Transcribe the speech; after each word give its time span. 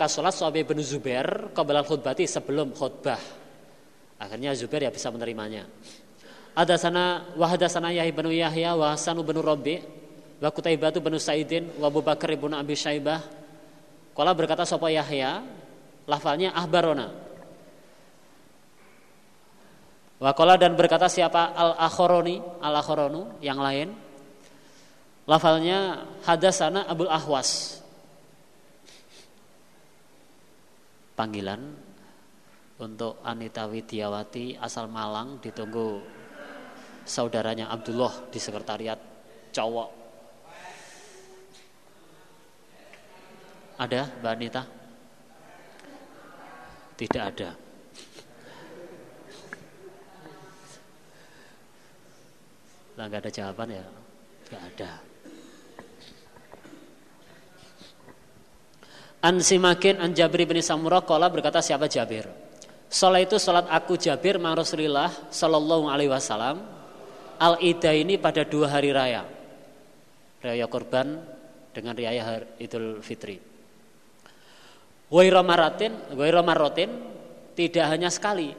maka 0.00 0.08
sholat 0.08 0.32
Suhaib 0.32 0.64
bin 0.64 0.80
Zubair 0.80 1.52
qabla 1.52 1.84
khutbati 1.84 2.24
sebelum 2.24 2.72
khutbah. 2.72 3.20
Akhirnya 4.16 4.56
Zubair 4.56 4.88
ya 4.88 4.88
bisa 4.88 5.12
menerimanya. 5.12 5.68
Ada 6.56 6.80
sana 6.80 7.28
wahada 7.36 7.68
sana 7.68 7.92
Yahya 7.92 8.08
bin 8.08 8.32
Yahya 8.32 8.80
wa 8.80 8.96
Hasan 8.96 9.20
bin 9.20 9.36
Rabi 9.36 9.76
wa 10.40 10.48
Kutaibah 10.48 10.96
bin 10.96 11.20
Saidin 11.20 11.68
wa 11.76 11.92
Abu 11.92 12.00
Bakar 12.00 12.32
bin 12.32 12.48
Abi 12.56 12.80
Syaibah. 12.80 13.20
Kala 14.16 14.32
berkata 14.32 14.64
sapa 14.64 14.88
Yahya, 14.88 15.44
lafalnya 16.08 16.56
ahbarona. 16.56 17.12
Wakola 20.16 20.56
dan 20.56 20.80
berkata 20.80 21.12
siapa 21.12 21.52
al 21.52 21.76
akhoroni 21.76 22.40
al 22.64 22.72
akhoronu 22.72 23.36
yang 23.44 23.60
lain. 23.60 23.92
Lafalnya 25.28 26.08
hadasana 26.24 26.88
Abul 26.88 27.12
Ahwas. 27.12 27.79
Panggilan 31.20 31.60
untuk 32.80 33.20
Anita 33.20 33.68
Widiawati 33.68 34.56
asal 34.56 34.88
Malang 34.88 35.36
ditunggu 35.44 36.00
saudaranya 37.04 37.68
Abdullah 37.68 38.32
di 38.32 38.40
sekretariat 38.40 38.96
cowok. 39.52 39.90
Ada 43.84 44.08
Mbak 44.24 44.32
Anita? 44.32 44.62
Tidak 46.96 47.24
ada. 47.36 47.50
Lah 52.96 53.08
ada 53.12 53.28
jawaban 53.28 53.76
ya? 53.76 53.84
Nggak 54.48 54.64
ada. 54.72 55.09
An 59.20 59.36
Simakin 59.44 60.00
An 60.00 60.16
Jabir 60.16 60.48
bin 60.48 60.56
Samurah 60.64 61.04
Kala 61.04 61.28
berkata 61.28 61.60
siapa 61.60 61.84
Jabir? 61.84 62.24
Salat 62.88 63.28
itu 63.28 63.36
salat 63.36 63.68
aku 63.68 64.00
Jabir 64.00 64.40
ma 64.40 64.56
Rasulillah 64.56 65.12
Sallallahu 65.28 65.92
alaihi 65.92 66.08
wasallam. 66.08 66.64
Al-Ida 67.36 67.92
ini 67.92 68.16
pada 68.16 68.48
dua 68.48 68.72
hari 68.72 68.92
raya. 68.96 69.24
Raya 70.40 70.64
korban 70.72 71.20
Dengan 71.70 71.92
raya 71.92 72.48
Idul 72.56 73.04
Fitri. 73.04 73.36
Waira 75.12 75.44
maratin 75.44 76.16
Waira 76.16 76.40
marotin 76.40 76.88
Tidak 77.52 77.84
hanya 77.92 78.08
sekali. 78.08 78.56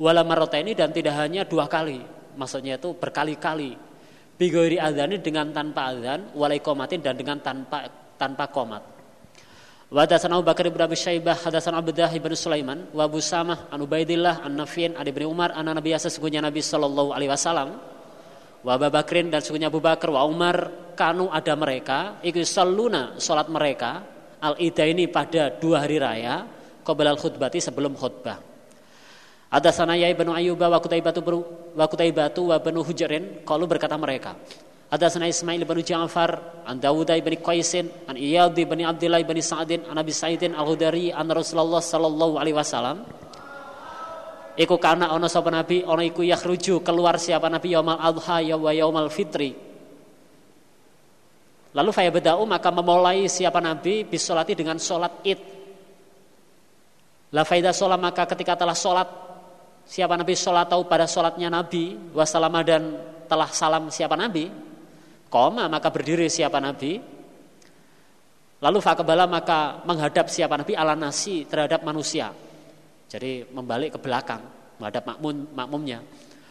Wala 0.00 0.24
ini 0.56 0.72
dan 0.72 0.88
tidak 0.88 1.20
hanya 1.20 1.44
dua 1.44 1.68
kali. 1.68 2.00
Maksudnya 2.32 2.80
itu 2.80 2.96
berkali-kali. 2.96 3.76
Bigoiri 4.40 4.80
adhani 4.80 5.20
dengan 5.20 5.52
tanpa 5.52 5.92
adhan 5.92 6.32
Walai 6.32 6.64
komatin 6.64 7.04
dan 7.04 7.12
dengan 7.12 7.44
tanpa 7.44 7.84
tanpa 8.16 8.48
komat 8.48 8.99
Wa 9.90 10.06
hadatsana 10.06 10.38
Abu 10.38 10.46
Bakar 10.46 10.70
bin 10.70 10.78
Abi 10.78 10.94
Syaibah 10.94 11.34
hadatsana 11.34 11.82
Abdah 11.82 12.14
bin 12.14 12.30
Sulaiman 12.38 12.86
wa 12.94 13.10
Abu 13.10 13.18
Samah 13.18 13.74
an 13.74 13.82
Ubaidillah 13.82 14.46
an 14.46 14.54
Nafi'in 14.54 14.94
an 14.94 15.02
Umar 15.26 15.50
anna 15.50 15.74
Nabi 15.74 15.90
sesungguhnya 15.98 16.38
Nabi 16.38 16.62
sallallahu 16.62 17.10
alaihi 17.10 17.26
wasallam 17.26 17.74
wa 18.62 18.70
Abu 18.70 18.86
Bakrin 18.86 19.34
dan 19.34 19.42
sesungguhnya 19.42 19.66
Abu 19.66 19.82
Bakar 19.82 20.14
wa 20.14 20.22
Umar 20.30 20.70
kanu 20.94 21.26
ada 21.34 21.58
mereka 21.58 22.22
iku 22.22 22.38
salluna 22.46 23.18
salat 23.18 23.50
mereka 23.50 24.06
al 24.38 24.54
ida 24.62 24.86
ini 24.86 25.10
pada 25.10 25.58
dua 25.58 25.82
hari 25.82 25.98
raya 25.98 26.46
qabla 26.86 27.10
al 27.10 27.18
khutbati 27.18 27.58
sebelum 27.58 27.98
khutbah. 27.98 28.38
Ada 29.50 29.74
sana 29.74 29.98
ya 29.98 30.06
ibnu 30.06 30.30
Ayyuba 30.30 30.70
wa 30.70 30.78
Kutaibatu 30.78 31.18
wa 31.74 31.86
Kutaibatu 31.90 32.54
wa 32.54 32.62
banu 32.62 32.86
Hujrin 32.86 33.42
kalau 33.42 33.66
berkata 33.66 33.98
mereka 33.98 34.38
Hadatsana 34.90 35.30
Ismail 35.30 35.62
bin 35.62 35.78
Ja'far 35.86 36.66
an 36.66 36.82
Dawud 36.82 37.06
bin 37.06 37.38
Qaisin 37.38 37.86
an 38.10 38.18
Iyad 38.18 38.58
bin 38.58 38.82
Abdullah 38.82 39.22
bin 39.22 39.38
Sa'din 39.38 39.86
an 39.86 39.94
Abi 39.94 40.10
Sa'idin 40.10 40.50
Al-Khudri 40.50 41.14
an 41.14 41.30
Rasulullah 41.30 41.78
sallallahu 41.78 42.34
alaihi 42.42 42.58
wasallam. 42.58 43.06
Iku 44.58 44.82
karena 44.82 45.14
ono 45.14 45.30
sapa 45.30 45.46
nabi 45.46 45.86
ono 45.86 46.02
iku 46.02 46.26
yakhruju 46.26 46.82
keluar 46.82 47.22
siapa 47.22 47.46
nabi 47.46 47.70
yaumal 47.70 48.02
adha 48.02 48.42
ya 48.42 48.58
wa 48.58 48.74
yaumal 48.74 49.06
fitri. 49.06 49.54
Lalu 51.70 51.90
faya 51.94 52.10
bedau 52.10 52.42
maka 52.50 52.74
memulai 52.74 53.30
siapa 53.30 53.62
nabi 53.62 54.02
bisolati 54.02 54.58
dengan 54.58 54.74
solat 54.82 55.22
id. 55.22 55.38
La 57.30 57.46
faida 57.46 57.70
sholat 57.70 58.02
maka 58.02 58.26
ketika 58.26 58.58
telah 58.58 58.74
solat 58.74 59.06
siapa 59.86 60.18
nabi 60.18 60.34
sholat 60.34 60.66
tahu 60.66 60.82
pada 60.90 61.06
solatnya 61.06 61.46
nabi 61.46 61.94
wasalama 62.10 62.66
dan 62.66 62.98
telah 63.30 63.46
salam 63.54 63.86
siapa 63.86 64.18
nabi 64.18 64.69
Koma 65.30 65.70
maka 65.70 65.88
berdiri 65.94 66.26
siapa 66.26 66.58
Nabi. 66.58 66.98
Lalu 68.60 68.78
fakabala 68.82 69.24
maka 69.24 69.80
menghadap 69.86 70.28
siapa 70.28 70.58
Nabi 70.58 70.74
ala 70.76 70.98
nasi 70.98 71.46
terhadap 71.46 71.86
manusia. 71.86 72.34
Jadi 73.06 73.46
membalik 73.54 73.96
ke 73.96 73.98
belakang 74.02 74.42
menghadap 74.76 75.06
makmum 75.06 75.48
makmumnya. 75.54 76.02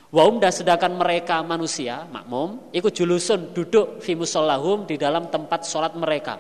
Wa 0.10 0.26
umda 0.26 0.50
sedangkan 0.50 0.98
mereka 0.98 1.46
manusia 1.46 2.08
makmum 2.10 2.74
ikut 2.74 2.90
julusun 2.90 3.54
duduk 3.54 4.02
fi 4.02 4.18
musallahum 4.18 4.88
di 4.90 4.98
dalam 4.98 5.30
tempat 5.30 5.68
sholat 5.68 5.94
mereka. 5.94 6.40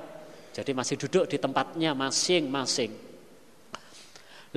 Jadi 0.55 0.71
masih 0.73 0.97
duduk 0.97 1.29
di 1.29 1.37
tempatnya 1.37 1.93
masing-masing. 1.93 2.89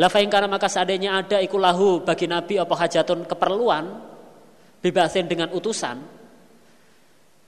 Lafain 0.01 0.31
karena 0.33 0.49
maka 0.49 0.73
seandainya 0.73 1.21
ada 1.21 1.39
ikulahu 1.45 2.01
bagi 2.01 2.25
Nabi 2.25 2.57
apa 2.57 2.73
hajatun 2.73 3.29
keperluan 3.29 4.01
bebasin 4.81 5.29
dengan 5.29 5.53
utusan 5.53 6.22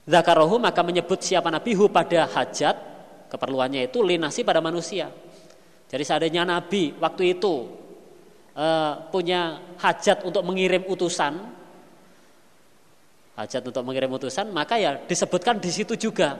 Zakarohu 0.05 0.61
maka 0.61 0.85
menyebut 0.85 1.17
siapa 1.25 1.49
Nabi 1.49 1.73
hu 1.73 1.89
pada 1.89 2.29
hajat 2.29 2.77
keperluannya 3.25 3.89
itu 3.89 4.05
linasi 4.05 4.45
pada 4.45 4.61
manusia. 4.61 5.09
Jadi 5.89 6.03
seandainya 6.05 6.45
Nabi 6.45 6.93
waktu 7.01 7.37
itu 7.37 7.65
uh, 8.53 8.93
punya 9.09 9.61
hajat 9.81 10.21
untuk 10.21 10.45
mengirim 10.45 10.85
utusan, 10.85 11.41
hajat 13.33 13.61
untuk 13.65 13.81
mengirim 13.81 14.13
utusan, 14.13 14.53
maka 14.53 14.77
ya 14.77 14.97
disebutkan 15.01 15.57
di 15.57 15.73
situ 15.73 15.97
juga. 15.97 16.37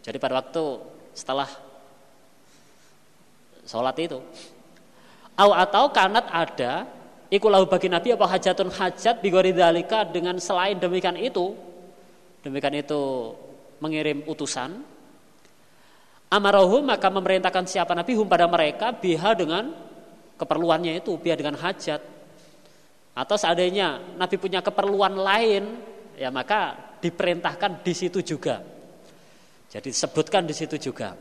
Jadi 0.00 0.16
pada 0.16 0.40
waktu 0.40 0.64
setelah 1.12 1.48
sholat 3.68 3.96
itu, 4.00 4.24
Au 5.36 5.56
atau 5.56 5.88
kanat 5.88 6.28
ada, 6.28 6.84
ikulahu 7.32 7.64
bagi 7.64 7.88
Nabi 7.88 8.12
apa 8.12 8.28
hajatun 8.28 8.68
hajat 8.68 9.24
bigoridalika 9.24 10.04
dengan 10.04 10.36
selain 10.36 10.76
demikian 10.76 11.16
itu 11.16 11.56
demikian 12.44 12.76
itu 12.80 13.34
mengirim 13.80 14.22
utusan. 14.28 14.84
Amarahu 16.30 16.78
maka 16.86 17.10
memerintahkan 17.10 17.66
siapa 17.66 17.90
nabi 17.90 18.14
hum 18.14 18.30
pada 18.30 18.46
mereka 18.46 18.94
biha 18.94 19.34
dengan 19.34 19.74
keperluannya 20.38 21.02
itu 21.02 21.18
biha 21.18 21.34
dengan 21.34 21.58
hajat. 21.58 21.98
Atau 23.18 23.34
seandainya 23.34 24.14
nabi 24.14 24.38
punya 24.38 24.62
keperluan 24.62 25.18
lain 25.18 25.82
ya 26.14 26.30
maka 26.30 26.94
diperintahkan 27.02 27.82
di 27.82 27.92
situ 27.96 28.22
juga. 28.22 28.62
Jadi 29.70 29.90
disebutkan 29.90 30.46
di 30.46 30.54
situ 30.54 30.78
juga. 30.78 31.18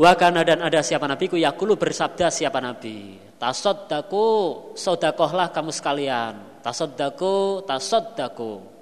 Wakana 0.00 0.40
dan 0.40 0.64
ada 0.64 0.80
siapa 0.80 1.04
nabi 1.04 1.28
ku 1.28 1.36
yakulu 1.36 1.76
bersabda 1.76 2.32
siapa 2.32 2.64
nabi. 2.64 3.20
Tasoddaku 3.36 4.24
sodakohlah 4.72 5.52
kamu 5.52 5.68
sekalian. 5.68 6.64
Tasoddaku 6.64 7.64
tasoddaku 7.68 8.79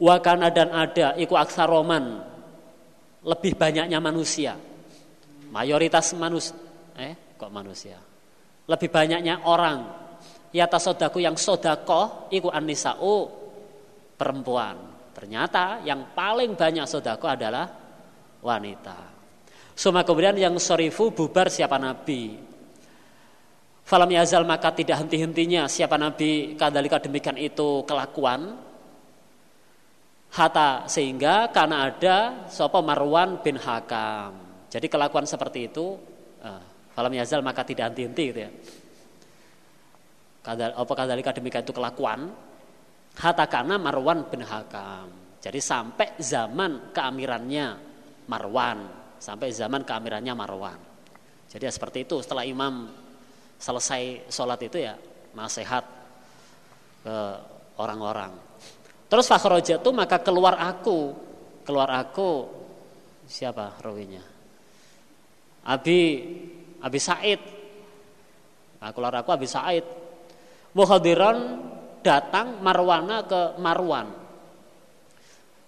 Wakana 0.00 0.48
dan 0.48 0.72
ada 0.72 1.12
iku 1.20 1.36
aksaroman 1.36 2.24
lebih 3.20 3.52
banyaknya 3.52 4.00
manusia. 4.00 4.56
Mayoritas 5.52 6.16
manusia 6.16 6.56
eh 6.96 7.36
kok 7.36 7.52
manusia. 7.52 8.00
Lebih 8.64 8.88
banyaknya 8.88 9.44
orang 9.44 9.84
ya 10.56 10.64
tasodaku 10.64 11.20
yang 11.20 11.36
sodako 11.36 12.32
iku 12.32 12.48
anisau 12.48 13.28
perempuan. 14.16 14.76
Ternyata 15.12 15.84
yang 15.84 16.16
paling 16.16 16.56
banyak 16.56 16.88
sodako 16.88 17.28
adalah 17.28 17.68
wanita. 18.40 18.98
Suma 19.76 20.00
kemudian 20.00 20.36
yang 20.36 20.56
sorifu 20.56 21.12
bubar 21.12 21.52
siapa 21.52 21.76
nabi. 21.76 22.40
Falam 23.84 24.08
yazal 24.12 24.48
maka 24.48 24.72
tidak 24.72 25.02
henti-hentinya 25.02 25.68
siapa 25.68 26.00
nabi 26.00 26.56
kadalika 26.56 27.02
demikian 27.02 27.36
itu 27.36 27.82
kelakuan 27.84 28.69
Hatta 30.30 30.86
sehingga 30.86 31.50
karena 31.50 31.90
ada 31.90 32.46
sopo 32.46 32.78
Marwan 32.86 33.42
bin 33.42 33.58
Hakam. 33.58 34.30
Jadi 34.70 34.86
kelakuan 34.86 35.26
seperti 35.26 35.66
itu 35.66 35.98
uh, 36.46 36.62
falam 36.94 37.10
yazal 37.10 37.42
maka 37.42 37.66
tidak 37.66 37.90
henti-henti 37.90 38.24
gitu 38.30 38.40
ya. 38.46 38.50
Kadal, 40.40 40.72
apa 40.72 40.92
kadalika 40.94 41.34
demikian 41.34 41.66
itu 41.66 41.74
kelakuan 41.74 42.30
hatta 43.18 43.44
karena 43.50 43.74
Marwan 43.76 44.30
bin 44.30 44.46
Hakam. 44.46 45.10
Jadi 45.42 45.58
sampai 45.58 46.14
zaman 46.22 46.94
keamirannya 46.94 47.66
Marwan, 48.30 48.78
sampai 49.18 49.50
zaman 49.50 49.82
keamirannya 49.82 50.32
Marwan. 50.36 50.78
Jadi 51.50 51.66
ya 51.66 51.72
seperti 51.74 52.06
itu 52.06 52.22
setelah 52.22 52.46
imam 52.46 52.86
selesai 53.58 54.30
sholat 54.30 54.62
itu 54.62 54.78
ya 54.78 54.94
nasihat 55.34 55.82
ke 57.02 57.16
orang-orang. 57.80 58.49
Terus 59.10 59.26
itu 59.66 59.90
maka 59.90 60.22
keluar 60.22 60.54
aku, 60.54 61.10
keluar 61.66 61.90
aku 61.98 62.46
siapa 63.26 63.74
rawinya? 63.82 64.22
Abi 65.66 66.00
Abi 66.80 66.98
Said. 67.02 67.40
Nah, 68.80 68.90
keluar 68.94 69.12
aku 69.18 69.34
Abi 69.34 69.50
Said. 69.50 69.84
Muhadiran 70.70 71.58
datang 72.00 72.62
Marwana 72.62 73.26
ke 73.26 73.58
Marwan. 73.58 74.06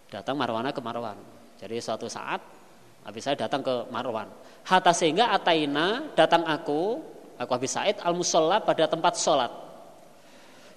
Datang 0.07 0.39
Marwana 0.39 0.71
ke 0.71 0.79
Marwan. 0.79 1.19
Jadi 1.59 1.83
suatu 1.83 2.07
saat 2.07 2.41
Abi 3.03 3.19
Said 3.19 3.43
datang 3.43 3.61
ke 3.61 3.91
Marwan. 3.91 4.31
Hatta 4.63 4.95
sehingga 4.95 5.35
Ataina 5.35 6.15
datang 6.15 6.47
aku, 6.47 7.03
aku 7.37 7.51
Abi 7.51 7.67
Said 7.67 7.99
al 8.07 8.15
musolla 8.15 8.63
pada 8.63 8.87
tempat 8.87 9.19
sholat. 9.19 9.51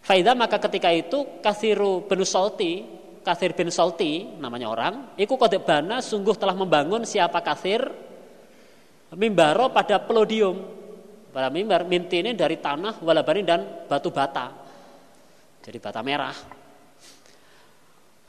Faida 0.06 0.38
maka 0.38 0.62
ketika 0.62 0.94
itu 0.94 1.42
Kathiru 1.42 2.06
bin 2.06 2.22
Solti, 2.22 2.86
Kathir 3.26 3.58
bin 3.58 3.74
Solti 3.74 4.38
namanya 4.38 4.70
orang, 4.70 4.94
iku 5.18 5.34
kode 5.34 5.58
bana 5.66 5.98
sungguh 5.98 6.38
telah 6.38 6.54
membangun 6.54 7.10
siapa 7.10 7.42
Kathir 7.42 7.90
mimbaro 9.18 9.74
pada 9.74 9.98
pelodium. 9.98 10.86
Pada 11.34 11.52
mimbar 11.52 11.84
minti 11.84 12.24
ini 12.24 12.32
dari 12.32 12.62
tanah 12.64 13.04
walabani 13.04 13.44
dan 13.44 13.60
batu 13.92 14.08
bata. 14.08 14.56
Jadi 15.60 15.78
bata 15.84 16.00
merah. 16.00 16.32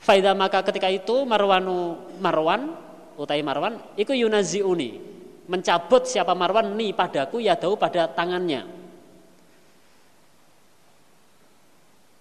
Faida 0.01 0.35
maka 0.35 0.59
ketika 0.65 0.91
itu 0.91 1.23
Marwanu 1.23 1.95
Marwan 2.19 2.73
utai 3.15 3.39
Marwan 3.45 3.79
iku 3.95 4.11
yunaziuni 4.11 4.99
mencabut 5.47 6.03
siapa 6.03 6.35
Marwan 6.35 6.75
ni 6.75 6.91
padaku 6.91 7.39
ya 7.39 7.55
pada 7.55 8.11
tangannya 8.11 8.76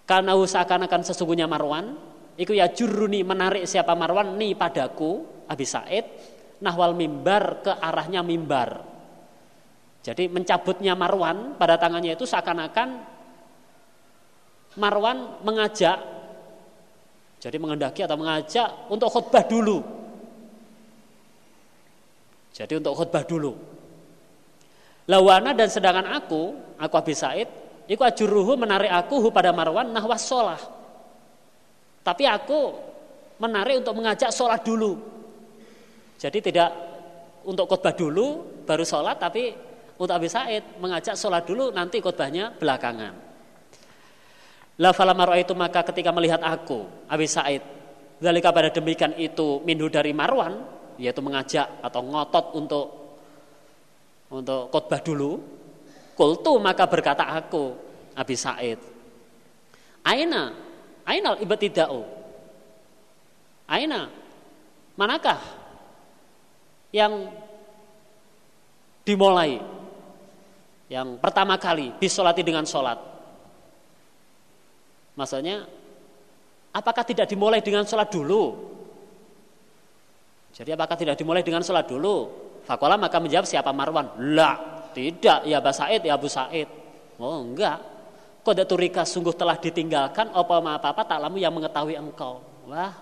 Karena 0.06 0.38
seakan-akan 0.38 1.02
sesungguhnya 1.02 1.50
Marwan, 1.50 1.98
iku 2.38 2.54
ya 2.54 2.70
juruni 2.70 3.26
menarik 3.26 3.66
siapa 3.66 3.98
Marwan 3.98 4.38
nih 4.38 4.54
padaku, 4.54 5.26
Abi 5.50 5.66
Said, 5.66 6.06
nahwal 6.62 6.94
mimbar 6.94 7.66
ke 7.66 7.72
arahnya 7.74 8.22
mimbar. 8.22 8.86
Jadi 10.06 10.30
mencabutnya 10.30 10.94
Marwan 10.94 11.58
pada 11.58 11.74
tangannya 11.74 12.14
itu 12.14 12.22
seakan-akan 12.22 12.88
Marwan 14.78 15.42
mengajak, 15.42 15.98
jadi 17.42 17.56
mengendaki 17.58 18.06
atau 18.06 18.14
mengajak 18.14 18.86
untuk 18.86 19.10
khutbah 19.10 19.42
dulu. 19.42 19.82
Jadi 22.54 22.78
untuk 22.78 22.94
khutbah 22.94 23.26
dulu. 23.26 23.58
Lawana 25.10 25.50
dan 25.50 25.66
sedangkan 25.66 26.14
aku, 26.14 26.54
aku 26.78 26.94
Abi 26.94 27.14
Said, 27.18 27.65
Iku 27.86 28.02
ajuruhu 28.02 28.58
menarik 28.58 28.90
aku 28.90 29.30
pada 29.30 29.54
Marwan 29.54 29.94
nahwas 29.94 30.26
sholah. 30.26 30.58
Tapi 32.02 32.26
aku 32.26 32.74
menarik 33.38 33.82
untuk 33.82 33.94
mengajak 33.94 34.30
sholat 34.34 34.62
dulu. 34.66 34.98
Jadi 36.18 36.38
tidak 36.50 36.70
untuk 37.46 37.70
khutbah 37.70 37.94
dulu 37.94 38.26
baru 38.66 38.82
sholat 38.82 39.22
tapi 39.22 39.54
untuk 39.96 40.14
Abi 40.14 40.26
Said 40.26 40.82
mengajak 40.82 41.14
sholat 41.14 41.46
dulu 41.46 41.70
nanti 41.70 42.02
khutbahnya 42.02 42.58
belakangan. 42.58 43.14
La 44.76 44.92
falamaro 44.92 45.32
itu 45.38 45.56
maka 45.56 45.86
ketika 45.86 46.12
melihat 46.12 46.42
aku 46.42 47.08
Abi 47.08 47.24
Said 47.30 47.62
Zalika 48.16 48.48
pada 48.48 48.72
demikian 48.72 49.12
itu 49.20 49.60
minhu 49.62 49.92
dari 49.92 50.16
Marwan 50.16 50.56
yaitu 50.96 51.20
mengajak 51.20 51.84
atau 51.84 52.00
ngotot 52.00 52.46
untuk 52.56 52.86
untuk 54.32 54.72
khutbah 54.72 55.00
dulu 55.04 55.55
Kultu 56.16 56.56
maka 56.56 56.88
berkata 56.88 57.28
aku 57.28 57.76
Abi 58.16 58.34
Said. 58.34 58.80
Aina, 60.00 60.56
ainal 61.04 61.36
ibtida'u. 61.36 62.00
Aina, 63.68 64.08
manakah 64.96 65.36
yang 66.94 67.28
dimulai? 69.04 69.60
Yang 70.86 71.18
pertama 71.18 71.58
kali 71.58 71.92
disolati 71.98 72.46
dengan 72.46 72.62
sholat. 72.62 72.96
Maksudnya, 75.18 75.66
apakah 76.70 77.02
tidak 77.02 77.26
dimulai 77.26 77.58
dengan 77.60 77.82
sholat 77.82 78.06
dulu? 78.06 78.54
Jadi 80.54 80.70
apakah 80.72 80.96
tidak 80.96 81.18
dimulai 81.18 81.42
dengan 81.42 81.60
sholat 81.60 81.84
dulu? 81.84 82.30
Fakola 82.64 82.94
maka 82.96 83.18
menjawab 83.18 83.44
siapa 83.44 83.74
Marwan? 83.74 84.14
Lah, 84.32 84.75
tidak, 84.96 85.44
ya 85.44 85.60
Abu 85.60 85.72
Said, 85.76 86.00
ya 86.00 86.16
Abu 86.16 86.28
Said. 86.32 86.68
Oh 87.20 87.44
enggak. 87.44 87.76
Kode 88.40 88.64
turika 88.64 89.04
sungguh 89.04 89.36
telah 89.36 89.60
ditinggalkan 89.60 90.32
apa 90.32 90.54
apa 90.62 90.88
apa 90.94 91.02
tak 91.04 91.18
lamu 91.20 91.36
yang 91.36 91.52
mengetahui 91.52 92.00
engkau. 92.00 92.40
Wah, 92.64 92.96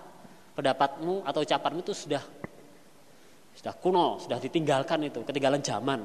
pendapatmu 0.57 1.23
atau 1.23 1.39
ucapanmu 1.39 1.79
itu 1.79 1.95
sudah 1.95 2.23
sudah 3.55 3.73
kuno, 3.79 4.19
sudah 4.19 4.35
ditinggalkan 4.35 5.07
itu, 5.07 5.23
ketinggalan 5.23 5.63
zaman. 5.63 6.03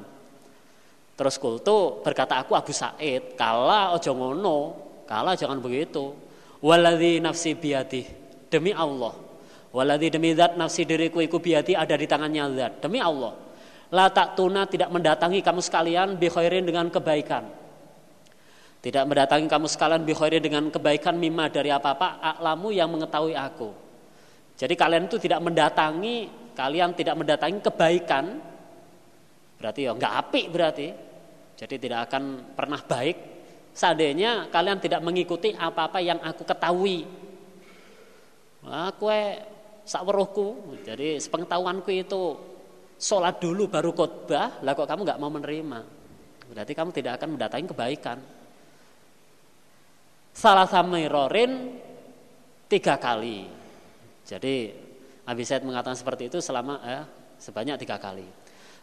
Terus 1.19 1.35
kultu 1.35 1.99
berkata 1.99 2.39
aku 2.39 2.55
Abu 2.55 2.71
Said, 2.71 3.35
kala 3.35 3.91
ojo 3.91 4.11
ngono, 4.15 4.57
kala 5.03 5.35
jangan 5.35 5.59
begitu. 5.59 6.15
Waladhi 6.61 7.19
nafsi 7.19 7.57
biati, 7.57 8.05
demi 8.47 8.71
Allah. 8.71 9.11
Waladhi 9.73 10.07
demi 10.13 10.31
zat 10.37 10.55
nafsi 10.55 10.85
diriku 10.85 11.19
iku 11.19 11.41
biati 11.41 11.73
ada 11.73 11.97
di 11.97 12.05
tangannya 12.05 12.45
zat, 12.55 12.73
demi 12.79 13.01
Allah. 13.01 13.50
La 13.91 14.07
tak 14.07 14.39
tuna 14.39 14.63
tidak 14.63 14.87
mendatangi 14.87 15.43
kamu 15.43 15.59
sekalian 15.59 16.15
bihoirin 16.15 16.63
dengan 16.63 16.87
kebaikan. 16.87 17.43
Tidak 18.81 19.03
mendatangi 19.03 19.45
kamu 19.51 19.67
sekalian 19.67 20.01
bihoirin 20.07 20.41
dengan 20.41 20.63
kebaikan 20.71 21.19
mima 21.19 21.51
dari 21.51 21.69
apa-apa 21.69 22.23
aklamu 22.23 22.71
yang 22.71 22.87
mengetahui 22.87 23.35
aku. 23.35 23.69
Jadi 24.55 24.73
kalian 24.79 25.11
itu 25.11 25.19
tidak 25.19 25.43
mendatangi, 25.43 26.31
kalian 26.55 26.95
tidak 26.95 27.19
mendatangi 27.19 27.59
kebaikan. 27.59 28.25
Berarti 29.59 29.79
ya 29.85 29.91
nggak 29.91 30.13
apik 30.23 30.45
berarti. 30.49 30.87
Jadi 31.59 31.75
tidak 31.77 32.09
akan 32.09 32.55
pernah 32.57 32.81
baik 32.81 33.17
seandainya 33.71 34.51
kalian 34.51 34.79
tidak 34.79 35.01
mengikuti 35.03 35.55
apa-apa 35.55 35.99
yang 36.03 36.19
aku 36.23 36.43
ketahui. 36.47 37.07
Aku 38.61 39.05
weruhku. 40.05 40.79
Jadi 40.85 41.17
sepengetahuanku 41.19 41.89
itu 41.91 42.50
sholat 43.01 43.41
dulu 43.41 43.65
baru 43.65 43.97
khotbah, 43.97 44.61
lah 44.61 44.77
kok 44.77 44.85
kamu 44.85 45.01
nggak 45.01 45.19
mau 45.19 45.33
menerima? 45.33 45.79
Berarti 46.53 46.73
kamu 46.77 46.89
tidak 46.93 47.17
akan 47.17 47.29
mendatangi 47.33 47.65
kebaikan. 47.73 48.17
Salah 50.31 50.69
samirorin 50.69 51.81
tiga 52.69 53.01
kali. 53.01 53.49
Jadi 54.21 54.55
Abi 55.25 55.43
Said 55.43 55.65
mengatakan 55.65 55.97
seperti 55.97 56.29
itu 56.29 56.37
selama 56.39 56.79
eh, 56.85 57.03
sebanyak 57.41 57.81
tiga 57.81 57.97
kali. 57.97 58.23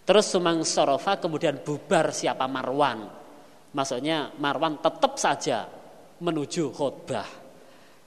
Terus 0.02 0.26
Sumang 0.32 0.64
Sorofa 0.64 1.20
kemudian 1.20 1.60
bubar 1.62 2.10
siapa 2.10 2.48
Marwan. 2.50 3.04
Maksudnya 3.72 4.32
Marwan 4.40 4.80
tetap 4.80 5.20
saja 5.20 5.68
menuju 6.24 6.72
khutbah. 6.72 7.28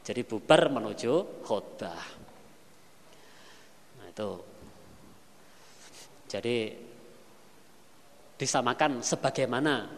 Jadi 0.01 0.21
bubar 0.25 0.73
menuju 0.73 1.45
khutbah. 1.45 2.03
Nah 4.01 4.07
itu 4.09 4.50
jadi 6.31 6.71
disamakan 8.39 9.03
sebagaimana 9.03 9.91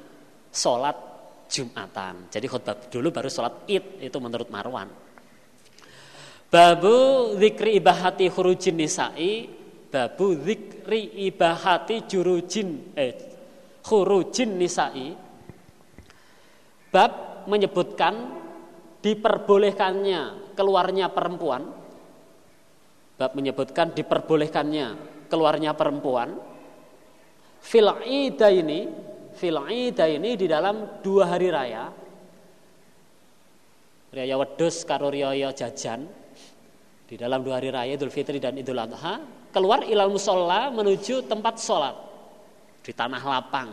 sholat 0.50 1.14
Jumatan. 1.54 2.34
Jadi 2.34 2.50
khutbah 2.50 2.90
dulu 2.90 3.14
baru 3.14 3.30
sholat 3.30 3.70
id 3.70 4.02
itu 4.02 4.18
menurut 4.18 4.50
Marwan. 4.50 4.90
Babu 6.50 7.34
zikri 7.38 7.78
ibahati 7.78 8.26
hurujin 8.34 8.74
nisa'i 8.78 9.62
Babu 9.94 10.34
zikri 10.42 11.30
ibahati 11.30 12.10
jurujin 12.10 12.98
eh, 12.98 13.14
hurujin 13.86 14.58
nisa'i 14.58 15.14
Bab 16.90 17.46
menyebutkan 17.46 18.14
diperbolehkannya 19.06 20.54
keluarnya 20.58 21.14
perempuan 21.14 21.70
Bab 23.18 23.38
menyebutkan 23.38 23.94
diperbolehkannya 23.94 25.13
keluarnya 25.34 25.74
perempuan 25.74 26.38
fil 27.58 27.90
ini 28.06 28.86
fil 29.34 29.58
ini 29.66 30.32
di 30.38 30.46
dalam 30.46 31.02
dua 31.02 31.34
hari 31.34 31.50
raya 31.50 31.90
raya 34.14 34.36
wedus 34.38 34.86
karo 34.86 35.10
raya 35.10 35.50
jajan 35.50 36.06
di 37.10 37.18
dalam 37.18 37.42
dua 37.42 37.58
hari 37.58 37.74
raya 37.74 37.98
Idul 37.98 38.14
Fitri 38.14 38.38
dan 38.38 38.54
Idul 38.54 38.78
Adha 38.78 39.42
keluar 39.50 39.82
ilal 39.86 40.14
musola 40.14 40.70
menuju 40.70 41.26
tempat 41.30 41.58
sholat 41.62 41.96
di 42.84 42.92
tanah 42.92 43.24
lapang. 43.24 43.70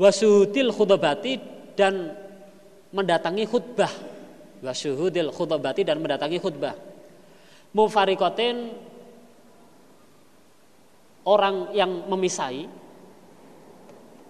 Wasuhudil 0.00 0.72
khutbati 0.72 1.34
dan 1.76 2.14
mendatangi 2.94 3.44
khutbah. 3.44 3.92
Wasuhudil 4.64 5.34
khutbati 5.34 5.82
dan 5.84 6.00
mendatangi 6.00 6.38
khutbah. 6.40 6.78
Mufarikotin 7.76 8.72
orang 11.26 11.74
yang 11.74 12.06
memisai 12.06 12.64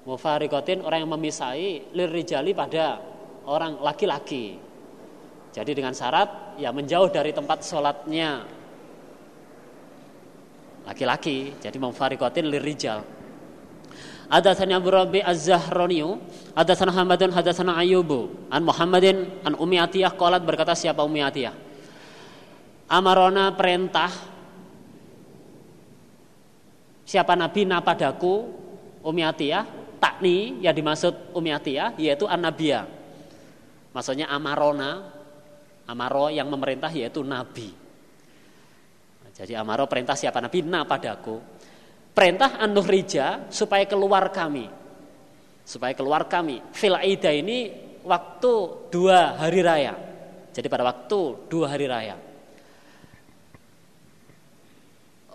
mufarikotin 0.09 0.81
orang 0.83 1.05
yang 1.05 1.13
memisai 1.13 1.93
lirijali 1.93 2.57
pada 2.57 2.99
orang 3.47 3.79
laki-laki 3.85 4.67
jadi 5.57 5.73
dengan 5.73 5.97
syarat 5.97 6.61
ya 6.61 6.69
menjauh 6.69 7.09
dari 7.09 7.33
tempat 7.33 7.65
sholatnya 7.65 8.45
laki-laki. 10.85 11.57
Jadi 11.65 11.77
mufariqatin 11.81 12.45
lirijal. 12.45 13.01
Hadatsani 14.29 14.77
Abu 14.77 14.93
Rabi 14.93 15.25
Az-Zahraniyu, 15.25 16.21
hadatsana 16.53 16.93
Hamadun 16.93 17.33
hadatsana 17.33 17.79
Ayyubu 17.79 18.51
an 18.53 18.69
Muhammadin 18.69 19.23
an 19.47 19.57
Ummi 19.57 19.81
Atiyah 19.81 20.13
berkata 20.45 20.77
siapa 20.77 21.01
Ummi 21.01 21.25
Atiyah? 21.25 21.55
Amarona 22.93 23.55
perintah 23.57 24.13
siapa 27.07 27.39
nabi 27.39 27.63
napadaku 27.63 28.67
Ummi 29.07 29.23
Atiyah 29.23 29.65
takni 30.03 30.59
yang 30.61 30.75
dimaksud 30.75 31.31
Ummi 31.31 31.55
Atiyah 31.55 31.95
yaitu 31.97 32.27
an-nabiyah. 32.27 32.85
Maksudnya 33.95 34.27
amarona 34.29 35.15
amaro 35.87 36.27
yang 36.29 36.51
memerintah 36.51 36.91
yaitu 36.91 37.23
nabi. 37.23 37.71
Jadi 39.31 39.53
amaro 39.55 39.87
perintah 39.87 40.19
siapa 40.19 40.43
nabi 40.43 40.67
napadaku 40.67 41.57
perintah 42.17 42.57
rija 42.89 43.53
supaya 43.53 43.85
keluar 43.85 44.33
kami. 44.33 44.67
Supaya 45.67 45.93
keluar 45.93 46.25
kami. 46.25 46.65
Fil 46.73 46.97
ini 47.05 47.59
waktu 48.01 48.53
dua 48.89 49.37
hari 49.37 49.61
raya. 49.61 49.93
Jadi 50.57 50.67
pada 50.73 50.89
waktu 50.89 51.21
dua 51.53 51.69
hari 51.69 51.85
raya. 51.85 52.17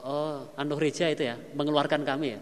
Oh, 0.01 0.49
rija 0.81 1.13
itu 1.13 1.23
ya, 1.29 1.37
mengeluarkan 1.53 2.01
kami 2.01 2.27
ya. 2.33 2.39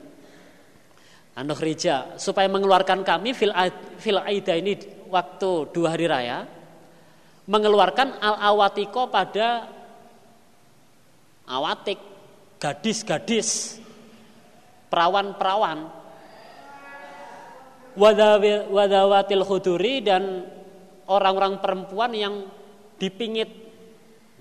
rija 1.39 2.15
supaya 2.19 2.47
mengeluarkan 2.47 3.03
kami 3.03 3.35
fil, 3.35 3.51
fil 3.99 4.19
Aida 4.19 4.55
ini 4.55 4.75
waktu 5.07 5.71
dua 5.71 5.95
hari 5.95 6.07
raya 6.07 6.43
mengeluarkan 7.47 8.19
al 8.19 8.35
awatiko 8.53 9.07
pada 9.07 9.67
awatik 11.47 11.99
gadis-gadis 12.59 13.79
perawan-perawan. 14.87 15.99
Wadawatil 17.99 19.43
khuduri 19.43 19.99
dan 19.99 20.47
orang-orang 21.11 21.59
perempuan 21.59 22.11
yang 22.15 22.35
dipingit. 22.95 23.49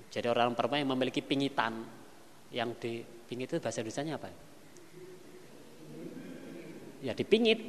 Jadi 0.07 0.27
orang 0.31 0.55
perempuan 0.55 0.87
yang 0.87 0.91
memiliki 0.95 1.19
pingitan 1.19 1.98
yang 2.49 2.73
dipingit 2.77 3.53
itu 3.53 3.61
bahasa 3.61 3.81
Indonesia 3.81 4.17
apa? 4.17 4.29
Ya 6.99 7.13
dipingit. 7.15 7.59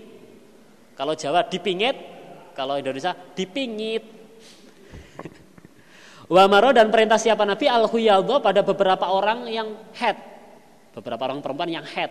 Kalau 0.97 1.17
Jawa 1.17 1.49
dipingit 1.49 1.97
kalau 2.61 2.77
Indonesia 2.77 3.15
dipingit. 3.15 4.05
Wamaro 6.35 6.77
dan 6.77 6.93
perintah 6.93 7.17
siapa? 7.17 7.49
Nabi 7.49 7.71
al 7.71 7.89
pada 8.43 8.61
beberapa 8.61 9.09
orang 9.09 9.49
yang 9.49 9.69
head. 9.97 10.19
Beberapa 10.93 11.31
orang 11.31 11.41
perempuan 11.41 11.71
yang 11.71 11.87
head. 11.87 12.11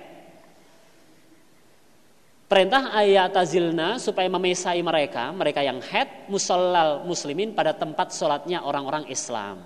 Perintah 2.49 2.97
ayat 2.97 3.29
tazilna 3.29 4.01
supaya 4.01 4.25
memesai 4.25 4.81
mereka, 4.81 5.29
mereka 5.29 5.61
yang 5.61 5.77
head 5.85 6.25
musallal 6.33 7.05
muslimin 7.05 7.53
pada 7.53 7.77
tempat 7.77 8.09
sholatnya 8.09 8.65
orang-orang 8.65 9.05
Islam. 9.05 9.61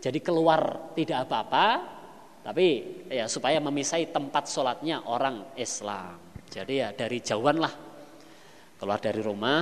Jadi 0.00 0.16
keluar 0.24 0.96
tidak 0.96 1.28
apa-apa, 1.28 1.66
tapi 2.40 2.66
ya 3.12 3.28
supaya 3.28 3.60
memisai 3.60 4.08
tempat 4.08 4.48
sholatnya 4.48 5.04
orang 5.08 5.54
Islam. 5.56 6.16
Jadi 6.50 6.74
ya 6.82 6.90
dari 6.90 7.22
jauhan 7.22 7.56
lah, 7.60 7.74
keluar 8.80 8.98
dari 8.98 9.20
rumah, 9.22 9.60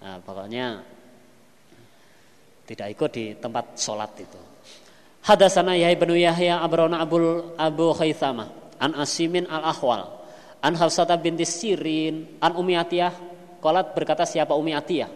nah, 0.00 0.18
pokoknya 0.22 0.80
tidak 2.64 2.88
ikut 2.94 3.10
di 3.12 3.24
tempat 3.36 3.76
sholat 3.76 4.10
itu. 4.16 4.40
Hadasana 5.24 5.76
Yahya 5.76 5.96
bin 5.96 6.16
Yahya 6.16 6.60
Abrona 6.60 7.00
Abul 7.00 7.56
Abu 7.56 7.92
Khaythama 7.96 8.76
an 8.80 8.92
Asimin 8.96 9.48
al 9.48 9.64
Ahwal 9.64 10.24
An 10.64 10.72
Hafsata 10.80 11.20
binti 11.20 11.44
Sirin, 11.44 12.40
an 12.40 12.56
Umi 12.56 12.72
Atiyah, 12.72 13.12
kolat 13.60 13.92
berkata 13.92 14.24
siapa 14.24 14.56
Umi 14.56 14.72
Atiyah? 14.72 15.12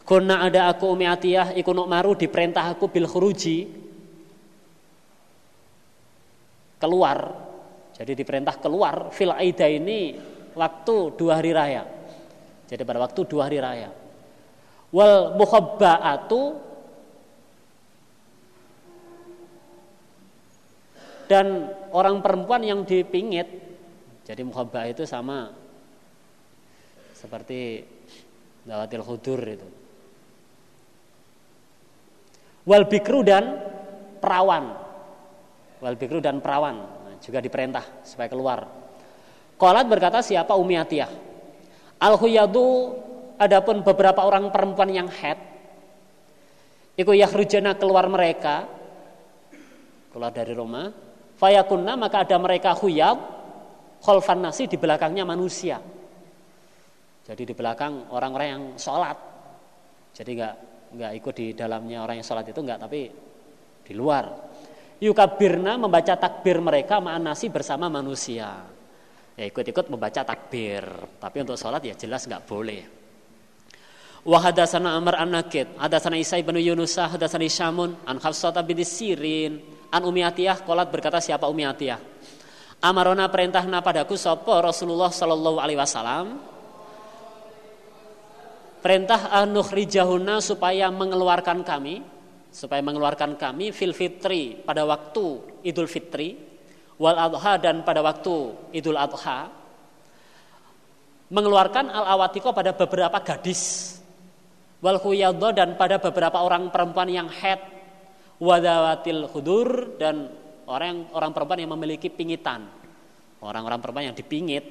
Kuna 0.00 0.48
ada 0.48 0.72
aku 0.72 0.88
Umi 0.96 1.04
Atiyah, 1.04 1.52
ikut 1.52 1.76
maru 1.84 2.16
diperintah 2.16 2.72
aku 2.72 2.88
bil 2.88 3.04
khuruji, 3.04 3.68
keluar. 6.82 7.18
Jadi 7.94 8.18
diperintah 8.18 8.58
keluar 8.58 9.14
fil 9.14 9.30
aida 9.30 9.70
ini 9.70 10.18
waktu 10.58 11.14
dua 11.14 11.38
hari 11.38 11.54
raya. 11.54 11.86
Jadi 12.66 12.82
pada 12.82 12.98
waktu 12.98 13.20
dua 13.30 13.46
hari 13.46 13.62
raya. 13.62 13.94
Wal 14.90 15.38
mukhabba'atu 15.38 16.42
dan 21.30 21.70
orang 21.94 22.20
perempuan 22.20 22.60
yang 22.60 22.84
dipingit 22.84 23.48
jadi 24.22 24.42
muhabbah 24.46 24.86
itu 24.86 25.02
sama 25.02 25.50
seperti 27.16 27.82
dawatil 28.62 29.02
khudur 29.02 29.40
itu. 29.42 29.68
Wal 32.62 32.86
bikru 32.86 33.26
dan 33.26 33.58
perawan. 34.22 34.81
Wal 35.82 35.98
bikru 35.98 36.22
dan 36.22 36.38
perawan 36.38 36.78
nah, 36.78 37.18
juga 37.18 37.42
diperintah 37.42 38.06
supaya 38.06 38.30
keluar. 38.30 38.62
Kolat 39.58 39.86
berkata 39.90 40.22
siapa 40.22 40.54
Umi 40.54 40.78
Atiyah. 40.78 41.10
Al 41.98 42.14
huyadu 42.14 42.94
adapun 43.34 43.82
beberapa 43.82 44.22
orang 44.22 44.50
perempuan 44.54 44.90
yang 44.90 45.10
head 45.10 45.38
Iku 46.92 47.16
yahrujana 47.16 47.80
keluar 47.80 48.04
mereka 48.06 48.68
keluar 50.12 50.28
dari 50.28 50.52
rumah 50.52 50.92
fayakunna 51.40 51.96
maka 51.96 52.20
ada 52.20 52.36
mereka 52.36 52.76
huyab 52.76 53.16
kholfan 54.02 54.44
nasi 54.44 54.68
di 54.68 54.76
belakangnya 54.76 55.24
manusia. 55.24 55.80
Jadi 57.22 57.42
di 57.48 57.54
belakang 57.54 58.12
orang-orang 58.12 58.48
yang 58.50 58.64
sholat. 58.76 59.14
Jadi 60.12 60.30
nggak 60.36 60.54
nggak 60.92 61.12
ikut 61.22 61.34
di 61.38 61.46
dalamnya 61.56 62.04
orang 62.04 62.20
yang 62.20 62.26
sholat 62.26 62.44
itu 62.44 62.60
nggak, 62.60 62.78
tapi 62.82 63.00
di 63.86 63.92
luar. 63.94 64.51
Yukabirna 65.02 65.74
membaca 65.74 66.14
takbir 66.14 66.62
mereka 66.62 67.02
ma'an 67.02 67.26
nasi 67.26 67.50
bersama 67.50 67.90
manusia. 67.90 68.62
Ya 69.34 69.44
ikut-ikut 69.50 69.90
membaca 69.90 70.22
takbir. 70.22 70.86
Tapi 71.18 71.36
untuk 71.42 71.58
sholat 71.58 71.82
ya 71.82 71.98
jelas 71.98 72.22
nggak 72.30 72.46
boleh. 72.46 72.82
Wahadasana 74.22 74.94
Amr 74.94 75.18
an 75.18 75.34
Nakid, 75.34 75.74
hadasana 75.74 76.14
Isa 76.14 76.38
ibnu 76.38 76.54
Yunusah, 76.54 77.18
hadasana 77.18 77.42
Isyamun, 77.42 78.06
an 78.06 78.22
Hafsata 78.22 78.62
bin 78.62 78.78
Sirin, 78.86 79.58
an 79.90 80.06
Umiyatiyah, 80.06 80.62
kolat 80.62 80.94
berkata 80.94 81.18
siapa 81.18 81.50
Umiyatiyah? 81.50 82.12
amarona 82.82 83.30
perintahna 83.30 83.78
padaku 83.80 84.18
sopo 84.18 84.58
Rasulullah 84.58 85.14
Shallallahu 85.14 85.58
Alaihi 85.62 85.78
Wasallam 85.78 86.26
perintah 88.82 89.30
rijahuna 89.70 90.42
supaya 90.42 90.90
mengeluarkan 90.90 91.62
kami 91.62 92.02
supaya 92.52 92.84
mengeluarkan 92.84 93.40
kami 93.40 93.72
fil 93.72 93.96
fitri 93.96 94.60
pada 94.60 94.84
waktu 94.84 95.40
Idul 95.64 95.88
Fitri 95.88 96.36
wal 97.00 97.16
adha 97.16 97.56
dan 97.56 97.80
pada 97.80 98.04
waktu 98.04 98.52
Idul 98.76 99.00
Adha 99.00 99.48
mengeluarkan 101.32 101.88
al 101.88 102.04
awatiko 102.20 102.52
pada 102.52 102.76
beberapa 102.76 103.16
gadis 103.24 103.96
wal 104.84 105.00
huyadho 105.00 105.48
dan 105.56 105.80
pada 105.80 105.96
beberapa 105.96 106.44
orang 106.44 106.68
perempuan 106.68 107.08
yang 107.08 107.28
head 107.32 107.58
wadawatil 108.36 109.32
hudur 109.32 109.96
dan 109.96 110.28
orang 110.68 111.08
orang 111.16 111.32
perempuan 111.32 111.58
yang 111.64 111.72
memiliki 111.72 112.12
pingitan 112.12 112.68
orang-orang 113.42 113.78
perempuan 113.82 114.06
yang 114.12 114.16
dipingit. 114.16 114.64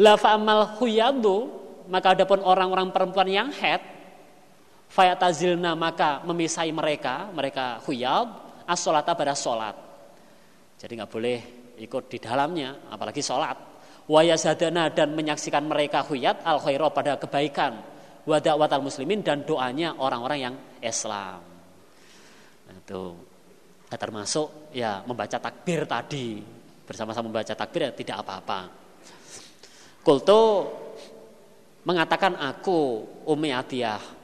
La 0.00 0.16
fa'amal 0.16 0.80
huyadu 0.80 1.48
maka 1.88 2.14
adapun 2.14 2.40
orang-orang 2.44 2.92
perempuan 2.94 3.28
yang 3.28 3.48
head 3.52 3.99
fayatazilna 4.90 5.78
maka 5.78 6.20
memisai 6.26 6.74
mereka 6.74 7.30
mereka 7.30 7.78
huyad 7.86 8.26
as-sholata 8.66 9.14
pada 9.14 9.38
sholat 9.38 9.78
jadi 10.76 11.00
nggak 11.00 11.10
boleh 11.10 11.38
ikut 11.78 12.10
di 12.10 12.18
dalamnya 12.18 12.90
apalagi 12.90 13.22
sholat 13.22 13.56
wayasadana 14.10 14.90
dan 14.90 15.14
menyaksikan 15.14 15.62
mereka 15.62 16.02
huyat 16.02 16.42
al 16.42 16.58
khairo 16.58 16.90
pada 16.90 17.14
kebaikan 17.14 17.78
watal 18.26 18.82
muslimin 18.84 19.24
dan 19.24 19.42
doanya 19.42 19.96
orang-orang 19.96 20.38
yang 20.38 20.54
Islam. 20.82 21.40
Nah, 22.68 22.76
itu. 22.76 23.04
Nah, 23.90 23.98
termasuk 23.98 24.70
ya 24.70 25.02
membaca 25.02 25.38
takbir 25.40 25.82
tadi. 25.88 26.38
Bersama-sama 26.86 27.30
membaca 27.30 27.54
takbir 27.54 27.90
ya 27.90 27.92
tidak 27.94 28.16
apa-apa. 28.22 28.60
Kultu 30.02 30.66
mengatakan 31.86 32.34
aku 32.38 33.06
Umi 33.30 33.54
Atiyah 33.54 34.19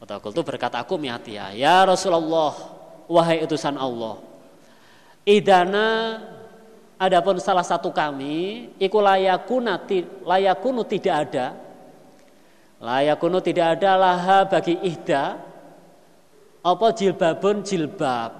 atau 0.00 0.16
kultu 0.18 0.40
berkata 0.40 0.80
aku 0.80 0.96
Umi 0.96 1.12
Atiyah 1.12 1.52
ya 1.52 1.84
Rasulullah 1.84 2.56
wahai 3.04 3.44
utusan 3.44 3.76
Allah 3.76 4.16
idana 5.28 6.18
adapun 7.00 7.40
salah 7.40 7.64
satu 7.64 7.88
kami 7.88 8.68
iku 8.76 9.00
layakuna 9.00 9.80
layakunu 10.28 10.84
tidak 10.84 11.16
ada. 11.28 11.46
Layakunu 12.80 13.40
tidak 13.44 13.80
ada 13.80 13.92
laha 13.96 14.38
bagi 14.48 14.76
ihda. 14.84 15.40
Apa 16.60 16.92
jilbabun 16.92 17.64
jilbab. 17.64 18.32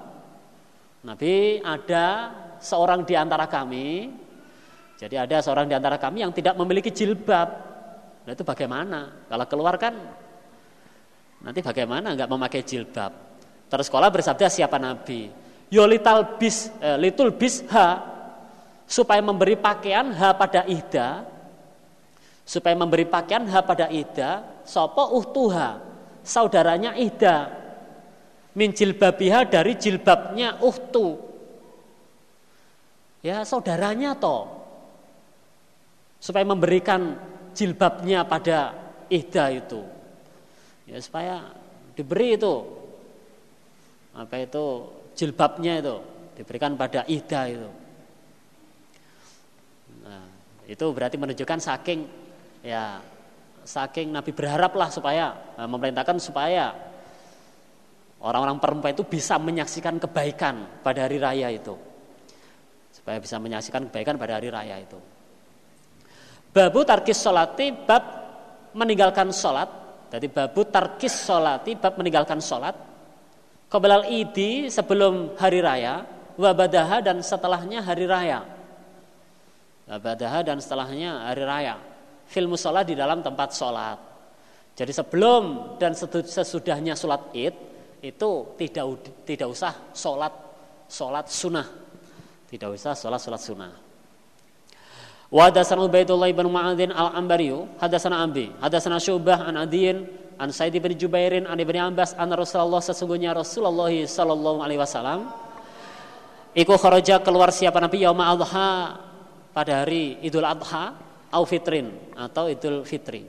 Nabi 1.01 1.65
ada 1.65 2.29
seorang 2.61 3.09
di 3.09 3.17
antara 3.17 3.49
kami 3.49 4.13
jadi 5.01 5.25
ada 5.25 5.41
seorang 5.41 5.65
di 5.65 5.73
antara 5.73 5.97
kami 5.97 6.21
yang 6.21 6.29
tidak 6.29 6.61
memiliki 6.61 6.93
jilbab. 6.93 7.49
Nah 8.29 8.33
itu 8.37 8.45
bagaimana? 8.45 9.25
Kalau 9.33 9.47
keluar 9.49 9.81
kan 9.81 9.97
nanti 11.41 11.61
bagaimana 11.65 12.13
nggak 12.17 12.31
memakai 12.31 12.63
jilbab? 12.65 13.13
Terus 13.71 13.87
sekolah 13.87 14.11
bersabda 14.11 14.51
siapa 14.51 14.77
Nabi? 14.77 15.31
Yolital 15.71 16.37
bis, 16.37 16.69
eh, 16.83 16.99
litul 16.99 17.31
bis 17.39 17.63
ha 17.71 18.03
supaya 18.91 19.23
memberi 19.23 19.55
pakaian 19.55 20.11
ha 20.11 20.35
pada 20.35 20.67
Ida 20.67 21.23
supaya 22.43 22.75
memberi 22.75 23.07
pakaian 23.07 23.47
ha 23.47 23.63
pada 23.63 23.87
Ida 23.87 24.63
sopo 24.67 25.15
uhtuha 25.15 25.79
saudaranya 26.27 26.99
Ida 26.99 27.55
min 28.59 28.75
jilbabiha 28.75 29.47
dari 29.47 29.79
jilbabnya 29.79 30.59
uhtu 30.59 31.15
ya 33.23 33.47
saudaranya 33.47 34.19
toh 34.19 34.61
supaya 36.21 36.45
memberikan 36.45 37.17
jilbabnya 37.57 38.29
pada 38.29 38.77
Ida 39.11 39.51
itu. 39.51 40.00
Ya 40.91 40.99
supaya 40.99 41.55
diberi 41.95 42.35
itu 42.35 42.55
apa 44.11 44.43
itu 44.43 44.65
jilbabnya 45.15 45.79
itu 45.79 45.97
diberikan 46.35 46.75
pada 46.75 47.07
Ida 47.07 47.47
itu. 47.47 47.71
Nah, 50.03 50.27
itu 50.67 50.87
berarti 50.91 51.15
menunjukkan 51.15 51.59
saking 51.63 52.11
ya 52.67 52.99
saking 53.63 54.11
Nabi 54.11 54.35
berharaplah 54.35 54.91
supaya 54.91 55.55
eh, 55.55 55.69
memerintahkan 55.69 56.19
supaya 56.19 56.75
orang-orang 58.19 58.59
perempuan 58.59 58.91
itu 58.91 59.07
bisa 59.07 59.39
menyaksikan 59.39 60.03
kebaikan 60.03 60.83
pada 60.83 61.07
hari 61.07 61.23
raya 61.23 61.55
itu. 61.55 61.79
Supaya 62.91 63.23
bisa 63.23 63.39
menyaksikan 63.39 63.87
kebaikan 63.87 64.19
pada 64.19 64.43
hari 64.43 64.51
raya 64.51 64.83
itu. 64.83 64.99
Babu 66.51 66.83
tarkis 66.83 67.23
solati 67.23 67.71
bab 67.71 68.03
meninggalkan 68.75 69.31
solat. 69.31 69.71
Jadi 70.11 70.27
babu 70.27 70.67
tarkis 70.67 71.15
solati 71.15 71.79
bab 71.79 71.95
meninggalkan 71.95 72.43
solat. 72.43 72.75
Kebelal 73.71 74.11
idi 74.11 74.67
sebelum 74.67 75.39
hari 75.39 75.63
raya. 75.63 76.03
Wabadaha 76.35 76.99
dan 77.05 77.23
setelahnya 77.23 77.87
hari 77.87 78.11
raya. 78.11 78.43
Wabadaha 79.87 80.43
dan 80.43 80.59
setelahnya 80.59 81.31
hari 81.31 81.45
raya. 81.47 81.75
Filmu 82.27 82.59
sholat 82.59 82.87
di 82.87 82.99
dalam 82.99 83.23
tempat 83.23 83.55
sholat. 83.55 83.99
Jadi 84.75 84.93
sebelum 84.95 85.77
dan 85.83 85.93
sesudahnya 85.99 86.95
sholat 86.95 87.35
id 87.35 87.55
itu 88.01 88.31
tidak 88.57 88.85
tidak 89.27 89.49
usah 89.51 89.75
sholat 89.93 90.33
sholat 90.89 91.27
sunnah. 91.29 91.67
Tidak 92.49 92.71
usah 92.71 92.95
sholat 92.97 93.21
sholat 93.21 93.43
sunnah. 93.43 93.90
Wa 95.31 95.47
hadatsana 95.47 95.87
Ubaidullah 95.87 96.35
bin 96.35 96.51
Mu'adzin 96.51 96.91
al-Ambariyu, 96.91 97.79
hadatsana 97.79 98.27
Abi, 98.27 98.51
hadatsana 98.59 98.99
Syu'bah 98.99 99.47
an 99.47 99.63
Adiyin, 99.63 100.03
an 100.43 100.51
Sa'id 100.51 100.75
bin 100.75 100.91
Jubairin, 100.99 101.47
an 101.47 101.55
Ibnu 101.55 101.79
Abbas, 101.79 102.19
an 102.19 102.35
Rasulullah 102.35 102.83
sesungguhnya 102.83 103.31
Rasulullah 103.31 103.95
sallallahu 103.95 104.59
alaihi 104.59 104.83
wasallam 104.83 105.31
iku 106.51 106.75
kharaja 106.75 107.23
keluar 107.23 107.55
siapa 107.55 107.79
Nabi 107.79 108.03
yauma 108.03 108.27
adha 108.35 108.99
pada 109.55 109.87
hari 109.87 110.19
Idul 110.27 110.43
Adha 110.43 110.99
au 111.31 111.47
fitrin 111.47 111.95
atau 112.19 112.51
Idul 112.51 112.83
Fitri. 112.83 113.23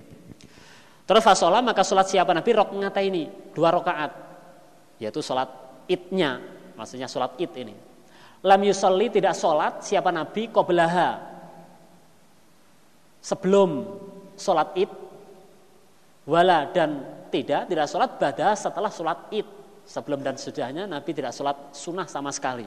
Terus 1.05 1.21
fasolah 1.21 1.61
maka 1.61 1.85
sholat 1.85 2.09
siapa 2.09 2.33
Nabi 2.33 2.49
rokngata 2.55 2.97
ini 3.03 3.53
dua 3.53 3.69
rakaat 3.69 4.11
yaitu 4.97 5.21
sholat 5.21 5.49
idnya 5.85 6.41
maksudnya 6.73 7.05
sholat 7.05 7.37
id 7.37 7.51
ini. 7.61 7.75
Lam 8.41 8.61
yusalli 8.65 9.13
tidak 9.13 9.37
sholat 9.37 9.85
siapa 9.85 10.09
Nabi 10.09 10.49
qoblaha 10.49 11.30
sebelum 13.21 13.85
sholat 14.35 14.73
id. 14.75 14.91
Wala 16.25 16.69
dan 16.69 17.01
tidak 17.29 17.69
tidak 17.69 17.87
sholat 17.87 18.09
pada 18.17 18.57
setelah 18.57 18.91
sholat 18.91 19.29
id. 19.31 19.47
Sebelum 19.85 20.21
dan 20.21 20.37
sudahnya 20.37 20.85
Nabi 20.85 21.11
tidak 21.13 21.33
sholat 21.33 21.73
sunnah 21.73 22.05
sama 22.05 22.29
sekali. 22.33 22.65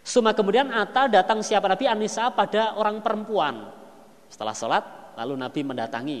Suma 0.00 0.32
kemudian 0.32 0.72
Ata 0.72 1.08
datang 1.10 1.44
siapa 1.44 1.68
Nabi? 1.68 1.84
Anissa 1.84 2.32
pada 2.32 2.76
orang 2.80 3.04
perempuan. 3.04 3.68
Setelah 4.28 4.56
sholat 4.56 4.84
lalu 5.20 5.34
Nabi 5.36 5.60
mendatangi 5.64 6.20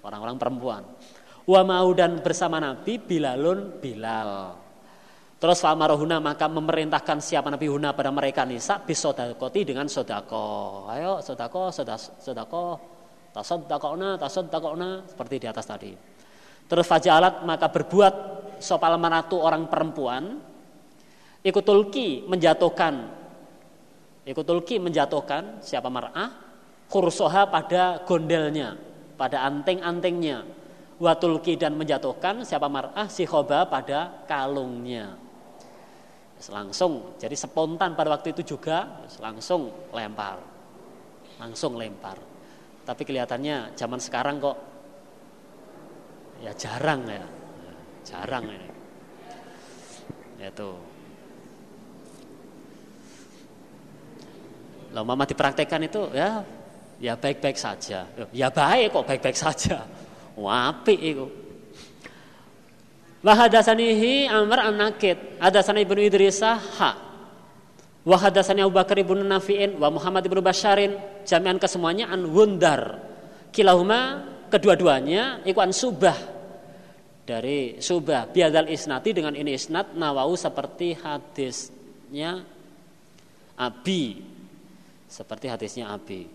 orang-orang 0.00 0.36
perempuan. 0.40 0.82
Wa 1.44 1.60
mau 1.62 1.88
dan 1.92 2.20
bersama 2.24 2.56
Nabi 2.58 2.96
Bilalun 2.96 3.78
Bilal 3.78 4.65
Terus 5.36 5.60
Fa'amarohuna 5.60 6.16
maka 6.16 6.48
memerintahkan 6.48 7.20
siapa 7.20 7.52
Nabi 7.52 7.68
Huna 7.68 7.92
pada 7.92 8.08
mereka 8.08 8.48
nisa 8.48 8.80
bisodakoti 8.80 9.68
dengan 9.68 9.84
sodako. 9.84 10.88
Ayo 10.88 11.20
sodako, 11.20 11.68
sodako, 11.68 12.80
tasodakona, 13.36 14.16
tasodakona 14.16 15.04
seperti 15.04 15.44
di 15.44 15.46
atas 15.46 15.66
tadi. 15.68 15.92
Terus 16.66 16.88
fajalat 16.88 17.44
maka 17.44 17.68
berbuat 17.68 18.14
sopal 18.64 18.96
manatu 18.96 19.36
orang 19.44 19.68
perempuan 19.68 20.40
ikutulki 21.44 22.24
menjatuhkan 22.26 22.94
ikutulki 24.26 24.80
menjatuhkan 24.80 25.62
siapa 25.62 25.86
mar'ah 25.86 26.32
kursoha 26.90 27.46
pada 27.46 28.02
gondelnya 28.02 28.74
pada 29.14 29.46
anting-antingnya 29.46 30.42
watulki 30.98 31.54
dan 31.54 31.76
menjatuhkan 31.76 32.42
siapa 32.42 32.66
mar'ah 32.66 33.06
si 33.06 33.28
khoba 33.28 33.68
pada 33.68 34.26
kalungnya 34.26 35.25
langsung 36.50 37.18
jadi 37.18 37.34
spontan 37.34 37.98
pada 37.98 38.12
waktu 38.14 38.30
itu 38.30 38.56
juga 38.56 39.02
langsung 39.18 39.90
lempar. 39.90 40.38
Langsung 41.42 41.76
lempar. 41.76 42.16
Tapi 42.86 43.02
kelihatannya 43.02 43.74
zaman 43.74 43.98
sekarang 43.98 44.38
kok 44.38 44.56
ya 46.40 46.52
jarang 46.54 47.02
ya. 47.08 47.26
Jarang 48.06 48.44
ini. 48.46 48.68
Itu 50.38 50.70
Lalu 54.96 55.12
mama 55.12 55.28
dipraktekkan 55.28 55.84
itu 55.84 56.08
ya 56.16 56.40
ya 56.96 57.12
baik-baik 57.20 57.60
saja. 57.60 58.08
Ya 58.32 58.48
baik 58.48 58.96
kok 58.96 59.04
baik-baik 59.04 59.36
saja. 59.36 59.84
Wapi 60.36 60.94
itu 60.96 61.45
Wa 63.26 63.34
hadasanihi 63.34 64.30
Amr 64.30 64.70
an-Nakid, 64.70 65.42
hadasani 65.42 65.82
Ibnu 65.82 65.98
Idrisah 65.98 66.62
ha. 66.78 66.90
Wa 68.06 68.14
hadasani 68.22 68.62
Abu 68.62 68.78
Bakar 68.78 69.02
ibnu 69.02 69.18
Nafi'in 69.18 69.82
wa 69.82 69.90
Muhammad 69.90 70.22
ibnu 70.22 70.38
Basharin, 70.38 70.94
jami'an 71.26 71.58
kesemuanya 71.58 72.06
an 72.06 72.22
Wundar. 72.30 73.02
Kilahuma 73.50 74.22
kedua-duanya 74.46 75.42
iku 75.42 75.58
an 75.58 75.74
Subah. 75.74 76.14
Dari 77.26 77.82
Subah 77.82 78.30
biadal 78.30 78.70
isnati 78.70 79.10
dengan 79.10 79.34
ini 79.34 79.58
isnat 79.58 79.98
nawau 79.98 80.38
seperti 80.38 80.94
hadisnya 80.94 82.46
Abi. 83.58 84.22
Seperti 85.10 85.50
hadisnya 85.50 85.90
Abi. 85.90 86.30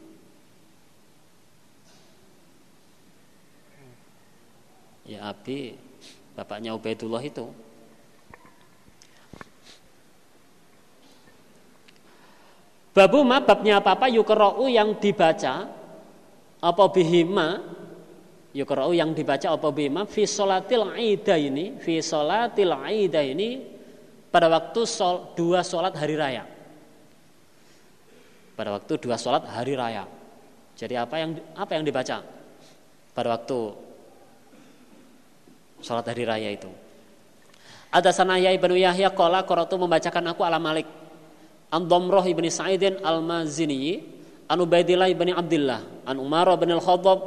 Ya 5.08 5.32
Abi 5.32 5.91
bapaknya 6.36 6.76
Ubaidullah 6.76 7.24
itu. 7.24 7.48
Babu 12.92 13.24
ma 13.24 13.40
babnya 13.40 13.80
apa-apa 13.80 14.12
yukra'u 14.12 14.68
yang 14.68 15.00
dibaca 15.00 15.64
apa 16.60 16.84
bihima 16.92 17.64
yukra'u 18.52 18.92
yang 18.92 19.16
dibaca 19.16 19.56
apa 19.56 19.72
bihima 19.72 20.04
fi 20.04 20.28
sholatil 20.28 20.92
aida 20.92 21.40
ini 21.40 21.80
fi 21.80 22.04
sholatil 22.04 22.76
aida 22.76 23.24
ini 23.24 23.64
pada 24.28 24.48
waktu 24.48 24.88
sol, 24.88 25.36
dua 25.36 25.60
sholat 25.64 25.92
hari 25.96 26.16
raya. 26.16 26.48
Pada 28.56 28.76
waktu 28.80 28.96
dua 28.96 29.20
sholat 29.20 29.44
hari 29.48 29.76
raya. 29.76 30.08
Jadi 30.76 30.96
apa 30.96 31.16
yang 31.20 31.36
apa 31.56 31.72
yang 31.76 31.84
dibaca? 31.84 32.24
Pada 33.12 33.28
waktu 33.28 33.60
sholat 35.82 36.06
hari 36.08 36.24
raya 36.24 36.50
itu. 36.54 36.70
Ada 37.92 38.16
sanaya 38.16 38.56
ibnu 38.56 38.80
Yahya 38.80 39.12
kola 39.12 39.44
korotu 39.44 39.76
membacakan 39.76 40.32
aku 40.32 40.48
ala 40.48 40.58
Malik. 40.58 40.88
An 41.72 41.88
Domroh 41.88 42.24
ibni 42.24 42.48
Sa'idin 42.48 43.04
al 43.04 43.20
Mazini, 43.20 44.00
an 44.48 44.58
Ubaidillah 44.64 45.12
ibni 45.12 45.36
Abdullah, 45.36 46.08
an 46.08 46.16
Umar 46.20 46.48
bin 46.56 46.72
al 46.72 46.80
Khattab. 46.84 47.20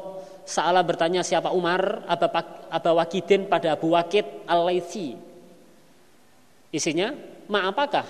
Saala 0.44 0.84
bertanya 0.84 1.24
siapa 1.24 1.48
Umar, 1.56 2.04
Aba, 2.04 2.28
Aba 2.68 2.90
Wakidin 3.00 3.48
pada 3.48 3.76
Abu 3.76 3.96
Wakid 3.96 4.44
al 4.44 4.68
Laythi. 4.68 5.16
Isinya, 6.68 7.16
ma 7.48 7.68
apakah? 7.68 8.04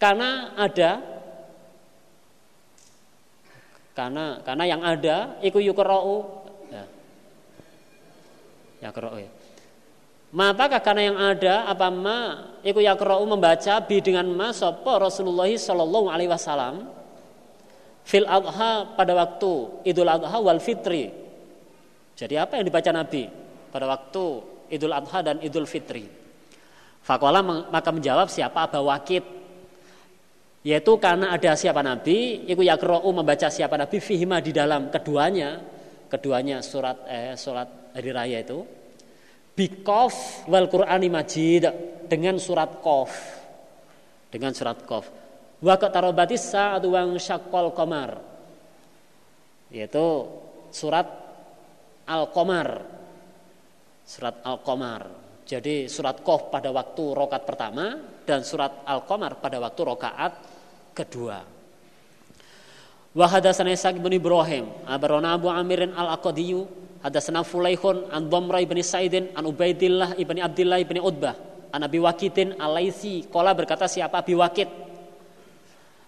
Karena 0.00 0.56
ada 0.56 1.20
karena 3.92 4.40
karena 4.40 4.64
yang 4.64 4.80
ada 4.80 5.36
iku 5.44 5.60
yukra'u 5.60 6.39
ya. 8.80 8.90
Ya 8.90 9.10
ya. 9.20 9.30
Maka 10.30 10.78
karena 10.78 11.02
yang 11.10 11.18
ada 11.18 11.66
apa 11.66 11.90
ma 11.90 12.18
iku 12.62 12.78
yakra'u 12.78 13.26
membaca 13.26 13.82
bi 13.82 13.98
dengan 13.98 14.30
ma 14.30 14.54
sapa 14.54 15.02
Rasulullah 15.02 15.50
sallallahu 15.50 16.06
alaihi 16.06 16.30
wasallam 16.30 16.86
fil 18.06 18.22
adha 18.30 18.94
pada 18.94 19.12
waktu 19.18 19.82
Idul 19.90 20.06
Adha 20.06 20.38
wal 20.38 20.62
Fitri. 20.62 21.10
Jadi 22.14 22.38
apa 22.38 22.62
yang 22.62 22.70
dibaca 22.70 22.90
Nabi 22.94 23.26
pada 23.74 23.90
waktu 23.90 24.24
Idul 24.70 24.94
Adha 24.94 25.18
dan 25.26 25.36
Idul 25.42 25.66
Fitri? 25.66 26.06
Fakola 27.02 27.42
maka 27.42 27.90
menjawab 27.90 28.30
siapa 28.30 28.70
Abu 28.70 28.86
Wakid 28.86 29.24
yaitu 30.60 30.92
karena 31.00 31.32
ada 31.32 31.56
siapa 31.56 31.80
Nabi, 31.80 32.44
iku 32.44 32.60
yakra'u 32.60 33.08
membaca 33.08 33.48
siapa 33.48 33.80
Nabi 33.80 33.96
fihima 33.96 34.44
di 34.44 34.52
dalam 34.52 34.92
keduanya, 34.92 35.56
keduanya 36.12 36.60
surat 36.60 37.00
eh, 37.08 37.32
surat 37.32 37.79
hari 37.94 38.10
raya 38.10 38.38
itu 38.42 38.64
bikof 39.54 40.46
wal 40.46 40.66
Qur'ani 40.70 41.08
Majid 41.12 41.64
dengan 42.06 42.38
surat 42.40 42.80
Kof 42.82 43.12
dengan 44.30 44.54
surat 44.54 44.82
Kof 44.86 45.06
wa 45.60 45.74
tarobatis 45.76 46.50
saat 46.54 46.82
wang 46.86 47.18
syakol 47.20 47.74
komar 47.76 48.16
yaitu 49.70 50.26
surat 50.72 51.06
al 52.08 52.30
komar 52.32 52.68
surat 54.02 54.42
al 54.42 54.58
komar 54.66 55.02
jadi 55.50 55.90
surat 55.90 56.22
Kof 56.22 56.46
pada 56.46 56.70
waktu 56.70 57.04
rokat 57.10 57.42
pertama 57.42 57.98
dan 58.22 58.46
surat 58.46 58.86
al 58.86 59.02
komar 59.02 59.42
pada 59.42 59.58
waktu 59.58 59.82
rokaat 59.82 60.32
kedua. 60.94 61.42
Wa 63.10 63.26
hadatsana 63.26 63.74
Ishaq 63.74 63.98
bin 63.98 64.14
Ibrahim 64.14 64.70
abarona 64.86 65.34
Abu 65.34 65.50
Amirin 65.50 65.90
al-Aqdiyu 65.90 66.62
Hadatsana 67.00 67.40
Fulaihun 67.40 68.12
an 68.12 68.28
Dhamra 68.28 68.60
ibn 68.60 68.76
Sa'idin 68.84 69.32
an 69.32 69.48
Ubaidillah 69.48 70.20
ibn 70.20 70.36
Abdullah 70.36 70.78
ibn 70.84 71.00
Utbah 71.00 71.34
an 71.72 71.80
Abi 71.80 71.96
Waqitin 71.96 72.60
alaisi 72.60 73.24
Kola 73.32 73.56
berkata 73.56 73.88
siapa 73.88 74.20
Abi 74.20 74.36
Waqid 74.36 74.68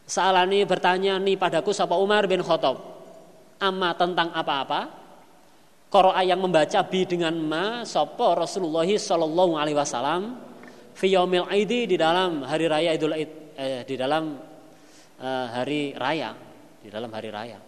Sa'alani 0.05 0.67
bertanya 0.69 1.17
nih 1.17 1.39
padaku 1.39 1.73
siapa 1.73 1.97
Umar 1.97 2.27
bin 2.29 2.43
Khattab? 2.43 2.77
Amma 3.63 3.95
tentang 3.95 4.35
apa-apa? 4.35 5.01
Qara'a 5.93 6.21
yang 6.25 6.41
membaca 6.41 6.81
bi 6.89 7.05
dengan 7.05 7.37
ma 7.37 7.85
sapa 7.85 8.37
Rasulullah 8.37 8.89
sallallahu 8.89 9.61
alaihi 9.61 9.77
wasallam 9.77 10.41
fi 10.97 11.13
yaumil 11.13 11.49
aidi 11.53 11.85
di 11.85 11.97
dalam 12.01 12.45
hari 12.49 12.65
raya 12.69 12.97
Idul 12.97 13.13
Id 13.13 13.31
eh, 13.57 13.81
di 13.85 13.95
dalam 13.97 14.37
eh, 15.21 15.47
hari 15.53 15.93
raya 15.93 16.33
di 16.81 16.89
dalam 16.89 17.13
hari 17.13 17.29
raya 17.29 17.61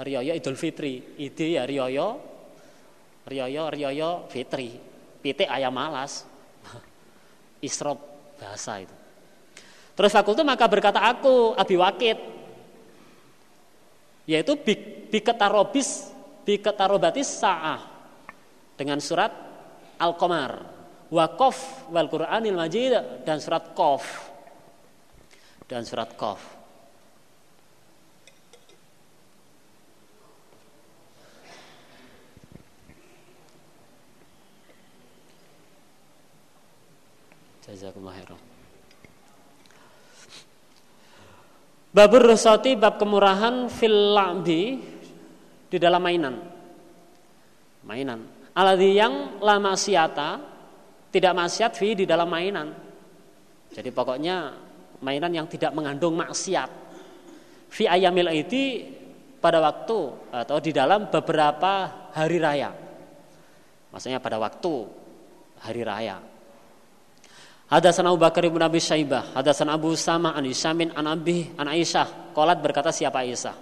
Riyaya 0.00 0.32
Idul 0.36 0.56
Fitri. 0.56 1.20
Ide 1.20 1.60
ya 1.60 1.62
Riyaya 1.68 2.16
Riyaya 3.28 3.62
Riyaya 3.68 4.10
Fitri. 4.26 4.76
Pitik 5.20 5.48
ayam 5.48 5.76
malas. 5.76 6.24
Isrop 7.68 7.98
bahasa 8.40 8.80
itu. 8.80 8.96
Terus 9.94 10.12
fakultu 10.16 10.40
maka 10.40 10.64
berkata 10.64 11.04
aku 11.04 11.52
Abi 11.52 11.76
Wakid 11.76 12.18
yaitu 14.24 14.54
biketarobis 15.10 16.08
biketarobatis 16.46 17.28
sa'ah 17.42 17.80
dengan 18.78 19.02
surat 19.02 19.28
Al-Qamar 20.00 20.52
Wakof 21.10 21.90
wal 21.90 22.06
Qur'anil 22.06 22.54
Majid 22.54 23.26
dan 23.26 23.42
surat 23.42 23.74
Kof 23.74 24.06
dan 25.66 25.82
surat 25.82 26.14
Kof 26.14 26.59
Jazakumullah 37.70 38.18
khairan. 38.18 38.40
Babur 41.90 42.22
rusati 42.22 42.74
bab 42.78 42.98
kemurahan 42.98 43.66
fil 43.70 44.14
la'bi 44.14 44.78
di 45.70 45.78
dalam 45.78 46.02
mainan. 46.02 46.34
Mainan. 47.86 48.20
Aladhi 48.54 48.94
yang 48.94 49.38
lama 49.42 49.74
siata 49.78 50.38
tidak 51.10 51.32
maksiat 51.34 51.72
fi 51.74 51.98
di 51.98 52.06
dalam 52.06 52.30
mainan. 52.30 52.70
Jadi 53.70 53.90
pokoknya 53.90 54.54
mainan 55.02 55.30
yang 55.34 55.46
tidak 55.50 55.74
mengandung 55.74 56.14
maksiat. 56.18 56.70
Fi 57.70 57.86
ayamil 57.86 58.34
itu 58.34 58.86
pada 59.38 59.62
waktu 59.62 59.98
atau 60.30 60.58
di 60.58 60.70
dalam 60.70 61.10
beberapa 61.10 62.06
hari 62.14 62.38
raya. 62.38 62.70
Maksudnya 63.90 64.22
pada 64.22 64.38
waktu 64.38 64.74
hari 65.62 65.82
raya. 65.82 66.29
Hadasan 67.70 68.02
Abu 68.10 68.18
Bakar 68.18 68.42
ibn 68.42 68.58
Abi 68.58 68.82
Syaibah, 68.82 69.30
hadasan 69.30 69.70
Abu 69.70 69.94
Sama 69.94 70.34
an 70.34 70.42
Isyamin 70.42 70.90
an 70.90 71.06
Abi 71.06 71.54
an 71.54 71.70
Aisyah. 71.70 72.34
Kolat 72.34 72.58
berkata 72.58 72.90
siapa 72.90 73.22
Aisyah? 73.22 73.54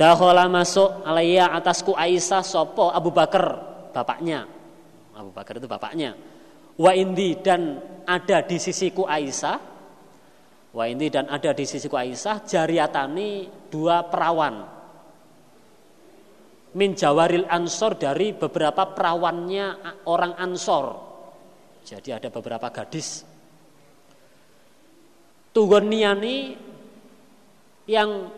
Dahola 0.00 0.48
masuk 0.48 1.04
alaiya 1.04 1.52
atasku 1.52 1.92
Aisyah 1.92 2.40
sopo 2.40 2.88
Abu 2.88 3.12
Bakar 3.12 3.52
bapaknya. 3.92 4.48
Abu 5.12 5.28
Bakar 5.28 5.60
itu 5.60 5.68
bapaknya. 5.68 6.16
Wa 6.80 6.96
indi 6.96 7.36
dan 7.36 7.84
ada 8.08 8.40
di 8.40 8.56
sisiku 8.56 9.04
Aisyah. 9.04 9.56
Wa 10.72 10.88
indi 10.88 11.12
dan 11.12 11.28
ada 11.28 11.52
di 11.52 11.68
sisiku 11.68 12.00
Aisyah 12.00 12.48
jariatani 12.48 13.44
dua 13.68 14.08
perawan. 14.08 14.56
Min 16.80 16.96
jawaril 16.96 17.44
ansor 17.44 18.00
dari 18.00 18.32
beberapa 18.32 18.88
perawannya 18.88 20.00
orang 20.08 20.32
ansor 20.40 21.05
jadi 21.86 22.18
ada 22.18 22.28
beberapa 22.34 22.66
gadis 22.74 23.22
Tunggon 25.56 25.88
niani 25.88 26.52
yang 27.88 28.28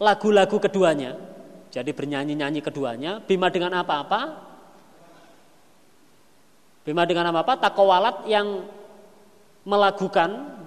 lagu-lagu 0.00 0.56
keduanya. 0.56 1.20
Jadi 1.68 1.92
bernyanyi-nyanyi 1.92 2.64
keduanya. 2.64 3.20
Bima 3.20 3.52
dengan 3.52 3.76
apa-apa? 3.76 4.40
Bima 6.80 7.04
dengan 7.04 7.28
apa-apa? 7.28 7.60
Takowalat 7.60 8.24
yang 8.24 8.64
melakukan 9.68 10.62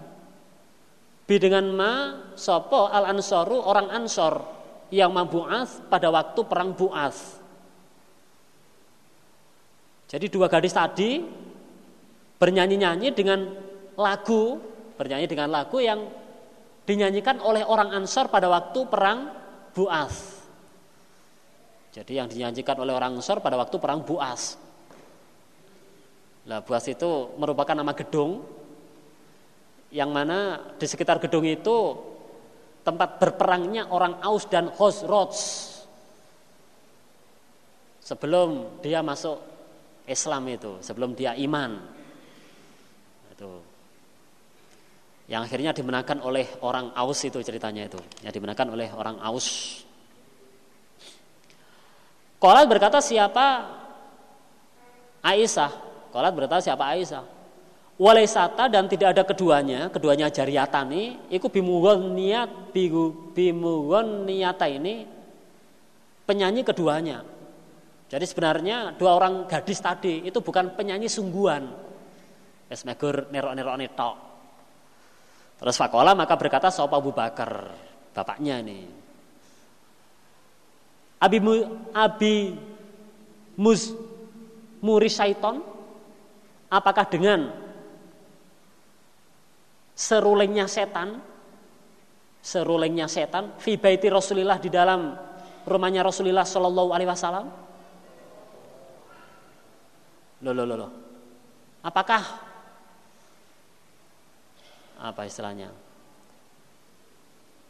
Bi 1.26 1.41
dengan 1.41 1.74
ma 1.74 1.93
sopo 2.38 2.86
al 2.86 3.10
ansoru 3.17 3.58
orang 3.58 3.89
ansor 3.89 4.45
yang 4.93 5.10
mabu'as 5.10 5.89
pada 5.89 6.13
waktu 6.13 6.38
perang 6.45 6.78
bu'as. 6.78 7.41
Jadi 10.06 10.30
dua 10.30 10.45
gadis 10.45 10.69
tadi 10.69 11.26
bernyanyi-nyanyi 12.45 13.10
dengan 13.17 13.58
lagu, 13.97 14.62
bernyanyi 15.01 15.25
dengan 15.25 15.49
lagu 15.49 15.81
yang 15.81 16.05
dinyanyikan 16.86 17.41
oleh 17.41 17.65
orang 17.65 17.89
Ansor 17.89 18.29
pada 18.29 18.45
waktu 18.45 18.86
perang 18.86 19.34
Buas. 19.73 20.45
Jadi 21.89 22.21
yang 22.21 22.29
dinyanyikan 22.29 22.77
oleh 22.77 22.93
orang 22.93 23.17
Ansor 23.17 23.41
pada 23.41 23.58
waktu 23.58 23.81
perang 23.81 24.05
Buas. 24.05 24.62
Nah, 26.45 26.62
Buas 26.62 26.86
itu 26.86 27.34
merupakan 27.41 27.73
nama 27.73 27.97
gedung 27.97 28.45
yang 29.89 30.13
mana 30.13 30.62
di 30.77 30.86
sekitar 30.86 31.17
gedung 31.17 31.49
itu 31.49 31.97
tempat 32.86 33.17
berperangnya 33.17 33.89
orang 33.89 34.21
Aus 34.21 34.45
dan 34.45 34.69
Khosroj 34.69 35.34
sebelum 38.05 38.77
dia 38.86 39.01
masuk 39.01 39.41
Islam 40.05 40.45
itu, 40.53 40.77
sebelum 40.86 41.17
dia 41.17 41.34
iman. 41.34 41.94
Itu. 43.36 43.52
Yang 45.28 45.41
akhirnya 45.52 45.71
dimenangkan 45.76 46.24
oleh 46.24 46.48
orang 46.63 46.95
Aus 46.95 47.19
itu 47.28 47.43
ceritanya 47.43 47.91
itu. 47.91 48.00
Yang 48.24 48.39
dimenangkan 48.39 48.71
oleh 48.71 48.88
orang 48.95 49.19
Aus. 49.19 49.82
Kolat 52.39 52.63
berkata 52.71 53.04
siapa 53.04 53.67
Aisyah. 55.19 55.71
Kolat 56.15 56.32
berkata 56.32 56.63
siapa 56.63 56.88
Aisyah. 56.95 57.36
Walaisata 57.95 58.67
dan 58.67 58.91
tidak 58.91 59.15
ada 59.15 59.24
keduanya, 59.24 59.88
keduanya 59.88 60.28
jariatani, 60.28 61.32
itu 61.32 61.48
bimugon 61.48 62.12
niat, 62.12 62.76
bimugon 63.32 64.28
niata 64.28 64.67
ini 64.67 65.08
penyanyi 66.28 66.67
keduanya. 66.67 67.24
Jadi 68.12 68.26
sebenarnya 68.28 69.00
dua 69.00 69.15
orang 69.15 69.48
gadis 69.48 69.80
tadi 69.80 70.28
itu 70.28 70.43
bukan 70.43 70.76
penyanyi 70.76 71.08
sungguhan, 71.08 71.71
Es 72.65 72.82
megur 72.84 73.30
nerok-nerok 73.30 73.75
tok. 73.93 74.15
Terus 75.56 75.75
fakola 75.78 76.12
maka 76.17 76.36
berkata 76.36 76.67
sapa 76.67 76.99
Abu 76.99 77.15
Bakar, 77.15 77.71
bapaknya 78.12 78.60
ini. 78.60 78.80
Abi 81.21 81.38
mu, 81.39 81.54
Abi 81.95 82.54
Mus 83.56 83.95
Muri 84.84 85.10
Syaiton 85.10 85.63
apakah 86.69 87.08
dengan 87.08 87.49
serulingnya 89.95 90.67
setan 90.67 91.23
serulingnya 92.43 93.08
setan 93.08 93.56
fi 93.58 93.80
baiti 93.80 94.12
Rasulillah 94.12 94.60
di 94.60 94.69
dalam 94.69 95.15
rumahnya 95.65 96.06
Rasulullah 96.06 96.45
Shallallahu 96.45 96.89
alaihi 96.93 97.10
wasallam 97.10 97.47
Loh, 100.45 100.54
loh, 100.54 100.67
loh, 100.67 100.78
loh. 100.78 100.91
Apakah 101.82 102.21
apa 105.11 105.27
istilahnya? 105.29 105.69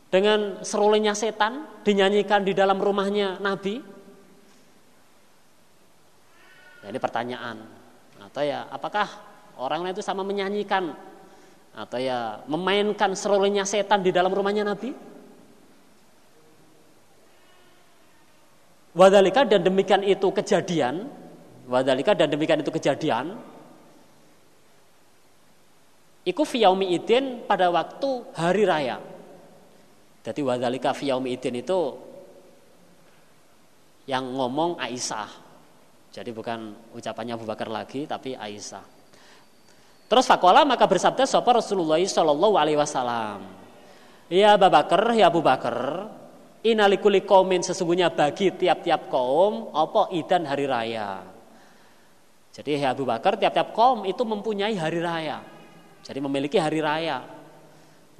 Dengan 0.07 0.63
serulingnya 0.63 1.11
setan 1.11 1.67
dinyanyikan 1.83 2.47
di 2.47 2.55
dalam 2.55 2.79
rumahnya 2.79 3.41
Nabi? 3.43 3.83
Nah, 6.79 6.87
ini 6.87 6.99
pertanyaan. 7.01 7.57
Atau 8.23 8.45
ya, 8.45 8.69
apakah 8.71 9.09
orang 9.59 9.83
lain 9.83 9.97
itu 9.97 10.05
sama 10.05 10.23
menyanyikan 10.23 10.95
atau 11.75 11.99
ya 11.99 12.39
memainkan 12.47 13.11
serulingnya 13.11 13.67
setan 13.67 13.99
di 13.99 14.15
dalam 14.15 14.31
rumahnya 14.31 14.63
Nabi? 14.63 14.95
Wadalika 18.95 19.43
dan 19.43 19.59
demikian 19.59 20.07
itu 20.07 20.31
kejadian, 20.31 21.11
wadalika 21.67 22.15
dan 22.15 22.31
demikian 22.31 22.63
itu 22.63 22.71
kejadian. 22.71 23.35
Iku 26.25 26.41
fiyaumi 26.41 26.97
idin 26.97 27.45
pada 27.45 27.69
waktu 27.69 28.33
hari 28.33 28.65
raya. 28.65 28.97
Jadi 30.25 30.41
wadalika 30.41 30.89
fiyaumi 30.97 31.38
idin 31.38 31.61
itu 31.61 31.79
yang 34.09 34.25
ngomong 34.33 34.81
Aisyah. 34.81 35.29
Jadi 36.09 36.33
bukan 36.33 36.73
ucapannya 36.97 37.38
Abu 37.38 37.45
Bakar 37.45 37.69
lagi, 37.69 38.09
tapi 38.09 38.33
Aisyah. 38.33 38.81
Terus 40.05 40.25
fakola 40.25 40.65
maka 40.65 40.89
bersabda 40.89 41.29
sapa 41.29 41.61
Rasulullah 41.61 42.01
Shallallahu 42.01 42.55
Alaihi 42.57 42.77
Wasallam. 42.77 43.45
Ya 44.29 44.57
Abu 44.57 44.69
Bakar, 44.73 45.01
ya 45.13 45.29
Abu 45.29 45.45
Bakar, 45.45 46.09
Inalikuli 46.65 47.21
kaumin 47.21 47.61
sesungguhnya 47.61 48.09
bagi 48.09 48.49
tiap-tiap 48.49 49.13
kaum 49.13 49.69
apa 49.69 50.09
idan 50.09 50.49
hari 50.49 50.65
raya. 50.65 51.21
Jadi 52.49 52.81
ya 52.81 52.89
Abu 52.89 53.05
Bakar 53.05 53.38
tiap-tiap 53.38 53.69
kaum 53.77 54.01
itu 54.01 54.25
mempunyai 54.25 54.73
hari 54.73 54.97
raya. 54.97 55.45
Jadi 56.05 56.19
memiliki 56.21 56.61
hari 56.61 56.85
raya 56.85 57.25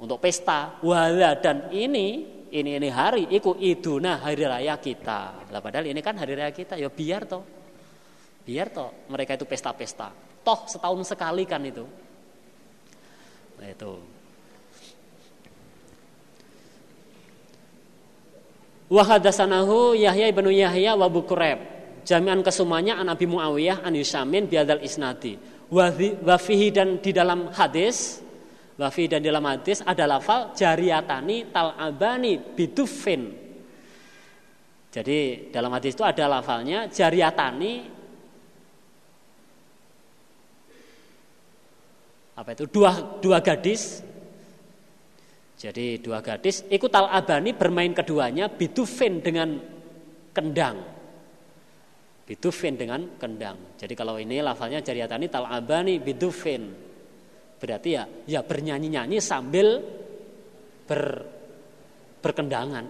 untuk 0.02 0.18
pesta. 0.18 0.82
Wala 0.82 1.38
dan 1.38 1.70
ini 1.70 2.34
ini 2.50 2.82
ini 2.82 2.88
hari 2.90 3.30
iku 3.30 3.54
iduna 3.62 4.18
hari 4.18 4.42
raya 4.42 4.74
kita. 4.82 5.46
Lah 5.54 5.60
padahal 5.62 5.86
ini 5.86 6.02
kan 6.02 6.18
hari 6.18 6.34
raya 6.34 6.50
kita 6.50 6.74
ya 6.74 6.90
biar 6.90 7.22
toh. 7.30 7.46
Biar 8.42 8.74
toh 8.74 9.06
mereka 9.06 9.38
itu 9.38 9.46
pesta-pesta. 9.46 10.10
Toh 10.42 10.66
setahun 10.66 11.06
sekali 11.06 11.46
kan 11.46 11.62
itu. 11.62 11.86
Nah, 13.56 13.70
itu. 13.70 13.92
Wa 18.86 19.02
hadasanahu 19.02 19.98
Yahya 19.98 20.30
ibnu 20.30 20.50
Yahya 20.50 20.94
wa 20.94 21.10
Bukureb. 21.10 21.58
Jami'an 22.06 22.38
kesemuanya 22.46 23.02
an 23.02 23.10
Abi 23.10 23.26
Muawiyah 23.26 23.82
an 23.82 23.98
Yusamin 23.98 24.46
biadal 24.46 24.78
isnadi. 24.86 25.34
Wa 25.66 26.36
fihi 26.38 26.70
dan 26.70 27.02
di 27.02 27.10
dalam 27.10 27.50
hadis 27.50 28.22
wa 28.76 28.86
fihi 28.92 29.10
dan 29.10 29.24
di 29.24 29.28
dalam 29.32 29.42
hadis 29.42 29.82
ada 29.82 30.06
lafal 30.06 30.54
jariyatani 30.54 31.50
tal'abani 31.50 32.38
bidufin. 32.54 33.22
Jadi 34.94 35.50
dalam 35.52 35.74
hadis 35.74 35.92
itu 35.92 36.04
ada 36.06 36.24
lafalnya 36.30 36.86
jariyatani 36.88 37.72
apa 42.36 42.52
itu 42.52 42.68
dua 42.68 43.16
dua 43.16 43.40
gadis 43.40 44.04
jadi 45.56 45.96
dua 46.04 46.20
gadis 46.20 46.68
ikut 46.68 46.92
al 46.92 47.08
abani 47.08 47.56
bermain 47.56 47.96
keduanya 47.96 48.52
bidufin 48.52 49.24
dengan 49.24 49.56
kendang. 50.36 50.95
Bidufin 52.26 52.74
dengan 52.74 53.06
kendang. 53.22 53.78
Jadi 53.78 53.94
kalau 53.94 54.18
ini 54.18 54.42
lafalnya 54.42 54.82
jariatani 54.82 55.30
tal 55.30 55.46
abani 55.46 56.02
bidufin. 56.02 56.74
Berarti 57.56 57.88
ya 57.94 58.02
ya 58.26 58.42
bernyanyi-nyanyi 58.42 59.22
sambil 59.22 59.78
ber 60.90 61.22
berkendangan. 62.18 62.84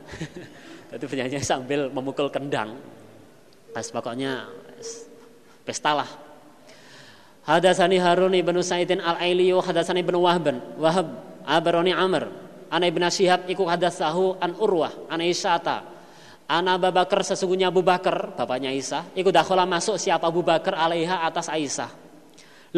Itu 0.97 1.05
bernyanyi 1.05 1.45
sambil 1.45 1.93
memukul 1.93 2.33
kendang. 2.33 2.81
Pas 3.77 3.85
pokoknya 3.93 4.49
pestalah. 5.69 6.09
Hadasani 7.45 8.01
Harun 8.01 8.33
ibnu 8.33 8.59
Sa'idin 8.65 9.05
al-Ailiyu 9.05 9.61
hadasani 9.63 10.03
ibnu 10.03 10.19
Wahban 10.19 10.59
Wahab 10.83 11.07
Abaroni 11.47 11.95
Amr 11.95 12.27
Ana 12.67 12.91
ibn 12.91 13.03
Syihab 13.07 13.47
iku 13.47 13.67
hadatsahu 13.71 14.43
an 14.43 14.59
Urwah 14.59 14.91
an 15.07 15.23
Isyata. 15.23 15.96
Ana 16.47 16.79
Abu 16.79 16.95
Bakar 16.95 17.27
sesungguhnya 17.27 17.75
Abu 17.75 17.83
Bakar, 17.83 18.39
bapaknya 18.39 18.71
Isa, 18.71 19.11
ikut 19.19 19.35
dakhala 19.35 19.67
masuk 19.67 19.99
siapa 19.99 20.31
Abu 20.31 20.47
Bakar 20.47 20.79
alaiha 20.79 21.27
atas 21.27 21.51
Aisyah. 21.51 21.91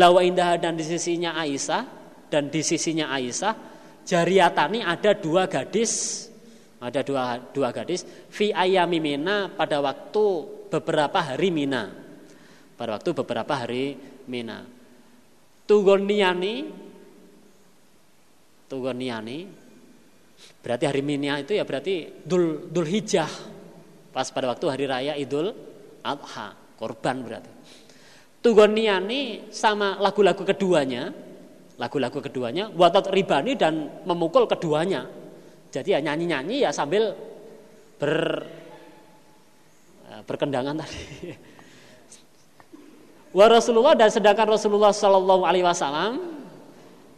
Lawa 0.01 0.25
indah 0.25 0.57
dan 0.57 0.73
di 0.73 0.85
sisinya 0.89 1.37
Aisyah 1.37 1.85
dan 2.33 2.49
di 2.49 2.65
sisinya 2.65 3.13
Aisyah 3.13 3.53
jariatani 4.09 4.81
ada 4.81 5.13
dua 5.13 5.45
gadis. 5.45 6.25
Ada 6.79 7.03
dua 7.03 7.43
dua 7.53 7.69
gadis. 7.75 8.07
Fi 8.31 8.55
ayami 8.55 9.03
mina 9.03 9.53
pada 9.53 9.83
waktu 9.85 10.27
beberapa 10.73 11.19
hari 11.21 11.51
mina. 11.51 11.91
Pada 12.79 12.97
waktu 12.97 13.11
beberapa 13.13 13.53
hari 13.53 13.99
mina. 14.31 14.65
Tugoniani 15.69 16.55
tugoniani 18.71 19.39
Berarti 20.39 20.85
hari 20.87 21.03
Minya 21.03 21.39
itu 21.41 21.55
ya 21.55 21.65
berarti 21.67 22.23
Dul, 22.23 22.71
Dul 22.71 22.87
Hijjah. 22.87 23.58
Pas 24.13 24.29
pada 24.33 24.51
waktu 24.51 24.67
hari 24.69 24.85
raya 24.89 25.13
Idul 25.15 25.53
Adha, 26.03 26.57
korban 26.79 27.21
berarti. 27.21 27.51
Tugoniani 28.39 29.51
sama 29.51 29.99
lagu-lagu 29.99 30.47
keduanya, 30.47 31.11
lagu-lagu 31.77 32.23
keduanya, 32.23 32.71
watat 32.71 33.11
ribani 33.11 33.59
dan 33.59 34.03
memukul 34.07 34.47
keduanya. 34.47 35.05
Jadi 35.69 35.93
ya 35.93 36.01
nyanyi-nyanyi 36.01 36.65
ya 36.65 36.71
sambil 36.73 37.13
ber 37.99 38.47
ya, 40.09 40.17
berkendangan 40.25 40.81
tadi. 40.81 41.03
Wa 43.39 43.47
Rasulullah 43.51 43.93
dan 43.93 44.09
sedangkan 44.09 44.57
Rasulullah 44.57 44.95
Shallallahu 44.95 45.45
Alaihi 45.45 45.67
Wasallam 45.67 46.17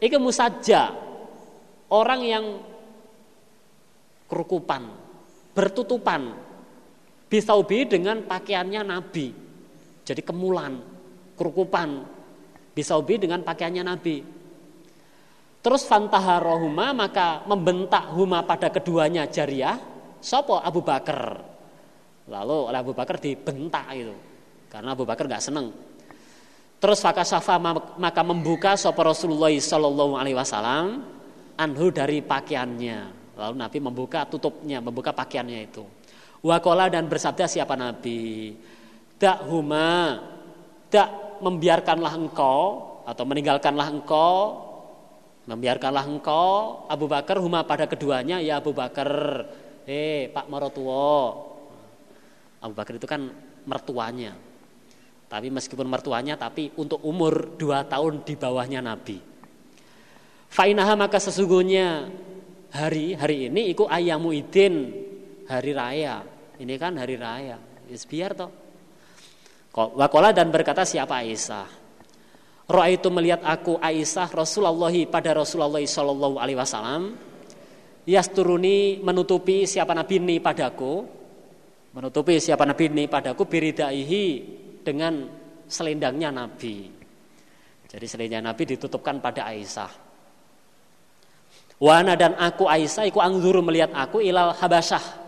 itu 0.03 0.18
musajja 0.18 0.90
orang 1.92 2.20
yang 2.24 2.44
kerukupan, 4.26 4.88
bertutupan. 5.53 6.49
Bisaubi 7.30 7.86
dengan 7.86 8.26
pakaiannya 8.26 8.82
Nabi. 8.82 9.30
Jadi 10.02 10.18
kemulan, 10.26 10.82
kerukupan. 11.38 12.02
Bisaubi 12.74 13.22
dengan 13.22 13.46
pakaiannya 13.46 13.84
Nabi. 13.86 14.16
Terus 15.62 15.86
fantaharohuma 15.86 16.90
maka 16.90 17.46
membentak 17.46 18.10
huma 18.18 18.42
pada 18.42 18.66
keduanya 18.74 19.30
jariah. 19.30 19.78
Sopo 20.18 20.58
Abu 20.58 20.82
Bakar. 20.82 21.38
Lalu 22.26 22.56
oleh 22.66 22.78
Abu 22.82 22.92
Bakar 22.98 23.22
dibentak 23.22 23.86
itu. 23.94 24.12
Karena 24.66 24.98
Abu 24.98 25.06
Bakar 25.06 25.30
nggak 25.30 25.44
seneng. 25.44 25.70
Terus 26.80 26.98
fakasafa 26.98 27.60
maka 27.94 28.22
membuka 28.26 28.74
sopo 28.74 29.06
Rasulullah 29.06 29.52
Sallallahu 29.52 30.18
Alaihi 30.18 30.34
Wasallam 30.34 31.06
anhu 31.60 31.86
dari 31.92 32.24
pakaiannya. 32.24 32.98
Lalu 33.36 33.54
Nabi 33.54 33.78
membuka 33.78 34.26
tutupnya, 34.26 34.82
membuka 34.82 35.12
pakaiannya 35.12 35.60
itu. 35.70 35.84
Wakola 36.40 36.88
dan 36.88 37.05
bersabda 37.05 37.44
siapa 37.44 37.76
Nabi? 37.76 38.57
Tak 39.20 39.44
huma, 39.44 40.16
tak 40.88 41.40
membiarkanlah 41.44 42.16
engkau 42.16 42.61
atau 43.05 43.24
meninggalkanlah 43.29 43.88
engkau, 43.92 44.37
membiarkanlah 45.44 46.05
engkau 46.09 46.85
Abu 46.88 47.05
Bakar 47.05 47.37
huma 47.40 47.61
pada 47.68 47.85
keduanya 47.85 48.40
ya 48.40 48.57
Abu 48.57 48.72
Bakar. 48.72 49.09
Eh 49.85 50.33
Pak 50.33 50.48
Marotuo. 50.48 51.20
Abu 52.61 52.72
Bakar 52.72 52.96
itu 52.96 53.05
kan 53.05 53.29
mertuanya. 53.68 54.33
Tapi 55.29 55.53
meskipun 55.53 55.85
mertuanya 55.85 56.40
tapi 56.40 56.72
untuk 56.81 57.05
umur 57.05 57.55
dua 57.61 57.85
tahun 57.85 58.24
di 58.24 58.35
bawahnya 58.35 58.81
Nabi. 58.81 59.20
Fainaha 60.50 60.96
maka 60.98 61.20
sesungguhnya 61.22 62.11
hari 62.72 63.14
hari 63.14 63.53
ini 63.53 63.70
ikut 63.70 63.87
ayamu 63.87 64.35
idin 64.35 64.90
hari 65.50 65.74
raya. 65.74 66.22
Ini 66.62 66.74
kan 66.78 66.94
hari 66.94 67.18
raya. 67.18 67.58
Yes, 67.90 68.06
biar 68.06 68.38
toh. 68.38 68.50
Wakola 69.74 70.30
dan 70.30 70.54
berkata 70.54 70.86
siapa 70.86 71.18
Aisyah? 71.22 71.66
Roh 72.70 72.86
itu 72.86 73.10
melihat 73.10 73.42
aku 73.42 73.82
Aisyah 73.82 74.30
Rasulullah 74.30 74.94
pada 75.10 75.34
Rasulullah 75.34 75.82
Shallallahu 75.82 76.38
Alaihi 76.38 76.58
Wasallam. 76.58 77.18
Yasturuni 78.06 79.02
menutupi 79.02 79.66
siapa 79.66 79.90
nabi 79.90 80.22
ini 80.22 80.38
padaku. 80.38 81.02
Menutupi 81.90 82.38
siapa 82.38 82.62
nabi 82.62 82.86
ini 82.86 83.10
padaku 83.10 83.42
biridaihi 83.46 84.26
dengan 84.86 85.26
selendangnya 85.66 86.30
nabi. 86.30 86.86
Jadi 87.90 88.06
selendang 88.06 88.46
nabi 88.46 88.62
ditutupkan 88.70 89.18
pada 89.18 89.50
Aisyah. 89.50 89.90
Wana 91.82 92.14
dan 92.14 92.38
aku 92.38 92.70
Aisyah 92.70 93.10
iku 93.10 93.18
angzuru 93.18 93.66
melihat 93.66 93.90
aku 93.94 94.22
ilal 94.22 94.54
Habasyah 94.54 95.19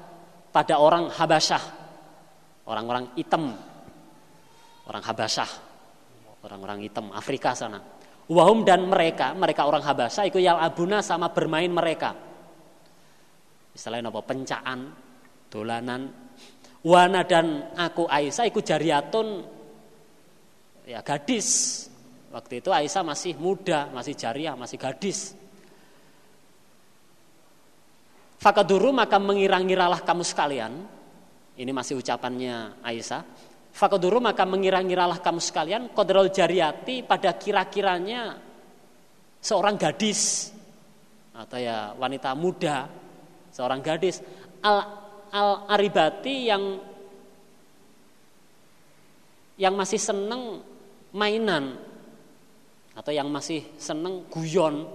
pada 0.52 0.78
orang 0.78 1.08
Habasyah. 1.08 1.64
Orang-orang 2.68 3.16
hitam. 3.18 3.56
Orang 4.86 5.02
Habasyah. 5.02 5.72
orang-orang 6.42 6.82
hitam 6.82 7.14
Afrika 7.14 7.54
sana. 7.54 7.78
Wahum 8.30 8.62
dan 8.62 8.86
mereka, 8.86 9.34
mereka 9.34 9.66
orang 9.66 9.82
Habasa, 9.82 10.26
ikut 10.26 10.38
yal 10.38 10.58
abuna 10.58 11.02
sama 11.02 11.34
bermain 11.34 11.70
mereka. 11.70 12.14
Misalnya 13.74 14.08
apa? 14.08 14.20
Pencaan, 14.22 14.78
dolanan. 15.50 16.02
Wana 16.82 17.22
dan 17.22 17.70
aku 17.78 18.10
Aisyah 18.10 18.50
ikut 18.50 18.64
jariatun 18.66 19.26
ya 20.86 20.98
gadis. 21.02 21.78
Waktu 22.34 22.58
itu 22.58 22.74
Aisyah 22.74 23.06
masih 23.06 23.38
muda, 23.38 23.86
masih 23.94 24.18
jariah, 24.18 24.58
masih 24.58 24.78
gadis. 24.82 25.38
Fakaduru 28.42 28.90
maka 28.90 29.22
mengira-ngiralah 29.22 30.02
kamu 30.02 30.26
sekalian. 30.26 30.83
Ini 31.55 31.70
masih 31.70 32.02
ucapannya 32.02 32.83
Aisyah. 32.83 33.22
Fakaduru 33.70 34.18
maka 34.18 34.42
mengira-ngiralah 34.42 35.22
kamu 35.22 35.38
sekalian. 35.38 35.94
Kodrol 35.94 36.35
jariati 36.35 37.07
pada 37.07 37.38
kira-kiranya 37.38 38.35
seorang 39.38 39.78
gadis. 39.78 40.50
Atau 41.38 41.62
ya 41.62 41.94
wanita 41.94 42.35
muda. 42.35 42.90
Seorang 43.55 43.78
gadis. 43.78 44.18
Al, 44.66 44.90
al 45.31 45.50
aribati 45.70 46.50
yang 46.50 46.83
yang 49.55 49.78
masih 49.78 50.02
seneng 50.02 50.66
mainan 51.14 51.78
atau 52.98 53.14
yang 53.14 53.31
masih 53.31 53.62
seneng 53.78 54.26
guyon 54.26 54.90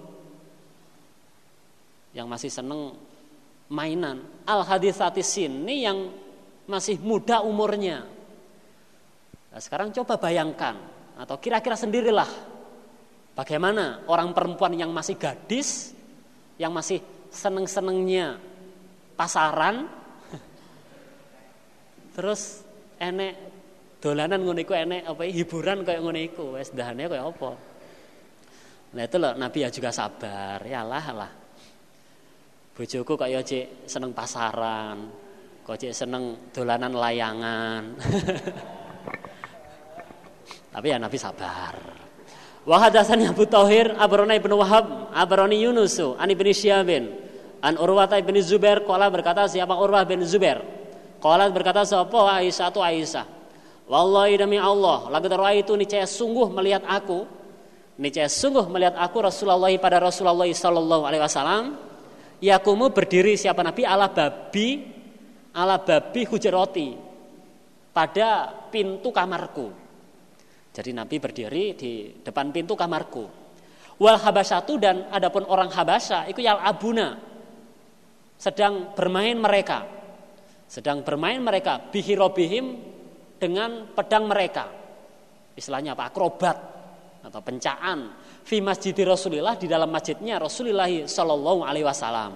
yang 2.12 2.26
masih 2.26 2.50
seneng 2.50 2.98
mainan. 3.72 4.24
Al 4.48 4.64
haditsatis 4.64 5.28
sini 5.28 5.84
yang 5.84 6.12
masih 6.68 7.00
muda 7.00 7.44
umurnya. 7.44 8.04
Nah, 9.52 9.60
sekarang 9.64 9.92
coba 9.96 10.20
bayangkan 10.20 10.76
atau 11.18 11.40
kira-kira 11.40 11.74
sendirilah 11.74 12.28
bagaimana 13.34 14.06
orang 14.06 14.36
perempuan 14.36 14.76
yang 14.76 14.92
masih 14.92 15.18
gadis, 15.18 15.96
yang 16.60 16.76
masih 16.76 17.02
seneng-senengnya 17.32 18.38
pasaran, 19.18 19.90
terus 22.16 22.62
enek 23.02 23.34
dolanan 23.98 24.46
ngono 24.46 24.62
iku 24.62 24.78
enek 24.78 25.10
apa 25.10 25.22
hiburan 25.26 25.82
kayak 25.82 26.02
ngono 26.04 26.20
iku 26.22 26.46
wis 26.60 26.70
dahane 26.70 27.10
kayak 27.10 27.26
apa. 27.26 27.52
Nah 28.88 29.04
itu 29.04 29.18
loh 29.20 29.34
Nabi 29.36 29.58
ya 29.66 29.70
juga 29.74 29.90
sabar, 29.92 30.62
ya 30.64 30.86
lah 30.86 31.08
lah 31.12 31.32
bojoku 32.78 33.18
kok 33.18 33.26
ya 33.26 33.42
cek 33.42 33.90
seneng 33.90 34.14
pasaran. 34.14 35.10
Kok 35.66 35.78
cek 35.82 35.98
seneng 35.98 36.54
dolanan 36.54 36.94
layangan? 36.94 37.98
Tapi 40.78 40.94
ya 40.94 41.02
Nabi 41.02 41.18
sabar. 41.18 41.74
Wa 42.70 42.78
hadatsani 42.78 43.26
Abu 43.26 43.50
Thahir 43.50 43.98
Abrona 43.98 44.38
ibnu 44.38 44.62
Wahab 44.62 45.10
Abroni 45.10 45.66
Yunusu 45.66 46.14
an 46.22 46.30
ibni 46.30 46.54
Syabin 46.54 47.18
an 47.66 47.82
Urwata 47.82 48.14
ibni 48.22 48.46
Zubair 48.46 48.86
qala 48.86 49.10
berkata 49.10 49.50
siapa 49.50 49.74
Urwah 49.74 50.06
bin 50.06 50.22
Zubair? 50.22 50.62
Qala 51.18 51.50
berkata 51.50 51.82
siapa? 51.82 52.14
Aisyah 52.14 52.70
tu 52.70 52.78
Aisyah. 52.78 53.26
Wallahi 53.90 54.38
demi 54.38 54.62
Allah 54.62 55.10
lagi 55.10 55.66
itu 55.66 55.74
niscaya 55.74 56.06
sungguh 56.06 56.54
melihat 56.54 56.86
aku 56.86 57.26
niscaya 57.98 58.30
sungguh 58.30 58.70
melihat 58.70 58.94
aku 59.00 59.18
Rasulullah 59.24 59.72
pada 59.82 59.98
Rasulullah 59.98 60.46
sallallahu 60.46 61.04
alaihi 61.08 61.24
wasallam 61.24 61.87
Yakumu 62.38 62.94
berdiri 62.94 63.34
siapa 63.34 63.66
Nabi 63.66 63.82
ala 63.82 64.14
babi 64.14 64.86
ala 65.58 65.82
babi 65.82 66.22
hujaroti 66.22 66.90
pada 67.90 68.54
pintu 68.70 69.10
kamarku. 69.10 69.74
Jadi 70.70 70.94
Nabi 70.94 71.18
berdiri 71.18 71.74
di 71.74 72.14
depan 72.22 72.54
pintu 72.54 72.78
kamarku. 72.78 73.26
Wal 73.98 74.22
habasatu 74.22 74.78
dan 74.78 75.10
adapun 75.10 75.50
orang 75.50 75.74
habasa 75.74 76.30
itu 76.30 76.46
yal 76.46 76.62
abuna 76.62 77.18
sedang 78.38 78.94
bermain 78.94 79.34
mereka. 79.34 79.90
Sedang 80.70 81.02
bermain 81.02 81.42
mereka 81.42 81.82
bihirobihim 81.90 82.78
dengan 83.42 83.90
pedang 83.98 84.30
mereka. 84.30 84.70
Istilahnya 85.58 85.98
apa? 85.98 86.14
Akrobat 86.14 86.58
atau 87.26 87.42
pencaan 87.42 88.14
fi 88.48 88.64
masjid 88.64 88.96
Rasulillah 89.04 89.60
di 89.60 89.68
dalam 89.68 89.92
masjidnya 89.92 90.40
Rasulullah 90.40 90.88
Shallallahu 90.88 91.68
Alaihi 91.68 91.84
Wasallam. 91.84 92.34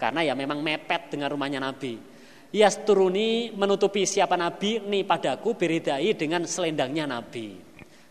Karena 0.00 0.24
ya 0.24 0.32
memang 0.32 0.64
mepet 0.64 1.12
dengan 1.12 1.28
rumahnya 1.28 1.60
Nabi. 1.60 2.00
Yasturuni 2.52 3.52
menutupi 3.52 4.08
siapa 4.08 4.40
Nabi 4.40 4.80
nih 4.80 5.04
padaku 5.04 5.52
beridai 5.52 6.16
dengan 6.16 6.48
selendangnya 6.48 7.04
Nabi. 7.04 7.60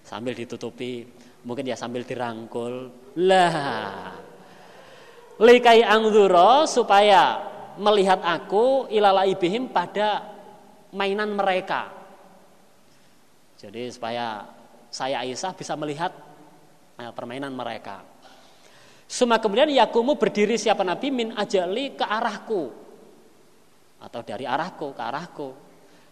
Sambil 0.06 0.38
ditutupi, 0.38 1.02
mungkin 1.42 1.66
ya 1.66 1.74
sambil 1.74 2.06
dirangkul. 2.06 2.94
Lah. 3.26 4.14
Likai 5.42 5.82
angduro 5.82 6.70
supaya 6.70 7.42
melihat 7.82 8.22
aku 8.22 8.86
ilala 8.94 9.26
ibihim 9.26 9.74
pada 9.74 10.22
mainan 10.94 11.34
mereka. 11.34 11.90
Jadi 13.58 13.90
supaya 13.90 14.46
saya 14.94 15.26
Aisyah 15.26 15.54
bisa 15.54 15.74
melihat 15.78 16.31
permainan 17.10 17.50
mereka. 17.58 18.06
Suma 19.10 19.42
kemudian 19.42 19.68
Yakumu 19.68 20.16
berdiri 20.16 20.56
siapa 20.56 20.86
Nabi 20.86 21.10
min 21.10 21.34
ajali 21.34 21.98
ke 21.98 22.06
arahku. 22.06 22.64
Atau 24.00 24.22
dari 24.22 24.46
arahku 24.46 24.94
ke 24.94 25.02
arahku. 25.02 25.50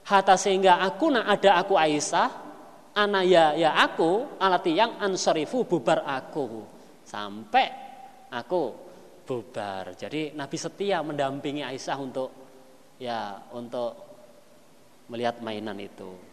Hatta 0.10 0.36
sehingga 0.36 0.82
aku 0.82 1.14
nak 1.14 1.40
ada 1.40 1.62
aku 1.62 1.78
Aisyah. 1.78 2.50
Ana 2.98 3.22
ya 3.22 3.54
ya 3.54 3.78
aku 3.80 4.36
alati 4.42 4.76
yang 4.76 5.00
ansorifu 5.00 5.64
bubar 5.64 6.04
aku. 6.04 6.66
Sampai 7.06 7.70
aku 8.34 8.74
bubar. 9.24 9.94
Jadi 9.96 10.36
Nabi 10.36 10.58
setia 10.60 11.00
mendampingi 11.06 11.64
Aisyah 11.64 11.98
untuk 12.02 12.30
ya 13.00 13.40
untuk 13.56 13.96
melihat 15.08 15.40
mainan 15.40 15.80
itu. 15.80 16.29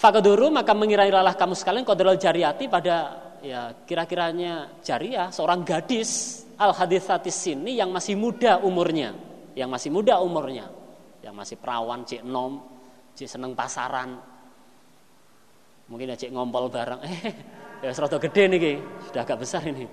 Fakaduru 0.00 0.48
maka 0.48 0.72
mengirailah 0.72 1.36
kamu 1.36 1.52
sekalian 1.52 1.84
kodrol 1.84 2.16
jariati 2.16 2.72
pada 2.72 3.20
ya 3.44 3.76
kira-kiranya 3.84 4.80
jariah 4.80 5.28
seorang 5.28 5.60
gadis 5.60 6.40
al 6.56 6.72
hadithatis 6.72 7.36
sini 7.36 7.76
yang 7.76 7.92
masih 7.92 8.16
muda 8.16 8.64
umurnya, 8.64 9.12
yang 9.52 9.68
masih 9.68 9.92
muda 9.92 10.16
umurnya, 10.24 10.72
yang 11.20 11.36
masih 11.36 11.60
perawan, 11.60 12.00
cik 12.08 12.24
nom, 12.24 12.64
cik 13.12 13.28
seneng 13.28 13.52
pasaran, 13.52 14.16
mungkin 15.92 16.12
ya 16.12 16.16
cik 16.16 16.32
ngompol 16.32 16.72
barang, 16.72 17.00
eh 17.04 17.20
ya 17.84 17.92
serata 17.92 18.16
gede 18.16 18.56
nih, 18.56 18.80
sudah 19.04 19.20
agak 19.20 19.36
besar 19.36 19.68
ini. 19.68 19.84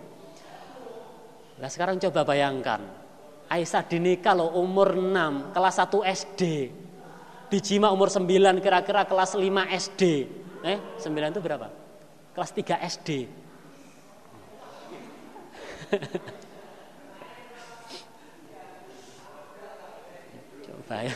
Nah 1.60 1.67
sekarang 1.67 2.00
coba 2.00 2.24
bayangkan, 2.24 2.80
Aisyah 3.52 3.84
dinikah 3.84 4.39
lo 4.39 4.56
umur 4.56 4.96
6, 4.96 5.52
kelas 5.52 5.76
1 5.84 6.15
SD, 6.15 6.41
Dijima 7.47 7.95
umur 7.95 8.12
9 8.12 8.27
kira-kira 8.60 9.07
kelas 9.07 9.31
5 9.31 9.71
SD. 9.71 10.27
Eh, 10.67 10.79
9 10.99 11.31
itu 11.31 11.39
berapa? 11.39 11.71
Kelas 12.36 12.51
3 12.51 12.75
SD. 12.83 13.10
Coba 20.67 21.07
ya. 21.07 21.15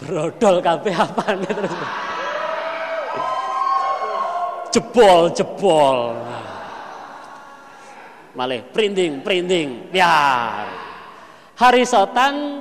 Brodol 0.00 0.56
kabeh 0.64 0.92
apa 0.96 1.36
terus. 1.44 1.72
Jebol, 4.72 5.32
jebol. 5.36 6.16
Malih 8.36 8.60
printing, 8.72 9.20
printing. 9.20 9.92
Ya. 9.92 10.64
Hari 11.56 11.84
sotan 11.88 12.60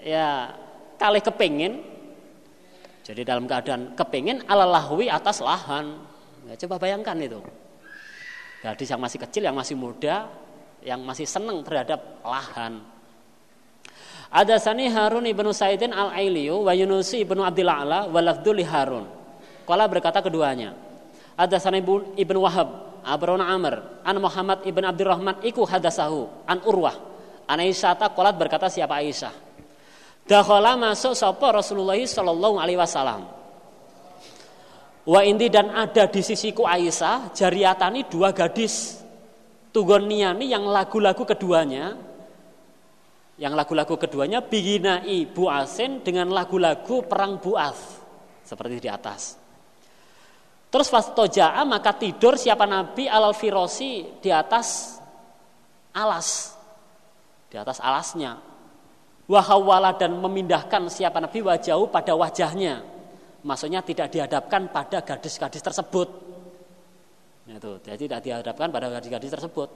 ya 0.00 0.52
kali 1.00 1.24
kepingin 1.24 1.89
jadi 3.04 3.24
dalam 3.24 3.48
keadaan 3.48 3.96
kepingin 3.96 4.44
ala 4.46 4.68
lahwi 4.68 5.08
atas 5.08 5.40
lahan. 5.40 5.98
Ya, 6.48 6.54
coba 6.66 6.80
bayangkan 6.80 7.16
itu. 7.20 7.40
Gadis 8.60 8.92
yang 8.92 9.00
masih 9.00 9.18
kecil, 9.24 9.42
yang 9.48 9.56
masih 9.56 9.76
muda, 9.76 10.28
yang 10.84 11.00
masih 11.00 11.24
senang 11.24 11.64
terhadap 11.64 12.20
lahan. 12.20 12.84
Ada 14.30 14.62
sani 14.62 14.86
Harun 14.86 15.26
ibnu 15.26 15.50
Saidin 15.50 15.90
al 15.90 16.14
Ailiyu 16.14 16.62
wa 16.62 16.72
Yunusi 16.76 17.26
ibnu 17.26 17.42
Abdillah 17.42 18.06
wa 18.06 18.20
Lafduli 18.20 18.62
Harun. 18.62 19.08
Kala 19.66 19.90
berkata 19.90 20.22
keduanya. 20.22 20.76
Ada 21.34 21.56
sani 21.56 21.80
ibnu 22.14 22.38
Wahab, 22.44 23.00
Abrona 23.00 23.48
Amr, 23.48 24.04
an 24.04 24.16
Muhammad 24.20 24.60
ibn 24.68 24.84
Abdurrahman 24.84 25.40
iku 25.40 25.64
hadasahu, 25.64 26.28
an 26.44 26.60
Urwah. 26.68 26.96
An 27.48 27.58
Aisyata 27.58 28.12
kolat 28.12 28.36
berkata 28.38 28.70
siapa 28.70 29.00
Aisyah. 29.02 29.49
Dakhala 30.28 30.76
masuk 30.78 31.16
sapa 31.16 31.52
Rasulullah 31.54 31.98
sallallahu 31.98 32.56
alaihi 32.60 32.78
wasallam. 32.78 33.28
Wa 35.04 35.20
indi 35.24 35.48
dan 35.48 35.72
ada 35.72 36.06
di 36.06 36.20
sisiku 36.20 36.68
Aisyah 36.68 37.32
jariatani 37.32 38.06
dua 38.06 38.30
gadis 38.36 39.00
Tugoniani 39.70 40.50
yang 40.50 40.66
lagu-lagu 40.66 41.22
keduanya 41.22 41.94
yang 43.40 43.56
lagu-lagu 43.56 43.96
keduanya 43.96 44.44
biginai 44.44 45.24
buasin 45.30 46.04
dengan 46.04 46.28
lagu-lagu 46.28 47.06
perang 47.08 47.40
buas 47.40 47.78
seperti 48.44 48.82
di 48.82 48.90
atas. 48.90 49.40
Terus 50.70 50.86
fastoja'a 50.92 51.64
maka 51.64 51.96
tidur 51.96 52.36
siapa 52.36 52.68
Nabi 52.68 53.08
alal 53.08 53.32
firosi 53.32 54.20
di 54.20 54.28
atas 54.30 55.00
alas. 55.96 56.54
Di 57.50 57.56
atas 57.58 57.82
alasnya. 57.82 58.49
Wahawala 59.30 59.94
dan 59.94 60.18
memindahkan 60.18 60.90
siapa 60.90 61.22
Nabi 61.22 61.38
wajahu 61.46 61.86
pada 61.86 62.18
wajahnya. 62.18 62.82
Maksudnya 63.46 63.78
tidak 63.86 64.10
dihadapkan 64.10 64.66
pada 64.74 65.06
gadis-gadis 65.06 65.62
tersebut. 65.62 66.08
Itu, 67.46 67.78
jadi 67.82 68.10
tidak 68.10 68.20
dihadapkan 68.26 68.74
pada 68.74 68.90
gadis-gadis 68.90 69.30
tersebut. 69.30 69.68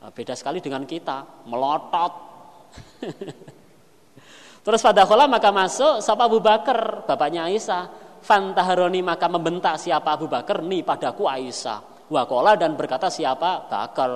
Nah, 0.00 0.08
beda 0.08 0.32
sekali 0.32 0.64
dengan 0.64 0.88
kita, 0.88 1.44
melotot. 1.44 2.12
Terus 4.64 4.80
pada 4.82 5.04
maka 5.28 5.52
masuk 5.52 6.00
siapa 6.00 6.24
Abu 6.26 6.40
Bakar, 6.40 7.06
bapaknya 7.06 7.46
Aisyah 7.46 8.06
Fantaharoni 8.26 9.06
maka 9.06 9.30
membentak 9.30 9.78
siapa 9.78 10.18
Abu 10.18 10.26
Bakar 10.26 10.58
nih 10.66 10.82
padaku 10.82 11.30
Aisyah. 11.30 12.10
Wakola 12.10 12.58
dan 12.58 12.74
berkata 12.74 13.06
siapa 13.06 13.70
Bakar. 13.70 14.12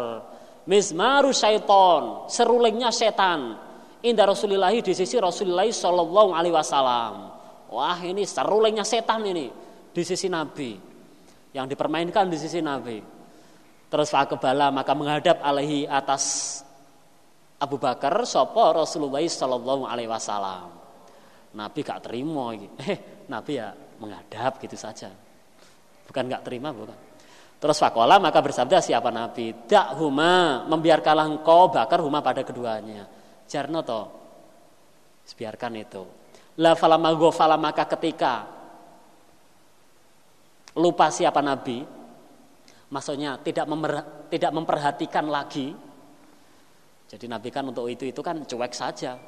Mizmaru 0.66 1.30
syaiton, 1.30 2.26
serulingnya 2.26 2.90
setan. 2.90 3.69
Indah 4.00 4.24
Rasulullah 4.24 4.72
di 4.72 4.92
sisi 4.96 5.20
Rasulullah 5.20 5.68
Shallallahu 5.68 6.32
Alaihi 6.32 6.54
Wasallam. 6.56 7.14
Wah 7.70 8.00
ini 8.00 8.24
serulingnya 8.24 8.82
setan 8.82 9.22
ini 9.28 9.52
di 9.92 10.02
sisi 10.02 10.26
Nabi 10.26 10.74
yang 11.52 11.68
dipermainkan 11.68 12.26
di 12.32 12.38
sisi 12.40 12.64
Nabi. 12.64 12.98
Terus 13.90 14.08
fakebala 14.08 14.70
maka 14.70 14.94
menghadap 14.94 15.42
alaihi 15.42 15.84
atas 15.84 16.62
Abu 17.60 17.76
Bakar 17.76 18.24
sopo 18.24 18.62
Rasulullah 18.72 19.20
Shallallahu 19.20 19.84
Alaihi 19.84 20.08
Wasallam. 20.08 20.70
Nabi 21.50 21.80
gak 21.82 22.06
terima, 22.06 22.54
eh 22.86 23.26
Nabi 23.28 23.52
ya 23.58 23.74
menghadap 24.00 24.62
gitu 24.62 24.78
saja. 24.78 25.10
Bukan 26.06 26.24
nggak 26.26 26.42
terima, 26.46 26.70
bukan. 26.72 26.96
Terus 27.60 27.76
fakola 27.76 28.16
maka 28.16 28.40
bersabda 28.40 28.80
siapa 28.80 29.12
Nabi, 29.12 29.68
dak 29.68 30.00
huma 30.00 30.64
membiarkanlah 30.64 31.28
engkau 31.28 31.68
bakar 31.68 32.00
huma 32.00 32.24
pada 32.24 32.40
keduanya. 32.40 33.19
Jarno 33.50 33.82
to, 33.82 34.00
biarkan 35.34 35.74
itu. 35.74 36.02
La 36.62 36.78
falama 36.78 37.10
gofala 37.18 37.58
maka 37.58 37.82
ketika 37.90 38.46
lupa 40.78 41.10
siapa 41.10 41.42
Nabi, 41.42 41.82
maksudnya 42.94 43.42
tidak 43.42 43.66
memer, 43.66 43.92
tidak 44.30 44.54
memperhatikan 44.54 45.26
lagi. 45.26 45.74
Jadi 47.10 47.26
Nabi 47.26 47.50
kan 47.50 47.66
untuk 47.66 47.90
itu 47.90 48.06
itu 48.06 48.22
kan 48.22 48.46
cuek 48.46 48.70
saja. 48.70 49.18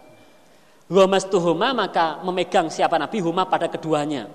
Mastuhuma 0.87 1.75
maka 1.75 2.23
memegang 2.23 2.71
siapa 2.71 2.95
Nabi 3.01 3.19
huma 3.19 3.49
pada 3.49 3.67
keduanya 3.67 4.29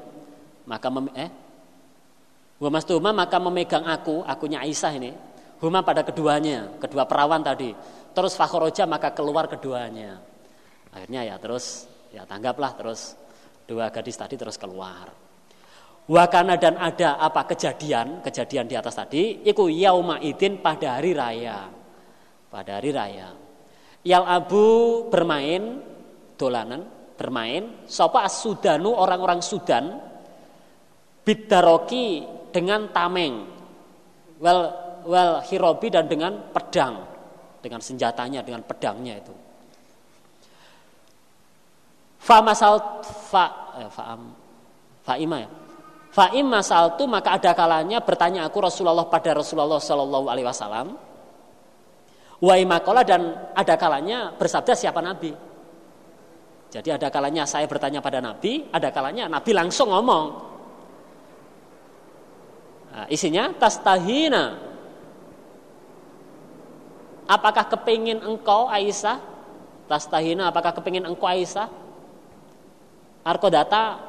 maka 0.67 0.91
mem 0.91 1.07
eh 1.15 1.31
mastuma 2.59 3.15
maka 3.15 3.39
memegang 3.39 3.87
aku 3.87 4.21
akunya 4.27 4.59
Aisyah 4.61 4.93
ini 4.99 5.11
huma 5.63 5.81
pada 5.81 6.03
keduanya 6.03 6.75
kedua 6.77 7.07
perawan 7.07 7.39
tadi 7.39 7.71
terus 8.17 8.33
fakhoroja 8.33 8.89
maka 8.89 9.13
keluar 9.13 9.45
keduanya. 9.45 10.17
Akhirnya 10.89 11.21
ya 11.21 11.37
terus 11.37 11.85
ya 12.09 12.25
tanggaplah 12.25 12.73
terus 12.73 13.13
dua 13.69 13.93
gadis 13.93 14.17
tadi 14.17 14.33
terus 14.33 14.57
keluar. 14.57 15.13
Wakana 16.09 16.57
dan 16.57 16.81
ada 16.81 17.21
apa 17.21 17.45
kejadian 17.45 18.25
kejadian 18.25 18.65
di 18.65 18.73
atas 18.73 18.97
tadi? 18.97 19.45
Iku 19.45 19.69
yauma 19.69 20.17
idin 20.17 20.57
pada 20.57 20.97
hari 20.97 21.13
raya. 21.13 21.69
Pada 22.49 22.81
hari 22.81 22.89
raya. 22.89 23.29
Yal 24.01 24.25
abu 24.25 24.65
bermain 25.13 25.77
dolanan 26.33 27.13
bermain 27.17 27.85
sopa 27.85 28.25
sudanu 28.25 28.97
orang-orang 28.97 29.45
Sudan 29.45 29.93
bidaroki 31.21 32.25
dengan 32.49 32.89
tameng 32.89 33.45
well 34.41 34.63
well 35.05 35.43
hirobi 35.43 35.91
dan 35.91 36.05
dengan 36.07 36.53
pedang 36.53 37.06
dengan 37.67 37.83
senjatanya 37.83 38.39
dengan 38.41 38.63
pedangnya 38.63 39.19
itu. 39.19 39.35
Fa 42.23 42.39
masal 42.39 43.03
fa 43.03 43.75
eh, 43.83 43.91
fa 43.91 44.15
fa 45.03 45.13
ima 45.19 45.37
ya. 45.43 45.49
Fa 46.15 46.31
masal 46.41 46.95
tu 46.95 47.05
maka 47.05 47.35
ada 47.35 47.51
kalanya 47.51 47.99
bertanya 47.99 48.47
aku 48.47 48.63
Rasulullah 48.63 49.05
pada 49.05 49.35
Rasulullah 49.35 49.77
Shallallahu 49.77 50.25
Alaihi 50.31 50.47
Wasallam 50.47 50.87
wa 52.37 52.53
imakola 52.57 53.03
dan 53.05 53.51
ada 53.53 53.75
kalanya 53.75 54.31
bersabda 54.33 54.73
siapa 54.73 55.03
Nabi? 55.03 55.29
Jadi 56.67 56.89
ada 56.89 57.07
kalanya 57.11 57.43
saya 57.45 57.67
bertanya 57.69 58.01
pada 58.01 58.23
Nabi 58.23 58.65
ada 58.71 58.89
kalanya 58.89 59.29
Nabi 59.29 59.51
langsung 59.53 59.93
ngomong 59.93 60.47
Nah, 62.97 63.05
isinya 63.13 63.53
tastahina. 63.53 64.66
Apakah 67.27 67.67
kepingin 67.67 68.23
engkau 68.23 68.71
Aisyah? 68.71 69.19
Tastahina 69.91 70.47
apakah 70.47 70.71
kepingin 70.71 71.03
engkau 71.03 71.27
Aisyah? 71.27 71.67
Arkodata 73.27 73.99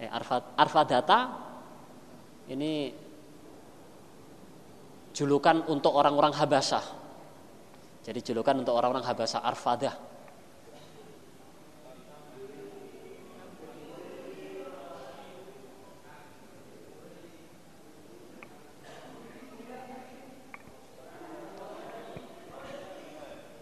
eh 0.00 0.08
arfa, 0.08 0.80
data 0.88 1.18
ini 2.48 2.88
julukan 5.12 5.68
untuk 5.68 5.92
orang-orang 5.92 6.32
Habasah. 6.32 6.84
Jadi 8.00 8.24
julukan 8.24 8.56
untuk 8.56 8.72
orang-orang 8.72 9.04
Habasah 9.04 9.44
Arfadah. 9.44 10.09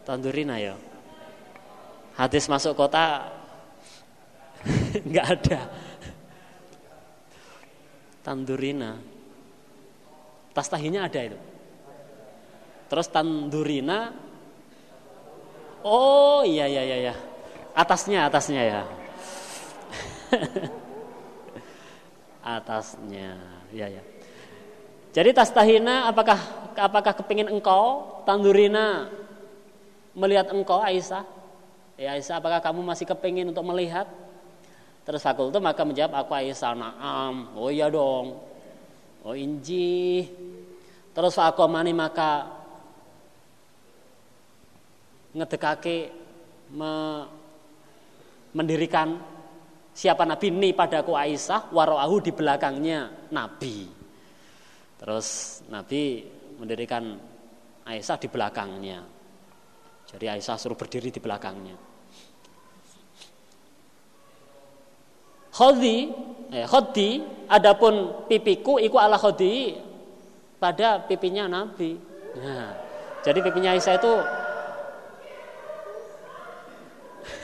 Tandurina 0.08 0.56
ya. 0.56 0.72
Hadis 2.16 2.48
masuk 2.48 2.72
kota 2.72 3.28
nggak 5.12 5.26
ada. 5.36 5.68
Tandurina. 8.24 8.96
Tas 10.56 10.72
tahinya 10.72 11.04
ada 11.04 11.20
itu. 11.28 11.36
Terus 12.88 13.04
tandurina. 13.12 14.16
Oh 15.84 16.40
iya 16.40 16.64
iya 16.64 16.88
iya 16.88 16.96
iya. 17.04 17.14
Atasnya 17.76 18.32
atasnya 18.32 18.62
ya. 18.64 18.82
atasnya 22.56 23.36
ya 23.76 23.86
ya. 23.92 24.00
Jadi 25.12 25.36
tas 25.36 25.52
tahina 25.52 26.08
apakah 26.08 26.40
apakah 26.80 27.12
kepingin 27.12 27.52
engkau 27.52 28.24
tandurina 28.24 29.12
melihat 30.18 30.50
engkau 30.50 30.82
Aisyah? 30.82 31.22
Ya 31.94 32.18
Aisyah, 32.18 32.42
apakah 32.42 32.58
kamu 32.58 32.82
masih 32.82 33.06
kepingin 33.06 33.46
untuk 33.46 33.62
melihat? 33.62 34.10
Terus 35.06 35.24
fakultu 35.24 35.56
maka 35.62 35.86
menjawab 35.86 36.26
aku 36.26 36.34
Aisyah, 36.34 36.74
naam. 36.74 37.54
Oh 37.54 37.70
iya 37.70 37.86
dong. 37.88 38.36
Oh 39.22 39.32
inji. 39.32 40.26
Terus 41.14 41.34
fakomani 41.34 41.94
maka 41.94 42.46
ngedekake 45.34 46.12
me, 46.74 47.24
mendirikan 48.54 49.18
siapa 49.94 50.22
Nabi 50.22 50.54
ini 50.54 50.70
padaku 50.70 51.14
Aisyah 51.14 51.74
waroahu 51.74 52.22
di 52.22 52.30
belakangnya 52.30 53.30
Nabi. 53.34 53.88
Terus 54.98 55.60
Nabi 55.70 56.22
mendirikan 56.58 57.18
Aisyah 57.86 58.18
di 58.20 58.28
belakangnya. 58.30 59.17
Jadi 60.08 60.24
Aisyah 60.24 60.56
suruh 60.56 60.78
berdiri 60.78 61.12
di 61.12 61.20
belakangnya. 61.20 61.76
Khodi, 65.52 66.08
eh, 66.54 66.64
khodi, 66.64 67.20
adapun 67.50 68.24
pipiku 68.30 68.78
iku 68.80 68.96
ala 68.96 69.18
khodi 69.20 69.74
pada 70.56 71.04
pipinya 71.04 71.44
Nabi. 71.50 71.98
Nah, 72.38 72.72
jadi 73.20 73.38
pipinya 73.42 73.74
Aisyah 73.74 73.94
itu 73.98 74.12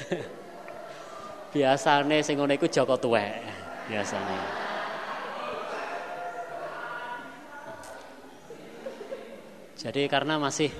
biasanya 1.59 2.23
sing 2.25 2.39
ngono 2.39 2.55
iku 2.55 2.71
Joko 2.71 2.97
tuwek 2.97 3.45
biasanya. 3.91 4.65
Jadi 9.85 10.09
karena 10.09 10.41
masih 10.41 10.73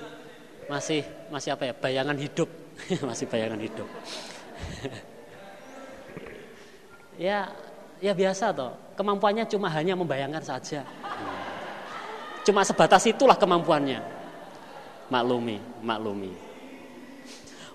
masih 0.65 1.05
masih 1.35 1.51
apa 1.51 1.67
ya? 1.67 1.73
Bayangan 1.75 2.15
hidup. 2.15 2.47
Masih 3.07 3.27
bayangan 3.27 3.59
hidup. 3.59 3.87
Ya 7.15 7.47
ya 8.03 8.11
biasa 8.11 8.51
toh. 8.51 8.75
Kemampuannya 8.99 9.47
cuma 9.47 9.71
hanya 9.71 9.95
membayangkan 9.95 10.43
saja. 10.43 10.83
Cuma 12.43 12.59
sebatas 12.67 13.07
itulah 13.07 13.39
kemampuannya. 13.39 14.03
Maklumi 15.07 15.63
maklumi. 15.79 16.35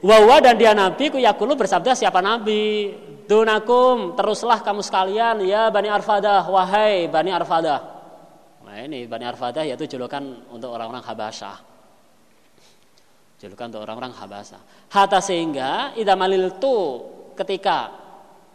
Wawa 0.04 0.44
dan 0.44 0.60
dia 0.60 0.76
nabi 0.76 1.08
ku 1.08 1.16
yakulu 1.16 1.56
bersabda 1.56 1.96
siapa 1.96 2.20
nabi? 2.20 2.92
Dunakum 3.24 4.12
teruslah 4.12 4.60
kamu 4.60 4.84
sekalian 4.84 5.40
ya 5.48 5.72
Bani 5.72 5.88
Arfadah. 5.88 6.44
Wahai 6.44 7.08
Bani 7.08 7.32
Arfadah. 7.32 7.80
Nah 8.60 8.76
ini 8.76 9.08
Bani 9.08 9.24
Arfadah 9.24 9.64
yaitu 9.64 9.88
julukan 9.88 10.20
untuk 10.52 10.68
orang-orang 10.68 11.00
Habasyah. 11.00 11.69
Julukan 13.40 13.72
untuk 13.72 13.88
orang-orang 13.88 14.12
Habasyah. 14.12 14.60
Hatta 14.92 15.16
sehingga 15.24 15.96
idamalil 15.96 16.60
tu 16.60 16.76
ketika 17.40 17.88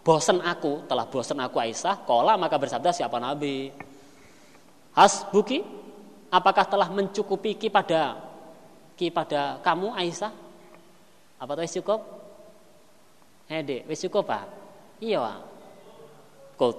bosan 0.06 0.46
aku 0.46 0.86
telah 0.86 1.10
bosan 1.10 1.42
aku 1.42 1.58
Aisyah, 1.58 2.06
kola 2.06 2.38
maka 2.38 2.62
bersabda 2.62 2.94
siapa 2.94 3.18
nabi? 3.18 3.74
Hasbuki 4.94 5.66
apakah 6.30 6.70
telah 6.70 6.86
mencukupi 6.94 7.58
ki 7.58 7.74
pada 7.74 8.22
ki 8.94 9.10
pada 9.10 9.58
kamu 9.66 9.90
Aisyah? 9.98 10.30
Apa 11.42 11.58
tuh 11.58 11.66
cukup? 11.82 12.00
Hede, 13.50 13.90
wis 13.90 14.06
cukup 14.06 14.30
pak? 14.30 14.46
Iya 15.02 15.18
pak. 15.18 15.40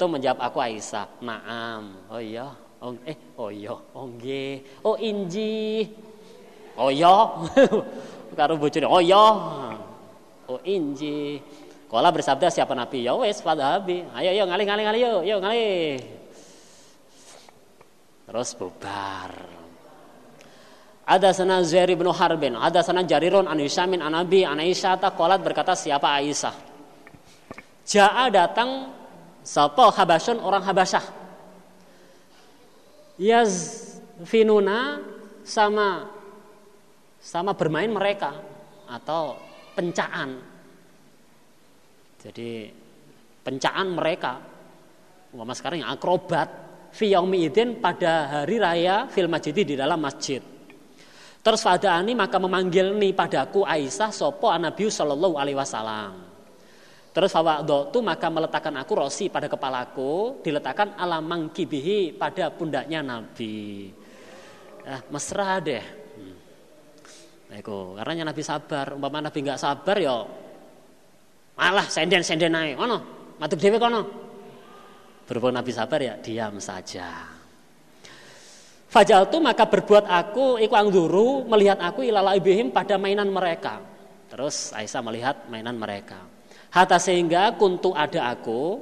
Menjawab 0.06 0.46
aku 0.46 0.58
Aisyah. 0.62 1.10
Naam. 1.26 2.06
Oh 2.06 2.22
iya. 2.22 2.54
Oh, 2.78 2.94
eh, 3.02 3.18
oh 3.34 3.50
iya. 3.50 3.74
Oh. 3.74 4.06
Oh 4.86 4.96
inji. 4.96 5.90
Oh 6.76 6.92
iya. 6.92 7.12
Karo 8.38 8.60
bojone. 8.60 8.86
Oh 8.88 9.00
iya. 9.00 9.24
Oh 10.46 10.60
inji. 10.62 11.40
Kala 11.86 12.10
bersabda 12.10 12.50
siapa 12.50 12.74
Nabi? 12.74 13.06
Ya 13.06 13.14
wes 13.14 13.38
pada 13.40 13.78
Ayo 13.80 14.30
yo 14.34 14.44
ngalih 14.44 14.66
ngalih 14.66 14.84
ngalih 14.84 15.00
yo, 15.00 15.12
yo 15.22 15.36
ngalih. 15.38 16.02
Terus 18.26 18.50
bubar. 18.58 19.32
Ada 21.06 21.30
sana 21.30 21.62
Zairi 21.62 21.94
bin 21.94 22.10
Harbin, 22.10 22.58
ada 22.58 22.82
sana 22.82 23.06
Jarirun 23.06 23.46
an 23.46 23.62
Hishamin 23.62 24.02
an 24.02 24.10
Nabi 24.10 24.42
an 24.42 24.58
Aisyah 24.58 24.98
qalat 25.14 25.38
berkata 25.38 25.78
siapa 25.78 26.18
Aisyah? 26.18 26.50
Ja'a 27.86 28.26
datang 28.34 28.90
sapa 29.46 29.94
Habasyun 29.94 30.42
orang 30.42 30.66
Habasyah. 30.66 31.06
Yazfinuna 33.22 34.98
sama 35.46 36.15
sama 37.26 37.58
bermain 37.58 37.90
mereka 37.90 38.30
atau 38.86 39.34
pencaan. 39.74 40.38
Jadi 42.22 42.70
pencaan 43.42 43.86
mereka 43.90 44.54
Umpama 45.36 45.52
sekarang 45.52 45.84
yang 45.84 45.92
akrobat 45.92 46.48
fi 46.96 47.12
idin 47.12 47.76
pada 47.76 48.40
hari 48.40 48.56
raya 48.56 49.04
fil 49.10 49.28
masjid 49.28 49.52
di 49.52 49.76
dalam 49.76 50.00
masjid. 50.00 50.40
Terus 51.44 51.60
fada'ani 51.60 52.16
maka 52.16 52.40
memanggil 52.40 52.96
nih 52.96 53.12
padaku 53.12 53.60
Aisyah 53.68 54.08
sopo 54.08 54.48
Nabi 54.48 54.88
Shallallahu 54.88 55.36
Alaihi 55.36 55.58
Wasallam. 55.60 56.24
Terus 57.12 57.36
tu 57.92 58.00
maka 58.00 58.32
meletakkan 58.32 58.72
aku 58.80 58.92
rosi 58.96 59.28
pada 59.28 59.44
kepalaku, 59.44 60.40
diletakkan 60.40 60.96
alamang 60.96 61.52
kibihi 61.52 62.16
pada 62.16 62.48
pundaknya 62.48 63.04
Nabi. 63.04 63.92
Eh, 64.88 65.00
mesra 65.12 65.60
deh. 65.60 66.05
Nah, 67.46 67.62
karena 67.62 68.26
Nabi 68.26 68.42
sabar. 68.42 68.94
Umpama 68.98 69.22
Nabi 69.22 69.38
nggak 69.42 69.60
sabar 69.60 69.96
ya 70.02 70.26
malah 71.56 71.86
senden-senden 71.88 72.52
naik. 72.52 72.76
Ono, 72.76 72.98
matuk 73.40 73.58
dewe 73.58 73.80
kono. 73.80 74.02
Berhubung 75.26 75.56
Nabi 75.56 75.72
sabar 75.74 75.98
ya 75.98 76.14
diam 76.20 76.60
saja. 76.62 77.34
Fajal 78.86 79.26
tu 79.28 79.42
maka 79.42 79.66
berbuat 79.66 80.06
aku 80.06 80.62
iku 80.62 80.74
angduru 80.78 81.42
melihat 81.50 81.82
aku 81.82 82.06
ilala 82.06 82.38
ibihim 82.38 82.70
pada 82.70 82.94
mainan 83.00 83.28
mereka. 83.28 83.82
Terus 84.30 84.70
Aisyah 84.70 85.02
melihat 85.02 85.36
mainan 85.50 85.74
mereka. 85.74 86.22
Hatta 86.70 87.00
sehingga 87.00 87.56
kuntu 87.56 87.94
ada 87.96 88.36
aku 88.36 88.76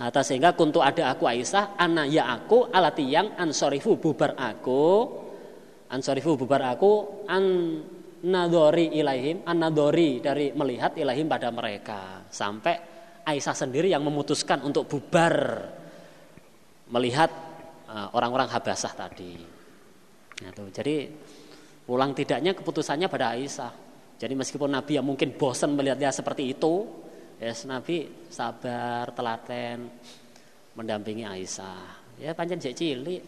Hatta 0.00 0.24
sehingga 0.24 0.56
kuntu 0.56 0.80
ada 0.80 1.12
aku 1.12 1.28
Aisyah 1.28 1.76
Ana 1.76 2.08
ya 2.08 2.28
aku 2.28 2.70
alati 2.72 3.04
yang 3.04 3.36
ansorifu 3.36 4.00
bubar 4.00 4.32
aku 4.38 5.10
Ansorifu 5.90 6.38
bubar 6.38 6.62
aku 6.74 7.26
An 7.26 7.44
nadori 8.26 8.94
ilaihim 8.94 9.42
An 9.44 9.58
nadori 9.58 10.22
dari 10.22 10.54
melihat 10.54 10.94
ilaihim 10.94 11.26
pada 11.26 11.50
mereka 11.50 12.24
Sampai 12.30 12.74
Aisyah 13.26 13.56
sendiri 13.56 13.90
yang 13.90 14.06
memutuskan 14.06 14.62
untuk 14.62 14.86
bubar 14.86 15.66
Melihat 16.90 17.50
Eh, 17.90 18.08
orang-orang 18.14 18.46
Habasah 18.46 18.94
tadi. 18.94 19.34
Nah, 20.46 20.50
tuh. 20.54 20.70
Jadi 20.70 21.10
pulang 21.82 22.14
tidaknya 22.14 22.54
keputusannya 22.54 23.10
pada 23.10 23.34
Aisyah. 23.34 23.72
Jadi 24.14 24.38
meskipun 24.38 24.70
Nabi 24.70 24.94
yang 24.94 25.02
mungkin 25.02 25.34
bosan 25.34 25.74
melihat 25.74 25.98
dia 25.98 26.14
seperti 26.14 26.54
itu, 26.54 26.86
yes, 27.42 27.66
Nabi 27.66 28.06
sabar, 28.30 29.10
telaten, 29.10 29.90
mendampingi 30.78 31.26
Aisyah. 31.26 31.82
Ya 32.22 32.30
panjang 32.30 32.62
cek 32.62 32.78
cilik. 32.78 33.22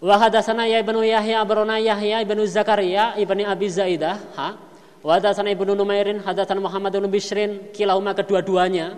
Wa 0.00 0.16
hadatsana 0.16 0.64
ya 0.64 0.80
ibnu 0.80 1.04
Yahya 1.04 1.44
abrona 1.44 1.76
Yahya 1.76 2.24
ibnu 2.24 2.40
Zakaria 2.48 3.20
ibni 3.20 3.44
Abi 3.44 3.68
Zaidah, 3.68 4.16
ha? 4.32 4.56
Wa 5.04 5.20
hadatsana 5.20 5.52
ibnu 5.52 5.76
Numairin 5.76 6.24
hadatsana 6.24 6.56
Muhammad 6.56 6.96
bin 6.96 7.12
Bishrin, 7.12 7.68
kilahuma 7.76 8.16
kedua-duanya. 8.16 8.96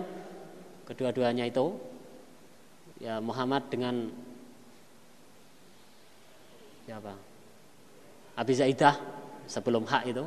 Kedua-duanya 0.87 1.43
itu 1.43 1.75
ya 3.03 3.19
Muhammad 3.19 3.67
dengan 3.67 4.07
siapa? 6.87 7.13
Abi 8.39 8.53
Zaidah 8.55 8.95
sebelum 9.43 9.83
hak 9.83 10.03
itu. 10.07 10.23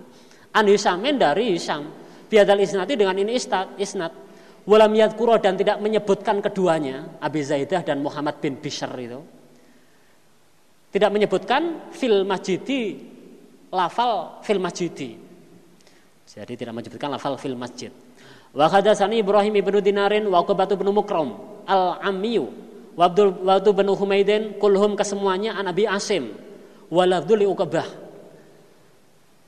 An 0.52 0.64
Hisamin 0.68 1.16
dari 1.16 1.56
Hisam. 1.56 1.88
Biadal 2.26 2.60
isnati 2.60 2.98
dengan 3.00 3.16
ini 3.16 3.32
istat, 3.32 3.80
isnat. 3.80 4.12
Walam 4.66 4.92
yadkuro 4.92 5.38
dan 5.38 5.56
tidak 5.56 5.78
menyebutkan 5.78 6.42
keduanya. 6.44 7.16
Abi 7.22 7.40
Zaidah 7.40 7.80
dan 7.80 8.02
Muhammad 8.04 8.42
bin 8.44 8.58
Bishr 8.60 8.90
itu. 8.98 9.35
Tidak 10.90 11.10
menyebutkan 11.12 11.92
fil 11.92 12.24
majidi 12.24 13.00
lafal 13.72 14.40
fil 14.40 14.62
majidi. 14.62 15.26
Jadi 16.26 16.52
tidak 16.52 16.76
menyebutkan 16.76 17.08
lafal 17.08 17.40
fil 17.40 17.56
masjid. 17.56 17.88
Wa 18.52 18.68
hadatsani 18.68 19.24
Ibrahim 19.24 19.56
ibnu 19.56 19.80
Dinarin 19.80 20.28
wa 20.28 20.44
Uqbah 20.44 20.68
bin 20.68 20.90
Mukram 20.92 21.32
al-Amiyu 21.64 22.50
wa 22.92 23.08
Abdul 23.08 23.40
wa 23.40 23.56
bin 23.56 23.88
Humaidin 23.88 24.42
kulhum 24.60 25.00
kesemuanya 25.00 25.56
an 25.56 25.72
Abi 25.72 25.88
Asim 25.88 26.36
walafdul 26.92 27.40
Uqbah. 27.46 27.88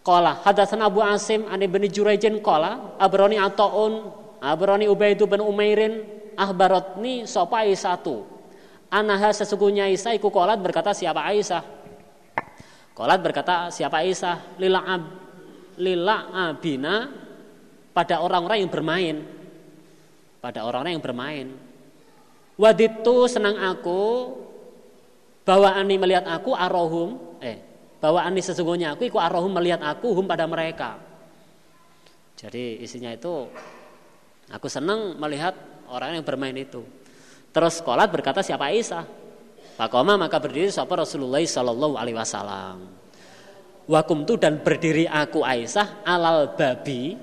Qala 0.00 0.40
hadatsana 0.40 0.88
Abu 0.88 1.04
Asim 1.04 1.44
an 1.50 1.60
Ibnu 1.60 1.84
Jurayjin 1.92 2.40
qala 2.40 2.96
abroni 2.96 3.36
ataun 3.36 4.08
abroni 4.40 4.88
Ubaidu 4.88 5.28
bin 5.28 5.44
Umairin 5.44 6.06
ahbaratni 6.38 7.28
sapa 7.28 7.68
satu 7.76 8.37
anaha 8.88 9.30
sesungguhnya 9.32 9.88
Isa 9.92 10.12
iku 10.16 10.32
qolat 10.32 10.60
berkata 10.60 10.96
siapa 10.96 11.24
Aisyah 11.28 11.76
Qolat 12.98 13.22
berkata 13.22 13.70
siapa 13.70 14.02
Aisyah 14.02 14.58
lila 14.58 14.82
ab 14.82 15.02
lila 15.78 16.50
abina 16.50 17.06
pada 17.94 18.18
orang-orang 18.18 18.66
yang 18.66 18.72
bermain 18.72 19.16
pada 20.42 20.66
orang-orang 20.66 20.98
yang 20.98 21.04
bermain 21.04 21.46
waditu 22.58 23.30
senang 23.30 23.54
aku 23.54 24.34
bahwa 25.48 25.72
ani 25.72 25.96
melihat 25.96 26.28
aku 26.28 26.52
arohum, 26.52 27.40
eh, 27.40 27.56
bahwa 28.04 28.20
ani 28.20 28.44
sesungguhnya 28.44 28.92
aku 28.92 29.08
ikut 29.08 29.16
arohum 29.16 29.48
melihat 29.48 29.80
aku 29.80 30.12
hum 30.12 30.28
pada 30.28 30.44
mereka. 30.44 31.00
Jadi 32.36 32.84
isinya 32.84 33.08
itu 33.08 33.48
aku 34.52 34.68
senang 34.68 35.16
melihat 35.16 35.56
orang 35.88 36.20
yang 36.20 36.24
bermain 36.28 36.52
itu. 36.52 36.84
Terus 37.50 37.80
kolat 37.80 38.12
berkata 38.12 38.44
siapa 38.44 38.70
Isa? 38.70 39.04
Pakoma 39.78 40.18
maka 40.18 40.42
berdiri 40.42 40.68
siapa 40.68 40.90
Rasulullah 40.98 41.42
Shallallahu 41.42 41.94
Alaihi 41.94 42.18
Wasallam. 42.18 42.76
Wakum 43.88 44.28
tu 44.28 44.36
dan 44.36 44.60
berdiri 44.60 45.08
aku 45.08 45.40
Aisyah 45.40 46.04
alal 46.04 46.52
babi 46.52 47.16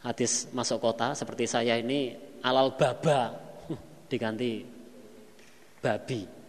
hadis 0.00 0.48
masuk 0.56 0.80
kota 0.80 1.12
seperti 1.12 1.44
saya 1.44 1.76
ini 1.76 2.16
alal 2.40 2.72
baba 2.72 3.36
diganti 4.10 4.64
babi 5.84 6.40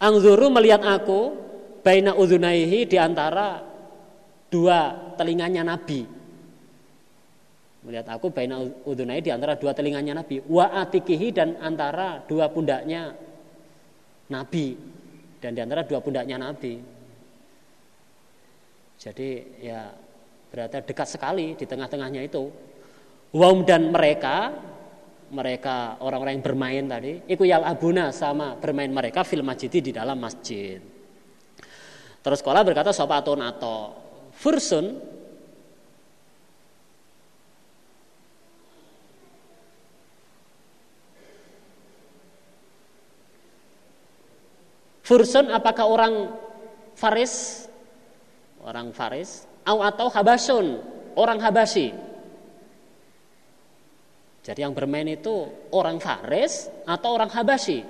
Angzuru 0.00 0.48
melihat 0.48 0.80
aku 0.80 1.36
baina 1.84 2.16
udunaihi 2.16 2.88
di 2.88 2.96
antara 2.96 3.60
dua 4.48 5.12
telinganya 5.20 5.60
Nabi. 5.60 6.08
Melihat 7.90 8.06
aku 8.06 8.30
baina 8.30 8.62
udunaihi 8.62 9.26
di 9.26 9.34
antara 9.34 9.58
dua 9.58 9.74
telinganya 9.74 10.22
Nabi. 10.22 10.38
Wa 10.46 10.70
atikihi 10.86 11.34
dan 11.34 11.58
antara 11.58 12.22
dua 12.22 12.46
pundaknya 12.46 13.10
Nabi 14.30 14.78
dan 15.42 15.58
di 15.58 15.60
antara 15.66 15.82
dua 15.82 15.98
pundaknya 15.98 16.38
Nabi. 16.38 16.78
Jadi 18.94 19.30
ya 19.58 19.90
berarti 20.54 20.86
dekat 20.86 21.18
sekali 21.18 21.58
di 21.58 21.66
tengah-tengahnya 21.66 22.22
itu. 22.22 22.46
Waum 23.34 23.66
dan 23.66 23.90
mereka 23.90 24.54
mereka 25.34 25.98
orang-orang 25.98 26.38
yang 26.38 26.46
bermain 26.46 26.84
tadi, 26.86 27.12
iku 27.26 27.42
yal 27.42 27.66
abuna 27.66 28.14
sama 28.14 28.54
bermain 28.54 28.90
mereka 28.90 29.26
film 29.26 29.50
masjid 29.50 29.70
di 29.70 29.90
dalam 29.90 30.18
masjid. 30.18 30.78
Terus 32.22 32.38
sekolah 32.38 32.62
berkata 32.62 32.94
sopa 32.94 33.18
atau 33.18 33.94
fursun 34.30 34.94
Fursun 45.10 45.50
apakah 45.50 45.90
orang 45.90 46.14
Faris? 46.94 47.66
Orang 48.62 48.94
Faris 48.94 49.42
atau 49.66 50.06
Habasun, 50.06 50.78
orang 51.18 51.42
Habasi. 51.42 51.90
Jadi 54.46 54.62
yang 54.62 54.70
bermain 54.70 55.10
itu 55.10 55.50
orang 55.74 55.98
Faris 55.98 56.70
atau 56.86 57.10
orang 57.10 57.26
Habasi. 57.26 57.82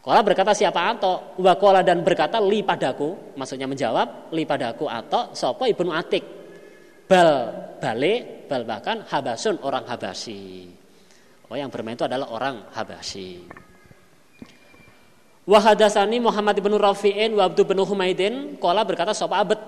Kola 0.00 0.24
berkata 0.24 0.56
siapa 0.56 0.96
atau 0.96 1.36
wakola 1.44 1.84
dan 1.84 2.00
berkata 2.00 2.40
li 2.40 2.64
padaku, 2.64 3.36
maksudnya 3.36 3.68
menjawab 3.68 4.32
li 4.32 4.48
padaku 4.48 4.88
atau 4.88 5.36
sopo 5.36 5.68
ibnu 5.68 5.92
Atik, 5.92 6.24
bal 7.04 7.52
balik 7.76 8.48
bal 8.48 8.64
bahkan 8.64 9.04
habasun 9.04 9.60
orang 9.60 9.84
Habasi. 9.84 10.79
Oh 11.50 11.58
yang 11.58 11.66
bermain 11.66 11.98
itu 11.98 12.06
adalah 12.06 12.30
orang 12.30 12.70
Habasi. 12.70 13.42
Wahadasani 15.50 16.22
Muhammad 16.22 16.62
ibnu 16.62 16.78
Rafi'in 16.78 17.34
wa 17.34 17.50
Abdu 17.50 17.66
bin 17.66 17.82
Humaidin 17.82 18.54
kola 18.62 18.86
berkata 18.86 19.10
sopo 19.10 19.34
abed 19.34 19.58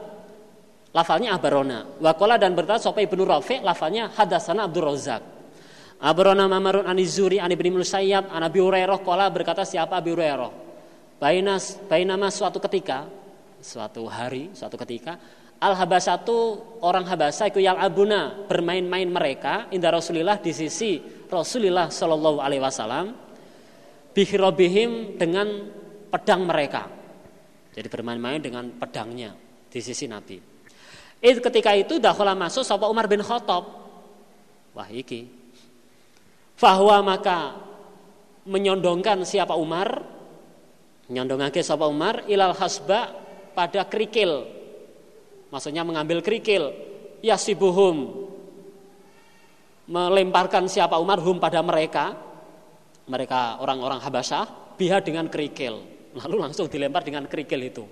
lafalnya 0.95 1.35
abarona. 1.35 1.99
Wakola 1.99 2.39
dan 2.39 2.55
berkata 2.55 2.79
sopo 2.79 3.03
ibnu 3.03 3.27
Rafi' 3.27 3.67
lafalnya 3.67 4.15
hadasana 4.15 4.71
Abdul 4.71 4.87
Razak. 4.95 5.23
Abrona 6.03 6.51
Mamarun 6.51 6.83
Anizuri 6.83 7.39
an 7.39 7.55
Ibnu 7.55 7.79
Musayyab 7.79 8.27
an 8.27 8.43
Abi 8.43 8.59
Hurairah 8.59 8.99
qala 9.07 9.31
berkata 9.31 9.63
siapa 9.63 10.03
Abi 10.03 10.11
Hurairah 10.11 10.51
Bainas 11.23 11.79
bainama 11.87 12.27
suatu 12.27 12.59
ketika 12.59 13.07
suatu 13.63 14.11
hari 14.11 14.51
suatu 14.51 14.75
ketika 14.83 15.15
Al 15.63 15.79
Habasatu 15.79 16.59
orang 16.83 17.07
Habasa 17.07 17.47
itu 17.47 17.63
yang 17.63 17.79
abuna 17.79 18.35
bermain-main 18.51 19.07
mereka 19.07 19.71
indah 19.71 19.95
Rasulillah 19.95 20.43
di 20.43 20.51
sisi 20.51 20.99
Rasulillah 21.33 21.89
Shallallahu 21.89 22.39
alaihi 22.45 22.61
wasallam 22.61 23.17
bihirobihim 24.13 25.17
dengan 25.17 25.49
pedang 26.13 26.45
mereka. 26.45 26.85
Jadi 27.73 27.89
bermain-main 27.89 28.39
dengan 28.45 28.69
pedangnya 28.77 29.33
di 29.73 29.81
sisi 29.81 30.05
Nabi. 30.05 30.37
Itu 31.23 31.41
ketika 31.41 31.73
itu 31.73 31.97
dahulu 31.97 32.37
masuk 32.37 32.61
sapa 32.61 32.85
Umar 32.93 33.09
bin 33.09 33.25
Khattab. 33.25 33.65
Wah 34.77 34.89
iki 34.93 35.43
Fahwa 36.57 37.03
maka 37.03 37.59
menyondongkan 38.47 39.27
siapa 39.27 39.59
Umar 39.59 40.03
menyondongake 41.11 41.59
siapa 41.59 41.91
Umar 41.91 42.23
ilal 42.31 42.55
hasba 42.55 43.11
pada 43.53 43.83
kerikil 43.87 44.47
maksudnya 45.51 45.83
mengambil 45.83 46.23
kerikil 46.23 46.71
yasibuhum 47.19 48.22
melemparkan 49.89 50.71
siapa 50.71 50.99
Umar 50.99 51.19
hum 51.23 51.43
pada 51.43 51.59
mereka 51.63 52.15
mereka 53.09 53.59
orang-orang 53.59 53.99
Habasyah 53.99 54.77
biha 54.79 55.03
dengan 55.03 55.27
kerikil 55.27 55.79
lalu 56.15 56.37
langsung 56.39 56.71
dilempar 56.71 57.03
dengan 57.03 57.27
kerikil 57.27 57.61
itu 57.63 57.85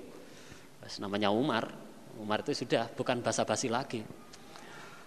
namanya 1.03 1.30
Umar 1.30 1.70
Umar 2.18 2.43
itu 2.43 2.66
sudah 2.66 2.91
bukan 2.91 3.22
basa-basi 3.22 3.70
lagi 3.70 4.03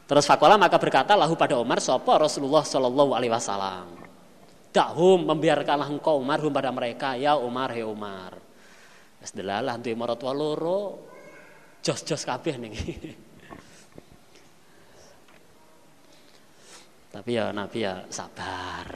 Terus 0.04 0.28
fakola 0.28 0.60
maka 0.60 0.76
berkata 0.76 1.16
lahu 1.16 1.40
pada 1.40 1.56
Umar 1.56 1.80
sopo 1.80 2.12
Rasulullah 2.12 2.64
Shallallahu 2.68 3.16
Alaihi 3.16 3.32
Wasallam. 3.32 3.88
Dakhum 4.74 5.30
membiarkanlah 5.30 5.88
engkau 5.88 6.20
Umar 6.20 6.44
hum 6.44 6.52
pada 6.52 6.74
mereka 6.74 7.16
ya 7.16 7.40
Umar 7.40 7.72
he 7.72 7.86
Umar. 7.86 8.36
Wes 9.24 9.32
delalah 9.32 9.80
duwe 9.80 9.96
maratuwa 9.96 10.34
loro 10.36 10.82
jos-jos 11.80 12.28
kabeh 12.28 12.56
nih. 12.60 12.74
Tapi 17.14 17.38
ya 17.38 17.53
Nabi 17.53 17.86
ya 17.86 18.01
sabar. 18.09 18.89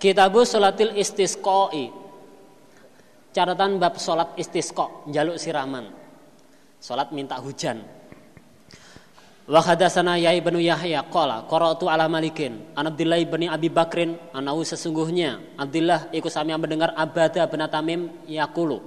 Kitabu 0.00 0.48
Salatil 0.48 0.96
Istisqoi. 0.96 1.99
Catatan 3.30 3.78
bab 3.78 3.94
salat 3.96 4.34
istisqa, 4.34 5.06
jaluk 5.06 5.38
siraman. 5.38 5.86
Salat 6.82 7.14
minta 7.14 7.38
hujan. 7.38 7.78
Wa 9.50 9.58
hadatsana 9.62 10.14
Ya 10.18 10.30
ibnu 10.30 10.62
Yahya 10.62 11.10
qala 11.10 11.42
qara'tu 11.50 11.90
ala 11.90 12.06
Malikin 12.06 12.70
an 12.78 12.86
Abdullah 12.86 13.18
bin 13.26 13.50
Abi 13.50 13.66
Bakrin 13.66 14.14
anahu 14.30 14.62
sesungguhnya 14.62 15.58
Abdullah 15.58 16.06
ikut 16.14 16.30
sami 16.30 16.54
mendengar 16.54 16.94
Abada 16.94 17.50
bin 17.50 17.58
Tamim 17.66 18.00
yaqulu 18.30 18.78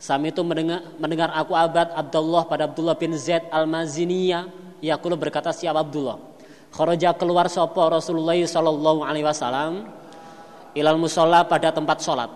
Sami 0.00 0.32
itu 0.32 0.40
mendengar, 0.40 0.80
mendengar 0.96 1.28
aku 1.36 1.52
abad 1.52 1.92
Abdullah 1.92 2.48
pada 2.48 2.64
Abdullah 2.64 2.96
bin 2.96 3.12
Zaid 3.12 3.44
al-Maziniya 3.52 4.48
yaqulu 4.80 5.20
berkata 5.20 5.52
siapa 5.52 5.84
Abdullah 5.84 6.16
Kharaja 6.72 7.12
keluar 7.18 7.50
sapa 7.52 7.92
Rasulullah 7.92 8.38
sallallahu 8.40 9.04
alaihi 9.04 9.26
wasallam 9.26 9.90
ilal 10.70 10.98
musola 11.02 11.42
pada 11.42 11.74
tempat 11.74 11.98
sholat. 11.98 12.30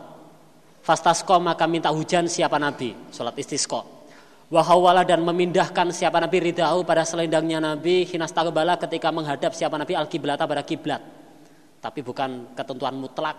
Fastasko 0.85 1.41
maka 1.41 1.64
minta 1.64 1.89
hujan 1.89 2.28
siapa 2.28 2.61
Nabi, 2.61 2.93
sholat 3.09 3.32
istisqo. 3.41 3.80
Wahawala 4.53 5.01
dan 5.09 5.24
memindahkan 5.24 5.89
siapa 5.89 6.20
Nabi 6.20 6.53
ridahu 6.53 6.85
pada 6.85 7.09
selendangnya 7.09 7.57
Nabi 7.57 8.05
hinastaqbala 8.05 8.76
ketika 8.76 9.09
menghadap 9.09 9.57
siapa 9.57 9.80
Nabi 9.80 9.97
al 9.97 10.12
kiblata 10.12 10.45
pada 10.45 10.61
kiblat. 10.61 11.01
Tapi 11.80 12.05
bukan 12.05 12.53
ketentuan 12.53 13.01
mutlak 13.01 13.32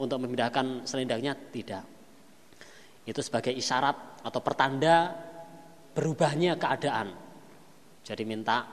untuk 0.00 0.16
memindahkan 0.24 0.88
selendangnya 0.88 1.36
tidak. 1.52 1.84
Itu 3.04 3.20
sebagai 3.20 3.52
isyarat 3.52 4.24
atau 4.24 4.40
pertanda 4.40 5.12
berubahnya 5.92 6.56
keadaan. 6.56 7.12
Jadi 8.08 8.24
minta 8.24 8.64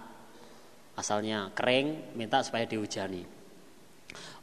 asalnya 0.96 1.52
kering, 1.52 2.16
minta 2.16 2.40
supaya 2.40 2.64
dihujani. 2.64 3.35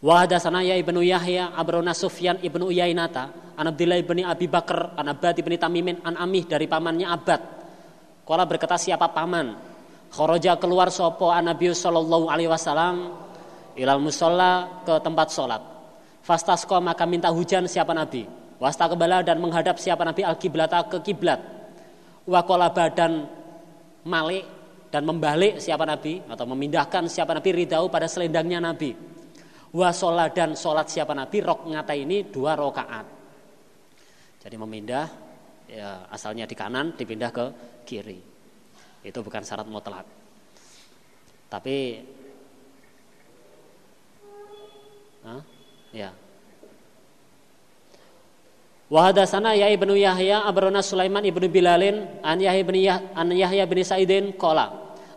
Wa 0.03 0.27
hadatsana 0.27 0.67
ya 0.67 0.75
ibnu 0.75 0.99
Yahya 0.99 1.55
abrona 1.55 1.95
Sufyan 1.95 2.43
ibnu 2.43 2.75
Uyainata 2.75 3.55
an 3.55 3.71
Abdillah 3.71 4.03
ibni 4.03 4.27
Abi 4.27 4.51
Bakar 4.51 4.99
an 4.99 5.07
Abbad 5.07 5.39
ibni 5.39 5.55
Tamimin 5.55 6.03
an 6.03 6.19
Amih 6.19 6.43
dari 6.43 6.67
pamannya 6.67 7.07
Abad. 7.07 7.41
Kala 8.27 8.43
berkata 8.43 8.75
siapa 8.75 9.15
paman? 9.15 9.55
Kharaja 10.11 10.59
keluar 10.59 10.91
sopo 10.91 11.31
an 11.31 11.47
Nabi 11.47 11.71
sallallahu 11.71 12.27
alaihi 12.27 12.51
wasallam 12.51 13.15
ilal 13.79 14.03
musalla 14.03 14.83
ke 14.83 14.99
tempat 14.99 15.31
sholat. 15.31 15.63
Fastasqa 16.27 16.83
maka 16.83 17.07
minta 17.07 17.31
hujan 17.31 17.71
siapa 17.71 17.95
Nabi. 17.95 18.27
Wasta 18.59 18.91
kebala 18.91 19.23
dan 19.23 19.39
menghadap 19.39 19.79
siapa 19.79 20.03
Nabi 20.03 20.27
al 20.27 20.35
kiblata 20.35 20.83
ke 20.91 20.99
kiblat. 20.99 21.39
Wakola 22.27 22.75
badan 22.75 23.23
malik 24.03 24.43
dan 24.91 25.07
membalik 25.07 25.63
siapa 25.63 25.87
Nabi 25.87 26.27
atau 26.27 26.43
memindahkan 26.51 27.07
siapa 27.07 27.39
Nabi 27.39 27.51
ridau 27.55 27.87
pada 27.87 28.11
selendangnya 28.11 28.59
Nabi 28.59 29.13
Wasolah 29.73 30.29
dan 30.29 30.53
sholat 30.53 30.93
siapa 30.93 31.17
Nabi 31.17 31.41
rok 31.41 31.65
ngata 31.65 31.97
ini 31.97 32.29
dua 32.29 32.53
rokaat. 32.53 33.07
Jadi 34.45 34.57
memindah 34.61 35.09
ya, 35.65 36.05
asalnya 36.13 36.45
di 36.45 36.53
kanan 36.53 36.93
dipindah 36.93 37.33
ke 37.33 37.45
kiri. 37.89 38.21
Itu 39.01 39.25
bukan 39.25 39.41
syarat 39.41 39.65
mutlak. 39.65 40.05
Tapi 41.49 41.77
Hah? 45.25 45.41
ya. 45.95 46.11
Ya 48.93 49.69
ibnu 49.73 49.97
Yahya 49.97 50.45
abrona 50.45 50.85
Sulaiman 50.85 51.25
ibnu 51.25 51.49
Bilalin 51.49 52.21
an 52.21 52.37
Yahya 52.37 52.61
ibnu 52.61 52.77
Yah, 52.77 53.01
an 53.17 53.33
Yahya 53.33 53.65
bin 53.65 53.81
Saidin 53.81 54.37
kola 54.37 54.69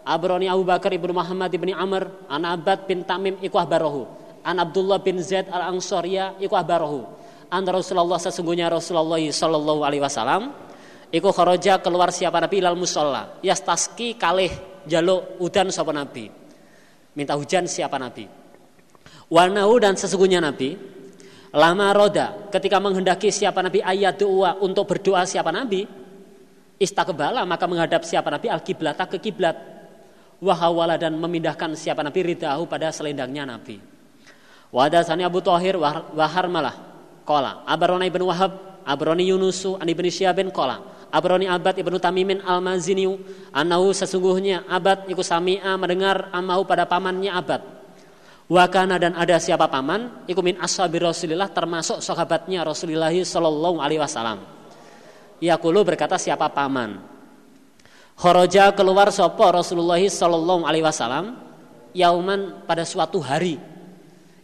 abroni 0.08 0.48
Abu 0.48 0.64
Bakar 0.64 0.96
ibnu 0.96 1.12
Muhammad 1.12 1.52
ibnu 1.52 1.76
Amr 1.76 2.08
an 2.32 2.48
Abad 2.48 2.88
bin 2.88 3.04
Tamim 3.04 3.36
ikwah 3.44 3.68
barohu 3.68 4.08
an 4.46 4.62
Abdullah 4.62 5.02
bin 5.02 5.18
Zaid 5.26 5.50
al 5.50 5.74
Ansoriya 5.74 6.38
iku 6.38 6.54
abarahu 6.54 7.02
an 7.50 7.66
Rasulullah 7.66 8.22
sesungguhnya 8.22 8.70
Rasulullah 8.70 9.18
sallallahu 9.18 9.82
alaihi 9.82 10.06
wasallam 10.06 10.54
iku 11.10 11.34
kharaja 11.34 11.82
keluar 11.82 12.14
siapa 12.14 12.38
Nabi? 12.38 12.62
Ilal 12.62 12.78
musalla 12.78 13.42
yastaski 13.42 14.16
kalih 14.22 14.54
jaluk 14.86 15.42
udan 15.42 15.74
sapa 15.74 15.90
Nabi. 15.90 16.30
Minta 17.18 17.34
hujan 17.34 17.66
siapa 17.66 17.98
Nabi? 17.98 18.28
Wanau 19.32 19.74
dan 19.82 19.98
sesungguhnya 19.98 20.38
Nabi 20.38 20.78
lama 21.56 21.90
roda 21.96 22.52
ketika 22.54 22.78
menghendaki 22.78 23.34
siapa 23.34 23.64
Nabi 23.64 23.82
ayat 23.82 24.22
doa 24.22 24.60
untuk 24.62 24.86
berdoa 24.86 25.26
siapa 25.26 25.50
Nabi 25.50 25.88
istakbala 26.78 27.48
maka 27.48 27.66
menghadap 27.66 28.06
siapa 28.06 28.30
Nabi 28.30 28.52
al 28.54 28.62
kiblata 28.62 29.10
ke 29.10 29.18
kiblat. 29.18 29.74
Wahawala 30.36 31.00
dan 31.00 31.16
memindahkan 31.16 31.80
siapa 31.80 32.04
Nabi 32.04 32.36
ridahu 32.36 32.68
pada 32.68 32.92
selendangnya 32.92 33.48
Nabi 33.48 33.95
Wadasani 34.76 35.24
Abu 35.24 35.40
Thahir 35.40 35.80
wahar 35.80 36.46
malah. 36.52 36.76
Kola. 37.24 37.64
Abarona 37.64 38.04
ibn 38.04 38.20
Wahab. 38.28 38.84
Abaroni 38.84 39.32
Yunusu. 39.32 39.80
An 39.80 39.88
ibn 39.88 40.04
Syabin. 40.12 40.52
Kola. 40.52 40.96
Abroni 41.16 41.48
Abad 41.48 41.80
ibnu 41.80 41.96
Tamimin 41.96 42.44
al-Maziniu 42.44 43.16
anahu 43.56 43.96
sesungguhnya 43.96 44.68
Abad 44.68 45.08
iku 45.08 45.24
sami'a 45.24 45.80
mendengar 45.80 46.28
amahu 46.36 46.68
pada 46.68 46.84
pamannya 46.84 47.32
Abad. 47.32 47.64
Wakana 48.52 49.00
dan 49.00 49.16
ada 49.16 49.40
siapa 49.40 49.66
paman 49.72 50.28
iku 50.30 50.44
min 50.44 50.60
ashabi 50.60 51.02
Rasulillah 51.02 51.50
termasuk 51.50 52.04
sahabatnya 52.04 52.68
Rasulullah 52.68 53.16
sallallahu 53.16 53.80
alaihi 53.80 53.98
wasallam. 54.04 54.44
Yaqulu 55.40 55.88
berkata 55.88 56.20
siapa 56.20 56.52
paman. 56.52 57.00
Kharaja 58.20 58.76
keluar 58.76 59.08
sopo 59.16 59.48
Rasulullah 59.50 60.04
sallallahu 60.04 60.68
alaihi 60.68 60.84
wasallam 60.84 61.40
yauman 61.96 62.68
pada 62.68 62.84
suatu 62.84 63.24
hari. 63.24 63.56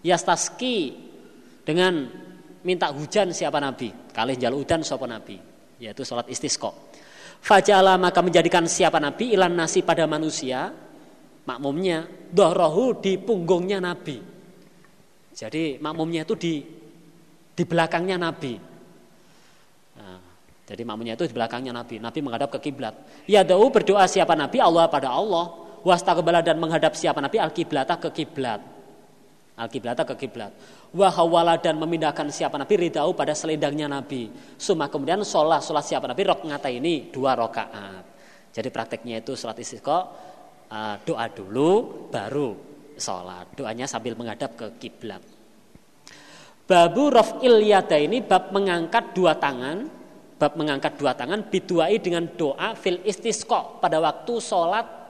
Yastaski 0.02 0.98
dengan 1.62 2.10
minta 2.66 2.90
hujan 2.90 3.34
siapa 3.34 3.62
nabi. 3.62 3.94
Kali 4.12 4.38
jalur 4.38 4.66
hujan 4.66 4.82
sopo 4.82 5.06
nabi 5.06 5.52
yaitu 5.82 6.06
sholat 6.06 6.30
istisqa. 6.30 6.70
Fajala 7.42 7.98
maka 7.98 8.22
menjadikan 8.22 8.70
siapa 8.70 9.02
Nabi 9.02 9.34
ilan 9.34 9.58
nasi 9.58 9.82
pada 9.82 10.06
manusia 10.06 10.70
makmumnya 11.50 12.06
dohrohu 12.30 13.02
di 13.02 13.18
punggungnya 13.18 13.82
Nabi. 13.82 14.22
Jadi 15.34 15.82
makmumnya 15.82 16.22
itu 16.22 16.38
di 16.38 16.62
di 17.58 17.64
belakangnya 17.66 18.22
Nabi. 18.22 18.54
Nah, 19.98 20.22
jadi 20.70 20.82
makmumnya 20.86 21.18
itu 21.18 21.26
di 21.26 21.34
belakangnya 21.34 21.74
Nabi. 21.74 21.98
Nabi 21.98 22.20
menghadap 22.22 22.54
ke 22.54 22.70
kiblat. 22.70 22.94
Ya 23.26 23.42
berdoa 23.42 24.06
siapa 24.06 24.38
Nabi 24.38 24.62
Allah 24.62 24.86
pada 24.86 25.10
Allah. 25.10 25.74
Wastaqbala 25.82 26.46
dan 26.46 26.62
menghadap 26.62 26.94
siapa 26.94 27.18
Nabi 27.18 27.42
al 27.42 27.50
kiblata 27.50 27.98
ke 27.98 28.14
kiblat. 28.14 28.62
Al 29.62 29.70
kiblata 29.70 30.02
ke 30.02 30.18
kiblat 30.18 30.50
wahawala 30.90 31.62
dan 31.62 31.78
memindahkan 31.78 32.34
siapa 32.34 32.58
Nabi 32.58 32.90
ridau 32.90 33.14
pada 33.14 33.38
selendangnya 33.38 33.86
Nabi. 33.86 34.34
Suma 34.58 34.90
kemudian 34.90 35.22
sholat 35.22 35.62
sholat 35.62 35.86
siapa 35.86 36.10
Nabi 36.10 36.22
rok 36.26 36.42
ngata 36.50 36.68
ini 36.74 37.14
dua 37.14 37.38
rokaat. 37.38 38.04
Jadi 38.52 38.68
prakteknya 38.74 39.22
itu 39.22 39.38
sholat 39.38 39.62
istiqo 39.62 39.98
uh, 40.68 40.96
doa 41.06 41.26
dulu 41.30 42.10
baru 42.10 42.58
sholat. 42.98 43.54
Doanya 43.54 43.86
sambil 43.86 44.18
menghadap 44.18 44.58
ke 44.58 44.68
kiblat. 44.82 45.22
Babu 46.66 47.14
rof'il 47.14 47.62
yada 47.68 48.02
ini 48.02 48.26
bab 48.26 48.50
mengangkat 48.50 49.14
dua 49.14 49.38
tangan 49.38 50.02
bab 50.42 50.58
mengangkat 50.58 50.98
dua 50.98 51.14
tangan 51.14 51.46
biduai 51.54 52.02
dengan 52.02 52.26
doa 52.34 52.74
fil 52.74 52.98
istisqo 53.06 53.78
pada 53.78 54.02
waktu 54.02 54.34
sholat 54.42 55.01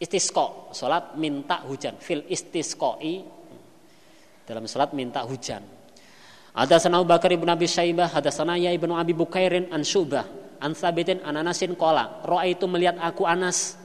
istisqo 0.00 0.72
sholat 0.72 1.14
minta 1.20 1.60
hujan 1.68 2.00
fil 2.00 2.24
istisqoi 2.24 3.20
dalam 4.48 4.66
salat 4.66 4.90
minta 4.96 5.22
hujan. 5.22 5.62
Ada 6.50 6.82
sana 6.82 6.98
Abu 6.98 7.06
Bakar 7.06 7.30
Abi 7.30 7.70
Syaibah, 7.70 8.10
ada 8.10 8.34
sana 8.34 8.58
ya 8.58 8.74
ibnu 8.74 8.98
Abi 8.98 9.14
Bukairin 9.14 9.70
an 9.70 9.86
Syubah, 9.86 10.26
an 10.58 10.74
Sabitin 10.74 11.22
an 11.22 11.38
Anasin. 11.38 11.78
Roa 11.78 12.42
itu 12.50 12.66
melihat 12.66 12.98
aku 12.98 13.22
Anas. 13.22 13.78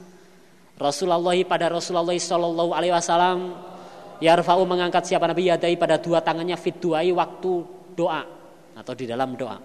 Rasulullah 0.74 1.38
pada 1.46 1.70
Rasulullah 1.70 2.10
Shallallahu 2.12 2.74
Alaihi 2.74 2.92
Wasallam 2.92 3.54
Yarfa'u 4.20 4.66
mengangkat 4.66 5.08
siapa 5.08 5.24
Nabi 5.24 5.48
yadai 5.48 5.78
pada 5.78 5.96
dua 5.96 6.20
tangannya 6.20 6.56
fit 6.58 6.76
duai 6.76 7.14
waktu 7.14 7.52
doa 7.94 8.22
atau 8.74 8.92
di 8.92 9.06
dalam 9.06 9.38
doa. 9.38 9.56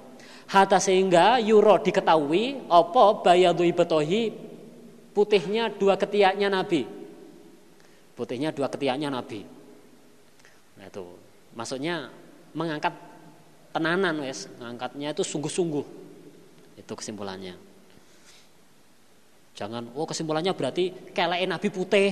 Hatta 0.51 0.77
sehingga 0.77 1.39
yuro 1.39 1.79
diketahui 1.81 2.69
opo 2.69 3.23
bayadu 3.23 3.63
ibetohi 3.63 4.50
putihnya 5.11 5.71
dua 5.71 5.95
ketiaknya 5.99 6.47
Nabi. 6.47 6.87
Putihnya 8.15 8.51
dua 8.51 8.67
ketiaknya 8.67 9.11
Nabi. 9.11 9.43
Nah 10.79 10.85
itu 10.87 11.03
maksudnya 11.55 12.11
mengangkat 12.55 12.93
tenanan 13.71 14.19
wes, 14.23 14.51
mengangkatnya 14.59 15.15
itu 15.15 15.23
sungguh-sungguh. 15.23 15.85
Itu 16.79 16.93
kesimpulannya. 16.95 17.55
Jangan, 19.55 19.91
oh 19.93 20.07
kesimpulannya 20.07 20.55
berarti 20.55 21.13
kelek 21.13 21.43
Nabi 21.47 21.67
putih. 21.69 22.09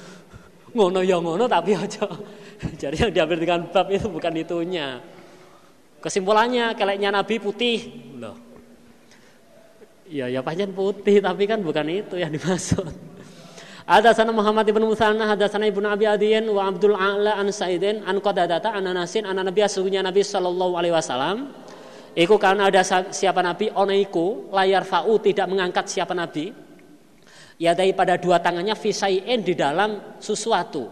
ngono 0.76 1.02
ya 1.02 1.18
ngono 1.18 1.44
tapi 1.50 1.74
aja. 1.74 2.06
Jadi 2.80 2.96
yang 3.08 3.12
diambil 3.12 3.38
dengan 3.40 3.60
bab 3.68 3.88
itu 3.90 4.06
bukan 4.06 4.32
itunya. 4.36 5.00
Kesimpulannya 6.00 6.76
keleknya 6.76 7.12
Nabi 7.12 7.36
putih. 7.42 7.78
Loh. 8.16 8.49
Ya 10.10 10.26
ya 10.26 10.42
panjang 10.42 10.74
putih 10.74 11.22
tapi 11.22 11.46
kan 11.46 11.62
bukan 11.62 11.86
itu 11.86 12.18
yang 12.18 12.34
dimaksud. 12.34 12.82
Ada 13.86 14.10
sana 14.10 14.34
Muhammad 14.34 14.66
ibn 14.66 14.82
Musanna, 14.82 15.34
ada 15.34 15.46
sana 15.46 15.70
ibnu 15.70 15.86
Abi 15.86 16.06
Adiyin 16.06 16.46
wa 16.50 16.66
Abdul 16.66 16.94
A'la 16.98 17.38
an 17.38 17.50
Sa'idin 17.50 18.02
an 18.02 18.18
Qadadata 18.18 18.74
an 18.74 18.90
Anasin 18.90 19.26
an 19.26 19.38
Nabi 19.38 19.62
sesungguhnya 19.62 20.02
Nabi 20.02 20.26
sallallahu 20.26 20.74
alaihi 20.74 20.94
wasallam. 20.94 21.54
Iku 22.18 22.42
karena 22.42 22.66
ada 22.66 22.82
siapa 23.14 23.38
Nabi? 23.38 23.70
Onaiku 23.70 24.50
layar 24.50 24.82
fa'u 24.82 25.14
tidak 25.22 25.46
mengangkat 25.46 25.86
siapa 25.86 26.10
Nabi. 26.10 26.50
Ya 27.54 27.74
pada 27.94 28.18
dua 28.18 28.42
tangannya 28.42 28.74
fisai'in 28.74 29.46
di 29.46 29.54
dalam 29.54 30.18
sesuatu. 30.18 30.90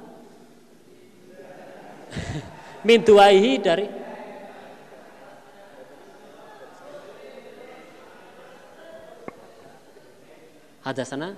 Min 2.87 3.03
duaihi 3.03 3.59
dari 3.59 3.87
ada 10.89 11.05
sana 11.05 11.37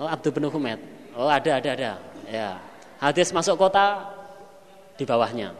Oh, 0.00 0.08
Abdul 0.08 0.32
bin 0.32 0.48
Humaid. 0.48 0.80
Oh, 1.12 1.28
ada, 1.28 1.60
ada, 1.60 1.70
ada. 1.76 1.92
Ya. 2.24 2.56
Hadis 2.96 3.36
masuk 3.36 3.60
kota 3.60 4.08
di 4.96 5.04
bawahnya. 5.04 5.52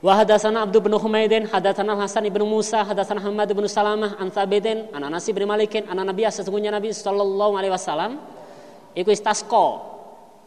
Wa 0.00 0.16
hadatsana 0.16 0.64
Abdul 0.64 0.88
bin 0.88 0.94
Humaidin, 0.96 1.44
hadatsana 1.44 1.92
Hasan 1.92 2.24
ibn 2.24 2.40
Musa, 2.48 2.80
hadatsana 2.80 3.20
Hamad 3.20 3.52
bin 3.52 3.68
Salamah, 3.68 4.16
an 4.16 4.32
Thabidin, 4.32 4.88
an 4.96 5.04
Anas 5.04 5.28
bin 5.28 5.44
Malikin, 5.44 5.84
an 5.92 6.00
Nabi 6.00 6.24
sesungguhnya 6.24 6.72
Nabi 6.72 6.88
sallallahu 6.88 7.52
alaihi 7.60 7.74
wasallam 7.74 8.16
iku 8.96 9.12
istasqa 9.12 9.66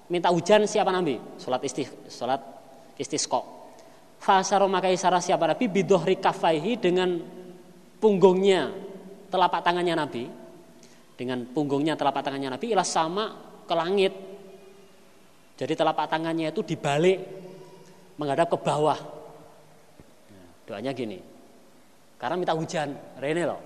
minta 0.10 0.34
hujan 0.34 0.66
siapa 0.66 0.90
Nabi? 0.90 1.22
Salat 1.38 1.62
isti 1.62 1.86
salat 2.10 2.42
istisqa. 2.98 3.46
Fasaro 4.18 4.66
maka 4.66 4.90
isara 4.90 5.22
siapa 5.22 5.46
Nabi 5.54 5.70
bidohri 5.70 6.18
kafaihi 6.18 6.82
dengan 6.82 7.22
punggungnya 8.02 8.91
telapak 9.32 9.64
tangannya 9.64 9.96
Nabi 9.96 10.24
dengan 11.16 11.48
punggungnya 11.48 11.96
telapak 11.96 12.28
tangannya 12.28 12.52
Nabi 12.60 12.76
ilah 12.76 12.86
sama 12.86 13.26
ke 13.64 13.74
langit. 13.74 14.14
Jadi 15.56 15.74
telapak 15.78 16.12
tangannya 16.12 16.52
itu 16.52 16.62
dibalik 16.66 17.20
menghadap 18.20 18.52
ke 18.52 18.58
bawah. 18.60 19.00
Doanya 20.68 20.92
gini. 20.92 21.20
Karena 22.20 22.36
minta 22.38 22.54
hujan, 22.54 22.94
rene 23.18 23.44
loh. 23.48 23.62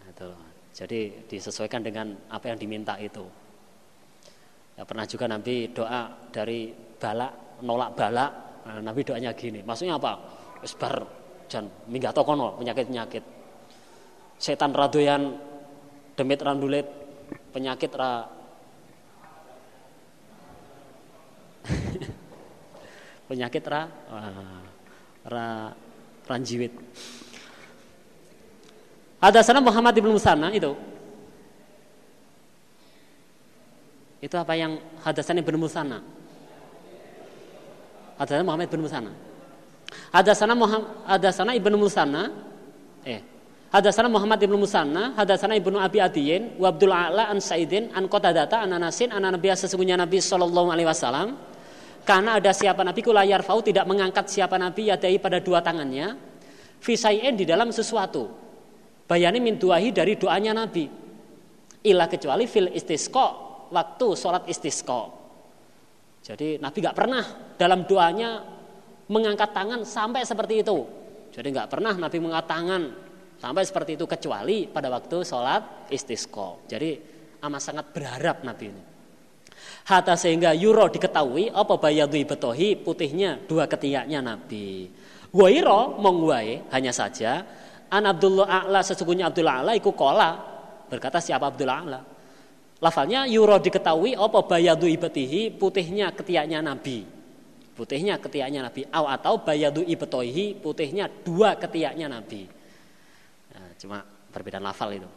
Nah, 0.00 0.08
itu 0.08 0.28
Jadi 0.78 1.26
disesuaikan 1.26 1.82
dengan 1.82 2.14
apa 2.30 2.54
yang 2.54 2.58
diminta 2.60 2.94
itu. 3.02 3.26
Ya, 4.78 4.86
pernah 4.86 5.02
juga 5.10 5.26
Nabi 5.26 5.74
doa 5.74 6.30
dari 6.30 6.70
balak 6.70 7.60
nolak 7.66 7.98
balak. 7.98 8.30
Nah, 8.62 8.80
Nabi 8.84 9.00
doanya 9.02 9.34
gini. 9.34 9.64
Maksudnya 9.66 9.98
apa? 9.98 10.12
Esbar 10.62 11.02
jan 11.48 11.66
minggat 11.90 12.14
tokono 12.14 12.54
penyakit-penyakit. 12.60 13.37
Setan 14.38 14.70
radoyan 14.70 15.34
demit 16.14 16.38
randulet 16.38 16.86
penyakit 17.50 17.92
ra. 17.94 18.26
Penyakit 23.28 23.60
ra 23.68 23.84
ra 25.28 25.68
ranjiwit 26.24 26.72
ada 29.18 29.42
sana 29.42 29.58
Muhammad 29.58 29.98
ibn 29.98 30.14
Musanna 30.14 30.48
itu. 30.54 30.78
Itu 34.22 34.38
apa 34.38 34.54
yang 34.54 34.78
hadasan 35.02 35.42
ibn 35.42 35.58
Musanna 35.58 36.00
hadasan 38.18 38.42
Muhammad 38.42 38.66
ibn 38.66 38.82
Musanna 38.82 39.14
hadasan 40.10 40.50
Muhammad 40.58 40.90
hadasan 41.06 41.54
ibn 41.54 41.72
Musanna 41.78 42.34
Hadasana 43.68 44.08
Muhammad 44.08 44.40
ibnu 44.40 44.56
Musanna, 44.56 45.12
hadasana 45.12 45.52
ibnu 45.52 45.76
Abi 45.76 46.00
Adiyin, 46.00 46.56
wa 46.56 46.72
Abdul 46.72 46.88
A'la 46.88 47.28
an 47.28 47.36
Saidin, 47.36 47.92
an 47.92 48.08
Qatadata, 48.08 48.64
an 48.64 48.72
Anasin, 48.72 49.12
an 49.12 49.20
Nabi 49.28 49.52
sesungguhnya 49.52 50.00
Nabi 50.00 50.24
Shallallahu 50.24 50.72
Alaihi 50.72 50.88
Wasallam. 50.88 51.36
Karena 52.00 52.40
ada 52.40 52.48
siapa 52.56 52.80
Nabi 52.80 53.04
ku 53.04 53.12
layar 53.12 53.44
fau 53.44 53.60
tidak 53.60 53.84
mengangkat 53.84 54.32
siapa 54.32 54.56
Nabi 54.56 54.88
yadai 54.88 55.20
pada 55.20 55.44
dua 55.44 55.60
tangannya, 55.60 56.16
fisain 56.80 57.36
di 57.36 57.44
dalam 57.44 57.68
sesuatu. 57.68 58.32
Bayani 59.04 59.36
min 59.36 59.60
duahi 59.60 59.92
dari 59.92 60.16
doanya 60.16 60.56
Nabi. 60.56 60.88
Ilah 61.84 62.08
kecuali 62.08 62.48
fil 62.48 62.72
istisqa 62.72 63.26
waktu 63.68 64.06
sholat 64.16 64.48
istisqa. 64.48 65.12
Jadi 66.24 66.56
Nabi 66.56 66.78
nggak 66.80 66.96
pernah 66.96 67.24
dalam 67.60 67.84
doanya 67.84 68.40
mengangkat 69.12 69.52
tangan 69.52 69.84
sampai 69.84 70.24
seperti 70.24 70.64
itu. 70.64 70.78
Jadi 71.36 71.48
nggak 71.52 71.68
pernah 71.68 71.92
Nabi 71.92 72.16
mengangkat 72.16 72.48
tangan 72.48 72.82
Sampai 73.38 73.62
seperti 73.62 73.94
itu 73.94 74.04
kecuali 74.04 74.66
pada 74.66 74.90
waktu 74.90 75.22
sholat 75.22 75.90
istisqo. 75.94 76.66
Jadi 76.66 76.98
amat 77.42 77.62
sangat 77.62 77.86
berharap 77.94 78.42
Nabi 78.42 78.66
ini. 78.66 78.82
Hatta 79.86 80.18
sehingga 80.18 80.52
yuro 80.52 80.90
diketahui 80.90 81.54
apa 81.54 81.74
bayadu 81.78 82.18
betohi 82.26 82.74
putihnya 82.76 83.38
dua 83.46 83.70
ketiaknya 83.70 84.20
Nabi. 84.20 84.90
Wairo 85.32 85.96
mongwae 86.00 86.66
hanya 86.72 86.92
saja 86.92 87.44
an 87.88 88.04
Abdullah 88.04 88.46
A'la 88.48 88.80
sesungguhnya 88.84 89.28
Abdullah 89.32 89.64
A'la 89.64 89.72
iku 89.76 89.92
kola 89.92 90.36
berkata 90.88 91.20
siapa 91.20 91.48
Abdullah 91.48 91.78
A'la 91.84 92.00
lafalnya 92.80 93.24
yuro 93.28 93.60
diketahui 93.60 94.16
apa 94.16 94.38
bayadu 94.44 94.88
ibetihi 94.88 95.52
putihnya 95.56 96.12
ketiaknya 96.16 96.64
Nabi 96.64 97.04
putihnya 97.76 98.20
ketiaknya 98.20 98.68
Nabi 98.68 98.88
atau 98.88 99.34
bayadu 99.40 99.84
ibetohi 99.84 100.56
putihnya 100.56 101.08
dua 101.24 101.56
ketiaknya 101.56 102.08
Nabi 102.08 102.57
cuma 103.78 104.02
perbedaan 104.34 104.66
lafal 104.66 104.92
itu 104.92 105.08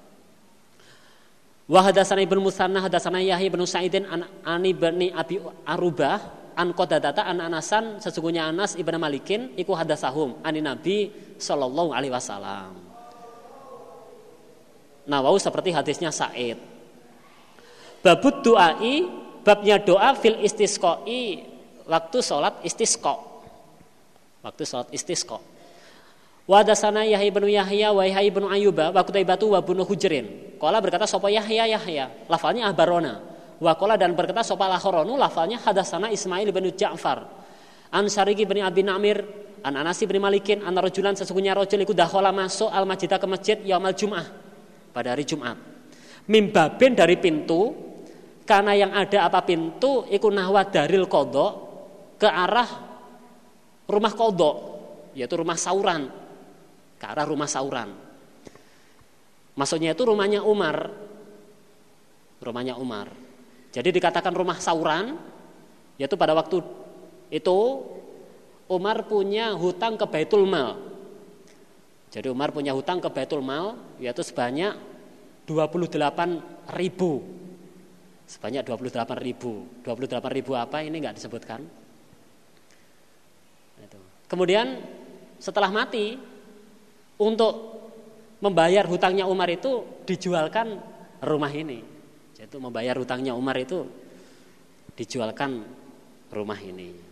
Wa 1.71 1.87
hadatsana 1.87 2.19
Ibnu 2.19 2.43
Musanna 2.43 2.83
hadatsana 2.83 3.23
Yahya 3.23 3.47
bin 3.47 3.63
Sa'idin 3.63 4.03
an 4.03 4.27
Ani 4.43 4.75
bin 4.75 5.07
Abi 5.15 5.39
Arubah 5.63 6.19
an 6.59 6.75
Qadadata 6.75 7.23
an 7.23 7.39
Anasan 7.39 8.03
sesungguhnya 8.03 8.51
Anas 8.51 8.75
ibnu 8.75 8.99
Malikin 8.99 9.55
iku 9.55 9.71
hadasahum 9.71 10.35
ani 10.43 10.59
Nabi 10.59 11.07
sallallahu 11.39 11.95
alaihi 11.95 12.11
wasallam. 12.11 12.75
Nah, 15.07 15.19
wau 15.23 15.39
seperti 15.39 15.71
hadisnya 15.71 16.11
Sa'id. 16.11 16.59
Babut 18.03 18.43
doai 18.43 19.07
babnya 19.41 19.81
doa 19.81 20.13
fil 20.17 20.43
istisqai 20.43 21.45
waktu 21.87 22.17
sholat 22.19 22.61
istisqa. 22.67 23.15
Waktu 24.43 24.63
sholat 24.65 24.89
istisqa. 24.93 25.39
Wa 26.49 26.65
dasana 26.65 27.05
Yahya 27.05 27.29
bin 27.29 27.45
Yahya 27.47 27.89
wa 27.93 28.01
Yahya 28.01 28.31
bin 28.33 28.45
Ayyuba 28.49 28.89
wa 28.89 29.01
Qutaibatu 29.05 29.53
wa 29.53 29.59
bin 29.61 29.79
Hujrin. 29.85 30.57
Qala 30.57 30.81
berkata 30.81 31.05
sapa 31.05 31.29
Yahya 31.29 31.69
Yahya, 31.77 32.29
lafalnya 32.29 32.69
ahbarona. 32.69 33.21
Wa 33.61 33.77
qala 33.77 33.93
dan 33.93 34.17
berkata 34.17 34.41
sapa 34.41 34.65
Lahoronu 34.65 35.17
lafalnya 35.17 35.61
hadasana 35.61 36.09
Ismail 36.09 36.49
bin 36.49 36.73
Ja'far. 36.73 37.29
An 37.93 38.09
Sariki 38.09 38.45
bin 38.49 38.61
Abi 38.65 38.81
Namir, 38.81 39.21
an 39.61 39.77
Anasi 39.77 40.09
bin 40.09 40.17
Malikin, 40.17 40.65
an 40.65 40.73
rajulan 40.73 41.13
sesungguhnya 41.13 41.53
rajul 41.53 41.85
iku 41.85 41.93
dakhala 41.93 42.33
masuk 42.33 42.73
al 42.73 42.89
masjidah 42.89 43.21
ke 43.21 43.27
masjid 43.29 43.57
yaumal 43.61 43.93
Jum'ah 43.93 44.25
pada 44.89 45.13
hari 45.13 45.25
Jumat. 45.25 45.57
Mimbabin 46.25 46.93
dari 46.93 47.17
pintu 47.17 47.73
karena 48.45 48.73
yang 48.77 48.91
ada 48.93 49.29
apa 49.29 49.41
pintu 49.45 50.05
iku 50.09 50.29
nahwa 50.29 50.65
daril 50.69 51.05
kodok 51.05 51.51
ke 52.21 52.29
arah 52.29 52.69
rumah 53.89 54.13
kodok 54.13 54.55
yaitu 55.17 55.35
rumah 55.41 55.57
sauran 55.57 56.20
ke 57.01 57.05
arah 57.09 57.25
rumah 57.25 57.49
sauran. 57.49 57.89
Maksudnya 59.57 59.97
itu 59.97 60.05
rumahnya 60.05 60.45
Umar. 60.45 60.93
Rumahnya 62.37 62.77
Umar. 62.77 63.09
Jadi 63.73 63.89
dikatakan 63.89 64.29
rumah 64.37 64.61
sauran 64.61 65.17
yaitu 65.97 66.13
pada 66.13 66.37
waktu 66.37 66.61
itu 67.33 67.59
Umar 68.69 69.09
punya 69.09 69.57
hutang 69.57 69.97
ke 69.97 70.05
Baitul 70.05 70.45
Mal. 70.45 70.77
Jadi 72.13 72.29
Umar 72.29 72.53
punya 72.53 72.77
hutang 72.77 73.01
ke 73.01 73.09
Baitul 73.09 73.41
Mal 73.41 73.73
yaitu 73.97 74.21
sebanyak 74.21 74.77
28 75.49 76.77
ribu. 76.77 77.25
Sebanyak 78.29 78.63
28 78.63 79.17
ribu. 79.17 79.65
28 79.83 80.37
ribu 80.37 80.53
apa 80.53 80.85
ini 80.85 81.01
nggak 81.01 81.17
disebutkan. 81.17 81.65
Kemudian 84.31 84.79
setelah 85.43 85.67
mati 85.67 86.15
untuk 87.19 87.81
membayar 88.41 88.85
hutangnya 88.87 89.25
Umar 89.25 89.49
itu 89.51 90.03
dijualkan 90.05 90.79
rumah 91.21 91.51
ini. 91.53 91.83
Jadi 92.35 92.57
membayar 92.57 92.97
hutangnya 92.97 93.37
Umar 93.37 93.57
itu 93.61 93.85
dijualkan 94.97 95.61
rumah 96.33 96.57
ini. 96.57 97.11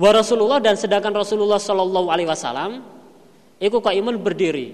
Wa 0.00 0.16
Rasulullah 0.16 0.64
dan 0.64 0.80
sedangkan 0.80 1.12
Rasulullah 1.12 1.60
Shallallahu 1.60 2.08
Alaihi 2.08 2.24
Wasallam 2.24 2.80
ikut 3.60 3.82
kaimun 3.84 4.16
berdiri. 4.16 4.72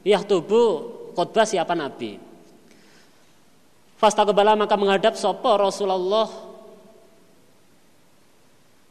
Yah 0.00 0.24
tubuh 0.24 1.12
khotbah 1.12 1.44
siapa 1.44 1.76
Nabi. 1.76 2.25
Fastaqbala 3.96 4.56
maka 4.56 4.76
menghadap 4.76 5.16
sopo 5.16 5.56
Rasulullah? 5.56 6.28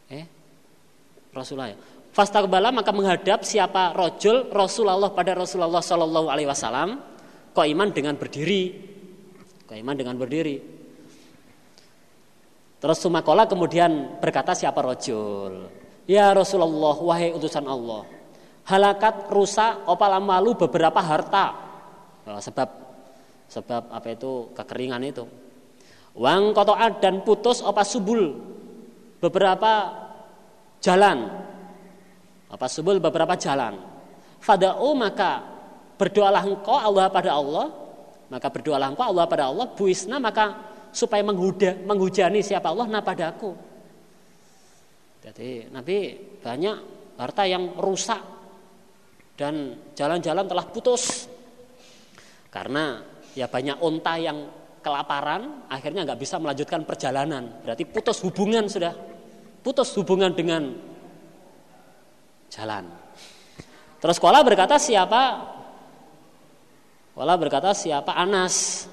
Eh? 0.10 0.26
Rasulullah 1.34 1.74
ya. 1.74 1.78
Fastaqbala 2.16 2.74
maka 2.74 2.89
menghadap 2.89 3.45
siapa 3.45 3.93
rojul 3.93 4.49
Rasulullah 4.49 5.12
pada 5.14 5.36
Rasulullah 5.38 5.84
Shallallahu 5.84 6.28
Alaihi 6.32 6.49
Wasallam? 6.49 6.89
Iman 7.56 7.89
dengan 7.95 8.20
berdiri. 8.20 8.76
Iman 9.72 9.95
dengan 9.95 10.16
berdiri. 10.16 10.60
Terus 12.80 12.97
sumakola 12.99 13.47
kemudian 13.47 14.20
berkata 14.20 14.53
siapa 14.53 14.80
rojul 14.84 15.68
ya 16.06 16.32
Rasulullah 16.36 16.95
wahai 17.01 17.34
utusan 17.34 17.66
Allah 17.66 18.06
halakat 18.66 19.30
rusak 19.30 19.86
opala 19.86 20.18
malu 20.18 20.58
beberapa 20.58 20.97
harta. 21.01 21.53
Sebab 22.26 22.84
sebab 23.49 23.93
apa 23.93 24.07
itu? 24.13 24.51
Kekeringan 24.53 25.01
itu. 25.05 25.25
Wang 26.15 26.55
kotoat 26.55 27.03
dan 27.03 27.21
putus 27.27 27.59
apa 27.59 27.83
subul. 27.83 28.35
Beberapa 29.19 29.91
jalan. 30.79 31.17
Apa 32.47 32.65
subul 32.71 33.03
beberapa 33.03 33.35
jalan. 33.35 33.75
Fada'u 34.39 34.95
maka 34.95 35.43
berdoalah 35.99 36.43
engkau 36.45 36.77
Allah 36.77 37.09
pada 37.11 37.31
Allah. 37.35 37.67
Maka 38.31 38.47
berdoalah 38.49 38.87
engkau 38.93 39.05
Allah 39.11 39.25
pada 39.27 39.43
Allah. 39.51 39.67
Buisna 39.75 40.21
maka 40.21 40.55
supaya 40.95 41.21
menghuda, 41.25 41.83
menghujani 41.83 42.39
siapa 42.39 42.71
Allah? 42.71 42.87
Nah 42.87 43.03
padaku. 43.03 43.51
Jadi 45.25 45.67
Nabi 45.73 46.15
banyak 46.39 46.77
harta 47.19 47.43
yang 47.43 47.75
rusak. 47.75 48.21
Dan 49.35 49.75
jalan-jalan 49.91 50.47
telah 50.47 50.65
putus. 50.71 51.27
Karena 52.47 53.03
ya 53.36 53.51
banyak 53.51 53.77
onta 53.83 54.15
yang 54.15 54.47
kelaparan 54.79 55.67
akhirnya 55.67 56.07
nggak 56.07 56.19
bisa 56.21 56.39
melanjutkan 56.39 56.88
perjalanan. 56.88 57.61
Berarti 57.61 57.83
putus 57.83 58.23
hubungan 58.23 58.65
sudah. 58.71 58.95
Putus 59.61 59.91
hubungan 59.97 60.31
dengan 60.31 60.71
jalan. 62.53 62.86
Terus 63.97 64.15
sekolah 64.21 64.41
berkata 64.45 64.77
siapa? 64.77 65.51
Wala 67.17 67.33
berkata 67.36 67.73
siapa? 67.73 68.13
Anas. 68.13 68.86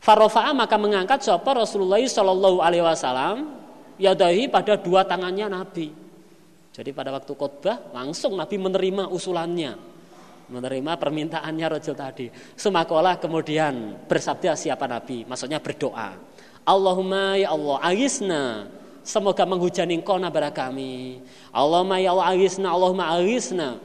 Farofa'a 0.00 0.54
maka 0.56 0.78
mengangkat 0.80 1.26
siapa? 1.26 1.50
Rasulullah 1.52 2.00
Shallallahu 2.00 2.62
Alaihi 2.62 2.80
Wasallam 2.86 3.52
yadahi 4.00 4.48
pada 4.48 4.80
dua 4.80 5.04
tangannya 5.04 5.50
Nabi. 5.50 5.92
Jadi 6.72 6.90
pada 6.92 7.12
waktu 7.12 7.32
khotbah 7.36 7.92
langsung 7.92 8.36
Nabi 8.36 8.56
menerima 8.56 9.12
usulannya 9.12 9.95
menerima 10.46 10.92
permintaannya 10.98 11.66
rojul 11.66 11.96
tadi. 11.98 12.30
Semakolah 12.54 13.18
kemudian 13.18 14.06
bersabda 14.06 14.54
siapa 14.54 14.86
Nabi, 14.86 15.26
maksudnya 15.26 15.58
berdoa. 15.58 16.14
Allahumma 16.66 17.38
ya 17.38 17.54
Allah, 17.54 17.76
agisna. 17.82 18.44
Semoga 19.06 19.46
menghujani 19.46 20.02
engkau 20.02 20.18
nabara 20.18 20.50
kami. 20.50 21.22
Allahumma 21.54 22.02
ya 22.02 22.10
Allah 22.10 22.34
agisna, 22.34 22.74
Allahumma 22.74 23.14
agisna. 23.14 23.78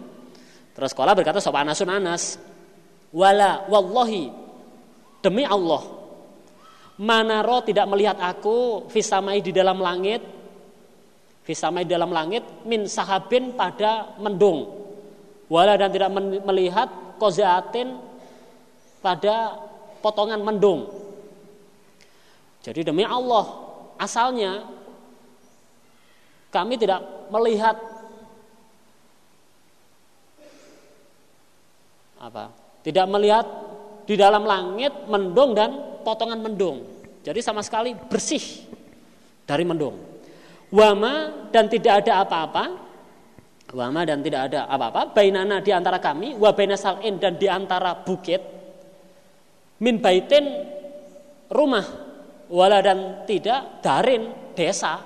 Terus 0.74 0.89
sekolah 0.97 1.14
berkata 1.14 1.38
sopan 1.38 1.70
Anasun 1.70 1.93
Anas. 1.93 2.41
Wala 3.12 3.68
wallahi 3.68 4.32
demi 5.20 5.43
Allah 5.43 5.84
mana 7.01 7.41
roh 7.41 7.59
tidak 7.66 7.89
melihat 7.89 8.18
aku 8.22 8.88
fisamai 8.88 9.41
di 9.43 9.49
dalam 9.49 9.82
langit 9.82 10.24
fisamai 11.41 11.84
di 11.84 11.91
dalam 11.91 12.14
langit 12.14 12.45
min 12.64 12.86
sahabin 12.86 13.51
pada 13.57 14.16
mendung 14.22 14.70
wala 15.52 15.76
dan 15.76 15.91
tidak 15.91 16.08
melihat 16.47 16.88
kozaatin 17.20 17.99
pada 19.04 19.60
potongan 19.99 20.39
mendung. 20.39 20.88
Jadi 22.64 22.88
demi 22.88 23.04
Allah, 23.04 23.43
asalnya 23.99 24.64
kami 26.56 26.80
tidak 26.80 27.04
melihat 27.28 27.76
apa? 32.16 32.54
Tidak 32.88 33.06
melihat 33.12 33.45
di 34.08 34.16
dalam 34.16 34.47
langit 34.47 34.93
mendung 35.12 35.52
dan 35.52 35.99
potongan 36.08 36.39
mendung. 36.39 36.88
Jadi 37.28 37.43
sama 37.43 37.60
sekali 37.60 37.91
bersih 37.91 38.41
dari 39.43 39.68
mendung. 39.68 39.99
Wama 40.72 41.49
dan 41.52 41.68
tidak 41.68 42.08
ada 42.08 42.24
apa-apa 42.24 42.90
Wama 43.72 44.03
dan 44.03 44.19
tidak 44.19 44.51
ada 44.51 44.67
apa-apa. 44.67 45.15
Bainana 45.15 45.63
di 45.63 45.72
antara 45.72 46.03
kami, 46.03 46.36
wa 46.36 46.51
sal'in 46.76 47.15
dan 47.15 47.39
di 47.39 47.47
antara 47.47 47.95
bukit. 47.95 48.43
Min 49.80 50.03
baitin 50.03 50.43
rumah, 51.47 51.86
wala 52.51 52.84
dan 52.84 53.24
tidak 53.24 53.80
darin 53.80 54.53
desa. 54.53 54.99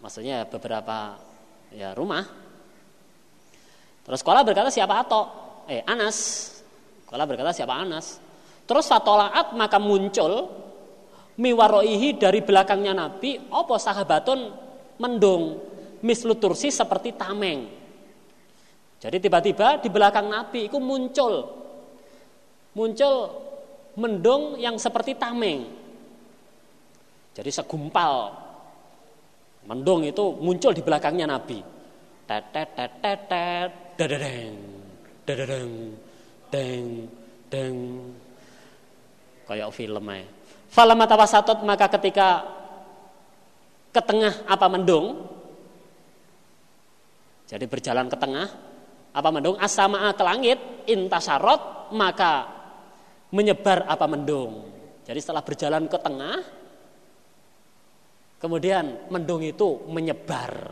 Maksudnya 0.00 0.48
beberapa 0.48 1.20
ya 1.76 1.92
rumah. 1.92 2.24
Terus 4.00 4.24
sekolah 4.24 4.42
berkata 4.42 4.72
siapa 4.72 5.04
atau 5.04 5.22
eh 5.68 5.84
Anas 5.84 6.50
Kala 7.10 7.26
berkata 7.26 7.50
siapa 7.50 7.74
Anas? 7.74 8.22
Terus 8.70 8.86
fatolaat 8.86 9.50
maka 9.58 9.82
muncul 9.82 10.46
miwaroihi 11.34 12.14
dari 12.22 12.38
belakangnya 12.38 12.94
Nabi 12.94 13.50
opo 13.50 13.74
sahabatun 13.74 14.54
mendung 15.02 15.69
mislutursi 16.00 16.72
seperti 16.72 17.16
tameng. 17.16 17.68
Jadi 19.00 19.16
tiba-tiba 19.16 19.80
di 19.80 19.88
belakang 19.88 20.28
Nabi 20.28 20.68
itu 20.68 20.76
muncul 20.76 21.48
muncul 22.76 23.14
mendung 23.96 24.60
yang 24.60 24.76
seperti 24.78 25.16
tameng. 25.16 25.66
Jadi 27.34 27.50
segumpal 27.50 28.34
mendung 29.64 30.04
itu 30.04 30.36
muncul 30.38 30.76
di 30.76 30.82
belakangnya 30.84 31.26
Nabi. 31.26 31.64
Dadadeng 32.28 33.00
dadadeng 35.26 35.70
deng 36.50 36.86
deng 37.50 37.74
kayak 39.48 39.70
film 39.74 40.04
aja. 40.06 40.26
Falamma 40.70 41.06
tawasatot 41.10 41.66
maka 41.66 41.90
ketika 41.98 42.46
ke 43.90 43.98
tengah 43.98 44.46
apa 44.46 44.70
mendung 44.70 45.26
jadi 47.50 47.66
berjalan 47.66 48.06
ke 48.06 48.14
tengah 48.14 48.46
apa 49.10 49.28
mendung 49.34 49.58
asama 49.58 50.06
ke 50.14 50.22
langit 50.22 50.58
intasarot 50.86 51.90
maka 51.98 52.46
menyebar 53.34 53.90
apa 53.90 54.06
mendung. 54.06 54.70
Jadi 55.02 55.18
setelah 55.18 55.42
berjalan 55.42 55.90
ke 55.90 55.98
tengah 55.98 56.38
kemudian 58.38 59.10
mendung 59.10 59.42
itu 59.42 59.82
menyebar. 59.90 60.70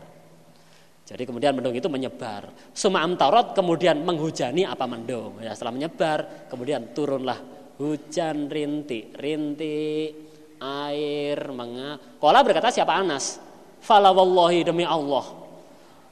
Jadi 1.03 1.27
kemudian 1.27 1.51
mendung 1.51 1.75
itu 1.75 1.91
menyebar. 1.91 2.47
Suma 2.71 3.03
amtarot 3.03 3.51
kemudian 3.51 3.99
menghujani 3.99 4.63
apa 4.63 4.87
mendung. 4.87 5.43
Ya 5.43 5.51
setelah 5.51 5.75
menyebar 5.75 6.47
kemudian 6.47 6.95
turunlah 6.95 7.43
hujan 7.75 8.47
rintik, 8.47 9.19
rintik 9.19 10.15
air 10.63 11.39
menga. 11.51 11.99
Kala 12.15 12.39
berkata 12.39 12.71
siapa 12.71 12.95
Anas? 12.95 13.35
Fala 13.83 14.15
wallahi 14.15 14.63
demi 14.63 14.87
Allah. 14.87 15.48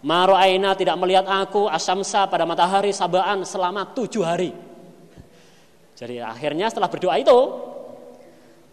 Maro'aina 0.05 0.77
tidak 0.77 0.93
melihat 1.01 1.25
aku 1.25 1.65
asamsa 1.65 2.29
pada 2.29 2.45
matahari 2.45 2.93
sabaan 2.93 3.41
selama 3.41 3.89
tujuh 3.97 4.21
hari. 4.21 4.53
Jadi 5.97 6.21
akhirnya 6.21 6.69
setelah 6.69 6.85
berdoa 6.85 7.17
itu, 7.17 7.39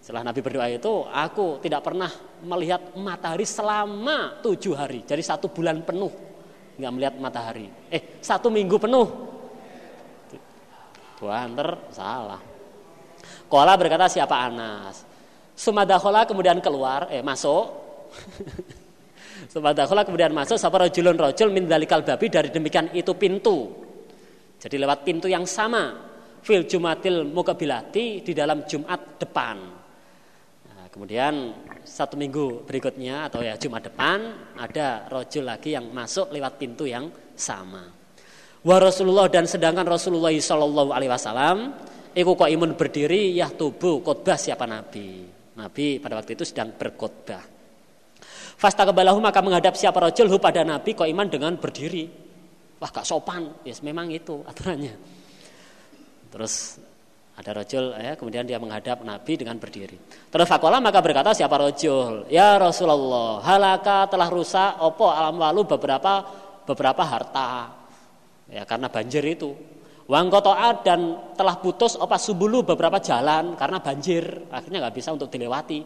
setelah 0.05 0.21
Nabi 0.21 0.45
berdoa 0.45 0.69
itu, 0.69 1.09
aku 1.09 1.65
tidak 1.65 1.81
pernah 1.81 2.13
melihat 2.45 2.93
matahari 3.01 3.49
selama 3.49 4.45
tujuh 4.45 4.77
hari. 4.77 5.01
Jadi 5.09 5.25
satu 5.25 5.49
bulan 5.49 5.81
penuh 5.81 6.13
nggak 6.77 6.93
melihat 6.93 7.15
matahari. 7.17 7.73
Eh 7.89 8.21
satu 8.21 8.53
minggu 8.53 8.77
penuh. 8.77 9.09
Tuanter 11.17 11.89
salah. 11.89 12.43
Kola 13.49 13.73
berkata 13.81 14.13
siapa 14.13 14.37
Anas. 14.45 15.09
Sumadakhola 15.57 16.29
kemudian 16.29 16.61
keluar, 16.61 17.09
eh 17.09 17.25
masuk. 17.25 17.65
Sumadakhola 19.55 20.03
kemudian 20.03 20.35
masuk. 20.35 20.59
Sapa 20.59 20.83
rojulun 20.83 21.15
rojul 21.15 21.55
min 21.55 21.71
dalikal 21.71 22.03
babi 22.03 22.27
dari 22.27 22.51
demikian 22.51 22.91
itu 22.91 23.15
pintu. 23.15 23.71
Jadi 24.59 24.83
lewat 24.83 25.07
pintu 25.07 25.31
yang 25.31 25.47
sama 25.47 25.95
fil 26.43 26.67
Jumatil 26.67 27.23
Mukabilati 27.23 28.27
di 28.27 28.35
dalam 28.35 28.67
Jumat 28.67 29.23
depan. 29.23 29.57
Nah, 30.75 30.91
kemudian 30.91 31.55
satu 31.87 32.19
minggu 32.19 32.67
berikutnya 32.67 33.31
atau 33.31 33.47
ya 33.47 33.55
Jumat 33.55 33.87
depan 33.87 34.19
ada 34.59 35.07
rojul 35.07 35.47
lagi 35.47 35.79
yang 35.79 35.87
masuk 35.95 36.35
lewat 36.35 36.59
pintu 36.59 36.91
yang 36.91 37.07
sama. 37.39 37.95
Wa 38.59 38.83
Rasulullah 38.83 39.31
dan 39.31 39.47
sedangkan 39.47 39.87
Rasulullah 39.87 40.35
Shallallahu 40.35 40.91
Alaihi 40.91 41.15
Wasallam 41.15 41.59
Iku 42.15 42.39
imun 42.39 42.79
berdiri 42.79 43.35
ya 43.35 43.51
tubuh 43.51 43.99
khotbah 43.99 44.39
siapa 44.39 44.71
Nabi. 44.71 45.27
Nabi 45.59 45.99
pada 45.99 46.15
waktu 46.23 46.39
itu 46.39 46.47
sedang 46.47 46.71
berkhotbah. 46.71 47.54
Fasta 48.55 48.87
kebalahu 48.87 49.19
maka 49.19 49.43
menghadap 49.43 49.75
siapa 49.75 49.99
rojul 49.99 50.31
pada 50.39 50.63
Nabi 50.63 50.95
kok 50.95 51.09
iman 51.09 51.27
dengan 51.27 51.53
berdiri. 51.59 52.07
Wah 52.79 52.91
gak 52.91 53.07
sopan, 53.07 53.65
yes 53.67 53.81
memang 53.83 54.11
itu 54.11 54.43
aturannya. 54.47 54.95
Terus 56.35 56.79
ada 57.35 57.51
rojul 57.51 57.95
ya, 57.99 58.15
kemudian 58.15 58.47
dia 58.47 58.63
menghadap 58.63 59.03
Nabi 59.03 59.35
dengan 59.35 59.59
berdiri. 59.59 59.99
Terus 60.31 60.47
fakola 60.47 60.79
maka 60.79 61.03
berkata 61.03 61.35
siapa 61.35 61.59
rojul? 61.59 62.31
Ya 62.31 62.55
Rasulullah, 62.59 63.43
halaka 63.43 64.07
telah 64.07 64.31
rusak 64.31 64.79
opo 64.79 65.11
alam 65.11 65.39
lalu 65.39 65.67
beberapa 65.67 66.23
beberapa 66.63 67.03
harta. 67.03 67.75
Ya 68.51 68.63
karena 68.63 68.87
banjir 68.87 69.27
itu. 69.27 69.51
Wang 70.05 70.29
kotoa 70.29 70.85
dan 70.85 71.33
telah 71.33 71.57
putus 71.59 71.97
opa 71.97 72.21
subulu 72.21 72.63
beberapa 72.63 73.01
jalan 73.01 73.57
karena 73.57 73.81
banjir, 73.81 74.47
akhirnya 74.53 74.85
nggak 74.87 74.95
bisa 74.95 75.11
untuk 75.17 75.33
dilewati. 75.33 75.81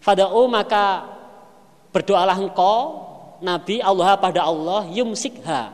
Fada'u 0.00 0.48
maka 0.48 1.04
berdoalah 1.96 2.36
engkau 2.36 3.08
Nabi 3.40 3.80
Allah 3.80 4.20
pada 4.20 4.44
Allah 4.44 4.84
yumsikha. 4.92 5.72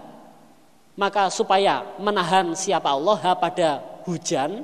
Maka 0.95 1.27
supaya 1.35 1.83
menahan 1.99 2.55
siapa 2.55 2.95
Allah 2.95 3.19
pada 3.35 3.83
hujan 4.07 4.63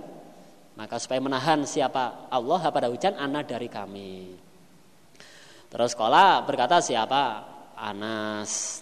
maka 0.78 0.94
supaya 1.02 1.18
menahan 1.18 1.66
siapa 1.66 2.30
Allah 2.30 2.62
pada 2.70 2.86
hujan 2.86 3.18
anak 3.18 3.50
dari 3.50 3.66
kami. 3.66 4.30
Terus 5.66 5.90
sekolah 5.90 6.46
berkata 6.46 6.78
siapa? 6.78 7.42
Anas. 7.74 8.78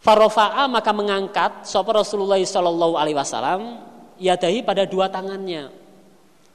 Farofa'a 0.00 0.64
maka 0.72 0.96
mengangkat 0.96 1.68
Sopo 1.68 1.92
Rasulullah 1.92 2.40
Shallallahu 2.40 2.96
Alaihi 2.96 3.12
Wasallam? 3.12 3.84
Yadahi 4.16 4.64
pada 4.64 4.88
dua 4.88 5.12
tangannya. 5.12 5.68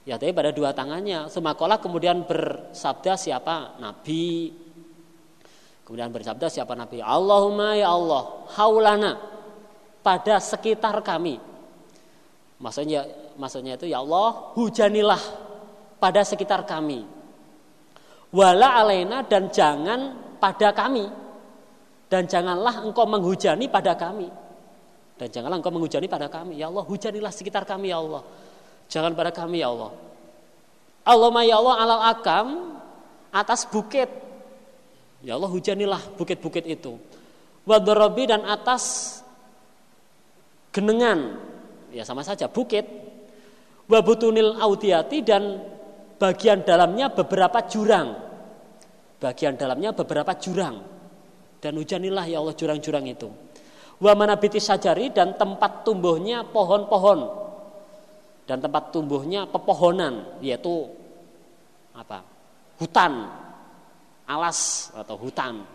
Yadahi 0.09 0.33
pada 0.33 0.49
dua 0.49 0.73
tangannya. 0.73 1.29
Semakola 1.29 1.77
kemudian 1.77 2.25
bersabda 2.25 3.13
siapa? 3.13 3.77
Nabi 3.77 4.49
kemudian 5.85 6.09
bersabda 6.09 6.49
siapa 6.49 6.73
Nabi 6.73 6.99
Allahumma 6.99 7.77
ya 7.77 7.93
Allah 7.93 8.49
haulana 8.57 9.35
pada 10.05 10.37
sekitar 10.37 11.01
kami. 11.01 11.41
Maksudnya 12.61 13.05
maksudnya 13.41 13.73
itu 13.73 13.89
ya 13.89 14.05
Allah 14.05 14.53
hujanilah 14.53 15.21
pada 15.97 16.21
sekitar 16.21 16.61
kami. 16.65 17.01
Wala 18.29 18.77
alaina 18.77 19.25
dan 19.25 19.49
jangan 19.49 20.13
pada 20.37 20.69
kami. 20.75 21.09
Dan 22.05 22.29
janganlah 22.29 22.85
engkau 22.85 23.09
menghujani 23.09 23.65
pada 23.65 23.97
kami. 23.97 24.29
Dan 25.17 25.27
janganlah 25.31 25.57
engkau 25.57 25.73
menghujani 25.73 26.05
pada 26.05 26.29
kami. 26.29 26.61
Ya 26.61 26.69
Allah 26.69 26.85
hujanilah 26.85 27.33
sekitar 27.33 27.65
kami 27.65 27.89
ya 27.89 27.97
Allah. 27.97 28.21
Jangan 28.85 29.17
pada 29.17 29.33
kami 29.33 29.65
ya 29.65 29.73
Allah. 29.73 29.89
Allahumma 31.01 31.41
ya 31.41 31.57
Allah 31.57 31.75
alal 31.81 32.03
akam 32.13 32.47
atas 33.33 33.65
bukit. 33.65 34.24
Ya 35.25 35.33
Allah 35.33 35.49
hujanilah 35.49 36.13
bukit-bukit 36.21 36.69
itu. 36.69 37.01
Wadorobi 37.65 38.29
dan 38.29 38.45
atas 38.45 39.17
genengan, 40.69 41.41
ya 41.89 42.05
sama 42.05 42.21
saja 42.21 42.45
bukit, 42.45 42.85
wabutunil 43.89 44.61
audiyati 44.61 45.25
dan 45.25 45.65
bagian 46.21 46.61
dalamnya 46.61 47.09
beberapa 47.09 47.65
jurang. 47.65 48.13
Bagian 49.17 49.57
dalamnya 49.57 49.97
beberapa 49.97 50.37
jurang. 50.37 50.85
Dan 51.57 51.73
hujanilah 51.81 52.29
ya 52.29 52.45
Allah 52.45 52.53
jurang-jurang 52.53 53.09
itu. 53.09 53.25
Wa 53.97 54.13
manabiti 54.13 54.61
sajari 54.61 55.09
dan 55.09 55.33
tempat 55.33 55.81
tumbuhnya 55.81 56.45
pohon-pohon. 56.45 57.19
Dan 58.45 58.61
tempat 58.61 58.93
tumbuhnya 58.93 59.49
pepohonan 59.49 60.37
yaitu 60.45 60.85
apa? 61.97 62.21
Hutan, 62.77 63.25
alas 64.25 64.89
atau 64.93 65.15
hutan. 65.17 65.65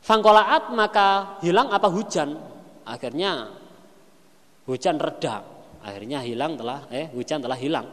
Fangkolaat 0.00 0.72
maka 0.72 1.38
hilang 1.44 1.68
apa 1.72 1.88
hujan. 1.92 2.36
Akhirnya 2.88 3.52
hujan 4.64 4.96
reda. 4.96 5.44
Akhirnya 5.80 6.20
hilang 6.20 6.56
telah 6.56 6.88
eh 6.92 7.08
hujan 7.12 7.40
telah 7.40 7.56
hilang. 7.56 7.86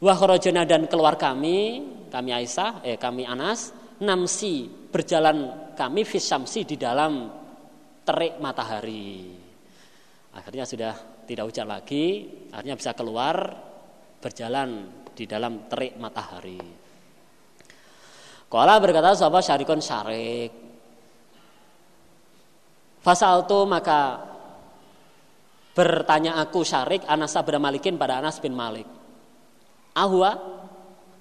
Wahorojona 0.00 0.64
dan 0.64 0.88
keluar 0.88 1.20
kami, 1.20 1.84
kami 2.08 2.30
Aisyah, 2.32 2.80
eh 2.88 2.96
kami 2.96 3.28
Anas, 3.28 3.68
namsi 4.00 4.64
berjalan 4.88 5.70
kami 5.76 6.08
fisamsi 6.08 6.64
di 6.64 6.80
dalam 6.80 7.28
terik 8.00 8.40
matahari. 8.40 9.28
Akhirnya 10.32 10.64
sudah 10.64 11.24
tidak 11.28 11.44
hujan 11.52 11.68
lagi, 11.68 12.26
akhirnya 12.48 12.80
bisa 12.80 12.96
keluar 12.96 13.36
berjalan 14.24 14.88
di 15.12 15.28
dalam 15.28 15.68
terik 15.68 16.00
matahari. 16.00 16.79
Kala 18.50 18.82
berkata 18.82 19.14
sahabat 19.14 19.46
syarikon 19.46 19.78
syarik 19.78 20.50
Fasaltu 23.00 23.64
maka 23.64 24.20
bertanya 25.72 26.36
aku 26.36 26.60
syarik 26.60 27.08
Anas 27.08 27.32
bin 27.32 27.56
Malikin 27.56 27.96
pada 27.96 28.20
Anas 28.20 28.36
bin 28.44 28.52
Malik. 28.52 28.84
Ahwa, 29.96 30.36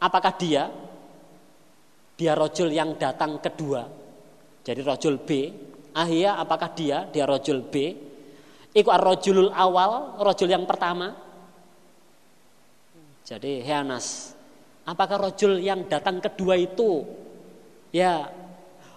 apakah 0.04 0.36
dia? 0.36 0.68
Dia 2.20 2.36
rojul 2.36 2.68
yang 2.76 3.00
datang 3.00 3.40
kedua. 3.40 3.88
Jadi 4.60 4.82
rojul 4.84 5.24
B. 5.24 5.30
Ahia, 5.96 6.36
apakah 6.36 6.76
dia? 6.76 7.08
Dia 7.08 7.24
rojul 7.24 7.64
B. 7.64 7.76
Iku 8.76 8.92
ar-rajulul 8.92 9.56
awal, 9.56 10.20
rajul 10.20 10.52
yang 10.52 10.68
pertama. 10.68 11.16
Jadi 13.24 13.64
Heanas, 13.64 14.36
apakah 14.90 15.30
rajul 15.30 15.62
yang 15.62 15.86
datang 15.86 16.18
kedua 16.18 16.58
itu 16.58 17.06
ya 17.94 18.26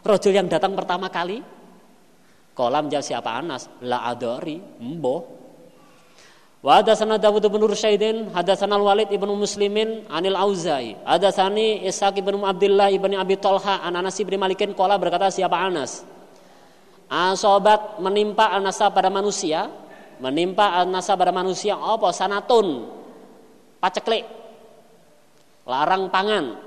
rajul 0.01 0.33
yang 0.33 0.49
datang 0.49 0.73
pertama 0.73 1.13
kali? 1.13 1.45
Kolam 2.53 2.93
jawab 2.93 3.05
siapa 3.05 3.33
Anas? 3.33 3.69
La 3.85 4.05
adori, 4.09 4.61
mbo. 4.81 5.41
Wa 6.63 6.79
hadatsana 6.79 7.19
Dawud 7.19 7.43
bin 7.49 7.65
Rusyaidin, 7.65 8.31
hadatsana 8.31 8.79
Walid 8.79 9.11
ibnu 9.11 9.35
Muslimin 9.35 10.07
anil 10.07 10.37
Auzai, 10.39 10.95
hadatsani 11.03 11.83
Ishaq 11.89 12.23
ibnu 12.23 12.45
Abdullah 12.45 12.93
ibnu 12.93 13.19
Abi 13.19 13.35
Talha 13.41 13.83
an 13.83 13.99
Anas 13.99 14.21
Malikin 14.21 14.77
qala 14.77 14.95
berkata 15.01 15.33
siapa 15.33 15.59
Anas? 15.59 16.07
Asobat 17.11 17.99
menimpa 17.99 18.53
anasa 18.53 18.89
pada 18.95 19.11
manusia, 19.11 19.69
menimpa 20.23 20.81
anasa 20.81 21.19
pada 21.19 21.35
manusia 21.35 21.75
apa 21.75 22.15
sanatun 22.15 22.89
paceklik 23.83 24.42
larang 25.69 26.11
pangan 26.11 26.59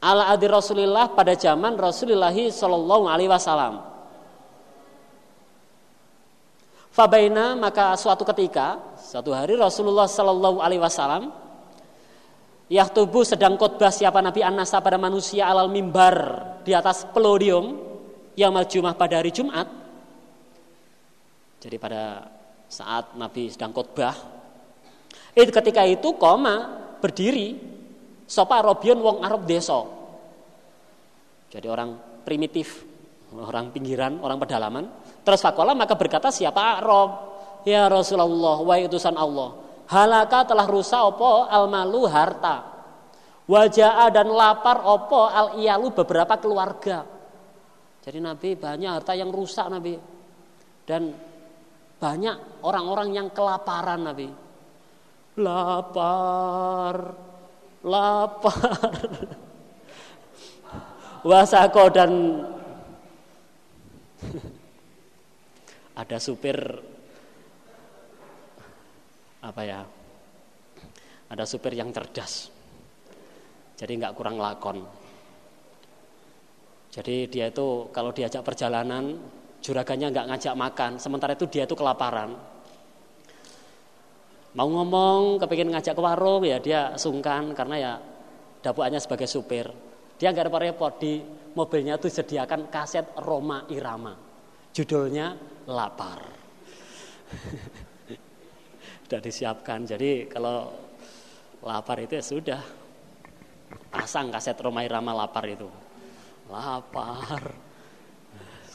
ala 0.00 0.32
adi 0.32 0.46
Rasulillah 0.46 1.12
pada 1.12 1.36
zaman 1.36 1.76
Rasulullah 1.76 2.32
sallallahu 2.32 3.04
alaihi 3.10 3.30
wasallam 3.30 3.90
Fabaina 6.90 7.54
maka 7.54 7.94
suatu 7.94 8.26
ketika 8.26 8.98
suatu 8.98 9.30
hari 9.30 9.54
Rasulullah 9.54 10.10
Shallallahu 10.10 10.58
Alaihi 10.58 10.82
Wasallam 10.82 11.30
tubuh 12.70 13.22
sedang 13.22 13.54
khotbah 13.54 13.94
siapa 13.94 14.18
Nabi 14.18 14.42
An-Nasa 14.42 14.82
pada 14.82 14.98
manusia 14.98 15.46
alal 15.46 15.70
mimbar 15.70 16.42
di 16.66 16.74
atas 16.74 17.06
pelodium 17.14 17.78
yang 18.34 18.54
Jum'ah 18.54 18.94
pada 18.94 19.22
hari 19.22 19.30
Jumat. 19.30 19.70
Jadi 21.62 21.76
pada 21.78 22.26
saat 22.66 23.14
Nabi 23.14 23.50
sedang 23.50 23.74
khotbah, 23.74 24.14
itu 25.34 25.50
ketika 25.50 25.82
itu 25.86 26.14
koma 26.18 26.78
berdiri 26.98 27.58
sopa 28.30 28.62
robion 28.62 29.02
wong 29.02 29.26
Arab 29.26 29.42
deso. 29.42 29.90
Jadi 31.50 31.66
orang 31.66 32.22
primitif, 32.22 32.86
orang 33.34 33.74
pinggiran, 33.74 34.22
orang 34.22 34.38
pedalaman 34.38 34.86
Terus 35.20 35.40
fakola 35.44 35.76
maka 35.76 35.94
berkata 35.96 36.32
siapa 36.32 36.80
Rob? 36.80 37.10
Ya 37.68 37.92
Rasulullah, 37.92 38.56
wahai 38.64 38.88
utusan 38.88 39.12
Allah. 39.20 39.52
Halaka 39.90 40.48
telah 40.48 40.64
rusak 40.64 40.96
opo 40.96 41.44
almalu 41.44 42.08
harta. 42.08 42.64
Wajah 43.44 44.08
dan 44.14 44.30
lapar 44.32 44.80
opo 44.86 45.28
al 45.28 45.60
iyalu 45.60 45.92
beberapa 45.92 46.40
keluarga. 46.40 47.04
Jadi 48.00 48.18
Nabi 48.22 48.56
banyak 48.56 48.90
harta 48.96 49.12
yang 49.12 49.28
rusak 49.28 49.68
Nabi. 49.68 49.92
Dan 50.88 51.12
banyak 52.00 52.64
orang-orang 52.64 53.12
yang 53.12 53.28
kelaparan 53.28 54.08
Nabi. 54.08 54.28
Lapar, 55.36 56.96
lapar. 57.84 58.80
Wasako 61.20 61.84
dan 61.92 62.12
ada 65.92 66.16
supir 66.16 66.56
apa 69.44 69.62
ya? 69.64 69.80
Ada 71.28 71.44
supir 71.44 71.76
yang 71.76 71.92
cerdas. 71.92 72.48
Jadi 73.76 73.92
nggak 74.00 74.16
kurang 74.16 74.40
lakon. 74.40 74.80
Jadi 76.90 77.30
dia 77.30 77.52
itu 77.52 77.86
kalau 77.94 78.10
diajak 78.10 78.42
perjalanan 78.42 79.14
juragannya 79.60 80.08
nggak 80.10 80.28
ngajak 80.32 80.54
makan. 80.56 80.92
Sementara 80.96 81.36
itu 81.36 81.46
dia 81.46 81.68
itu 81.68 81.76
kelaparan 81.76 82.34
mau 84.56 84.66
ngomong 84.66 85.38
kepingin 85.38 85.70
ngajak 85.70 85.94
ke 85.94 86.02
warung 86.02 86.42
ya 86.42 86.58
dia 86.58 86.94
sungkan 86.98 87.54
karena 87.54 87.76
ya 87.78 87.92
dapuannya 88.60 88.98
sebagai 88.98 89.30
supir 89.30 89.70
dia 90.18 90.34
nggak 90.34 90.50
repot-repot 90.50 90.92
di 90.98 91.22
mobilnya 91.54 91.96
itu 91.96 92.10
sediakan 92.10 92.68
kaset 92.68 93.14
Roma 93.18 93.64
Irama 93.70 94.30
judulnya 94.70 95.34
lapar. 95.66 96.22
sudah 99.06 99.20
disiapkan. 99.22 99.82
Jadi 99.82 100.30
kalau 100.30 100.70
lapar 101.66 101.98
itu 101.98 102.14
ya 102.14 102.24
sudah 102.24 102.60
pasang 103.90 104.30
kaset 104.30 104.54
Romai 104.54 104.86
Rama 104.86 105.10
lapar 105.14 105.50
itu. 105.50 105.66
Lapar. 106.46 107.42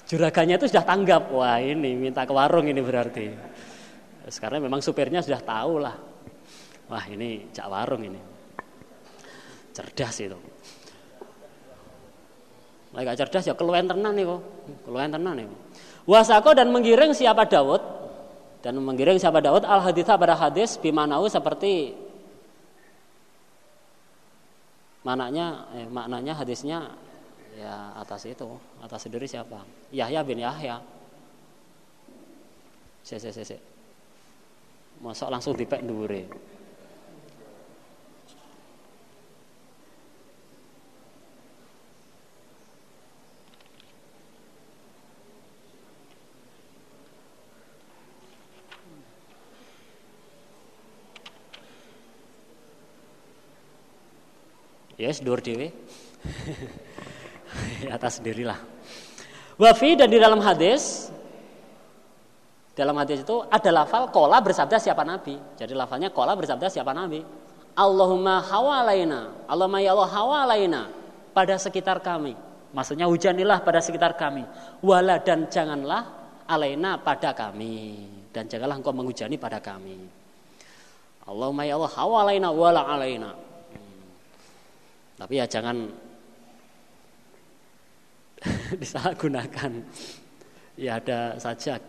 Juragannya 0.06 0.60
itu 0.60 0.68
sudah 0.68 0.84
tanggap. 0.84 1.32
Wah 1.32 1.58
ini 1.64 1.96
minta 1.96 2.28
ke 2.28 2.36
warung 2.36 2.68
ini 2.68 2.84
berarti. 2.84 3.32
Sekarang 4.26 4.66
memang 4.66 4.82
supirnya 4.82 5.22
sudah 5.22 5.42
tahu 5.42 5.82
lah. 5.82 5.96
Wah 6.90 7.06
ini 7.10 7.50
cak 7.54 7.68
warung 7.70 8.02
ini. 8.06 8.22
Cerdas 9.74 10.18
itu. 10.22 10.38
Mereka 12.96 13.12
cerdas 13.20 13.44
ya 13.46 13.54
keluhan 13.54 13.86
tenan 13.86 14.14
nih 14.16 14.26
kok. 14.26 14.42
Keluhan 14.88 15.10
tenan 15.14 15.34
nih. 15.38 15.46
Wasako 16.06 16.54
dan 16.54 16.70
menggiring 16.70 17.14
siapa 17.14 17.46
Daud 17.50 17.82
dan 18.66 18.82
menggiring 18.82 19.22
siapa 19.22 19.42
Daud 19.46 19.62
al 19.62 19.82
haditha 19.82 20.18
pada 20.18 20.34
hadis 20.34 20.78
bimanau 20.82 21.30
seperti 21.30 21.94
maknanya 25.06 25.70
eh, 25.78 25.86
maknanya 25.86 26.34
hadisnya 26.34 26.90
ya 27.54 27.94
atas 28.02 28.26
itu 28.26 28.58
atas 28.82 29.06
sendiri 29.06 29.30
siapa 29.30 29.62
Yahya 29.94 30.26
bin 30.26 30.42
Yahya 30.42 30.82
se 33.06 33.22
se 33.22 33.30
se 33.30 33.75
masuk 35.04 35.28
langsung 35.32 35.54
dipek 35.56 35.84
Ya 54.96 55.12
yes, 55.12 55.20
dur 55.20 55.44
dewe. 55.44 55.76
Atas 57.96 58.24
sendirilah. 58.24 58.56
Wafi 59.60 60.00
dan 60.00 60.08
di 60.08 60.16
dalam 60.16 60.40
hadis 60.40 61.12
dalam 62.76 62.96
hadis 63.00 63.24
itu 63.24 63.40
ada 63.48 63.72
lafal 63.72 64.12
kola 64.12 64.44
bersabda 64.44 64.76
siapa 64.76 65.08
nabi. 65.08 65.40
Jadi 65.56 65.72
lafalnya 65.72 66.12
kola 66.12 66.36
bersabda 66.36 66.68
siapa 66.68 66.92
nabi. 66.92 67.24
Allahumma 67.72 68.44
hawalaina. 68.44 69.48
Allahumma 69.48 69.80
ya 69.80 69.96
Allah 69.96 70.12
hawalaina 70.12 70.82
pada 71.32 71.56
sekitar 71.56 72.04
kami. 72.04 72.36
Maksudnya 72.76 73.08
hujanilah 73.08 73.64
pada 73.64 73.80
sekitar 73.80 74.20
kami. 74.20 74.44
Wala 74.84 75.24
dan 75.24 75.48
janganlah 75.48 76.04
alaina 76.52 77.00
pada 77.00 77.32
kami. 77.32 78.12
Dan 78.36 78.52
janganlah 78.52 78.76
engkau 78.76 78.92
menghujani 78.92 79.40
pada 79.40 79.64
kami. 79.64 79.96
Allahumma 81.24 81.64
ya 81.64 81.80
Allah 81.80 81.96
hawalaina 81.96 82.52
wala 82.52 82.84
alaina. 82.92 83.32
Tapi 85.16 85.34
ya 85.40 85.48
jangan 85.48 85.88
disalahgunakan. 88.84 89.72
Ya 90.76 91.00
ada 91.00 91.40
saja 91.40 91.80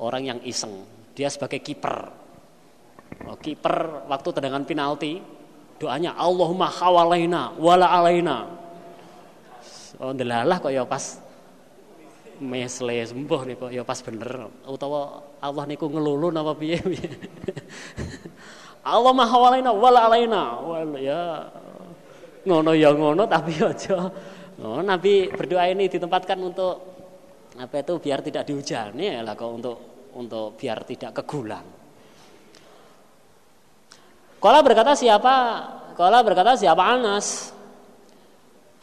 orang 0.00 0.22
yang 0.34 0.38
iseng, 0.44 0.84
dia 1.16 1.28
sebagai 1.32 1.60
kiper. 1.60 1.96
Oh, 3.26 3.38
kiper 3.38 4.06
waktu 4.10 4.28
tendangan 4.34 4.64
penalti, 4.68 5.22
doanya 5.80 6.16
Allahumma 6.16 6.68
hawalaina 6.68 7.56
wala 7.56 7.86
alaina. 7.88 8.36
Oh 9.96 10.12
delalah 10.12 10.60
kok 10.60 10.72
ya 10.72 10.84
pas 10.84 11.24
mesle 12.36 13.00
sembuh 13.00 13.40
nih 13.48 13.56
kok 13.56 13.70
ya 13.72 13.82
pas 13.84 13.96
bener. 14.04 14.48
Utawa 14.68 15.24
Allah 15.40 15.64
niku 15.64 15.88
ngelulu 15.88 16.28
napa 16.28 16.52
piye? 16.52 16.76
Allah 18.86 19.12
maha 19.16 19.36
walaina 19.40 19.70
wala 19.72 20.00
alaina. 20.06 20.42
Wala 20.60 20.98
ya. 21.00 21.22
Ngono 22.46 22.70
ya 22.76 22.94
ngono 22.94 23.26
tapi 23.26 23.56
aja. 23.58 24.12
Oh, 24.56 24.80
Nabi 24.80 25.28
berdoa 25.28 25.68
ini 25.68 25.90
ditempatkan 25.90 26.38
untuk 26.40 26.85
apa 27.56 27.80
itu 27.80 27.94
biar 27.96 28.20
tidak 28.20 28.44
dihujani 28.44 29.16
ya 29.16 29.20
lah 29.24 29.32
kok 29.32 29.50
untuk 29.50 29.76
untuk 30.16 30.56
biar 30.56 30.84
tidak 30.84 31.12
kegulang. 31.22 31.66
Kala 34.36 34.60
berkata 34.60 34.92
siapa? 34.92 35.34
Kala 35.96 36.20
berkata 36.20 36.52
siapa 36.56 36.82
Anas? 36.84 37.52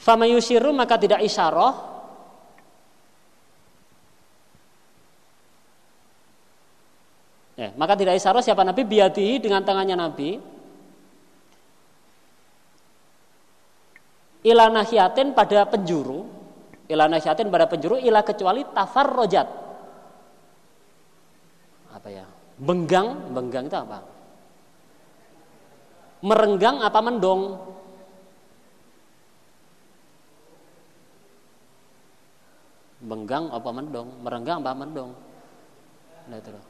Fama 0.02 0.26
yusiru 0.28 0.74
maka 0.74 0.98
tidak 1.00 1.24
isyarah 1.24 1.94
Ya, 7.54 7.70
maka 7.78 7.94
tidak 7.94 8.18
isyarah 8.18 8.42
siapa 8.42 8.66
Nabi 8.66 8.82
biati 8.82 9.38
dengan 9.38 9.62
tangannya 9.62 9.94
Nabi 9.94 10.42
ila 14.42 14.74
nahyatin 14.74 15.38
pada 15.38 15.62
penjuru 15.70 16.33
ila 16.94 17.10
nahyatin 17.10 17.50
pada 17.50 17.66
penjuru 17.66 17.98
ila 17.98 18.22
kecuali 18.22 18.62
tafar 18.70 19.10
rojat 19.10 19.64
apa 21.94 22.10
ya? 22.10 22.26
Benggang, 22.58 23.32
benggang 23.32 23.70
itu 23.70 23.78
apa? 23.78 24.04
Merenggang 26.26 26.82
apa 26.82 27.00
mendong? 27.00 27.42
Benggang 33.04 33.46
apa 33.56 33.70
mendong? 33.70 34.10
Merenggang 34.20 34.58
apa 34.64 34.74
mendong? 34.74 35.12
Nah 36.28 36.38
itu 36.40 36.50
loh. 36.52 36.64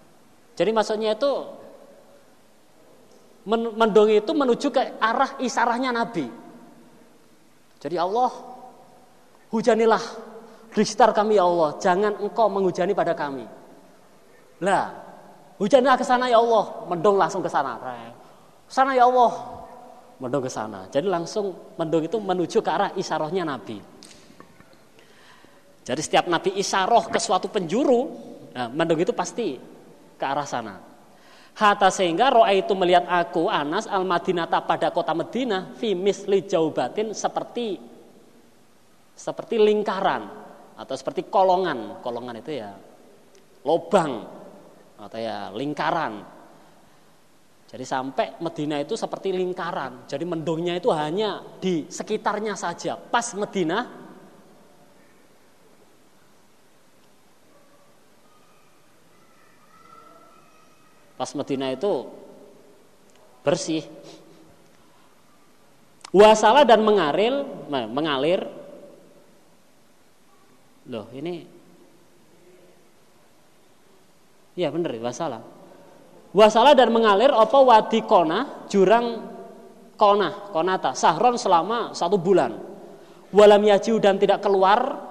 Jadi 0.54 0.70
maksudnya 0.70 1.18
itu 1.18 1.32
mendong 3.50 4.10
itu 4.14 4.32
menuju 4.38 4.68
ke 4.70 5.02
arah 5.02 5.40
isarahnya 5.42 5.90
Nabi. 5.90 6.30
Jadi 7.82 7.96
Allah 7.98 8.32
hujanilah 9.54 10.02
di 10.74 10.82
sekitar 10.82 11.14
kami 11.14 11.38
ya 11.38 11.46
Allah, 11.46 11.78
jangan 11.78 12.18
engkau 12.18 12.50
menghujani 12.50 12.98
pada 12.98 13.14
kami. 13.14 13.46
Lah, 14.66 14.90
hujanlah 15.62 15.94
ke 15.94 16.02
sana 16.02 16.26
ya 16.26 16.42
Allah, 16.42 16.90
mendung 16.90 17.22
langsung 17.22 17.46
ke 17.46 17.50
sana. 17.52 17.78
Sana 18.66 18.98
ya 18.98 19.06
Allah, 19.06 19.62
mendung 20.18 20.42
ke 20.42 20.50
sana. 20.50 20.90
Jadi 20.90 21.06
langsung 21.06 21.54
mendung 21.78 22.02
itu 22.02 22.18
menuju 22.18 22.58
ke 22.66 22.70
arah 22.74 22.90
isarahnya 22.98 23.46
Nabi. 23.46 23.78
Jadi 25.86 26.02
setiap 26.02 26.26
Nabi 26.26 26.58
isaroh 26.58 27.06
ke 27.06 27.22
suatu 27.22 27.54
penjuru, 27.54 28.10
nah, 28.58 28.74
mendung 28.74 28.98
itu 28.98 29.14
pasti 29.14 29.62
ke 30.18 30.26
arah 30.26 30.48
sana. 30.50 30.82
Hatta 31.54 31.94
sehingga 31.94 32.34
roa 32.34 32.50
itu 32.50 32.74
melihat 32.74 33.06
aku 33.06 33.46
Anas 33.46 33.86
al 33.86 34.10
Madinata 34.10 34.58
pada 34.66 34.90
kota 34.90 35.14
Madinah 35.14 35.78
fi 35.78 35.94
misli 35.94 36.50
jaubatin 36.50 37.14
seperti 37.14 37.93
seperti 39.14 39.62
lingkaran 39.62 40.24
atau 40.78 40.96
seperti 40.98 41.30
kolongan. 41.30 42.02
Kolongan 42.02 42.42
itu 42.42 42.58
ya 42.58 42.74
lobang 43.64 44.26
atau 44.98 45.20
ya 45.22 45.54
lingkaran. 45.54 46.14
Jadi 47.74 47.86
sampai 47.90 48.38
Medina 48.38 48.78
itu 48.78 48.94
seperti 48.94 49.34
lingkaran. 49.34 50.06
Jadi 50.06 50.26
mendungnya 50.30 50.78
itu 50.78 50.94
hanya 50.94 51.42
di 51.58 51.90
sekitarnya 51.90 52.54
saja. 52.54 52.94
Pas 52.98 53.34
Medina 53.34 54.04
Pas 61.24 61.32
Medina 61.40 61.72
itu 61.72 62.10
bersih. 63.48 63.88
Wasala 66.12 66.68
dan 66.68 66.84
mengalir, 66.84 67.48
mengalir. 67.72 68.44
Loh, 70.90 71.08
ini 71.16 71.64
Ya 74.54 74.70
benar, 74.70 74.94
wasala. 75.02 75.42
Wasala 76.30 76.78
dan 76.78 76.94
mengalir 76.94 77.34
apa 77.34 77.58
wadi 77.58 78.06
kona, 78.06 78.70
jurang 78.70 79.22
kona, 79.98 80.54
konata, 80.54 80.94
sahron 80.94 81.38
selama 81.42 81.94
satu 81.94 82.22
bulan. 82.22 82.54
Walam 83.34 83.66
yajiu 83.66 83.98
dan 83.98 84.22
tidak 84.22 84.46
keluar, 84.46 85.02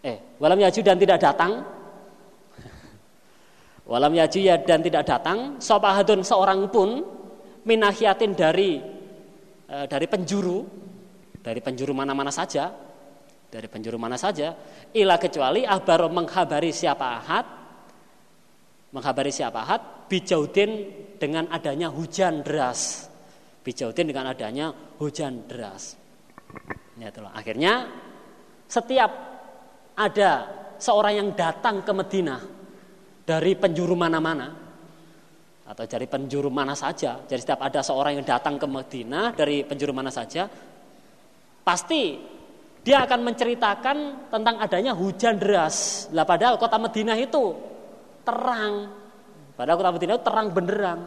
eh, 0.00 0.40
walam 0.40 0.56
yajiu 0.56 0.80
dan 0.80 0.96
tidak 0.96 1.20
datang, 1.20 1.68
Walam 3.88 4.12
yajiya 4.16 4.64
dan 4.64 4.80
tidak 4.80 5.04
datang 5.04 5.60
sopahadun 5.60 6.24
seorang 6.24 6.68
pun 6.72 7.04
minahiatin 7.64 8.32
dari 8.32 8.80
e, 9.64 9.76
dari 9.88 10.04
penjuru 10.08 10.64
dari 11.40 11.60
penjuru 11.64 11.96
mana-mana 11.96 12.28
saja 12.28 12.72
dari 13.48 13.66
penjuru 13.66 13.96
mana 13.96 14.20
saja. 14.20 14.52
Ila 14.92 15.16
kecuali 15.16 15.64
ahbaro 15.64 16.12
menghabari 16.12 16.72
siapa 16.72 17.06
ahad 17.18 17.46
menghabari 18.88 19.28
siapa 19.28 19.64
ahad 19.64 20.08
bijaudin 20.08 20.70
dengan 21.20 21.48
adanya 21.52 21.92
hujan 21.92 22.40
deras. 22.44 23.08
Bijaudin 23.64 24.08
dengan 24.08 24.32
adanya 24.32 24.72
hujan 24.96 25.44
deras. 25.44 25.96
Ya 26.96 27.12
itulah. 27.12 27.36
Akhirnya 27.36 27.88
setiap 28.64 29.10
ada 29.92 30.30
seorang 30.80 31.20
yang 31.20 31.28
datang 31.36 31.84
ke 31.84 31.92
Madinah 31.92 32.40
dari 33.28 33.52
penjuru 33.58 33.92
mana-mana 33.92 34.48
atau 35.68 35.84
dari 35.84 36.08
penjuru 36.08 36.48
mana 36.48 36.72
saja. 36.72 37.20
Jadi 37.28 37.40
setiap 37.44 37.60
ada 37.60 37.84
seorang 37.84 38.16
yang 38.16 38.24
datang 38.24 38.56
ke 38.56 38.64
Madinah 38.64 39.36
dari 39.36 39.68
penjuru 39.68 39.92
mana 39.92 40.08
saja, 40.08 40.48
pasti 41.60 42.16
dia 42.82 43.04
akan 43.04 43.20
menceritakan 43.26 43.96
tentang 44.32 44.56
adanya 44.62 44.92
hujan 44.94 45.36
deras. 45.36 46.08
Lah 46.14 46.24
padahal 46.24 46.56
kota 46.56 46.78
Madinah 46.80 47.18
itu 47.18 47.54
terang. 48.22 48.90
Padahal 49.58 49.76
kota 49.78 49.90
Madinah 49.94 50.14
itu 50.16 50.24
terang 50.24 50.46
benderang. 50.54 51.00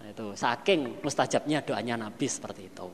Nah, 0.00 0.08
itu 0.10 0.26
saking 0.34 1.04
mustajabnya 1.04 1.62
doanya 1.62 1.94
Nabi 2.08 2.26
seperti 2.26 2.68
itu. 2.72 2.86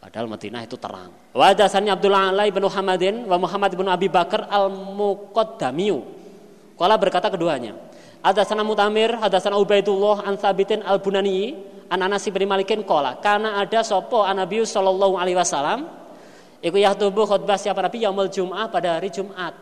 Padahal 0.00 0.28
Madinah 0.28 0.60
itu 0.64 0.76
terang. 0.76 1.08
Wa 1.32 1.56
Abdullah 1.56 2.28
Alai 2.28 2.52
bin 2.52 2.64
Muhammadin 2.64 3.24
wa 3.24 3.40
Muhammad 3.40 3.72
bin 3.72 3.88
Abi 3.88 4.12
Bakar 4.12 4.52
al-Muqaddamiyu 4.52 6.24
Kala 6.74 6.98
berkata 6.98 7.30
keduanya. 7.30 7.78
Ada 8.24 8.42
sana 8.42 8.66
Mutamir, 8.66 9.14
ada 9.14 9.38
sana 9.38 9.60
Ubaidullah 9.60 10.26
an 10.26 10.34
Thabitin 10.34 10.82
al 10.82 10.98
Bunani, 11.94 12.02
an 12.02 12.10
Anas 12.10 12.26
bin 12.26 12.48
Malikin 12.48 12.82
kola. 12.82 13.22
Karena 13.22 13.60
ada 13.62 13.80
sopo 13.86 14.26
Anabius 14.26 14.74
Shallallahu 14.74 15.14
Alaihi 15.14 15.38
Wasallam, 15.38 15.86
iku 16.58 16.76
tubuh 16.98 17.26
khutbah 17.26 17.56
siapa 17.56 17.82
Nabi 17.82 18.02
Yaumul 18.02 18.30
Jum'ah 18.30 18.66
pada 18.70 18.98
hari 18.98 19.10
Jumat. 19.14 19.54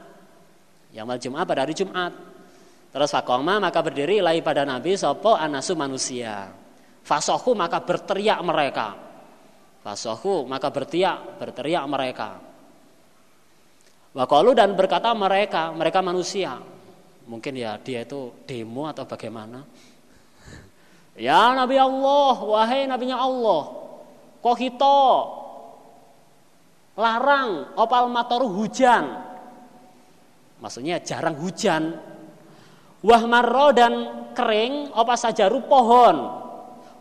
Yaumul 0.93 1.21
Jum'ah 1.21 1.45
pada 1.45 1.69
hari 1.69 1.77
Jumat. 1.77 2.13
Terus 2.93 3.09
fakoma 3.09 3.57
maka 3.57 3.81
berdiri 3.81 4.21
lagi 4.21 4.45
pada 4.45 4.69
Nabi 4.69 4.97
sopo 4.97 5.33
anasu 5.33 5.73
manusia. 5.77 6.53
Fasohu 7.03 7.57
maka 7.57 7.81
berteriak 7.83 8.39
mereka. 8.45 8.95
Fasohu 9.83 10.45
maka 10.45 10.69
berteriak 10.69 11.41
berteriak 11.41 11.85
mereka. 11.89 12.31
Wakalu 14.13 14.53
dan 14.53 14.77
berkata 14.77 15.09
mereka, 15.17 15.73
mereka 15.73 16.05
manusia. 16.05 16.61
Mungkin 17.25 17.57
ya 17.57 17.81
dia 17.81 18.05
itu 18.05 18.45
demo 18.45 18.85
atau 18.85 19.09
bagaimana. 19.09 19.65
Ya 21.23 21.55
Nabi 21.55 21.79
Allah, 21.79 22.35
wahai 22.43 22.83
Nabinya 22.91 23.23
Allah, 23.23 23.71
kok 24.43 24.59
kita 24.59 24.99
larang 26.99 27.71
opal 27.79 28.11
matoru 28.11 28.51
hujan. 28.51 29.23
Maksudnya 30.59 30.99
jarang 30.99 31.39
hujan. 31.39 31.95
Wah 33.07 33.23
marro 33.31 33.71
dan 33.71 33.95
kering 34.35 34.91
opa 34.99 35.15
sajaru 35.15 35.63
pohon. 35.71 36.43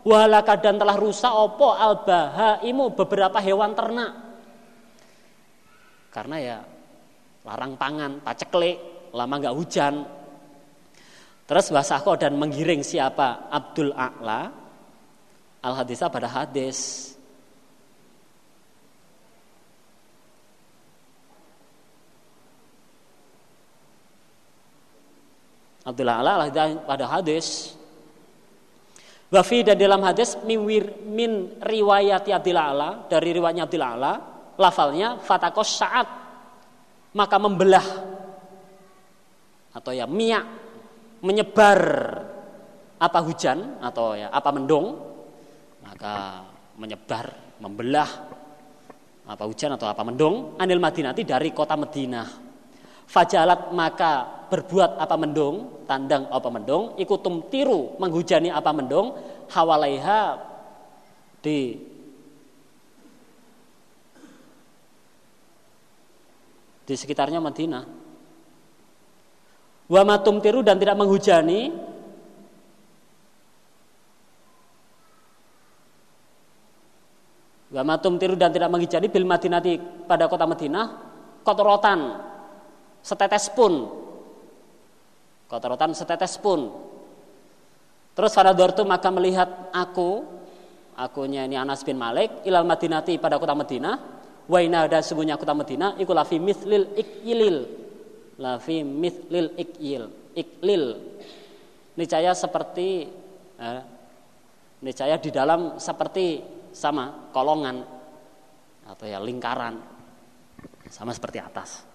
Wahalaka 0.06 0.58
dan 0.58 0.78
telah 0.78 0.94
rusak 0.98 1.30
opo 1.30 1.74
albahaimu 1.74 2.94
beberapa 2.94 3.42
hewan 3.42 3.74
ternak. 3.74 4.12
Karena 6.14 6.36
ya 6.38 6.58
larang 7.42 7.74
pangan, 7.74 8.22
paceklik, 8.22 9.10
lama 9.10 9.34
nggak 9.34 9.54
hujan. 9.54 10.21
Terus 11.42 11.66
wasako 11.74 12.14
dan 12.14 12.38
menggiring 12.38 12.86
siapa? 12.86 13.50
Abdul 13.50 13.90
A'la 13.92 14.40
al 15.62 15.74
hadisah 15.74 16.08
pada 16.08 16.30
hadis. 16.30 17.10
Abdul 25.82 26.08
A'la 26.08 26.46
pada 26.86 27.04
hadis. 27.10 27.74
Wafi 29.32 29.64
dan 29.64 29.80
dalam 29.80 30.04
hadis 30.04 30.36
miwir 30.44 31.02
min 31.08 31.58
riwayat 31.58 32.28
Abdul 32.28 32.58
A'la 32.60 33.08
dari 33.10 33.32
riwayatnya 33.34 33.64
Abdul 33.66 33.82
A'la 33.82 34.12
lafalnya 34.60 35.16
fatakos 35.18 35.80
saat 35.80 36.04
maka 37.16 37.36
membelah 37.40 37.86
atau 39.72 39.92
ya 39.92 40.04
miak 40.04 40.61
menyebar 41.22 41.80
apa 42.98 43.18
hujan 43.22 43.82
atau 43.82 44.14
ya 44.14 44.30
apa 44.30 44.50
mendung 44.54 44.98
maka 45.82 46.46
menyebar 46.78 47.58
membelah 47.62 48.10
apa 49.22 49.46
hujan 49.46 49.74
atau 49.78 49.86
apa 49.86 50.02
mendung. 50.02 50.58
Anil 50.58 50.82
madinati 50.82 51.22
dari 51.22 51.54
kota 51.54 51.78
Madinah 51.78 52.52
fajalat 53.06 53.70
maka 53.70 54.46
berbuat 54.48 54.96
apa 54.96 55.16
mendung 55.20 55.84
tandang 55.84 56.28
apa 56.32 56.48
mendung 56.48 56.96
ikutum 56.96 57.48
tiru 57.52 57.96
menghujani 58.00 58.48
apa 58.48 58.70
mendung 58.72 59.16
hawalaiha 59.52 60.40
di 61.44 61.76
di 66.88 66.94
sekitarnya 66.96 67.40
Madinah 67.40 67.84
wa 69.88 70.02
matum 70.06 70.38
tiru 70.38 70.60
dan 70.60 70.78
tidak 70.78 70.98
menghujani. 70.98 71.72
Wa 77.72 77.80
matum 77.80 78.20
tiru 78.20 78.36
dan 78.36 78.52
tidak 78.52 78.68
menghujani 78.68 79.06
bil 79.08 79.24
madinati 79.24 79.80
pada 80.04 80.28
kota 80.28 80.44
Madinah 80.44 80.86
kotorotan 81.42 82.20
setetes 83.02 83.50
pun. 83.50 83.90
Kotorotan 85.50 85.92
setetes 85.92 86.38
pun. 86.38 86.70
Terus 88.12 88.32
Faradortu 88.32 88.84
maka 88.84 89.08
melihat 89.08 89.72
aku, 89.72 90.24
akunya 90.96 91.48
ini 91.48 91.56
Anas 91.56 91.80
bin 91.80 91.96
Malik, 91.96 92.44
ilal 92.44 92.68
Madinati 92.68 93.16
pada 93.16 93.40
kota 93.40 93.56
Madinah, 93.56 93.96
waina 94.48 94.84
dan 94.84 95.00
sungguhnya 95.00 95.40
kota 95.40 95.56
Madinah, 95.56 95.96
iku 95.96 96.12
lafi 96.12 96.36
mithlil 96.36 96.92
ikilil, 96.92 97.81
lafi 98.42 98.82
mithlil 98.82 99.54
ikil, 99.54 100.34
iklil. 100.34 100.98
Nicaya 101.94 102.34
seperti, 102.34 103.06
eh, 103.62 103.82
nicaya 104.82 105.14
di 105.22 105.30
dalam 105.30 105.78
seperti 105.78 106.42
sama 106.74 107.30
kolongan 107.30 107.78
atau 108.88 109.06
ya 109.06 109.22
lingkaran, 109.22 109.78
sama 110.90 111.14
seperti 111.14 111.38
atas. 111.38 111.86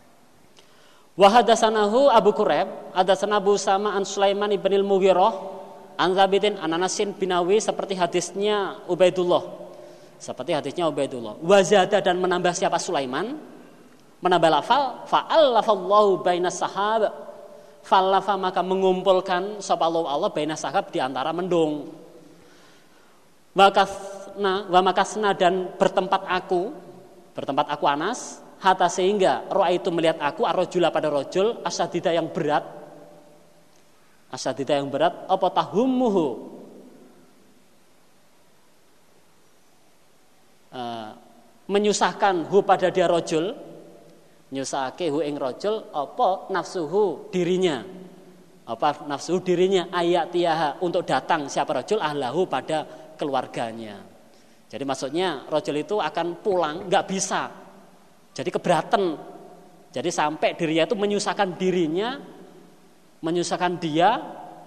Wahadasanahu 1.18 2.14
Abu 2.14 2.30
Kureb, 2.32 2.70
ada 2.94 3.18
Abu 3.34 3.58
Sama 3.58 3.98
an 3.98 4.06
Sulaiman 4.06 4.54
ibn 4.54 4.70
Mughirah, 4.86 5.34
An 5.98 6.14
Zabitin 6.14 6.62
Ananasin 6.62 7.18
binawi 7.18 7.58
seperti 7.58 7.98
hadisnya 7.98 8.86
Ubaidullah. 8.86 9.42
Seperti 10.22 10.54
hadisnya 10.54 10.86
Ubaidullah. 10.86 11.42
Wazada 11.42 11.98
dan 12.06 12.22
menambah 12.22 12.54
siapa 12.54 12.78
Sulaiman? 12.78 13.57
Menambah 14.22 14.50
lafal 14.50 15.06
fa'allafallahu 15.06 16.26
baina 16.26 16.50
sahab. 16.50 17.10
Fallafa 17.86 18.36
maka 18.36 18.60
mengumpulkan 18.60 19.64
sapa 19.64 19.88
Allah 19.88 20.28
baina 20.34 20.60
sahab 20.60 20.92
di 20.92 21.00
antara 21.00 21.32
mendung. 21.32 21.88
Wakasna 23.56 24.70
wa 24.70 24.80
makasna 24.86 25.34
dan 25.34 25.74
bertempat 25.80 26.28
aku 26.30 26.88
bertempat 27.38 27.70
aku 27.70 27.86
Anas 27.86 28.42
hatta 28.58 28.90
sehingga 28.90 29.46
roa 29.54 29.70
itu 29.70 29.94
melihat 29.94 30.18
aku 30.18 30.42
arrojula 30.42 30.90
pada 30.90 31.14
rojul 31.14 31.62
asadida 31.62 32.10
yang 32.10 32.34
berat 32.34 32.66
asadida 34.34 34.74
yang 34.74 34.90
berat 34.90 35.14
apa 35.30 35.48
tahummuhu 35.54 36.26
uh, 40.74 41.14
menyusahkan 41.70 42.50
hu 42.50 42.66
pada 42.66 42.90
dia 42.90 43.06
rojul 43.06 43.54
nyusahke 44.54 45.12
hu 45.12 45.20
ing 45.20 45.36
rojul 45.36 45.92
apa 45.92 46.52
nafsuhu 46.54 47.32
dirinya 47.34 47.84
apa 48.68 49.08
nafsu 49.08 49.40
dirinya 49.40 49.88
ayat 49.92 50.32
tiaha 50.32 50.80
untuk 50.84 51.08
datang 51.08 51.48
siapa 51.48 51.84
rojul 51.84 52.00
ahlahu 52.00 52.48
pada 52.48 52.84
keluarganya 53.16 54.04
jadi 54.68 54.84
maksudnya 54.84 55.48
rojul 55.48 55.76
itu 55.80 55.96
akan 56.00 56.40
pulang 56.44 56.88
nggak 56.88 57.06
bisa 57.08 57.52
jadi 58.36 58.50
keberatan 58.52 59.20
jadi 59.92 60.10
sampai 60.12 60.56
dirinya 60.56 60.84
itu 60.88 60.96
menyusahkan 60.96 61.50
dirinya 61.56 62.20
menyusahkan 63.22 63.82
dia 63.82 64.10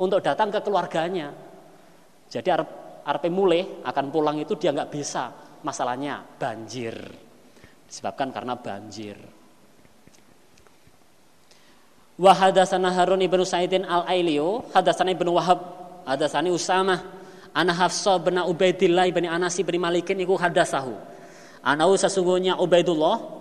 untuk 0.01 0.25
datang 0.25 0.51
ke 0.51 0.59
keluarganya. 0.65 1.31
Jadi 2.31 2.49
Arpe 3.05 3.29
mulai 3.31 3.83
akan 3.85 4.07
pulang 4.11 4.37
itu 4.41 4.57
dia 4.57 4.75
nggak 4.75 4.91
bisa. 4.91 5.31
Masalahnya 5.61 6.25
banjir. 6.41 6.97
Disebabkan 7.85 8.33
karena 8.33 8.57
banjir. 8.57 9.19
Wahadasana 12.21 12.93
Harun 12.93 13.25
ibnu 13.25 13.41
Sa'idin 13.49 13.89
al-Ailio, 13.89 14.69
hadasana 14.77 15.17
ibnu 15.17 15.33
Wahab, 15.33 15.65
hadasani 16.05 16.53
Usama, 16.53 17.01
ana 17.57 17.73
Hafsah 17.73 18.21
bin 18.21 18.37
Ubaidillah 18.37 19.09
ibni 19.09 19.25
Anas 19.25 19.57
ibni 19.57 19.81
Malikin 19.81 20.21
iku 20.21 20.37
hadasahu. 20.37 20.93
Anau 21.65 21.93
sesungguhnya 21.97 22.57
Ubaidullah 22.57 23.41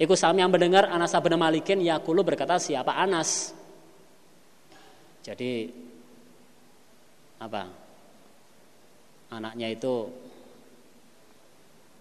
Iku 0.00 0.16
sami 0.16 0.40
yang 0.40 0.48
mendengar 0.48 0.88
Anas 0.88 1.12
bin 1.12 1.36
Malikin 1.36 1.84
Yakulu 1.84 2.24
berkata 2.24 2.56
siapa 2.56 2.96
Anas. 2.96 3.52
Jadi 5.20 5.68
apa? 7.36 7.68
Anaknya 9.28 9.68
itu 9.68 10.08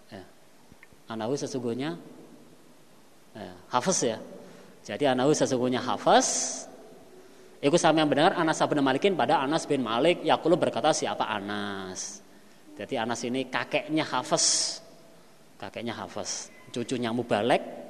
ya, 0.08 0.24
Anahu 1.12 1.36
sesungguhnya 1.36 2.00
ya, 3.36 3.52
Hafiz 3.68 4.00
ya. 4.00 4.16
Jadi 4.90 5.06
Anahu 5.06 5.30
sesungguhnya 5.38 5.86
Hafiz. 5.86 6.66
Iku 7.62 7.78
sami 7.78 8.02
yang 8.02 8.10
mendengar 8.10 8.34
Anas 8.34 8.58
bin 8.66 8.82
Malikin 8.82 9.14
pada 9.14 9.44
Anas 9.46 9.70
bin 9.70 9.86
Malik 9.86 10.26
Yakulu 10.26 10.58
berkata 10.58 10.90
siapa 10.90 11.30
Anas. 11.30 12.26
Jadi 12.74 12.98
Anas 12.98 13.22
ini 13.22 13.46
kakeknya 13.46 14.02
Hafiz. 14.02 14.80
Kakeknya 15.62 15.94
Hafiz. 15.94 16.50
Cucunya 16.74 17.14
Mubalek 17.14 17.90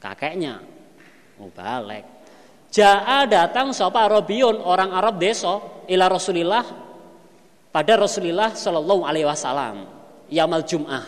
kakeknya 0.00 0.60
mubalek 1.40 2.04
Ja'a 2.66 3.24
datang 3.24 3.72
sopa 3.72 4.04
Arabiun 4.04 4.60
orang 4.60 4.92
Arab 4.92 5.16
deso 5.16 5.86
ila 5.88 6.10
Rasulillah 6.10 6.64
pada 7.70 7.94
Rasulullah 7.96 8.52
Shallallahu 8.52 9.02
Alaihi 9.06 9.24
Wasallam 9.24 9.86
yamal 10.28 10.66
Jum'ah 10.66 11.04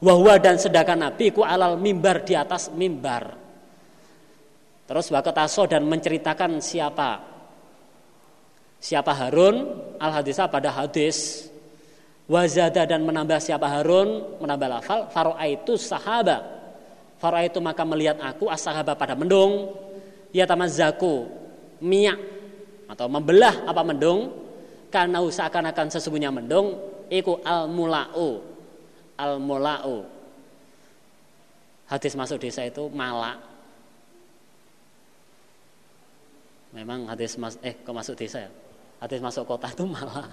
wahwa 0.00 0.34
dan 0.38 0.56
sedangkan 0.56 1.10
Nabi 1.10 1.34
ku 1.34 1.42
alal 1.42 1.76
mimbar 1.76 2.22
di 2.22 2.38
atas 2.38 2.70
mimbar 2.72 3.34
terus 4.88 5.12
wakataso 5.12 5.68
dan 5.68 5.84
menceritakan 5.84 6.64
siapa? 6.64 7.20
Siapa 8.80 9.12
Harun? 9.12 9.76
Al 10.00 10.22
hadisah 10.22 10.48
pada 10.48 10.72
hadis. 10.72 11.46
Wazada 12.24 12.88
dan 12.88 13.04
menambah 13.04 13.38
siapa 13.38 13.68
Harun? 13.68 14.40
Menambah 14.40 14.68
lafal. 14.68 15.00
Faro 15.12 15.36
itu 15.44 15.76
sahabat 15.76 16.58
Farah 17.18 17.42
itu 17.42 17.58
maka 17.58 17.82
melihat 17.82 18.14
aku 18.22 18.46
asahaba 18.46 18.94
pada 18.94 19.18
mendung. 19.18 19.74
Ya 20.30 20.46
zaku 20.70 21.26
minyak 21.82 22.18
atau 22.86 23.10
membelah 23.10 23.66
apa 23.66 23.82
mendung? 23.82 24.30
Karena 24.88 25.18
seakan-akan 25.20 25.90
sesungguhnya 25.90 26.30
mendung 26.30 26.78
iku 27.12 27.40
al 27.44 27.68
mulau 27.68 28.40
al 29.16 29.40
mulau 29.40 30.04
hadis 31.88 32.12
masuk 32.12 32.40
desa 32.40 32.68
itu 32.68 32.88
malak 32.92 33.40
memang 36.72 37.08
hadis 37.08 37.40
mas 37.40 37.56
eh 37.64 37.72
kok 37.72 37.94
masuk 37.96 38.14
desa 38.18 38.44
ya? 38.44 38.50
Hadis 38.98 39.22
masuk 39.22 39.46
kota 39.46 39.70
itu 39.70 39.86
malak 39.86 40.26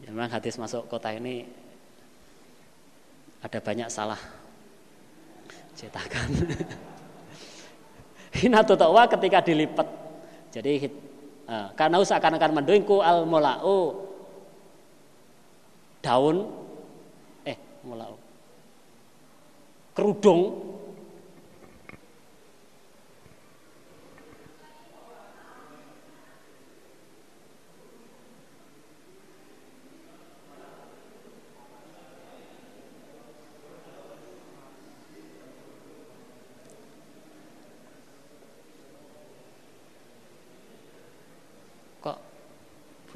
ya, 0.00 0.08
memang 0.10 0.32
hadis 0.32 0.56
masuk 0.56 0.88
kota 0.88 1.12
ini 1.12 1.44
ada 3.38 3.58
banyak 3.62 3.86
salah. 3.86 4.18
Cetakan. 5.78 6.30
Hina 8.34 8.66
tutawa 8.66 9.06
ketika 9.06 9.38
dilipat. 9.38 9.86
Jadi 10.50 10.90
uh, 11.46 11.70
karena 11.78 12.02
seakan-akan 12.02 12.50
mendungku 12.58 12.98
al 12.98 13.22
mulau 13.22 14.08
daun 16.02 16.46
eh 17.46 17.58
mulau 17.84 18.16
kerudung 19.94 20.40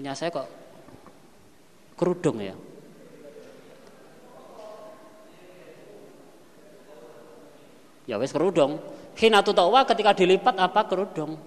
punya 0.02 0.18
saya 0.18 0.34
kok 0.34 0.50
kerudung 1.94 2.42
ya. 2.42 2.58
Ya 8.10 8.18
wes 8.18 8.34
kerudung. 8.34 8.82
Hina 9.14 9.46
tutawa 9.46 9.86
ketika 9.86 10.10
dilipat 10.10 10.58
apa 10.58 10.90
kerudung? 10.90 11.38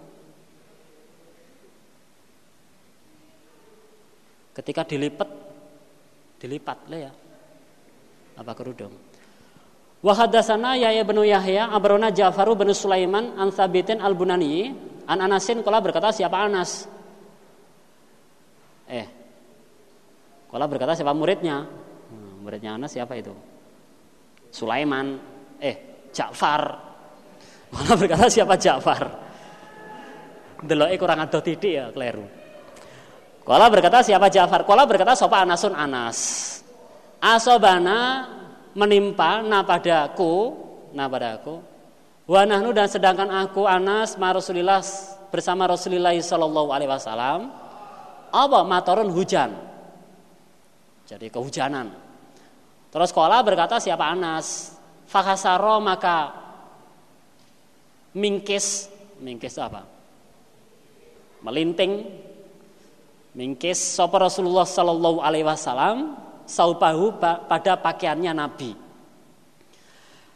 Ketika 4.56 4.88
dilipat 4.88 5.28
dilipat 6.40 6.80
lah 6.88 7.12
ya. 7.12 7.14
Apa 8.40 8.56
kerudung? 8.56 8.96
Wahadasana 10.00 10.80
Yahya 10.80 11.04
bin 11.04 11.20
Yahya 11.28 11.76
Abrona 11.76 12.08
Ja'faru 12.08 12.56
bin 12.56 12.72
Sulaiman 12.72 13.36
an 13.36 13.52
Thabitin 13.52 14.00
al 14.00 14.16
Bunani 14.16 14.72
an 15.12 15.20
Anasin 15.20 15.60
kala 15.60 15.84
berkata 15.84 16.16
siapa 16.16 16.40
Anas 16.40 16.96
Eh, 18.86 19.08
kalau 20.50 20.66
berkata 20.70 20.94
siapa 20.94 21.14
muridnya? 21.14 21.66
Hmm, 22.12 22.46
muridnya 22.46 22.78
Anas 22.78 22.94
siapa 22.94 23.18
itu? 23.18 23.34
Sulaiman. 24.54 25.18
Eh, 25.60 26.08
Ja'far. 26.16 26.64
Kalau 27.76 27.96
berkata 28.00 28.32
siapa 28.32 28.56
Ja'far? 28.56 29.04
Delok 30.64 30.96
kurang 30.96 31.20
ada 31.20 31.40
titik 31.44 31.76
ya, 31.76 31.92
kleru. 31.92 32.24
Kalau 33.44 33.68
berkata 33.68 34.00
siapa 34.00 34.32
Ja'far? 34.32 34.64
Kalau 34.64 34.84
berkata 34.88 35.12
sopa 35.12 35.44
Anasun 35.44 35.76
Anas. 35.76 36.18
Asobana 37.20 38.30
menimpa 38.78 39.44
na 39.44 39.66
padaku, 39.66 40.56
na 40.96 41.10
padaku 41.10 41.76
Wa 42.26 42.42
nahnu 42.42 42.74
dan 42.74 42.90
sedangkan 42.90 43.30
aku 43.30 43.70
Anas 43.70 44.18
ma 44.18 44.34
bersama 44.34 45.70
Rasulullah 45.70 46.16
sallallahu 46.18 46.74
alaihi 46.74 46.90
wasallam 46.90 47.54
apa 48.36 48.68
matorun 48.68 49.08
hujan. 49.16 49.56
Jadi 51.08 51.32
kehujanan. 51.32 51.88
Terus 52.92 53.10
sekolah 53.16 53.40
berkata 53.46 53.80
siapa 53.80 54.12
Anas? 54.12 54.76
Fakasaro 55.06 55.80
maka 55.80 56.34
mingkis, 58.18 58.90
mingkis 59.22 59.56
apa? 59.62 59.86
Melinting, 61.46 62.04
mingkis 63.38 63.78
sapa 63.78 64.18
Rasulullah 64.18 64.66
sallallahu 64.66 65.22
alaihi 65.22 65.46
wasallam 65.46 66.18
saupahu 66.50 67.22
pada 67.22 67.78
pakaiannya 67.78 68.34
Nabi. 68.34 68.72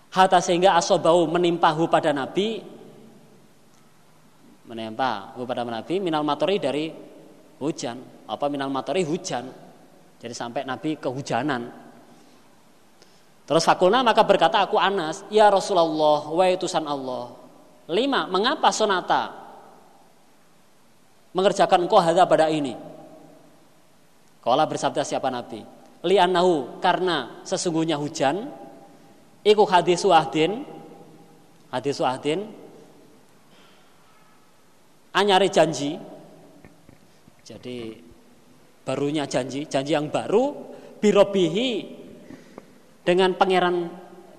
Hatta 0.10 0.42
sehingga 0.42 0.78
asobau 0.78 1.26
menimpahu 1.30 1.86
pada 1.90 2.10
Nabi 2.14 2.62
menimpa 4.70 5.34
pada 5.34 5.66
Nabi 5.66 5.98
minal 5.98 6.22
matori 6.22 6.62
dari 6.62 7.09
hujan. 7.60 7.99
Apa 8.26 8.48
minal 8.48 8.72
matori 8.72 9.03
hujan. 9.06 9.48
Jadi 10.19 10.34
sampai 10.36 10.68
Nabi 10.68 10.99
kehujanan. 10.99 11.69
Terus 13.48 13.65
fakulna 13.65 14.06
maka 14.06 14.22
berkata 14.22 14.61
aku 14.61 14.77
Anas 14.77 15.26
ya 15.34 15.49
Rasulullah 15.49 16.22
wa 16.30 16.45
utusan 16.45 16.86
Allah 16.86 17.34
lima 17.90 18.30
mengapa 18.30 18.69
sonata 18.69 19.34
mengerjakan 21.34 21.90
engkau 21.90 21.98
hadza 21.98 22.30
pada 22.30 22.45
ini? 22.53 22.77
Kala 24.45 24.69
bersabda 24.69 25.02
siapa 25.02 25.34
Nabi 25.34 25.65
li'annahu 26.06 26.77
karena 26.77 27.41
sesungguhnya 27.41 27.98
hujan 27.98 28.53
Iku 29.40 29.64
hadis 29.64 30.03
wahdin 30.03 30.68
hadis 31.72 31.95
wahdin 32.03 32.44
anyari 35.15 35.48
janji 35.48 35.95
jadi 37.50 37.98
barunya 38.86 39.26
janji 39.26 39.66
janji 39.66 39.98
yang 39.98 40.14
baru 40.14 40.54
birobihi 41.02 41.98
dengan 43.02 43.34
pangeran 43.34 43.90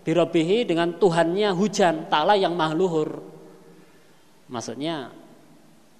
birobihi 0.06 0.62
dengan 0.62 0.94
Tuhannya 0.94 1.50
hujan 1.58 2.06
ta'ala 2.06 2.38
yang 2.38 2.54
mahluhur 2.54 3.18
maksudnya 4.46 5.10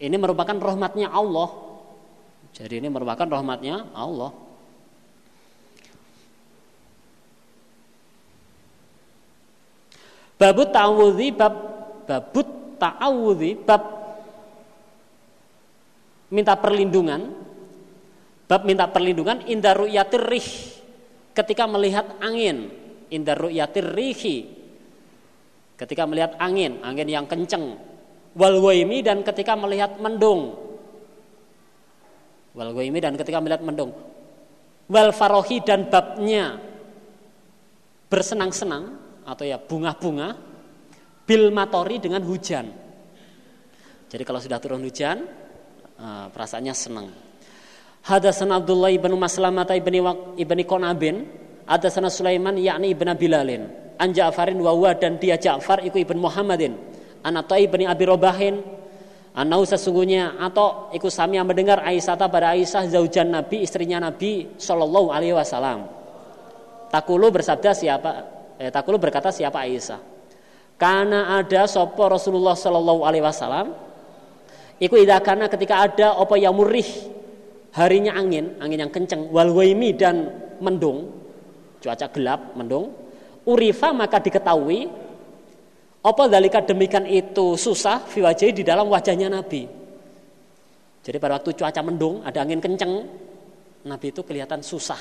ini 0.01 0.17
merupakan 0.17 0.57
rahmatnya 0.57 1.13
Allah. 1.13 1.53
Jadi 2.57 2.81
ini 2.81 2.89
merupakan 2.89 3.29
rahmatnya 3.29 3.93
Allah. 3.93 4.33
Babut 10.41 10.73
ta'awudhi 10.73 11.37
bab 11.37 11.55
babut 12.09 12.49
ta'awudhi 12.81 13.61
bab 13.61 14.00
minta 16.31 16.55
perlindungan 16.59 17.21
bab 18.51 18.67
minta 18.67 18.91
perlindungan 18.91 19.47
indar 19.47 19.79
ru'yatir 19.79 20.23
rih. 20.27 20.51
Ketika 21.31 21.71
melihat 21.71 22.19
angin 22.19 22.71
indar 23.11 23.39
ru'yatir 23.39 23.87
ketika 25.79 26.03
melihat 26.05 26.35
angin 26.43 26.83
angin 26.83 27.09
yang 27.09 27.27
kenceng. 27.31 27.79
Wal 28.31 28.63
waimi 28.63 29.03
dan 29.03 29.27
ketika 29.27 29.59
melihat 29.59 29.99
mendung. 29.99 30.55
Wal 32.55 32.71
waimi 32.75 32.99
dan 33.03 33.19
ketika 33.19 33.43
melihat 33.43 33.63
mendung. 33.63 33.91
Wal 34.91 35.11
farohi 35.15 35.63
dan 35.63 35.91
babnya. 35.91 36.59
Bersenang-senang 38.11 38.99
atau 39.23 39.47
ya 39.47 39.59
bunga-bunga 39.59 40.35
bil 41.27 41.55
matori 41.55 42.03
dengan 42.03 42.27
hujan. 42.27 42.67
Jadi 44.11 44.23
kalau 44.27 44.43
sudah 44.43 44.59
turun 44.59 44.83
hujan, 44.83 45.23
eh, 46.01 46.27
perasaannya 46.33 46.75
senang. 46.75 47.09
Hadasan 48.01 48.49
Abdullah 48.49 48.89
ibn 48.97 49.13
Maslamah 49.21 49.69
ibni 49.77 50.01
ibni 50.41 50.65
Konabin, 50.65 51.29
hadasan 51.69 52.09
Sulaiman 52.09 52.57
yakni 52.57 52.97
ibn 52.97 53.13
Bilalin, 53.13 53.69
an 54.01 54.09
Ja'farin 54.17 54.57
wa 54.57 54.73
dan 54.97 55.21
dia 55.21 55.37
Ja'far 55.37 55.85
iku 55.85 56.01
ibn 56.01 56.17
Muhammadin, 56.17 56.81
anak 57.21 57.53
ibni 57.61 57.85
Abi 57.85 58.09
Robahin, 58.09 58.81
Anau 59.31 59.63
sesungguhnya 59.63 60.43
atau 60.43 60.91
ikut 60.91 61.07
sami 61.07 61.39
yang 61.39 61.47
mendengar 61.47 61.87
Aisyah 61.87 62.19
pada 62.19 62.51
Aisyah 62.51 62.91
zaujan 62.91 63.31
Nabi 63.31 63.63
istrinya 63.63 64.03
Nabi 64.03 64.59
Shallallahu 64.59 65.15
Alaihi 65.15 65.39
Wasallam. 65.39 65.87
Takulu 66.91 67.31
bersabda 67.31 67.71
siapa 67.71 68.11
eh, 68.59 68.75
takulu 68.75 68.99
berkata 68.99 69.31
siapa 69.31 69.63
Aisyah. 69.63 70.03
Karena 70.75 71.39
ada 71.39 71.71
sopo 71.71 72.11
Rasulullah 72.11 72.59
Shallallahu 72.59 73.07
Alaihi 73.07 73.23
Wasallam 73.23 73.71
Iku 74.81 74.97
ida 74.97 75.21
karena 75.21 75.45
ketika 75.53 75.85
ada 75.85 76.17
opo 76.17 76.41
yang 76.41 76.57
murih 76.57 76.89
harinya 77.77 78.17
angin, 78.17 78.57
angin 78.59 78.89
yang 78.89 78.93
kenceng, 78.93 79.29
walwaimi 79.29 79.93
dan 79.93 80.33
mendung, 80.65 81.13
cuaca 81.85 82.09
gelap, 82.09 82.57
mendung, 82.57 82.97
urifa 83.45 83.93
maka 83.93 84.17
diketahui 84.25 84.89
apa 86.01 86.23
dalika 86.33 86.65
demikian 86.65 87.05
itu 87.05 87.61
susah 87.61 88.01
fiwajai 88.09 88.57
di 88.57 88.65
dalam 88.65 88.89
wajahnya 88.89 89.29
Nabi. 89.29 89.69
Jadi 91.05 91.17
pada 91.21 91.37
waktu 91.37 91.53
cuaca 91.53 91.81
mendung, 91.85 92.25
ada 92.25 92.41
angin 92.41 92.61
kenceng, 92.61 93.05
Nabi 93.85 94.07
itu 94.09 94.25
kelihatan 94.25 94.65
susah. 94.65 95.01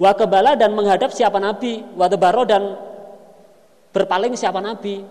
Wa 0.00 0.14
kebala 0.14 0.56
dan 0.56 0.72
menghadap 0.72 1.12
siapa 1.12 1.36
nabi, 1.36 1.84
wa 1.92 2.08
tebaro 2.08 2.48
dan 2.48 2.72
berpaling 3.92 4.32
siapa 4.32 4.62
nabi. 4.62 5.04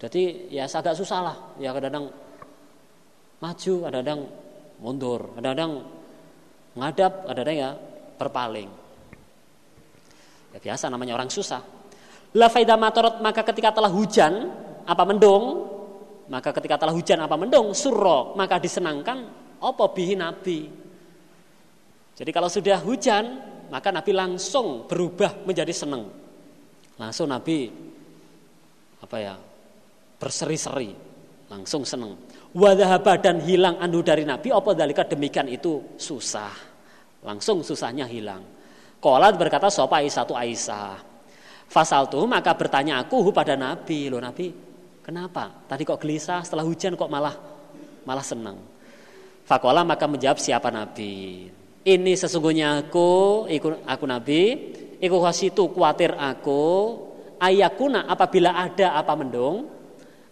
Jadi 0.00 0.50
ya 0.50 0.66
agak 0.66 0.98
susah 0.98 1.18
lah. 1.22 1.36
Ya 1.62 1.70
kadang-kadang 1.70 2.10
maju, 3.40 3.74
kadang-kadang 3.88 4.20
mundur, 4.78 5.20
kadang-kadang 5.36 5.72
ngadap, 6.76 7.12
kadang-kadang 7.26 7.56
ya 7.56 7.70
berpaling. 8.20 8.70
Ya 10.54 10.58
biasa 10.60 10.92
namanya 10.92 11.16
orang 11.16 11.32
susah. 11.32 11.62
La 12.36 12.46
faida 12.46 12.78
matorot 12.78 13.18
maka 13.18 13.42
ketika 13.42 13.74
telah 13.74 13.90
hujan 13.90 14.52
apa 14.86 15.02
mendung 15.02 15.66
maka 16.30 16.54
ketika 16.54 16.78
telah 16.78 16.94
hujan 16.94 17.18
apa 17.18 17.34
mendung 17.34 17.74
surro 17.74 18.38
maka 18.38 18.62
disenangkan 18.62 19.26
apa 19.58 19.84
bihi 19.90 20.14
nabi. 20.14 20.70
Jadi 22.14 22.30
kalau 22.30 22.52
sudah 22.52 22.78
hujan 22.84 23.24
maka 23.70 23.94
Nabi 23.94 24.12
langsung 24.12 24.84
berubah 24.90 25.46
menjadi 25.46 25.70
senang. 25.72 26.10
Langsung 26.98 27.30
Nabi 27.30 27.70
apa 29.00 29.16
ya 29.16 29.34
berseri-seri, 30.20 30.92
langsung 31.48 31.86
senang. 31.86 32.18
Wadahaba 32.50 33.14
dan 33.22 33.38
hilang 33.46 33.78
anu 33.78 34.02
dari 34.02 34.26
Nabi, 34.26 34.50
apa 34.50 34.74
dalika 34.74 35.06
demikian 35.06 35.46
itu 35.46 35.94
susah. 35.94 36.50
Langsung 37.22 37.62
susahnya 37.62 38.10
hilang. 38.10 38.42
Kolat 38.98 39.38
berkata 39.38 39.70
sopa 39.70 40.02
Aisyah 40.02 40.24
tu 40.26 40.34
Aisyah. 40.34 40.98
Fasal 41.70 42.10
tuh 42.10 42.26
maka 42.26 42.50
bertanya 42.58 42.98
aku 42.98 43.30
pada 43.30 43.54
Nabi, 43.54 44.10
lo 44.10 44.18
Nabi, 44.18 44.50
kenapa? 45.06 45.62
Tadi 45.70 45.86
kok 45.86 46.02
gelisah, 46.02 46.42
setelah 46.42 46.66
hujan 46.66 46.98
kok 46.98 47.06
malah 47.06 47.38
malah 48.02 48.26
senang. 48.26 48.58
Fakola 49.46 49.86
maka 49.86 50.10
menjawab 50.10 50.42
siapa 50.42 50.74
Nabi. 50.74 51.46
Ini 51.86 52.12
sesungguhnya 52.18 52.82
aku, 52.86 53.46
aku 53.86 54.04
Nabi, 54.04 54.42
iku 54.98 55.16
itu 55.30 55.62
kuatir 55.70 56.12
aku, 56.18 56.62
ayakuna 57.40 58.04
apabila 58.04 58.52
ada 58.52 58.98
apa 58.98 59.16
mendung, 59.16 59.79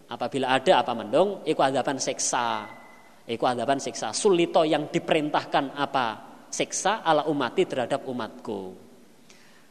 apabila 0.09 0.57
ada 0.57 0.81
apa 0.81 0.93
mendung, 0.97 1.45
iku 1.45 1.61
adaban 1.61 2.01
seksa, 2.01 2.65
iku 3.29 3.45
adaban 3.45 3.77
seksa, 3.77 4.09
sulito 4.11 4.65
yang 4.65 4.89
diperintahkan 4.89 5.77
apa 5.77 6.05
seksa 6.49 7.05
ala 7.05 7.29
umati 7.29 7.63
terhadap 7.69 8.09
umatku. 8.09 8.61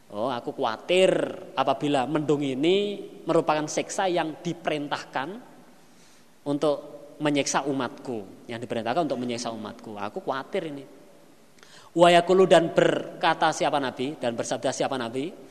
Oh, 0.09 0.32
aku 0.32 0.56
khawatir 0.56 1.12
apabila 1.52 2.09
mendung 2.09 2.40
ini 2.40 3.05
merupakan 3.28 3.69
seksa 3.69 4.09
yang 4.09 4.40
diperintahkan 4.40 5.28
untuk 6.48 6.77
menyiksa 7.20 7.69
umatku, 7.69 8.48
yang 8.48 8.56
diperintahkan 8.56 9.05
untuk 9.05 9.20
menyiksa 9.20 9.52
umatku. 9.52 10.01
Aku 10.01 10.24
khawatir 10.24 10.73
ini. 10.73 10.85
Wayakulu 11.93 12.48
dan 12.48 12.73
berkata 12.73 13.52
siapa 13.52 13.77
Nabi 13.77 14.16
dan 14.16 14.32
bersabda 14.32 14.70
siapa 14.73 14.97
Nabi? 14.97 15.47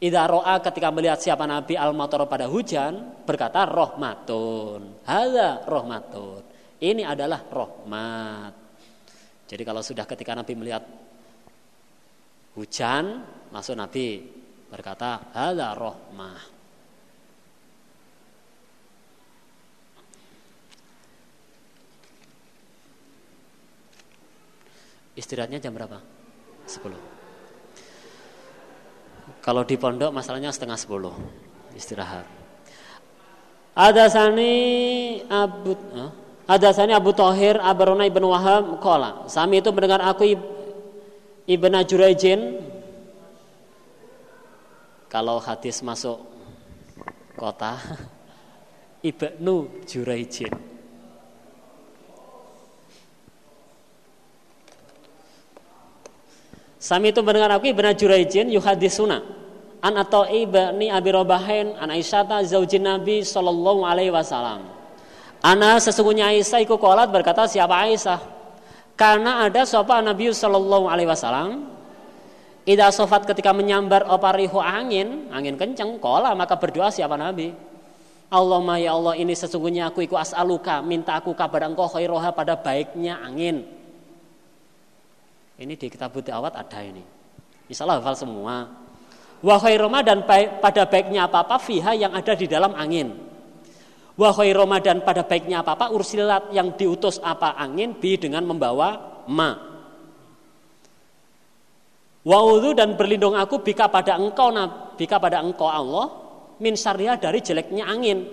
Ida 0.00 0.24
ro'a 0.24 0.56
ketika 0.64 0.88
melihat 0.88 1.20
siapa 1.20 1.44
Nabi 1.44 1.76
al 1.76 1.92
pada 2.24 2.48
hujan 2.48 3.20
berkata 3.28 3.68
rohmatun. 3.68 5.04
Hada 5.04 5.60
rohmatun. 5.68 6.40
Ini 6.80 7.04
adalah 7.04 7.44
rohmat. 7.44 8.56
Jadi 9.44 9.60
kalau 9.60 9.84
sudah 9.84 10.08
ketika 10.08 10.32
Nabi 10.32 10.56
melihat 10.56 10.88
hujan, 12.56 13.20
langsung 13.52 13.76
Nabi 13.76 14.24
berkata 14.72 15.20
hada 15.36 15.76
rohmah. 15.76 16.40
Istirahatnya 25.12 25.60
jam 25.60 25.76
berapa? 25.76 26.00
10. 26.64 27.09
Kalau 29.40 29.64
di 29.64 29.80
pondok 29.80 30.12
masalahnya 30.12 30.52
setengah 30.52 30.76
10 30.76 31.76
istirahat. 31.76 32.28
Hadasani 33.72 34.54
Abu 35.30 35.72
huh? 35.72 36.10
Hadasani 36.44 36.92
Abu 36.92 37.16
Tohir 37.16 37.56
Abarona 37.56 38.04
ibn 38.04 38.20
Wahab 38.26 38.82
Kola 38.82 39.24
Sami 39.30 39.62
itu 39.62 39.70
mendengar 39.70 40.02
aku 40.02 40.36
Ibn 41.46 41.74
Jurajin 41.86 42.60
Kalau 45.06 45.38
hadis 45.40 45.80
masuk 45.80 46.18
kota 47.38 47.78
Ibnu 49.10 49.86
Jurajin 49.88 50.69
Sami 56.80 57.12
itu 57.12 57.20
mendengar 57.20 57.52
aku 57.52 57.68
Ibn 57.68 57.92
Jurajin 57.92 58.48
yuhadisuna 58.48 59.20
an 59.84 60.00
atau 60.00 60.24
ibni 60.24 60.88
Abi 60.88 61.12
Robahin 61.12 61.76
an 61.76 61.92
Aisyata 61.92 62.40
zaujin 62.40 62.88
Nabi 62.88 63.20
sallallahu 63.20 63.84
alaihi 63.84 64.08
wasallam. 64.08 64.64
Ana 65.44 65.76
sesungguhnya 65.76 66.32
Aisyah 66.32 66.64
iku 66.64 66.80
kolat 66.80 67.12
berkata 67.12 67.44
siapa 67.44 67.84
Aisyah? 67.84 68.16
Karena 68.96 69.44
ada 69.44 69.68
sapa 69.68 70.00
Nabi 70.00 70.32
sallallahu 70.32 70.88
alaihi 70.88 71.08
wasallam 71.12 71.68
Ida 72.64 72.92
sofat 72.92 73.24
ketika 73.24 73.56
menyambar 73.56 74.04
oparihu 74.04 74.60
angin, 74.60 75.32
angin 75.32 75.56
kenceng, 75.56 75.96
kola 75.96 76.36
maka 76.36 76.60
berdoa 76.60 76.92
siapa 76.92 77.16
Nabi? 77.16 77.56
Allahumma 78.28 78.76
ya 78.76 78.92
Allah 78.96 79.16
ini 79.16 79.32
sesungguhnya 79.32 79.88
aku 79.88 80.04
iku 80.04 80.20
as'aluka, 80.20 80.84
minta 80.84 81.16
aku 81.16 81.32
kabar 81.32 81.64
engkau 81.66 81.88
khairoha 81.88 82.36
pada 82.36 82.56
baiknya 82.60 83.16
angin 83.20 83.79
ini 85.60 85.76
di 85.76 85.92
kitab 85.92 86.16
awat 86.16 86.56
ada 86.56 86.80
ini. 86.80 87.04
Insya 87.68 87.84
Allah 87.84 88.00
hafal 88.00 88.16
semua. 88.16 88.64
Wahai 89.44 89.76
Ramadan 89.76 90.24
pada 90.60 90.88
baiknya 90.88 91.28
apa-apa 91.28 91.60
fiha 91.60 91.92
yang 91.96 92.12
ada 92.16 92.32
di 92.32 92.48
dalam 92.48 92.72
angin. 92.72 93.12
Wahai 94.16 94.56
Ramadan 94.56 95.04
pada 95.04 95.24
baiknya 95.24 95.60
apa-apa 95.60 95.92
ursilat 95.92 96.52
yang 96.56 96.76
diutus 96.76 97.20
apa 97.20 97.56
angin 97.60 97.92
bi 97.92 98.16
dengan 98.16 98.48
membawa 98.48 99.20
ma. 99.28 99.68
Wa'udhu 102.20 102.76
dan 102.76 103.00
berlindung 103.00 103.32
aku 103.32 103.64
bika 103.64 103.88
pada 103.88 104.16
engkau 104.16 104.52
bika 104.96 105.16
pada 105.16 105.40
engkau 105.40 105.68
Allah 105.68 106.08
min 106.60 106.76
syariah 106.76 107.16
dari 107.20 107.40
jeleknya 107.44 107.84
angin. 107.84 108.28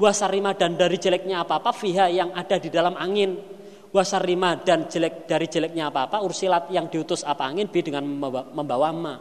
Wasarima 0.00 0.56
dan 0.56 0.80
dari 0.80 0.96
jeleknya 0.96 1.44
apa-apa 1.44 1.72
fiha 1.76 2.08
yang 2.08 2.32
ada 2.32 2.56
di 2.56 2.72
dalam 2.72 2.96
angin 2.96 3.59
wasarima 3.90 4.58
dan 4.62 4.86
jelek 4.86 5.26
dari 5.26 5.46
jeleknya 5.50 5.90
apa-apa 5.90 6.22
ursilat 6.22 6.70
yang 6.70 6.86
diutus 6.86 7.26
apa 7.26 7.46
angin 7.46 7.66
bi 7.66 7.82
dengan 7.82 8.06
membawa, 8.06 8.90
ma. 8.94 9.14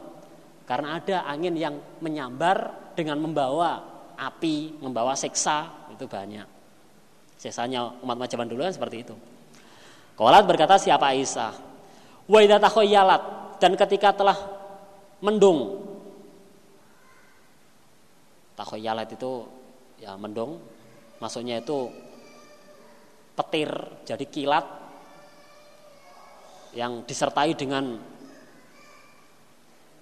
Karena 0.65 1.01
ada 1.01 1.25
angin 1.25 1.57
yang 1.57 1.75
menyambar 2.01 2.93
dengan 2.93 3.17
membawa 3.17 3.81
api 4.13 4.77
membawa 4.77 5.17
seksa 5.17 5.89
itu 5.89 6.05
banyak. 6.05 6.45
Seksanya 7.41 8.03
umat 8.05 8.17
macam 8.19 8.45
dulu 8.45 8.61
kan 8.61 8.73
seperti 8.75 8.97
itu. 9.01 9.15
Kolat 10.13 10.43
berkata 10.45 10.75
siapa 10.77 11.15
Aisyah 11.15 11.53
wa 12.29 13.17
dan 13.57 13.71
ketika 13.73 14.13
telah 14.13 14.37
mendung 15.19 15.81
takhoyalat 18.53 19.07
itu 19.09 19.47
ya 19.99 20.15
mendung 20.19 20.59
maksudnya 21.23 21.63
itu 21.63 21.87
petir, 23.39 23.71
jadi 24.03 24.25
kilat 24.27 24.65
yang 26.75 27.07
disertai 27.07 27.55
dengan 27.55 27.95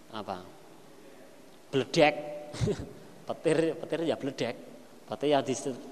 apa? 0.10 0.38
Bledek. 1.70 2.16
petir, 3.30 3.78
petir 3.78 4.00
ya 4.10 4.18
bledek. 4.18 4.56
Petir 5.08 5.30
yang 5.32 5.44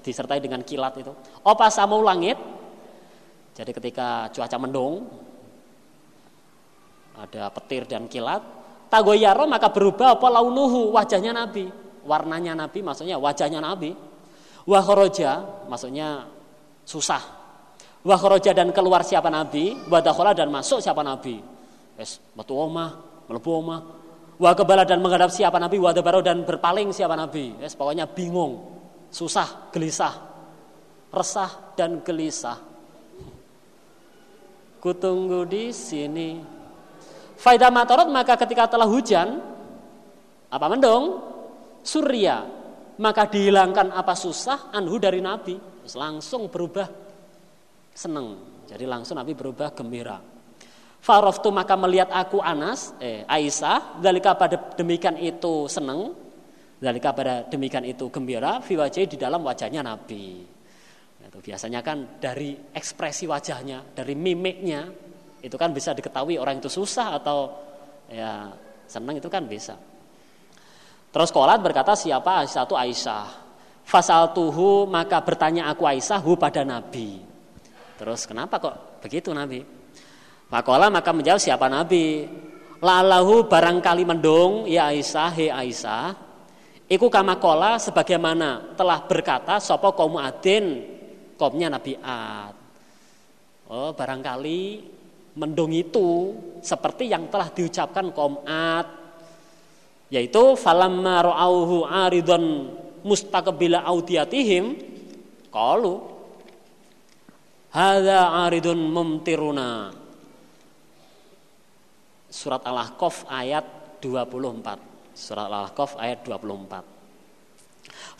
disertai 0.02 0.42
dengan 0.42 0.60
kilat 0.66 0.98
itu. 0.98 1.12
Opa 1.46 1.70
samu 1.70 2.02
langit. 2.02 2.36
Jadi 3.56 3.72
ketika 3.72 4.28
cuaca 4.28 4.56
mendung 4.60 5.08
ada 7.16 7.48
petir 7.48 7.88
dan 7.88 8.04
kilat, 8.12 8.44
tagoyaro 8.92 9.48
maka 9.48 9.72
berubah 9.72 10.20
apa 10.20 10.28
launuhu 10.28 10.92
wajahnya 10.92 11.32
Nabi. 11.32 11.64
Warnanya 12.04 12.52
Nabi 12.52 12.84
maksudnya 12.84 13.16
wajahnya 13.16 13.64
Nabi. 13.64 13.96
Wahoroja 14.68 15.64
maksudnya 15.70 16.28
susah. 16.84 17.35
Wakhroja 18.02 18.52
dan 18.54 18.70
keluar 18.70 19.02
siapa 19.02 19.32
Nabi, 19.32 19.76
wadakhola 19.88 20.36
dan 20.36 20.52
masuk 20.52 20.78
siapa 20.78 21.00
Nabi. 21.00 21.42
Es 21.96 22.20
batu 22.36 22.54
omah, 22.54 23.24
melebu 23.26 23.50
omah. 23.50 23.80
Wa 24.36 24.52
kebala 24.52 24.84
dan 24.84 25.00
menghadap 25.00 25.32
siapa 25.32 25.56
Nabi, 25.56 25.80
wadabaro 25.80 26.20
dan 26.20 26.44
berpaling 26.44 26.92
siapa 26.92 27.16
Nabi. 27.16 27.56
Es 27.64 27.72
pokoknya 27.72 28.04
bingung, 28.04 28.62
susah, 29.08 29.72
gelisah, 29.72 30.12
resah 31.08 31.72
dan 31.74 32.04
gelisah. 32.04 32.60
Kutunggu 34.78 35.48
di 35.48 35.72
sini. 35.72 36.38
Faidah 37.36 37.72
matorot 37.72 38.06
maka 38.12 38.38
ketika 38.38 38.70
telah 38.70 38.86
hujan, 38.86 39.40
apa 40.52 40.66
mendung? 40.68 41.20
Surya, 41.82 42.44
maka 43.00 43.28
dihilangkan 43.28 43.92
apa 43.92 44.14
susah 44.16 44.72
anhu 44.72 44.96
dari 44.96 45.20
Nabi 45.20 45.76
Terus 45.86 46.02
langsung 46.02 46.50
berubah 46.50 47.05
seneng. 47.96 48.36
Jadi 48.68 48.84
langsung 48.84 49.16
Nabi 49.16 49.32
berubah 49.32 49.72
gembira. 49.72 50.20
Faroftu 51.00 51.48
maka 51.48 51.78
melihat 51.80 52.12
aku 52.12 52.44
Anas, 52.44 52.92
eh, 53.00 53.24
Aisyah, 53.24 54.02
dalika 54.02 54.36
pada 54.36 54.58
demikian 54.76 55.16
itu 55.16 55.70
seneng, 55.70 56.12
dalika 56.76 57.16
pada 57.16 57.46
demikian 57.48 57.86
itu 57.88 58.10
gembira, 58.12 58.60
fi 58.60 58.76
wajah 58.76 59.06
di 59.06 59.16
dalam 59.16 59.40
wajahnya 59.40 59.80
Nabi. 59.86 60.44
Itu 61.24 61.38
biasanya 61.40 61.80
kan 61.80 62.18
dari 62.20 62.58
ekspresi 62.74 63.24
wajahnya, 63.30 63.94
dari 63.94 64.18
mimiknya, 64.18 64.90
itu 65.42 65.54
kan 65.54 65.70
bisa 65.70 65.94
diketahui 65.94 66.42
orang 66.42 66.58
itu 66.58 66.66
susah 66.66 67.22
atau 67.22 67.54
ya 68.10 68.50
senang 68.90 69.18
itu 69.18 69.30
kan 69.30 69.46
bisa. 69.46 69.78
Terus 71.14 71.30
kolat 71.30 71.62
berkata 71.62 71.94
siapa 71.94 72.42
itu 72.46 72.74
Aisyah. 72.74 73.46
Fasal 73.86 74.34
tuhu 74.34 74.90
maka 74.90 75.22
bertanya 75.22 75.70
aku 75.70 75.86
Aisyah 75.86 76.18
hu 76.18 76.34
pada 76.34 76.66
Nabi. 76.66 77.22
Terus 77.96 78.28
kenapa 78.28 78.60
kok 78.60 79.00
begitu 79.00 79.32
Nabi? 79.32 79.64
Fakola 80.46 80.92
maka 80.92 81.10
menjawab 81.10 81.40
siapa 81.40 81.66
Nabi? 81.66 82.28
Lalahu 82.78 83.48
barangkali 83.48 84.04
mendung 84.04 84.68
ya 84.68 84.92
Aisyah 84.92 85.32
he 85.32 85.48
Aisyah. 85.48 86.12
Iku 86.86 87.10
kamakola 87.10 87.82
sebagaimana 87.82 88.78
telah 88.78 89.02
berkata 89.02 89.58
sopo 89.58 89.96
kaum 89.96 90.20
adin 90.20 90.84
kaumnya 91.34 91.72
Nabi 91.72 91.98
Ad. 91.98 92.54
Oh 93.66 93.90
barangkali 93.90 94.62
mendung 95.34 95.74
itu 95.74 96.36
seperti 96.62 97.10
yang 97.10 97.26
telah 97.26 97.50
diucapkan 97.50 98.12
kaum 98.14 98.44
Ad 98.46 98.86
yaitu 100.12 100.54
falamma 100.54 101.26
ra'auhu 101.26 101.82
aridon 101.82 102.70
mustaqbila 103.02 103.82
audiyatihim 103.82 104.78
qalu 105.50 106.15
hadza 107.76 108.48
aridun 108.48 108.80
mumtiruna. 108.88 109.92
Surat 112.32 112.64
al-ahqaf 112.64 113.28
ayat 113.28 113.64
24 114.00 115.16
surat 115.16 115.48
al-ahqaf 115.48 115.96
ayat 115.96 116.20
24 116.20 116.84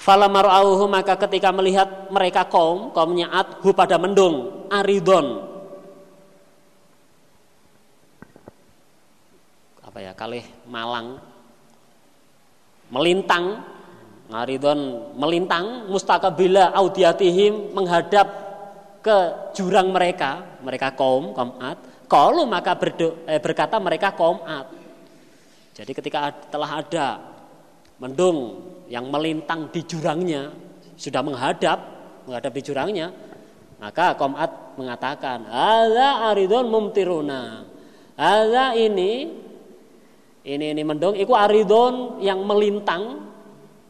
Falamar'auhu 0.00 0.88
maka 0.88 1.20
ketika 1.20 1.52
melihat 1.52 2.08
mereka 2.08 2.48
kaum 2.48 2.96
kaumnya 2.96 3.28
Ad 3.28 3.60
hu 3.60 3.76
pada 3.76 4.00
mendung 4.00 4.64
aridon 4.72 5.56
apa 9.96 10.04
ya 10.04 10.12
kalih 10.12 10.44
malang. 10.68 11.16
Melintang. 12.92 13.64
Ngaridon 14.28 14.80
melintang 15.16 15.88
mustakabila 15.88 16.76
audiatihim 16.76 17.72
menghadap 17.72 18.45
ke 19.06 19.18
jurang 19.54 19.94
mereka, 19.94 20.58
mereka 20.66 20.90
kaum 20.98 21.30
kaum 21.30 21.54
Ad. 21.62 22.10
Kalau 22.10 22.42
maka 22.50 22.74
berdo, 22.74 23.22
eh, 23.30 23.38
berkata 23.38 23.78
mereka 23.78 24.10
kaum 24.18 24.42
Ad. 24.42 24.66
Jadi 25.78 25.92
ketika 25.94 26.34
telah 26.50 26.82
ada 26.82 27.08
mendung 28.02 28.66
yang 28.90 29.06
melintang 29.06 29.70
di 29.70 29.86
jurangnya 29.86 30.50
sudah 30.98 31.22
menghadap 31.22 31.78
menghadap 32.26 32.50
di 32.50 32.62
jurangnya, 32.66 33.14
maka 33.78 34.18
kaum 34.18 34.34
Ad 34.34 34.74
mengatakan, 34.74 35.46
"Ada 35.46 36.34
aridon 36.34 36.66
mumtiruna." 36.66 37.62
Ada 38.18 38.74
ini 38.74 39.30
ini 40.42 40.66
ini 40.72 40.82
mendung 40.82 41.14
iku 41.14 41.36
aridon 41.36 42.18
yang 42.18 42.42
melintang 42.42 43.26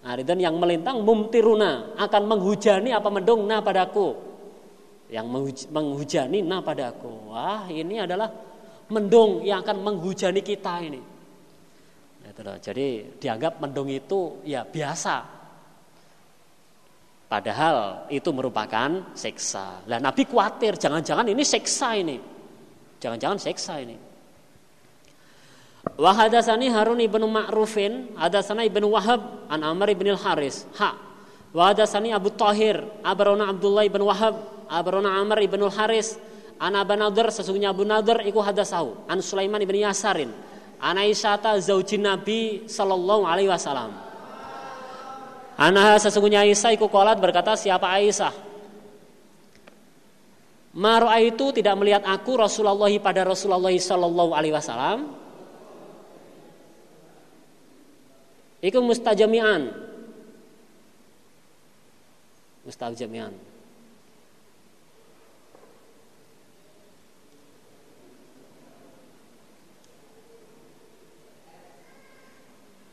Aridan 0.07 0.39
yang 0.39 0.55
melintang 0.63 1.03
mumtiruna 1.03 1.99
akan 1.99 2.23
menghujani 2.31 2.95
apa 2.95 3.11
mendung 3.11 3.43
na 3.43 3.59
padaku. 3.59 4.15
Yang 5.07 5.27
menghujani 5.71 6.43
na 6.43 6.59
padaku. 6.59 7.31
Wah, 7.31 7.71
ini 7.71 8.03
adalah 8.03 8.27
mendung 8.91 9.43
yang 9.43 9.63
akan 9.63 9.83
menghujani 9.83 10.43
kita 10.43 10.75
ini. 10.83 11.01
Gitu 12.27 12.43
Jadi 12.43 12.87
dianggap 13.23 13.63
mendung 13.63 13.87
itu 13.87 14.43
ya 14.43 14.67
biasa. 14.67 15.37
Padahal 17.27 18.07
itu 18.11 18.31
merupakan 18.31 19.15
seksa. 19.15 19.83
Lah 19.91 19.99
Nabi 19.99 20.27
khawatir, 20.27 20.79
jangan-jangan 20.79 21.27
ini 21.27 21.43
seksa 21.43 21.99
ini. 21.99 22.19
Jangan-jangan 23.03 23.39
seksa 23.39 23.83
ini. 23.83 23.97
Wa 25.95 26.11
hadatsani 26.15 26.71
Harun 26.71 26.99
ibn 27.03 27.23
Ma'rufin, 27.27 28.15
hadatsana 28.19 28.67
ibnu 28.67 28.91
Wahab 28.91 29.47
an 29.51 29.63
Amr 29.63 29.95
ibn 29.95 30.07
al-Haris. 30.15 30.67
Ha. 30.79 31.06
Wa 31.57 31.73
Abu 31.73 32.29
Tahir, 32.37 32.85
abarona 33.01 33.49
Abdullah 33.49 33.89
ibn 33.89 34.05
Wahab, 34.05 34.37
abarona 34.69 35.17
Amr 35.17 35.41
ibn 35.41 35.65
al-Haris, 35.65 36.21
an 36.61 36.77
Abu 36.77 36.93
Nadir 37.01 37.33
sesungguhnya 37.33 37.73
Abu 37.73 37.89
Nadir 37.89 38.21
iku 38.29 38.45
hadasahu, 38.45 39.09
an 39.09 39.25
Sulaiman 39.25 39.65
ibn 39.65 39.81
Yasarin, 39.81 40.29
an 40.77 41.01
Aisyata 41.01 41.57
zaujin 41.57 42.05
Nabi 42.05 42.69
sallallahu 42.69 43.25
alaihi 43.25 43.49
wasallam. 43.49 43.89
Anaha 45.57 45.97
sesungguhnya 45.97 46.45
Aisyah 46.45 46.77
iku 46.77 46.93
kolat 46.93 47.17
berkata 47.17 47.57
siapa 47.57 47.89
Aisyah? 47.89 48.45
Maro'a 50.77 51.25
itu 51.25 51.57
tidak 51.57 51.73
melihat 51.81 52.05
aku 52.05 52.37
Rasulullah 52.37 52.93
pada 53.01 53.25
Rasulullah 53.25 53.73
Sallallahu 53.73 54.37
Alaihi 54.37 54.53
Wasallam. 54.53 55.09
Iku 58.61 58.85
mustajamian. 58.85 59.86
Mustajamian. 62.67 63.31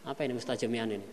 Apa 0.06 0.30
ini 0.30 0.38
mustajamian 0.38 0.94
ini? 0.94 1.08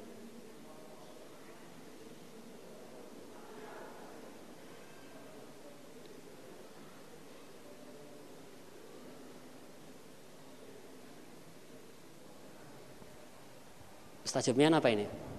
Mustajabnya 14.28 14.68
apa 14.76 14.92
ini? 14.92 15.29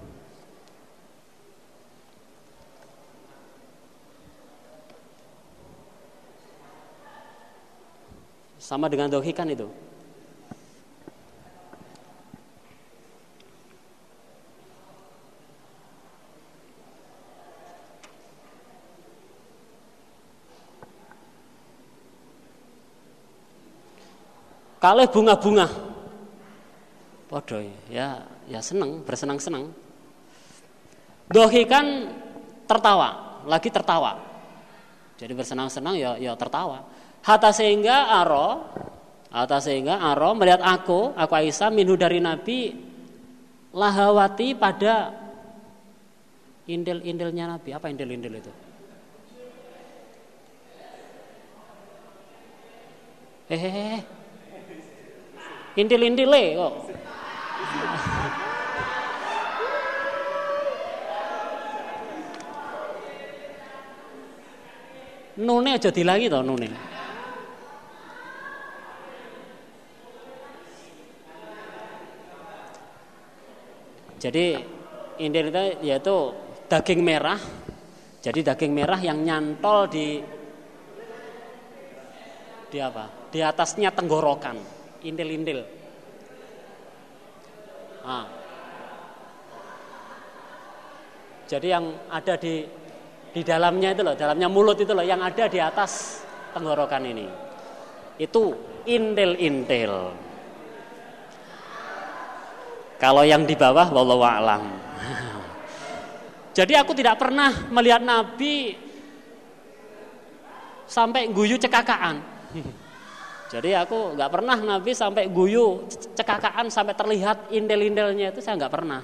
Sama 8.71 8.87
dengan 8.87 9.11
dohikan 9.11 9.51
itu. 9.51 9.67
Kalau 24.79 25.03
bunga-bunga 25.11 25.67
Podo 27.27 27.59
ya 27.91 28.23
ya 28.47 28.59
seneng 28.63 29.03
bersenang-senang. 29.03 29.67
Dohi 31.27 31.67
kan 31.67 32.11
tertawa, 32.67 33.39
lagi 33.47 33.67
tertawa. 33.67 34.15
Jadi 35.19 35.31
bersenang-senang 35.35 35.95
ya 35.99 36.15
ya 36.15 36.35
tertawa. 36.39 36.90
Hatta 37.21 37.53
sehingga 37.53 38.09
aro, 38.17 38.65
hatta 39.29 39.61
sehingga 39.61 40.01
aro 40.01 40.33
melihat 40.33 40.65
aku, 40.65 41.13
aku 41.13 41.33
Aisyah 41.37 41.69
minhu 41.69 41.93
dari 41.93 42.17
Nabi 42.17 42.73
lahawati 43.77 44.57
pada 44.57 45.13
indil-indilnya 46.65 47.57
Nabi. 47.57 47.69
Apa 47.77 47.93
indil-indil 47.93 48.41
itu? 48.41 48.53
Hehehe. 53.53 54.01
Indil-indile 55.77 56.43
kok. 56.57 56.73
Nune 65.41 65.69
aja 65.73 65.89
dilangi 65.91 66.27
to 66.27 66.39
nune. 66.43 66.90
Jadi 74.21 74.45
itu 75.17 75.63
yaitu 75.81 76.15
daging 76.69 77.01
merah. 77.01 77.41
Jadi 78.21 78.45
daging 78.45 78.69
merah 78.69 79.01
yang 79.01 79.25
nyantol 79.25 79.89
di 79.89 80.21
di 82.69 82.77
apa? 82.77 83.09
Di 83.33 83.41
atasnya 83.41 83.89
tenggorokan, 83.89 84.61
indil-indil. 85.01 85.59
Nah. 88.05 88.25
Jadi 91.49 91.67
yang 91.67 91.85
ada 92.07 92.39
di 92.39 92.63
di 93.31 93.41
dalamnya 93.43 93.91
itu 93.91 94.01
loh, 94.05 94.15
dalamnya 94.15 94.47
mulut 94.47 94.77
itu 94.79 94.93
loh, 94.95 95.03
yang 95.03 95.19
ada 95.19 95.49
di 95.49 95.59
atas 95.59 96.23
tenggorokan 96.53 97.03
ini. 97.09 97.27
Itu 98.21 98.55
intil-intil. 98.85 99.93
Kalau 103.01 103.25
yang 103.25 103.49
di 103.49 103.57
bawah, 103.57 103.89
wallahu 103.89 104.21
a'lam. 104.21 104.61
Jadi 106.53 106.77
aku 106.77 106.93
tidak 106.93 107.17
pernah 107.17 107.49
melihat 107.73 107.97
Nabi 107.97 108.77
sampai 110.85 111.25
guyu 111.33 111.57
cekakaan. 111.57 112.21
Jadi 113.51 113.73
aku 113.73 114.13
nggak 114.13 114.31
pernah 114.31 114.55
Nabi 114.59 114.91
sampai 114.93 115.25
guyu 115.33 115.89
cekakaan 116.13 116.69
sampai 116.69 116.93
terlihat 116.93 117.49
indel-indelnya 117.49 118.29
itu 118.29 118.39
saya 118.39 118.61
nggak 118.61 118.75
pernah. 118.77 119.01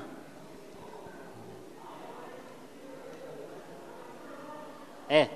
Eh, 5.09 5.27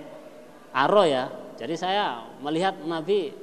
aro 0.75 1.03
ya. 1.07 1.33
Jadi 1.57 1.75
saya 1.79 2.27
melihat 2.43 2.77
Nabi 2.85 3.33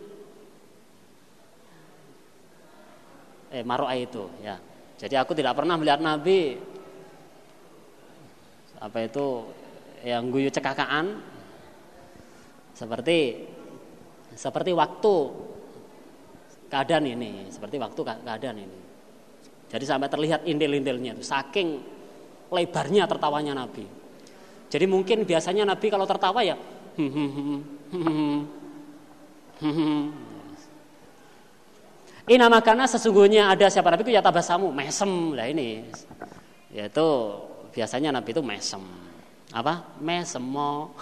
eh 3.48 3.64
maroa 3.64 3.96
itu 3.96 4.28
ya. 4.44 4.67
Jadi 4.98 5.14
aku 5.14 5.32
tidak 5.32 5.54
pernah 5.54 5.78
melihat 5.78 6.02
Nabi 6.02 6.58
apa 8.78 8.98
itu 9.02 9.26
yang 10.06 10.30
guyu 10.30 10.50
cekakaan 10.50 11.18
seperti 12.74 13.46
seperti 14.38 14.70
waktu 14.70 15.14
keadaan 16.70 17.04
ini, 17.10 17.50
seperti 17.50 17.78
waktu 17.78 18.00
keadaan 18.02 18.58
ini. 18.58 18.78
Jadi 19.68 19.84
sampai 19.84 20.08
terlihat 20.08 20.46
indil-indilnya 20.46 21.18
itu, 21.18 21.24
saking 21.26 21.78
lebarnya 22.50 23.04
tertawanya 23.06 23.54
Nabi. 23.54 23.84
Jadi 24.68 24.84
mungkin 24.84 25.24
biasanya 25.24 25.64
Nabi 25.64 25.86
kalau 25.88 26.04
tertawa 26.04 26.44
ya 26.44 26.56
nama 32.36 32.60
karena 32.60 32.84
sesungguhnya 32.84 33.54
ada 33.56 33.72
siapa 33.72 33.88
Nabi 33.88 34.04
itu 34.04 34.12
ya 34.12 34.20
tabasamu, 34.20 34.68
mesem 34.74 35.32
lah 35.32 35.48
ini. 35.48 35.86
Yaitu 36.74 37.06
biasanya 37.72 38.12
Nabi 38.12 38.36
itu 38.36 38.42
mesem. 38.44 38.82
Apa? 39.54 39.96
Mesemo. 40.02 40.92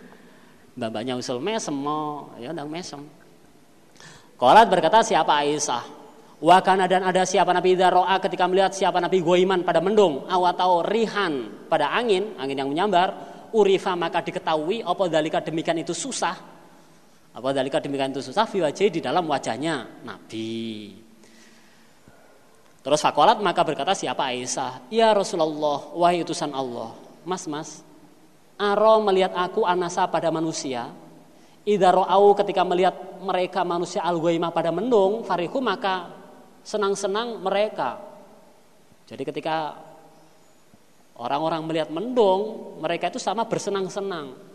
Mbak-mbaknya 0.76 1.16
usul 1.16 1.40
mesemo, 1.40 2.34
ya 2.36 2.52
udah 2.52 2.68
mesem. 2.68 3.00
Kolat 4.36 4.68
berkata 4.68 5.00
siapa 5.00 5.40
Aisyah? 5.40 5.96
Wakana 6.36 6.84
dan 6.84 7.00
ada 7.00 7.24
siapa 7.24 7.48
Nabi 7.56 7.80
Roa 7.80 8.20
ketika 8.20 8.44
melihat 8.44 8.76
siapa 8.76 9.00
Nabi 9.00 9.24
Goiman 9.24 9.64
pada 9.64 9.80
mendung, 9.80 10.28
awatau 10.28 10.84
rihan 10.84 11.64
pada 11.64 11.96
angin, 11.96 12.36
angin 12.36 12.60
yang 12.60 12.68
menyambar, 12.68 13.08
urifa 13.56 13.96
maka 13.96 14.20
diketahui 14.20 14.84
apa 14.84 15.08
dalika 15.08 15.40
demikian 15.40 15.80
itu 15.80 15.96
susah. 15.96 16.55
Apa 17.36 17.52
dalika 17.52 17.84
demikian 17.84 18.16
itu 18.16 18.24
susah 18.24 18.48
wajah 18.48 18.88
di 18.88 19.04
dalam 19.04 19.28
wajahnya 19.28 20.00
Nabi. 20.08 20.96
Terus 22.80 23.02
fakolat 23.04 23.44
maka 23.44 23.60
berkata 23.60 23.92
siapa 23.92 24.32
Aisyah? 24.32 24.88
Ya 24.88 25.12
Rasulullah, 25.12 25.92
wahai 25.92 26.24
utusan 26.24 26.48
Allah. 26.56 26.96
Mas, 27.28 27.44
mas, 27.44 27.84
Aro 28.56 29.04
melihat 29.04 29.36
aku 29.36 29.68
anasa 29.68 30.08
pada 30.08 30.32
manusia, 30.32 30.88
Idza 31.66 31.90
ra'au 31.90 32.30
ketika 32.38 32.62
melihat 32.62 32.94
mereka 33.18 33.66
manusia 33.66 33.98
al 34.06 34.22
pada 34.54 34.70
mendung, 34.70 35.26
farihu 35.26 35.58
maka 35.58 36.14
senang-senang 36.62 37.42
mereka. 37.42 37.98
Jadi 39.10 39.26
ketika 39.26 39.74
orang-orang 41.18 41.66
melihat 41.66 41.90
mendung, 41.90 42.78
mereka 42.78 43.10
itu 43.10 43.18
sama 43.18 43.50
bersenang-senang. 43.50 44.45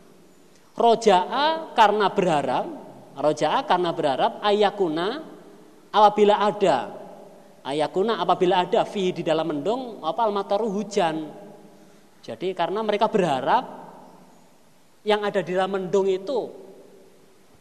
Roja'a 0.71 1.75
karena 1.75 2.07
berharap, 2.09 2.65
roja'a 3.19 3.67
karena 3.67 3.91
berharap 3.91 4.39
ayakuna 4.39 5.07
apabila 5.91 6.39
ada 6.39 7.01
ayakuna 7.65 8.17
apabila 8.17 8.65
ada 8.65 8.81
fi 8.85 9.13
di 9.13 9.21
dalam 9.21 9.49
mendung 9.49 10.01
apa 10.01 10.25
al 10.25 10.33
hujan. 10.69 11.29
Jadi 12.21 12.53
karena 12.53 12.85
mereka 12.85 13.09
berharap 13.09 13.65
yang 15.01 15.25
ada 15.25 15.41
di 15.41 15.51
dalam 15.57 15.73
mendung 15.73 16.05
itu 16.05 16.49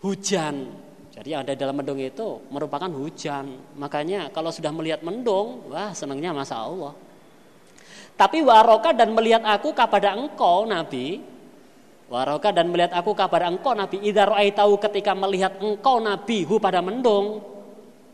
hujan. 0.05 0.69
Jadi 1.11 1.29
yang 1.37 1.43
ada 1.45 1.57
dalam 1.57 1.77
mendung 1.77 2.01
itu 2.01 2.45
merupakan 2.53 2.89
hujan. 2.89 3.77
Makanya 3.77 4.29
kalau 4.33 4.53
sudah 4.53 4.73
melihat 4.73 5.01
mendung, 5.01 5.69
wah 5.73 5.93
senangnya 5.97 6.33
masa 6.37 6.61
Allah. 6.61 6.93
Tapi 8.21 8.45
waroka 8.45 8.93
dan 8.93 9.17
melihat 9.17 9.41
aku 9.49 9.73
kepada 9.73 10.13
engkau 10.13 10.69
Nabi, 10.69 11.25
waroka 12.11 12.51
dan 12.51 12.67
melihat 12.75 12.99
aku 12.99 13.15
kepada 13.15 13.47
engkau 13.47 13.71
Nabi, 13.71 14.03
idar 14.03 14.35
tahu 14.51 14.83
ketika 14.83 15.15
melihat 15.15 15.63
engkau 15.63 16.03
Nabi 16.03 16.43
hu 16.43 16.59
pada 16.59 16.83
mendung, 16.83 17.39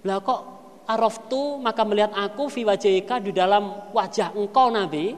lah 0.04 0.20
kok 0.20 0.40
araftu? 0.84 1.56
Maka 1.58 1.82
melihat 1.88 2.12
aku 2.12 2.52
fi 2.52 2.62
wajhika 2.68 3.18
di 3.24 3.32
dalam 3.32 3.90
wajah 3.96 4.36
engkau 4.36 4.68
Nabi, 4.68 5.16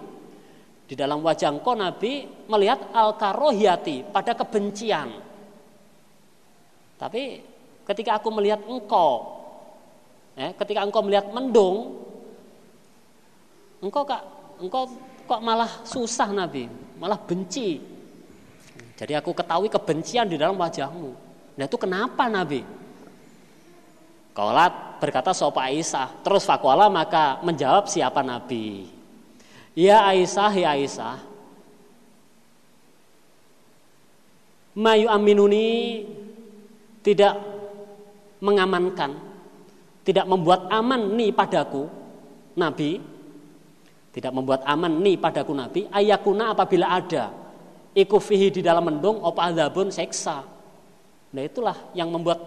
di 0.86 0.94
dalam 0.94 1.20
wajah 1.26 1.58
engkau 1.58 1.74
Nabi 1.74 2.24
melihat 2.46 2.94
al 2.94 3.18
karohiyati 3.18 4.14
pada 4.14 4.38
kebencian. 4.38 5.10
Tapi 6.98 7.22
ketika 7.82 8.22
aku 8.22 8.30
melihat 8.30 8.62
engkau, 8.62 9.42
ya, 10.38 10.54
ketika 10.54 10.86
engkau 10.86 11.02
melihat 11.02 11.26
mendung, 11.34 11.98
engkau 13.82 14.06
kak, 14.06 14.22
engkau 14.62 14.86
kok 15.26 15.42
malah 15.42 15.82
susah 15.82 16.30
Nabi, 16.30 16.70
malah 17.02 17.18
benci. 17.18 17.97
Jadi 18.98 19.14
aku 19.14 19.30
ketahui 19.30 19.70
kebencian 19.70 20.26
di 20.26 20.34
dalam 20.34 20.58
wajahmu. 20.58 21.14
Nah 21.54 21.64
itu 21.70 21.78
kenapa 21.78 22.26
Nabi? 22.26 22.66
Kolat 24.34 24.98
berkata 24.98 25.30
sopa 25.30 25.70
Aisyah. 25.70 26.26
Terus 26.26 26.42
fakwala 26.42 26.90
maka 26.90 27.38
menjawab 27.46 27.86
siapa 27.86 28.26
Nabi. 28.26 28.90
Ya 29.78 30.02
Aisyah, 30.02 30.50
ya 30.50 30.74
Aisyah. 30.74 31.18
Mayu 34.74 35.06
aminuni 35.06 36.06
tidak 37.02 37.38
mengamankan, 38.42 39.14
tidak 40.02 40.26
membuat 40.26 40.66
aman 40.70 41.14
nih 41.14 41.30
padaku, 41.30 41.86
Nabi. 42.58 42.98
Tidak 44.10 44.34
membuat 44.34 44.66
aman 44.66 45.02
nih 45.02 45.18
padaku 45.18 45.54
Nabi. 45.54 45.86
Ayakuna 45.90 46.50
apabila 46.50 46.90
ada 46.94 47.47
ikufihi 47.98 48.54
di 48.54 48.60
dalam 48.62 48.86
mendung 48.86 49.18
opa 49.18 49.50
adabun 49.50 49.90
seksa. 49.90 50.46
Nah 51.34 51.42
itulah 51.42 51.76
yang 51.98 52.08
membuat 52.08 52.38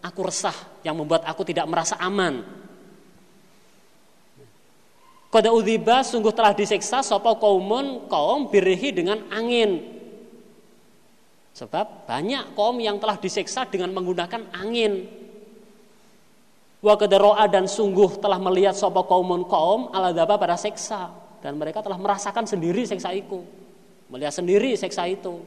aku 0.00 0.20
resah, 0.24 0.56
yang 0.80 0.96
membuat 0.96 1.28
aku 1.28 1.44
tidak 1.44 1.68
merasa 1.68 2.00
aman. 2.00 2.40
Kode 5.28 5.52
udhiba 5.52 6.00
sungguh 6.00 6.32
telah 6.32 6.56
diseksa 6.56 7.04
sopo 7.04 7.36
kaumun 7.36 8.08
kaum 8.08 8.48
birihi 8.48 8.96
dengan 8.96 9.28
angin. 9.28 10.00
Sebab 11.52 12.08
banyak 12.08 12.56
kaum 12.56 12.80
yang 12.80 12.96
telah 12.96 13.20
diseksa 13.20 13.68
dengan 13.68 13.92
menggunakan 13.92 14.48
angin. 14.56 15.04
Wa 16.80 16.94
roa 16.96 17.44
dan 17.50 17.68
sungguh 17.68 18.22
telah 18.22 18.40
melihat 18.40 18.72
sopo 18.72 19.04
kaumun 19.04 19.44
kaum 19.44 19.92
aladaba 19.92 20.40
pada 20.40 20.56
seksa. 20.56 21.12
Dan 21.44 21.60
mereka 21.60 21.84
telah 21.84 22.00
merasakan 22.00 22.48
sendiri 22.48 22.88
seksa 22.88 23.12
itu. 23.12 23.44
Melihat 24.08 24.34
sendiri 24.40 24.72
seksa 24.74 25.04
itu. 25.04 25.40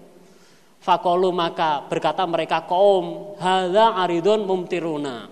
Fakolu 0.81 1.29
maka 1.29 1.85
berkata 1.85 2.25
mereka 2.25 2.65
kaum 2.65 3.37
hadza 3.37 3.97
aridun 4.01 4.49
mumtiruna. 4.49 5.29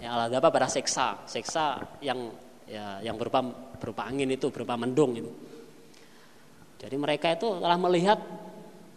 Ya 0.00 0.16
aladaba 0.16 0.48
pada 0.48 0.68
seksa, 0.68 1.20
seksa 1.28 1.80
yang 2.00 2.32
ya 2.64 3.00
yang 3.04 3.16
berupa 3.20 3.44
berupa 3.76 4.08
angin 4.08 4.32
itu 4.32 4.48
berupa 4.48 4.76
mendung 4.76 5.16
itu. 5.16 5.32
Jadi 6.80 6.96
mereka 6.96 7.32
itu 7.32 7.60
telah 7.60 7.76
melihat 7.80 8.20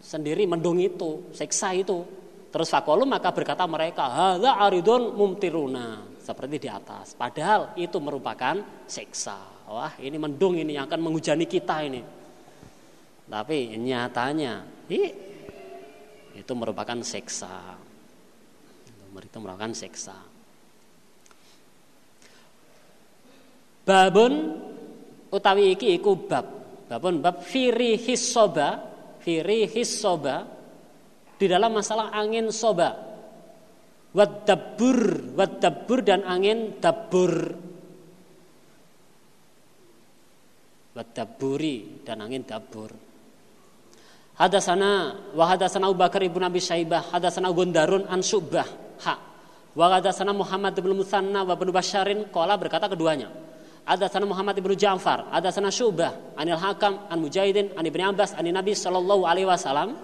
sendiri 0.00 0.48
mendung 0.48 0.80
itu 0.80 1.32
seksa 1.36 1.76
itu. 1.76 2.04
Terus 2.48 2.68
fakolu 2.72 3.04
maka 3.04 3.28
berkata 3.32 3.68
mereka 3.68 4.08
hadza 4.08 4.56
aridun 4.56 5.16
mumtiruna. 5.16 6.16
Seperti 6.20 6.60
di 6.60 6.68
atas. 6.68 7.16
Padahal 7.16 7.72
itu 7.80 7.96
merupakan 7.96 8.84
seksa 8.84 9.58
wah 9.68 9.92
ini 10.00 10.16
mendung 10.16 10.56
ini 10.56 10.80
yang 10.80 10.88
akan 10.88 11.00
menghujani 11.08 11.44
kita 11.44 11.84
ini 11.84 12.00
tapi 13.28 13.76
nyatanya 13.76 14.64
itu 16.34 16.52
merupakan 16.56 16.98
seksa 17.04 17.76
itu 19.18 19.38
merupakan 19.42 19.74
seksa 19.74 20.14
Babun 23.88 24.52
utawi 25.32 25.72
iki 25.72 25.96
iku 25.96 26.12
bab. 26.28 26.44
Babun 26.92 27.24
bab 27.24 27.40
firi 27.40 27.96
hissoba, 27.96 28.84
firi 29.24 29.64
hissoba 29.64 30.44
di 31.40 31.48
dalam 31.48 31.72
masalah 31.72 32.12
angin 32.12 32.52
soba. 32.52 32.92
Wadabur, 34.12 35.32
wadabur 35.32 36.04
dan 36.04 36.20
angin 36.28 36.76
dabur. 36.76 37.32
Wadaburi 40.92 42.04
dan 42.04 42.20
angin 42.20 42.44
dabur. 42.44 43.07
Hadasana 44.38 45.18
wa 45.34 45.44
hadasana 45.50 45.90
Abu 45.90 45.98
Bakar 45.98 46.22
ibn 46.22 46.38
Abi 46.46 46.62
Syaibah, 46.62 47.10
hadasana 47.10 47.50
Gundarun 47.50 48.06
an 48.06 48.22
Subah. 48.22 48.66
Ha. 49.02 49.14
Wa 49.74 49.98
hadasana 49.98 50.30
Muhammad 50.30 50.78
ibn 50.78 50.94
Musanna 50.94 51.42
wa 51.42 51.58
ibn 51.58 51.74
Basharin 51.74 52.30
qala 52.30 52.54
berkata 52.54 52.86
keduanya 52.86 53.28
ada 53.88 54.04
sana 54.04 54.28
Muhammad 54.28 54.52
ibnu 54.60 54.76
Ja'far, 54.76 55.32
ada 55.32 55.48
sana 55.48 55.72
Syubah, 55.72 56.36
Anil 56.36 56.60
Hakam, 56.60 57.08
An 57.08 57.24
Mujahidin, 57.24 57.72
An 57.72 57.88
Ibni 57.88 58.04
Abbas, 58.04 58.36
An 58.36 58.44
Nabi 58.44 58.76
Sallallahu 58.76 59.24
Alaihi 59.24 59.48
Wasallam. 59.48 59.96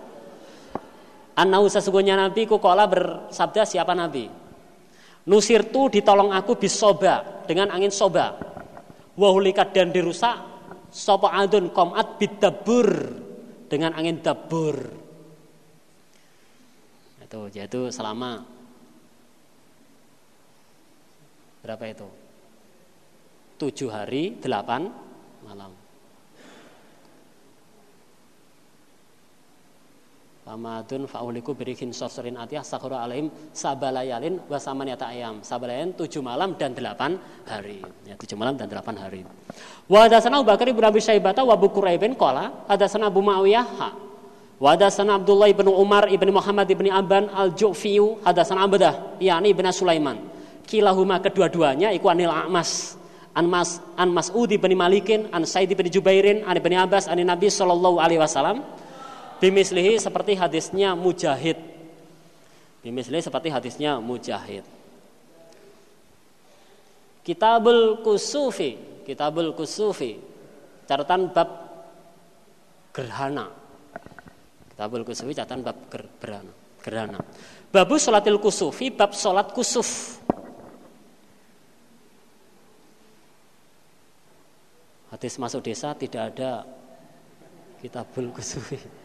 Anahu 1.37 1.69
sesungguhnya 1.69 2.17
Nabi 2.17 2.49
kukola 2.49 2.89
bersabda 2.89 3.69
siapa 3.69 3.93
Nabi? 3.93 4.25
Nusir 5.29 5.69
tu 5.69 5.93
ditolong 5.93 6.33
aku 6.33 6.57
bisoba 6.57 7.45
dengan 7.45 7.69
angin 7.77 7.93
soba. 7.93 8.41
Wahulikat 9.21 9.77
dan 9.77 9.93
dirusak 9.93 10.37
sopo 10.89 11.29
adun 11.29 11.69
komat 11.75 12.17
bidabur 12.17 12.89
dengan 13.75 13.99
angin 13.99 14.23
dabur. 14.23 14.79
Itu 17.19 17.51
yaitu 17.51 17.91
selama 17.91 18.47
berapa 21.67 21.83
itu? 21.91 22.07
tujuh 23.55 23.91
hari 23.91 24.35
delapan 24.43 24.91
malam. 25.47 25.84
Famadun 30.45 31.09
fa'uliku 31.09 31.57
berikin 31.57 31.89
sorsorin 31.97 32.37
atiyah 32.37 32.61
sakhura 32.61 33.01
alaihim 33.01 33.33
sabalayalin 33.57 34.45
wasamaniyata 34.45 35.09
ayam. 35.09 35.41
Sabalayan 35.41 35.97
tujuh 35.97 36.21
malam 36.21 36.53
dan 36.61 36.77
delapan 36.77 37.17
hari. 37.49 37.81
Ya, 38.05 38.13
tujuh 38.13 38.37
malam 38.37 38.53
dan 38.53 38.69
delapan 38.69 38.93
hari. 39.01 39.25
Wa 39.89 40.05
hadasana 40.05 40.45
Abu 40.45 40.53
Bakar 40.53 40.69
ibn 40.69 40.85
Abi 40.85 41.01
Syaibata 41.01 41.41
wa 41.41 41.57
Abu 41.57 41.73
Quraibin 41.73 42.13
qala 42.13 42.69
hadasana 42.69 43.09
Abu 43.09 43.25
Muawiyah 43.25 43.67
ha. 43.81 43.89
Wa 44.61 44.77
hadasana 44.77 45.17
Abdullah 45.17 45.49
ibn 45.49 45.65
Umar 45.65 46.13
ibn 46.13 46.29
Muhammad 46.29 46.69
ibn 46.69 46.93
Abban 46.93 47.25
al-Ju'fiyu 47.33 48.21
hadasana 48.21 48.69
Abdah 48.69 49.17
yakni 49.25 49.57
ibn 49.57 49.65
Sulaiman. 49.73 50.21
Kilahuma 50.69 51.25
kedua-duanya 51.25 51.89
iku 51.97 52.13
anil 52.13 52.29
A'mas 52.29 53.01
an 53.33 53.49
Mas 53.49 53.81
an 53.97 54.13
Mas'udi 54.13 54.61
bin 54.61 54.77
Malikin, 54.77 55.33
an 55.33 55.49
Said 55.49 55.73
bin 55.73 55.89
Jubairin, 55.89 56.45
an 56.45 56.53
Ibnu 56.53 56.77
Abbas, 56.77 57.09
an 57.09 57.17
Nabi 57.17 57.49
sallallahu 57.49 57.97
alaihi 57.97 58.21
wasallam. 58.21 58.84
Bimislihi 59.45 60.01
seperti 60.01 60.33
hadisnya 60.41 60.97
Mujahid. 60.97 61.61
Bimislihi 62.81 63.21
seperti 63.21 63.53
hadisnya 63.53 64.01
Mujahid. 64.01 64.65
Kitabul 67.21 68.01
Kusufi, 68.01 69.05
Kitabul 69.05 69.53
Kusufi. 69.53 70.17
Catatan 70.89 71.29
bab 71.29 71.49
gerhana. 72.97 73.53
Kitabul 74.73 75.05
Kusufi 75.05 75.37
catatan 75.37 75.61
bab 75.61 75.77
gerhana. 75.93 76.53
Gerhana. 76.81 77.21
Babu 77.69 78.01
salatil 78.01 78.41
kusufi, 78.41 78.89
bab 78.89 79.13
salat 79.13 79.53
kusuf. 79.53 80.25
hadis 85.15 85.39
masuk 85.39 85.63
desa 85.63 85.95
tidak 85.95 86.35
ada 86.35 86.67
kitabul 87.79 88.35
kusufi. 88.35 89.04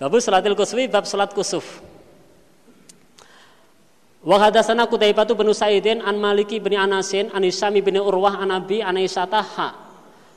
Babu 0.00 0.18
salatil 0.20 0.56
kusufi 0.56 0.88
bab 0.88 1.04
salat 1.04 1.32
kusuf. 1.32 1.82
Wa 4.22 4.38
hadatsana 4.38 4.86
Qutaibah 4.86 5.26
bin 5.34 5.50
Sa'idin 5.50 5.98
an 5.98 6.14
Maliki 6.14 6.62
bin 6.62 6.78
Anasin 6.78 7.34
an 7.34 7.42
Isami 7.42 7.82
bin 7.82 7.98
Urwah 7.98 8.38
an 8.38 8.54
Abi 8.54 8.78
an 8.78 8.94
Aisyah 8.94 9.26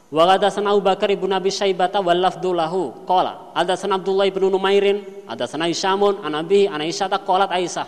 Wa 0.10 0.22
hadatsana 0.26 0.74
Abu 0.74 0.82
Bakar 0.82 1.10
bin 1.14 1.30
Abi 1.30 1.54
Syaibah 1.54 1.94
wal 2.02 2.18
lafdhu 2.18 2.50
lahu. 2.54 3.06
Qala 3.06 3.54
hadatsana 3.54 4.02
Abdullah 4.02 4.26
bin 4.34 4.50
Numairin 4.50 5.26
hadatsana 5.30 5.70
Isamun 5.70 6.22
an 6.26 6.34
Abi 6.34 6.66
an 6.66 6.82
Aisyah 6.82 7.14
qalat 7.22 7.54
Aisyah. 7.54 7.88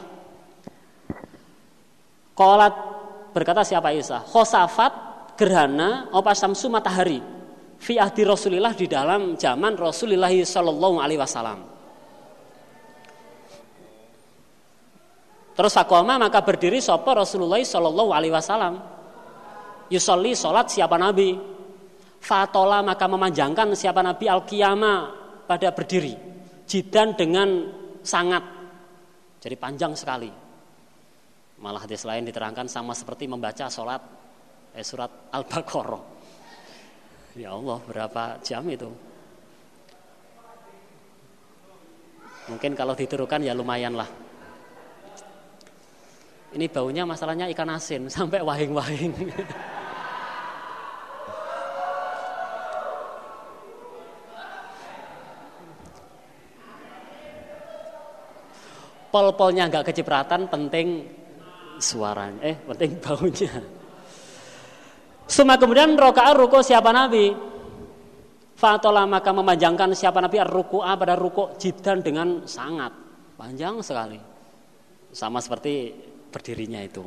Qalat 2.38 2.73
berkata 3.34 3.65
siapa 3.65 3.89
Aisyah? 3.89 4.22
Khosafat 4.30 4.94
gerhana 5.34 6.14
opa 6.14 6.34
samsu 6.38 6.69
matahari 6.69 7.37
fi 7.78 8.02
ahdi 8.02 8.26
Rasulillah 8.26 8.74
di 8.74 8.90
dalam 8.90 9.38
zaman 9.38 9.78
Rasulullah 9.78 10.34
sallallahu 10.34 10.98
Alaihi 10.98 11.22
Wasallam. 11.22 11.78
Terus 15.58 15.74
fakoma 15.74 16.22
maka 16.22 16.45
berdiri 16.45 16.78
sopo 16.78 17.18
Rasulullah 17.18 17.58
Shallallahu 17.58 18.14
Alaihi 18.14 18.30
Wasallam. 18.30 18.78
Yusolli 19.90 20.38
sholat 20.38 20.70
siapa 20.70 21.02
Nabi. 21.02 21.34
Fatola 22.22 22.86
maka 22.86 23.10
memanjangkan 23.10 23.74
siapa 23.74 24.06
Nabi 24.06 24.30
al 24.30 24.45
pada 25.49 25.74
berdiri. 25.74 26.14
Jidan 26.70 27.18
dengan 27.18 27.74
sangat. 28.06 28.45
Jadi 29.41 29.56
panjang 29.58 29.98
sekali. 29.98 30.30
Malah 31.58 31.82
hadis 31.82 32.06
lain 32.06 32.30
diterangkan 32.30 32.70
sama 32.70 32.94
seperti 32.94 33.26
membaca 33.26 33.66
sholat 33.66 34.02
eh, 34.78 34.86
surat 34.86 35.34
Al-Baqarah 35.34 36.16
Ya 37.38 37.54
Allah, 37.54 37.78
berapa 37.86 38.42
jam 38.42 38.66
itu? 38.66 38.90
Mungkin 42.50 42.74
kalau 42.74 42.98
diturukan 42.98 43.46
ya 43.46 43.54
lumayan 43.54 43.94
lah. 43.94 44.10
Ini 46.58 46.66
baunya 46.74 47.06
masalahnya 47.06 47.46
ikan 47.54 47.70
asin 47.70 48.10
sampai 48.18 48.42
wahing-wahing. 48.42 49.14
Pol-polnya 59.14 59.70
nggak 59.70 59.94
kecipratan, 59.94 60.50
penting 60.50 61.06
suaranya, 61.78 62.42
eh 62.42 62.56
penting 62.66 62.98
baunya. 62.98 63.77
Suma 65.28 65.60
kemudian 65.60 65.94
rokaat 65.99 66.34
ruko 66.40 66.64
siapa 66.64 66.95
Nabi? 66.95 67.36
Fatola 68.58 69.06
maka 69.06 69.30
memanjangkan 69.30 69.94
siapa 69.94 70.18
Nabi 70.18 70.41
ruku'a 70.41 70.98
pada 70.98 71.14
ruko 71.14 71.54
jidan 71.62 72.02
dengan 72.02 72.48
sangat 72.49 72.90
panjang 73.38 73.78
sekali. 73.86 74.18
Sama 75.14 75.38
seperti 75.44 75.94
berdirinya 76.34 76.82
itu. 76.82 77.06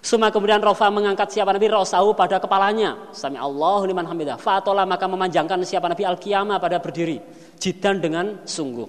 Suma 0.00 0.32
kemudian 0.32 0.60
Rofa 0.64 0.88
mengangkat 0.88 1.28
siapa 1.32 1.52
Nabi 1.52 1.68
Rosau 1.68 2.16
pada 2.16 2.40
kepalanya. 2.40 3.12
Sami 3.12 3.36
Allah 3.36 3.80
liman 3.84 4.08
hamidah. 4.08 4.40
Fatola 4.40 4.88
maka 4.88 5.04
memanjangkan 5.04 5.60
siapa 5.64 5.88
Nabi 5.88 6.04
al 6.08 6.16
pada 6.56 6.80
berdiri. 6.80 7.20
Jidan 7.60 8.00
dengan 8.00 8.26
sungguh. 8.48 8.88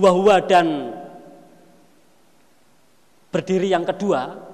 Wahwa 0.00 0.40
dan 0.44 0.94
berdiri 3.28 3.68
yang 3.72 3.84
kedua. 3.84 4.47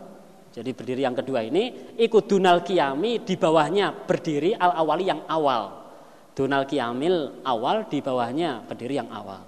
Jadi 0.55 0.71
berdiri 0.71 1.03
yang 1.03 1.19
kedua 1.19 1.43
ini 1.43 1.95
ikut 1.99 2.31
dunal 2.31 2.63
kiami 2.63 3.27
di 3.27 3.35
bawahnya 3.35 3.91
berdiri 4.07 4.55
al 4.55 4.87
awali 4.87 5.11
yang 5.11 5.27
awal. 5.27 5.83
Dunal 6.31 6.63
kiamil 6.71 7.43
awal 7.43 7.91
di 7.91 7.99
bawahnya 7.99 8.63
berdiri 8.63 9.03
yang 9.03 9.11
awal. 9.11 9.43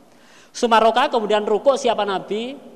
Sumaroka 0.50 1.06
kemudian 1.06 1.46
ruko 1.46 1.78
siapa 1.78 2.02
Nabi 2.02 2.74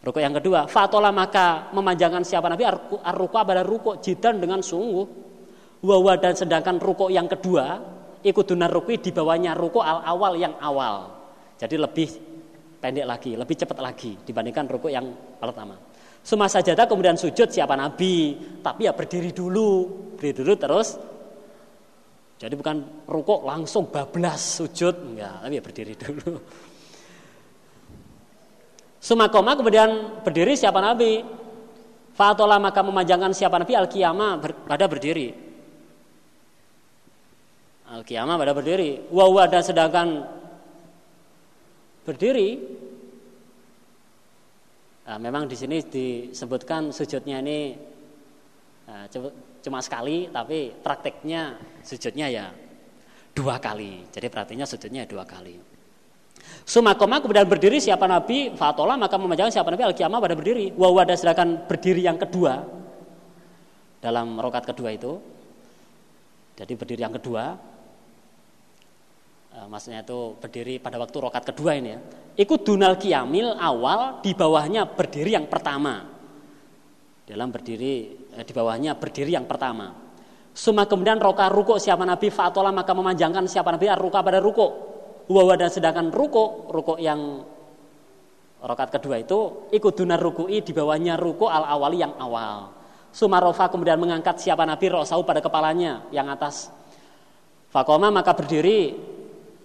Ruko 0.00 0.16
yang 0.16 0.32
kedua, 0.32 0.64
fatola 0.64 1.12
maka 1.12 1.68
memanjangkan 1.76 2.24
siapa 2.24 2.48
Nabi 2.48 2.64
ar-ruko 3.04 3.36
pada 3.44 3.60
ruko 3.60 4.00
jidan 4.00 4.40
dengan 4.40 4.64
sungguh. 4.64 5.28
Wawa 5.84 6.16
dan 6.16 6.32
sedangkan 6.32 6.80
ruko 6.80 7.12
yang 7.12 7.28
kedua 7.28 7.80
ikut 8.24 8.44
dunar 8.48 8.72
ruku 8.72 8.96
di 8.96 9.12
bawahnya 9.12 9.52
ruko 9.52 9.84
al 9.84 10.00
awal 10.04 10.40
yang 10.40 10.56
awal. 10.56 11.20
Jadi 11.60 11.76
lebih 11.76 12.08
pendek 12.80 13.04
lagi, 13.04 13.36
lebih 13.36 13.56
cepat 13.60 13.76
lagi 13.76 14.16
dibandingkan 14.24 14.64
ruko 14.72 14.88
yang 14.88 15.04
pertama. 15.36 15.89
Semasa 16.20 16.60
sajadah 16.60 16.84
kemudian 16.84 17.16
sujud 17.16 17.48
siapa 17.48 17.72
Nabi, 17.74 18.36
tapi 18.60 18.84
ya 18.84 18.92
berdiri 18.92 19.32
dulu, 19.32 19.88
berdiri 20.16 20.34
dulu 20.44 20.52
terus. 20.60 21.00
Jadi 22.40 22.54
bukan 22.56 23.04
ruko 23.08 23.44
langsung 23.44 23.88
bablas 23.92 24.60
sujud, 24.60 25.12
enggak, 25.12 25.44
tapi 25.44 25.54
ya 25.56 25.62
berdiri 25.64 25.94
dulu. 25.96 26.32
Sumakoma 29.00 29.56
kemudian 29.56 30.20
berdiri 30.20 30.56
siapa 30.56 30.76
Nabi? 30.80 31.24
Fatola 32.12 32.60
maka 32.60 32.84
memanjangkan 32.84 33.32
siapa 33.32 33.56
Nabi 33.56 33.72
al 33.72 33.88
ber, 34.36 34.52
pada 34.68 34.84
berdiri. 34.84 35.32
al 37.88 38.04
pada 38.04 38.52
berdiri. 38.52 39.08
Wawa 39.08 39.48
dan 39.48 39.64
sedangkan 39.64 40.28
berdiri. 42.04 42.79
Nah, 45.10 45.18
memang 45.18 45.50
di 45.50 45.58
sini 45.58 45.82
disebutkan 45.82 46.94
sujudnya 46.94 47.42
ini 47.42 47.74
nah, 48.86 49.10
cuma 49.58 49.82
sekali, 49.82 50.30
tapi 50.30 50.70
prakteknya 50.70 51.58
sujudnya 51.82 52.30
ya 52.30 52.46
dua 53.34 53.58
kali. 53.58 54.06
Jadi 54.06 54.30
prakteknya 54.30 54.70
sujudnya 54.70 55.02
dua 55.10 55.26
kali. 55.26 55.58
Sumakoma 56.62 57.18
kemudian 57.18 57.42
berdiri 57.42 57.82
siapa 57.82 58.06
Nabi 58.06 58.54
Fatola 58.54 58.94
maka 58.94 59.18
memanjangkan 59.18 59.50
siapa 59.50 59.74
Nabi 59.74 59.82
al 59.90 59.94
pada 59.98 60.32
berdiri 60.38 60.72
Wawada 60.72 61.12
sedangkan 61.12 61.68
berdiri 61.68 62.00
yang 62.00 62.16
kedua 62.16 62.64
Dalam 64.00 64.40
rokat 64.40 64.64
kedua 64.72 64.88
itu 64.88 65.20
Jadi 66.56 66.72
berdiri 66.80 67.04
yang 67.04 67.12
kedua 67.12 67.52
eh, 67.52 67.69
Maksudnya 69.70 70.02
itu 70.02 70.34
berdiri 70.34 70.82
pada 70.82 70.98
waktu 70.98 71.16
rokat 71.22 71.54
kedua 71.54 71.78
ini 71.78 71.94
ya. 71.94 71.98
Ikut 72.42 72.66
dunal 72.66 72.98
kiamil 72.98 73.54
awal 73.54 74.18
Di 74.18 74.34
bawahnya 74.34 74.82
berdiri 74.90 75.38
yang 75.38 75.46
pertama. 75.46 76.10
Dalam 77.22 77.54
berdiri 77.54 78.18
eh, 78.34 78.42
Di 78.42 78.50
bawahnya 78.50 78.98
berdiri 78.98 79.30
yang 79.30 79.46
pertama. 79.46 79.94
Suma 80.50 80.90
kemudian 80.90 81.22
roka 81.22 81.46
ruko 81.46 81.78
siapa 81.78 82.02
Nabi? 82.02 82.34
Fatola 82.34 82.74
maka 82.74 82.90
memanjangkan 82.90 83.46
siapa 83.46 83.70
Nabi? 83.70 83.86
Ruka 83.94 84.26
pada 84.26 84.42
ruko. 84.42 84.90
Wawa 85.30 85.54
dan 85.54 85.70
sedangkan 85.70 86.10
ruko, 86.10 86.66
ruko 86.74 86.98
yang 86.98 87.46
rokat 88.58 88.90
kedua 88.98 89.22
itu 89.22 89.70
ikut 89.70 89.94
dunar 89.94 90.18
ruku'i 90.18 90.60
di 90.60 90.74
bawahnya 90.74 91.14
ruko 91.14 91.46
al 91.46 91.70
awali 91.70 92.02
yang 92.02 92.18
awal. 92.18 92.74
Sumarofa 93.14 93.70
kemudian 93.70 94.02
mengangkat 94.02 94.42
siapa 94.42 94.66
Nabi? 94.66 94.90
Rosau 94.90 95.22
pada 95.22 95.38
kepalanya 95.38 96.10
yang 96.10 96.26
atas. 96.26 96.74
Fakoma 97.70 98.10
maka 98.10 98.34
berdiri 98.34 98.98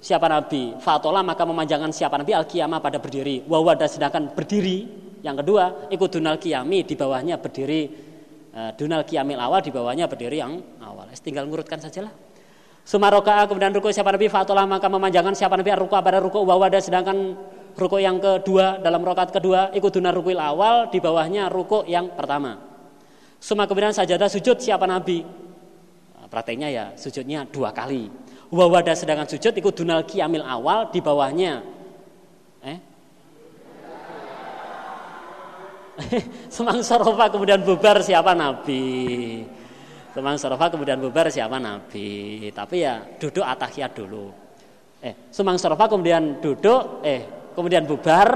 siapa 0.02 0.28
Nabi. 0.30 0.78
Fatola 0.80 1.22
maka 1.26 1.44
memanjangkan 1.44 1.92
siapa 1.92 2.16
Nabi 2.20 2.32
al 2.36 2.46
kiamah 2.48 2.80
pada 2.80 2.98
berdiri. 2.98 3.44
Wawa 3.46 3.76
dan 3.76 3.90
sedangkan 3.90 4.32
berdiri 4.32 4.88
yang 5.26 5.36
kedua 5.42 5.90
ikut 5.90 6.10
dunal 6.10 6.38
kiami 6.38 6.86
di 6.86 6.94
bawahnya 6.94 7.42
berdiri. 7.42 8.04
Uh, 8.56 8.72
dunal 8.80 9.04
kiamil 9.04 9.36
awal 9.36 9.60
di 9.60 9.68
bawahnya 9.68 10.08
berdiri 10.08 10.40
yang 10.40 10.56
awal. 10.80 11.12
Tinggal 11.20 11.44
ngurutkan 11.50 11.76
sajalah. 11.82 12.14
Sumaroka 12.86 13.50
kemudian 13.50 13.74
ruku 13.74 13.90
siapa 13.90 14.14
Nabi 14.14 14.30
Fatolah 14.30 14.70
maka 14.70 14.86
memanjangkan 14.86 15.34
siapa 15.34 15.58
Nabi 15.58 15.74
ruku 15.74 15.98
pada 15.98 16.22
ruku 16.22 16.38
wawada 16.46 16.78
sedangkan 16.78 17.34
ruku 17.74 17.98
yang 17.98 18.22
kedua 18.22 18.78
dalam 18.78 19.02
rokat 19.02 19.34
kedua 19.34 19.74
ikut 19.74 19.90
dunar 19.90 20.14
ruku 20.14 20.38
awal 20.38 20.94
di 20.94 21.02
bawahnya 21.02 21.50
ruku 21.50 21.82
yang 21.90 22.14
pertama. 22.14 22.62
Suma 23.42 23.66
kemudian 23.66 23.90
sajadah 23.90 24.30
sujud 24.30 24.62
siapa 24.62 24.86
Nabi. 24.86 25.26
Nah, 26.16 26.30
prakteknya 26.30 26.70
ya 26.70 26.86
sujudnya 26.94 27.50
dua 27.50 27.74
kali. 27.74 28.06
Wawada 28.54 28.94
sedangkan 28.94 29.26
sujud 29.26 29.54
ikut 29.58 29.74
dunal 29.74 30.06
kiamil 30.06 30.46
awal 30.46 30.94
di 30.94 31.02
bawahnya. 31.02 31.66
Eh? 32.62 32.80
Semang 36.54 36.84
sorofa 36.86 37.32
kemudian 37.32 37.64
bubar 37.66 38.04
siapa 38.06 38.36
Nabi. 38.38 39.42
Teman 40.16 40.40
sorofa 40.40 40.72
kemudian 40.72 40.96
bubar 40.96 41.28
siapa 41.28 41.60
Nabi. 41.60 42.48
Tapi 42.56 42.76
ya 42.80 43.04
duduk 43.20 43.44
atahiyat 43.44 43.92
dulu. 43.92 44.32
Eh, 45.04 45.28
sumang 45.28 45.60
sorofa 45.60 45.92
kemudian 45.92 46.40
duduk, 46.40 47.04
eh 47.04 47.52
kemudian 47.52 47.84
bubar. 47.84 48.32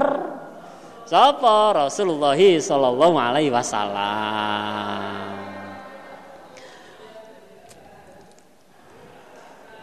Sapa 1.08 1.74
Rasulullah 1.74 2.36
Sallallahu 2.36 3.16
Alaihi 3.18 3.50
Wasallam. 3.50 5.29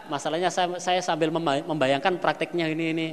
Masalahnya 0.08 0.48
saya, 0.48 0.80
saya 0.80 1.00
sambil 1.04 1.28
membayangkan 1.64 2.16
prakteknya 2.16 2.68
ini 2.72 2.84
ini. 2.96 3.08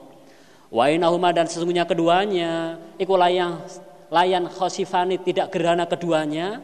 Wa 0.70 0.86
inahuma 0.94 1.34
dan 1.34 1.49
sesungguhnya 1.49 1.90
keduanya 1.90 2.78
iku 3.02 3.18
layang 3.18 3.65
layan 4.14 4.45
khosifani 4.45 5.18
tidak 5.26 5.49
gerhana 5.49 5.90
keduanya 5.90 6.61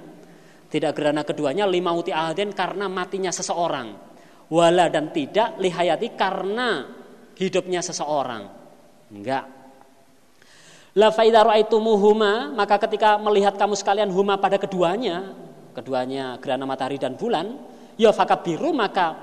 tidak 0.69 0.93
gerhana 0.93 1.25
keduanya 1.25 1.65
lima 1.65 1.89
uti 1.97 2.13
ahadin 2.13 2.53
karena 2.53 2.85
matinya 2.85 3.33
seseorang 3.33 3.97
wala 4.53 4.85
dan 4.93 5.09
tidak 5.09 5.57
lihayati 5.57 6.13
karena 6.13 6.85
hidupnya 7.33 7.81
seseorang 7.81 8.45
enggak 9.09 9.58
la 10.97 11.09
ra'aitumuhuma 11.13 12.53
maka 12.57 12.81
ketika 12.87 13.21
melihat 13.21 13.57
kamu 13.57 13.77
sekalian 13.77 14.09
huma 14.09 14.41
pada 14.41 14.57
keduanya 14.57 15.35
keduanya 15.77 16.41
gerhana 16.41 16.65
matahari 16.65 16.97
dan 16.97 17.13
bulan 17.13 17.61
ya 17.99 18.09
fakabiru 18.09 18.73
maka 18.73 19.13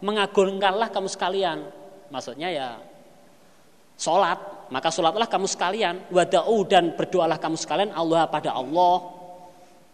mengagungkanlah 0.00 0.88
kamu 0.88 1.08
sekalian 1.12 1.68
maksudnya 2.08 2.48
ya 2.48 2.68
Sholat, 4.00 4.72
maka 4.72 4.88
sholatlah 4.88 5.28
kamu 5.28 5.44
sekalian. 5.44 6.08
Wada'u 6.08 6.64
dan 6.64 6.96
berdoalah 6.96 7.36
kamu 7.36 7.60
sekalian 7.60 7.92
Allah 7.92 8.24
pada 8.32 8.56
Allah. 8.56 9.12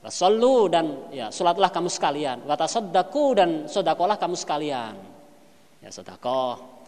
Wasallu 0.06 0.70
dan 0.70 1.10
ya 1.10 1.26
sholatlah 1.34 1.74
kamu 1.74 1.90
sekalian. 1.90 2.46
Watasodaku 2.46 3.24
dan 3.34 3.50
sodakolah 3.66 4.14
kamu 4.14 4.38
sekalian. 4.38 4.94
Ya 5.82 5.90
sodakoh. 5.90 6.86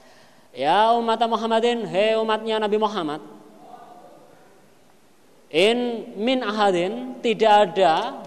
Ya 0.55 0.95
umat 0.95 1.19
Muhammadin, 1.27 1.91
hei 1.91 2.15
umatnya 2.15 2.63
Nabi 2.63 2.79
Muhammad. 2.79 3.19
In 5.49 6.13
min 6.21 6.45
ahadin 6.45 7.25
tidak 7.25 7.73
ada 7.73 8.21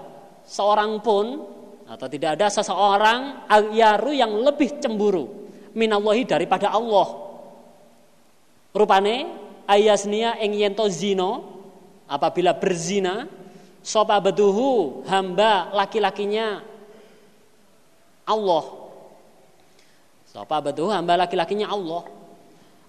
seorang 0.46 0.98
pun 1.06 1.46
atau 1.86 2.08
tidak 2.10 2.40
ada 2.40 2.50
seseorang 2.50 3.46
yaru 3.78 4.16
yang 4.16 4.32
lebih 4.42 4.82
cemburu 4.82 5.30
minallahi 5.78 6.26
daripada 6.26 6.72
Allah 6.74 7.32
Rupane 8.72 9.28
ayasnia 9.68 10.40
ing 10.40 10.56
yento 10.56 10.88
zino 10.88 11.44
apabila 12.08 12.56
berzina 12.56 13.28
sopa 13.84 14.16
beduhu 14.24 15.04
hamba 15.12 15.76
laki-lakinya 15.76 16.64
Allah. 18.24 18.64
Sopa 20.24 20.64
beduhu 20.64 20.88
hamba 20.88 21.28
laki-lakinya 21.28 21.68
Allah. 21.68 22.08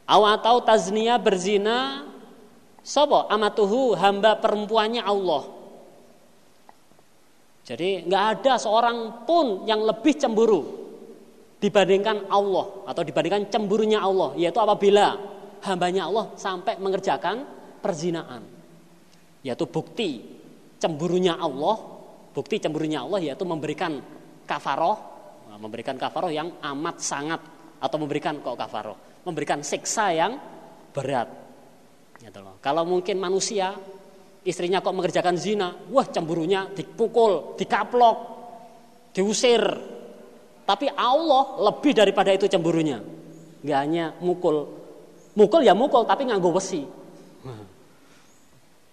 Aw 0.07 0.23
atau 0.39 0.63
taznia 0.63 1.19
berzina 1.19 2.07
sopo 2.83 3.31
amatuhu 3.31 3.95
hamba 3.95 4.37
perempuannya 4.43 5.03
Allah. 5.03 5.43
Jadi 7.63 8.11
nggak 8.11 8.25
ada 8.39 8.59
seorang 8.59 9.23
pun 9.23 9.65
yang 9.71 9.87
lebih 9.87 10.19
cemburu 10.19 10.83
dibandingkan 11.63 12.27
Allah 12.27 12.91
atau 12.91 13.03
dibandingkan 13.07 13.47
cemburunya 13.47 14.03
Allah 14.03 14.35
yaitu 14.35 14.59
apabila 14.59 15.15
hambanya 15.63 16.11
Allah 16.11 16.35
sampai 16.35 16.77
mengerjakan 16.83 17.47
perzinaan. 17.79 18.43
Yaitu 19.47 19.67
bukti 19.71 20.23
cemburunya 20.83 21.39
Allah, 21.39 21.79
bukti 22.35 22.59
cemburunya 22.59 23.07
Allah 23.07 23.23
yaitu 23.23 23.47
memberikan 23.47 24.03
kafaroh, 24.43 24.99
nah, 25.47 25.59
memberikan 25.59 25.95
kafaroh 25.95 26.35
yang 26.35 26.59
amat 26.59 26.99
sangat 26.99 27.41
atau 27.79 27.97
memberikan 27.99 28.43
kok 28.43 28.59
kafaroh, 28.59 29.23
memberikan 29.23 29.63
siksa 29.63 30.11
yang 30.11 30.35
berat. 30.91 31.42
Gitu 32.23 32.39
loh. 32.39 32.63
Kalau 32.63 32.87
mungkin 32.87 33.19
manusia 33.19 33.75
istrinya 34.47 34.79
kok 34.79 34.95
mengerjakan 34.95 35.35
zina, 35.35 35.75
wah 35.91 36.07
cemburunya 36.07 36.71
dipukul, 36.71 37.59
dikaplok, 37.59 38.17
diusir. 39.11 39.63
Tapi 40.63 40.87
Allah 40.95 41.59
lebih 41.59 41.91
daripada 41.91 42.31
itu 42.31 42.47
cemburunya. 42.47 43.03
Gak 43.63 43.79
hanya 43.83 44.15
mukul 44.23 44.83
Mukul 45.33 45.65
ya 45.65 45.73
mukul 45.73 46.05
tapi 46.05 46.29
nganggo 46.29 46.53
besi. 46.53 46.85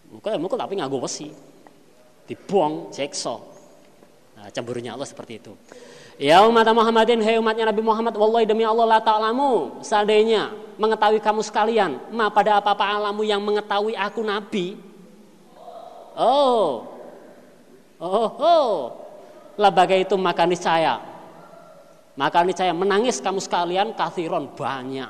Mukul 0.10 0.30
ya 0.32 0.40
mukul 0.40 0.56
tapi 0.56 0.80
nganggo 0.80 1.04
besi. 1.04 1.28
Dibuang 2.24 2.88
jekso. 2.96 3.44
Nah, 4.40 4.48
cemburunya 4.48 4.96
Allah 4.96 5.04
seperti 5.04 5.44
itu. 5.44 5.52
Ya 6.20 6.44
umat 6.44 6.68
Muhammadin, 6.76 7.24
hei 7.24 7.40
umatnya 7.40 7.72
Nabi 7.72 7.80
Muhammad, 7.80 8.12
wallahi 8.20 8.44
demi 8.44 8.68
Allah 8.68 8.84
la 8.84 9.00
ta'lamu, 9.00 9.80
seandainya 9.80 10.52
mengetahui 10.76 11.24
kamu 11.24 11.40
sekalian, 11.40 11.96
ma 12.12 12.28
pada 12.28 12.60
apa-apa 12.60 12.84
alamu 12.91 13.24
yang 13.24 13.40
mengetahui 13.40 13.96
aku 13.96 14.20
Nabi. 14.20 14.76
Oh, 16.20 16.84
oh, 18.04 18.28
oh, 18.36 18.72
bagai 19.56 20.04
itu 20.04 20.20
maka 20.20 20.44
niscaya, 20.44 21.00
maka 22.20 22.44
niscaya 22.44 22.76
menangis 22.76 23.24
kamu 23.24 23.40
sekalian 23.40 23.96
kathiron 23.96 24.52
banyak. 24.52 25.08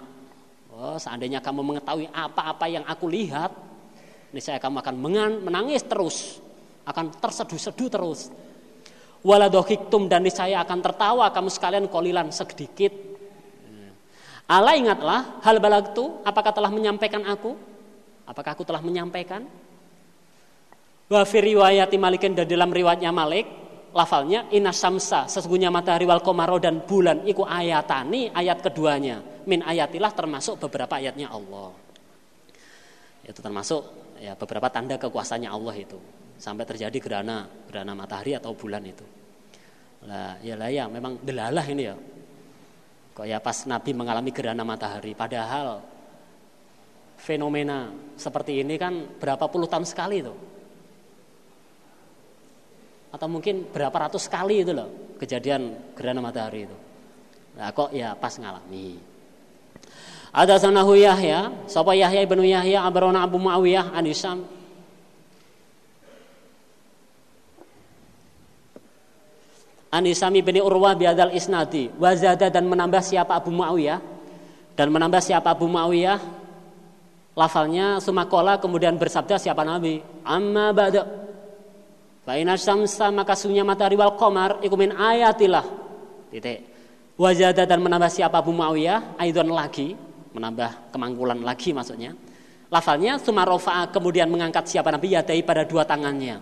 Oh, 0.69 1.01
seandainya 1.01 1.41
kamu 1.41 1.73
mengetahui 1.73 2.05
apa-apa 2.13 2.69
yang 2.69 2.85
aku 2.85 3.09
lihat, 3.09 3.49
ini 4.29 4.37
saya 4.45 4.61
kamu 4.61 4.85
akan 4.85 4.95
menangis 5.41 5.81
terus, 5.89 6.37
akan 6.85 7.17
terseduh-seduh 7.17 7.89
terus. 7.89 8.29
Waladohiktum 9.19 10.07
dan 10.07 10.23
saya 10.31 10.63
akan 10.63 10.79
tertawa 10.79 11.27
kamu 11.35 11.49
sekalian 11.51 11.85
kolilan 11.91 12.31
sedikit. 12.31 12.91
Allah 14.49 14.73
ingatlah 14.79 15.43
hal 15.45 15.61
balagtu, 15.61 16.23
apakah 16.25 16.49
telah 16.49 16.73
menyampaikan 16.73 17.21
aku? 17.27 17.53
Apakah 18.25 18.57
aku 18.57 18.65
telah 18.65 18.81
menyampaikan? 18.81 19.45
Wa 21.09 21.21
fi 21.27 21.37
riwayati 21.41 21.97
Malikin 22.01 22.33
dan 22.33 22.49
dalam 22.49 22.73
riwayatnya 22.73 23.13
Malik, 23.13 23.45
lafalnya 23.93 24.45
inasamsa 24.53 25.25
sesungguhnya 25.25 25.73
matahari 25.73 26.05
wal 26.05 26.21
komaro 26.21 26.61
dan 26.61 26.85
bulan 26.85 27.25
iku 27.25 27.45
ayatani 27.45 28.29
ayat 28.29 28.61
keduanya 28.61 29.21
min 29.49 29.65
ayatilah 29.65 30.13
termasuk 30.13 30.61
beberapa 30.61 31.01
ayatnya 31.01 31.33
Allah 31.33 31.73
itu 33.25 33.39
termasuk 33.41 33.81
ya 34.21 34.37
beberapa 34.37 34.69
tanda 34.69 35.01
kekuasaannya 35.01 35.49
Allah 35.49 35.75
itu 35.77 35.97
sampai 36.39 36.63
terjadi 36.63 36.97
gerhana 37.03 37.51
gerhana 37.67 37.91
matahari 37.91 38.31
atau 38.33 38.55
bulan 38.55 38.79
itu. 38.87 39.03
Lah 40.07 40.39
ya 40.39 40.55
lah 40.55 40.71
ya 40.71 40.87
memang 40.87 41.19
delalah 41.19 41.65
ini 41.67 41.83
ya. 41.83 41.95
Kok 43.11 43.27
ya 43.27 43.43
pas 43.43 43.67
Nabi 43.67 43.91
mengalami 43.91 44.31
gerhana 44.31 44.63
matahari. 44.63 45.11
Padahal 45.11 45.83
fenomena 47.19 47.91
seperti 48.15 48.63
ini 48.63 48.79
kan 48.79 49.19
berapa 49.19 49.43
puluh 49.51 49.67
tahun 49.67 49.83
sekali 49.83 50.23
itu. 50.23 50.31
Atau 53.11 53.27
mungkin 53.27 53.67
berapa 53.67 54.07
ratus 54.07 54.31
kali 54.31 54.63
itu 54.63 54.71
loh 54.71 55.19
kejadian 55.19 55.93
gerhana 55.99 56.23
matahari 56.23 56.63
itu. 56.63 56.77
Nah 57.59 57.75
kok 57.75 57.91
ya 57.91 58.15
pas 58.15 58.31
ngalami. 58.39 58.95
Ada 60.29 60.61
sanahu 60.61 60.93
Yahya, 60.93 61.65
sapa 61.65 61.97
Yahya 61.97 62.21
ibnu 62.23 62.45
Yahya 62.45 62.85
abarona 62.85 63.25
Abu 63.25 63.41
Muawiyah 63.41 63.97
anisam 63.97 64.45
Anisam 69.89 70.33
bin 70.33 70.61
Urwah 70.61 70.93
biadal 70.93 71.33
isnadi 71.33 71.89
wazada 71.97 72.49
dan 72.53 72.69
menambah 72.69 73.01
siapa 73.01 73.33
Abu 73.33 73.49
Muawiyah 73.49 73.97
dan 74.77 74.87
menambah 74.93 75.21
siapa 75.21 75.49
Abu 75.49 75.65
Muawiyah 75.65 76.21
lafalnya 77.33 77.97
sumakola 77.97 78.61
kemudian 78.61 78.93
bersabda 79.01 79.41
siapa 79.41 79.65
Nabi 79.65 79.97
amma 80.21 80.69
ba'da 80.69 81.29
Fa 82.29 82.37
syamsa 82.37 83.09
maka 83.09 83.33
sunya 83.33 83.65
matahari 83.65 83.97
wal 83.97 84.13
qamar 84.13 84.61
iku 84.61 84.77
min 84.77 84.93
ayatillah. 84.93 85.65
Titik. 86.29 86.61
Wajada 87.17 87.65
dan 87.65 87.81
menambah 87.81 88.05
siapa 88.05 88.37
Abu 88.37 88.53
Muawiyah 88.53 89.17
aidon 89.17 89.49
lagi, 89.49 89.97
menambah 90.37 90.93
kemangkulan 90.93 91.41
lagi 91.41 91.73
maksudnya. 91.73 92.13
Lafalnya 92.69 93.17
sumarofa 93.17 93.89
kemudian 93.89 94.29
mengangkat 94.29 94.69
siapa 94.69 94.93
Nabi 94.93 95.17
yadai 95.17 95.41
pada 95.41 95.65
dua 95.65 95.89
tangannya. 95.89 96.37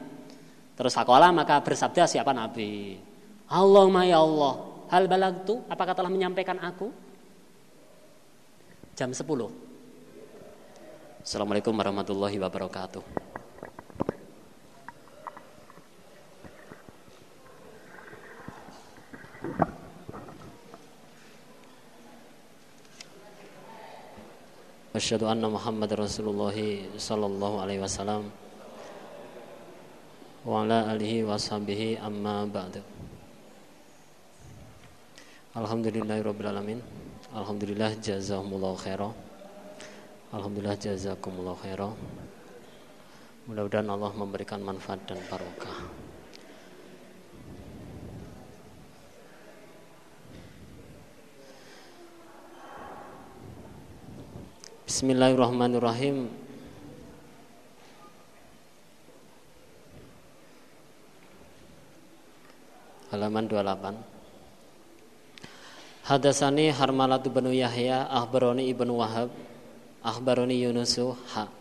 Terus 0.75 0.91
fakola 0.91 1.31
maka 1.31 1.63
bersabda 1.63 2.03
siapa 2.03 2.35
Nabi. 2.35 2.99
Allahumma 3.47 4.03
ya 4.03 4.19
Allah. 4.19 4.59
Hal 4.91 5.07
balagtu, 5.07 5.63
apakah 5.71 5.95
telah 5.95 6.11
menyampaikan 6.11 6.59
aku? 6.59 6.91
Jam 8.95 9.11
10. 9.11 9.23
Assalamualaikum 11.23 11.75
warahmatullahi 11.75 12.39
wabarakatuh. 12.39 13.03
Asyhadu 24.97 25.29
anna 25.29 25.45
Muhammad 25.45 25.93
Rasulullah 25.93 26.57
sallallahu 26.97 27.61
alaihi 27.61 27.85
wasallam 27.85 28.33
wa 30.41 30.65
ala 30.65 30.89
alihi 30.89 31.21
wa 31.21 31.37
sahbihi 31.37 32.01
amma 32.01 32.49
ba'du. 32.49 32.81
Alhamdulillahirabbil 35.57 36.53
alamin. 36.53 36.79
Alhamdulillah 37.33 37.97
jazakumullahu 37.97 38.77
khairan. 38.77 39.09
Alhamdulillah 40.29 40.77
jazakumullahu 40.77 41.57
khairan. 41.57 41.97
Mudah-mudahan 43.49 43.89
Allah 43.89 44.13
memberikan 44.13 44.61
manfaat 44.61 45.01
dan 45.09 45.17
barokah. 45.25 45.81
Bismillahirrahmanirrahim. 54.85 56.29
Halaman 63.09 63.49
28. 63.49 64.16
Hadasani 66.07 66.71
Harmalatu 66.71 67.27
bin 67.27 67.51
Yahya 67.51 68.07
akhbaroni 68.07 68.71
Ibnu 68.71 68.95
Wahab 68.95 69.27
akhbaroni 69.99 70.63
Yunusu 70.63 71.11
ha 71.35 71.51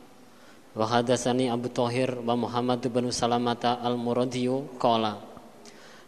wa 0.71 0.87
hadasani 0.87 1.51
Abu 1.51 1.67
Thahir 1.67 2.15
wa 2.23 2.39
Muhammad 2.39 2.79
bin 2.87 3.11
Salamata 3.11 3.83
al-Muradiyu 3.83 4.79
qala 4.79 5.19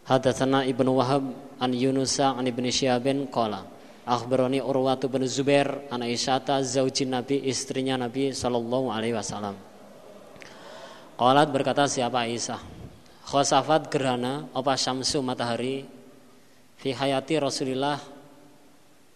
Hadasana 0.07 0.63
Ibnu 0.63 0.95
Wahab 0.95 1.27
an 1.59 1.71
Yunusa 1.75 2.39
an 2.39 2.47
Ibnu 2.47 2.71
Syihabin 2.71 3.27
qala 3.27 3.67
Akhbarani 4.09 4.63
Urwatu 4.63 5.05
bin 5.05 5.27
Zubair 5.27 5.85
an 5.91 6.01
Aisyata 6.01 6.63
zaujin 6.65 7.13
Nabi 7.13 7.45
istrinya 7.45 7.93
Nabi 7.93 8.33
sallallahu 8.33 8.89
alaihi 8.89 9.13
wasallam. 9.13 9.53
Qalat 11.13 11.53
berkata 11.53 11.85
siapa 11.85 12.25
Aisyah? 12.25 12.57
Khosafat 13.29 13.93
gerhana 13.93 14.49
apa 14.49 14.73
syamsu 14.73 15.21
matahari 15.21 15.85
fi 16.81 16.89
hayati 16.89 17.37
Rasulillah 17.37 18.18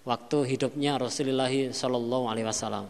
waktu 0.03 0.37
hidupnya 0.55 0.99
Rasulullah 0.99 1.51
sallallahu 1.51 2.27
alaihi 2.27 2.47
wasallam. 2.47 2.85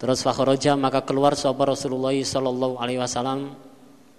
Terus 0.00 0.24
fakharaja 0.24 0.80
maka 0.80 1.04
keluar 1.04 1.36
sahabat 1.36 1.76
Rasulullah 1.76 2.16
sallallahu 2.16 2.80
alaihi 2.80 3.00
wasallam 3.00 3.52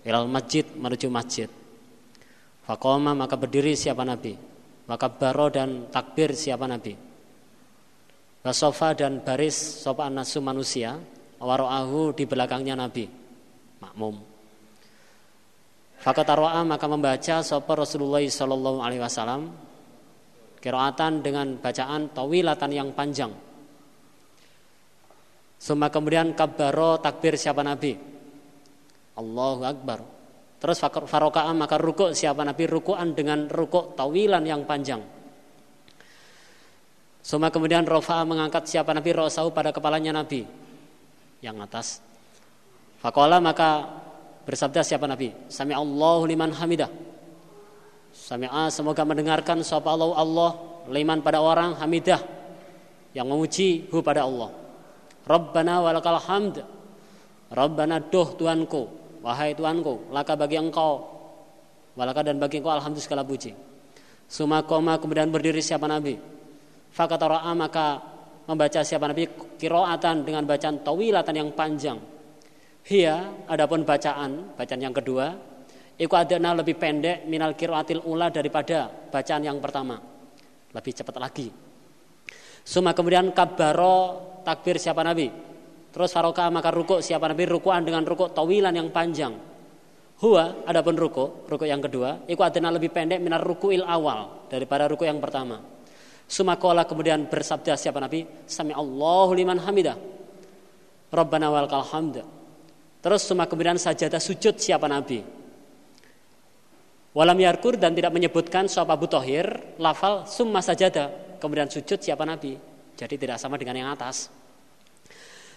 ilal 0.06 0.30
masjid 0.30 0.66
menuju 0.78 1.10
masjid. 1.10 1.50
Faqama 2.66 3.18
maka 3.18 3.34
berdiri 3.38 3.74
siapa 3.74 4.06
Nabi? 4.06 4.52
maka 4.92 5.08
baro 5.08 5.48
dan 5.48 5.88
takbir 5.88 6.36
siapa 6.36 6.68
Nabi 6.68 6.92
Wasofa 8.44 8.98
dan 8.98 9.24
baris 9.24 9.56
sopa 9.56 10.12
nasu 10.12 10.44
manusia 10.44 11.00
Waro'ahu 11.40 12.12
di 12.12 12.28
belakangnya 12.28 12.76
Nabi 12.76 13.08
Makmum 13.80 14.16
Fakataro'a 16.02 16.66
maka 16.68 16.86
membaca 16.92 17.40
sopa 17.46 17.72
Rasulullah 17.78 18.20
Sallallahu 18.26 18.84
Alaihi 18.84 19.00
Wasallam 19.00 19.54
Kiroatan 20.62 21.26
dengan 21.26 21.58
bacaan 21.58 22.14
tawilatan 22.14 22.72
yang 22.72 22.94
panjang 22.94 23.34
Semua 25.58 25.90
kemudian 25.90 26.38
kabaro 26.38 27.02
takbir 27.02 27.34
siapa 27.36 27.66
Nabi 27.66 27.98
Allahu 29.18 29.62
Akbar 29.66 30.22
Terus 30.62 30.78
faroka'ah 30.78 31.58
maka 31.58 31.82
rukuk 31.82 32.14
siapa 32.14 32.46
Nabi 32.46 32.70
rukuan 32.70 33.18
dengan 33.18 33.50
rukuk 33.50 33.98
tawilan 33.98 34.46
yang 34.46 34.62
panjang. 34.70 35.02
Suma 37.26 37.50
kemudian 37.50 37.82
rofa'a 37.82 38.22
mengangkat 38.30 38.70
siapa 38.70 38.94
Nabi 38.94 39.10
rosahu 39.10 39.50
pada 39.50 39.74
kepalanya 39.74 40.22
Nabi 40.22 40.46
yang 41.42 41.58
atas. 41.66 42.06
Fakola 43.02 43.42
maka 43.42 43.90
bersabda 44.46 44.86
siapa 44.86 45.10
Nabi? 45.10 45.34
Sami 45.50 45.74
Allahu 45.74 46.30
liman 46.30 46.54
hamidah. 46.54 46.94
Sami'a 48.32 48.72
semoga 48.72 49.04
mendengarkan 49.04 49.60
siapa 49.60 49.92
Allah 49.92 50.16
Allah 50.16 50.52
liman 50.88 51.20
pada 51.20 51.44
orang 51.44 51.76
hamidah 51.76 52.24
yang 53.12 53.28
memuji 53.28 53.92
hu 53.92 54.00
pada 54.00 54.24
Allah. 54.24 54.56
Rabbana 55.28 55.84
walakal 55.84 56.16
hamd. 56.16 56.64
Rabbana 57.52 58.00
duh 58.00 58.32
Tuhanku 58.40 59.02
Wahai 59.22 59.54
Tuanku, 59.54 60.10
laka 60.10 60.34
bagi 60.34 60.58
engkau, 60.58 61.06
walaka 61.94 62.26
dan 62.26 62.42
bagi 62.42 62.58
engkau 62.58 62.74
alhamdulillah 62.74 63.06
segala 63.06 63.22
puji. 63.22 63.54
Sumakoma 64.26 64.98
kemudian 64.98 65.30
berdiri 65.30 65.62
siapa 65.62 65.86
Nabi. 65.86 66.18
Fakatara'a 66.90 67.54
maka 67.54 68.02
membaca 68.50 68.82
siapa 68.82 69.06
Nabi 69.06 69.30
kiroatan 69.62 70.26
dengan 70.26 70.50
bacaan 70.50 70.82
tawilatan 70.82 71.36
yang 71.38 71.50
panjang. 71.54 72.02
Hia, 72.82 73.46
adapun 73.46 73.86
bacaan, 73.86 74.58
bacaan 74.58 74.82
yang 74.82 74.96
kedua, 74.96 75.38
iku 76.02 76.14
adana 76.18 76.58
lebih 76.58 76.82
pendek 76.82 77.30
minal 77.30 77.54
kiroatil 77.54 78.02
ula 78.10 78.34
daripada 78.34 78.90
bacaan 78.90 79.46
yang 79.46 79.62
pertama. 79.62 80.02
Lebih 80.74 80.94
cepat 80.98 81.16
lagi. 81.22 81.48
Suma 82.66 82.98
kemudian 82.98 83.30
kabaro 83.30 84.42
takbir 84.42 84.82
siapa 84.82 85.06
Nabi 85.06 85.52
Terus 85.92 86.10
faroka 86.16 86.48
maka 86.48 86.72
rukuk 86.72 87.04
siapa 87.04 87.28
Nabi 87.28 87.44
rukuan 87.52 87.84
dengan 87.84 88.08
rukuk 88.08 88.32
tawilan 88.32 88.72
yang 88.72 88.90
panjang. 88.96 89.36
Huwa 90.24 90.64
adapun 90.64 90.96
rukuk, 90.96 91.50
rukuk 91.52 91.68
yang 91.68 91.84
kedua, 91.84 92.24
iku 92.30 92.46
adena 92.48 92.72
lebih 92.72 92.94
pendek 92.94 93.20
minar 93.20 93.44
rukuil 93.44 93.84
awal 93.84 94.48
daripada 94.48 94.88
rukuk 94.88 95.04
yang 95.04 95.20
pertama. 95.20 95.60
Sumakola 96.32 96.88
kemudian 96.88 97.28
bersabda 97.28 97.76
siapa 97.76 98.00
Nabi, 98.00 98.24
Sami 98.48 98.72
Allahu 98.72 99.36
liman 99.36 99.60
hamidah. 99.60 99.98
Rabbana 101.12 101.52
walkal 101.52 101.84
hamd. 101.84 102.24
Terus 103.04 103.28
suma 103.28 103.44
kemudian 103.50 103.76
sajadah 103.76 104.22
sujud 104.22 104.56
siapa 104.56 104.88
Nabi. 104.88 105.41
Walam 107.12 107.36
yarkur 107.44 107.76
dan 107.76 107.92
tidak 107.92 108.16
menyebutkan 108.16 108.72
soal 108.72 108.88
Abu 108.88 109.04
Tohir, 109.04 109.76
lafal 109.76 110.24
summa 110.24 110.64
sajadah. 110.64 111.38
Kemudian 111.44 111.68
sujud 111.68 112.00
siapa 112.00 112.24
Nabi. 112.24 112.56
Jadi 112.96 113.16
tidak 113.20 113.36
sama 113.36 113.60
dengan 113.60 113.76
yang 113.76 113.90
atas. 113.92 114.32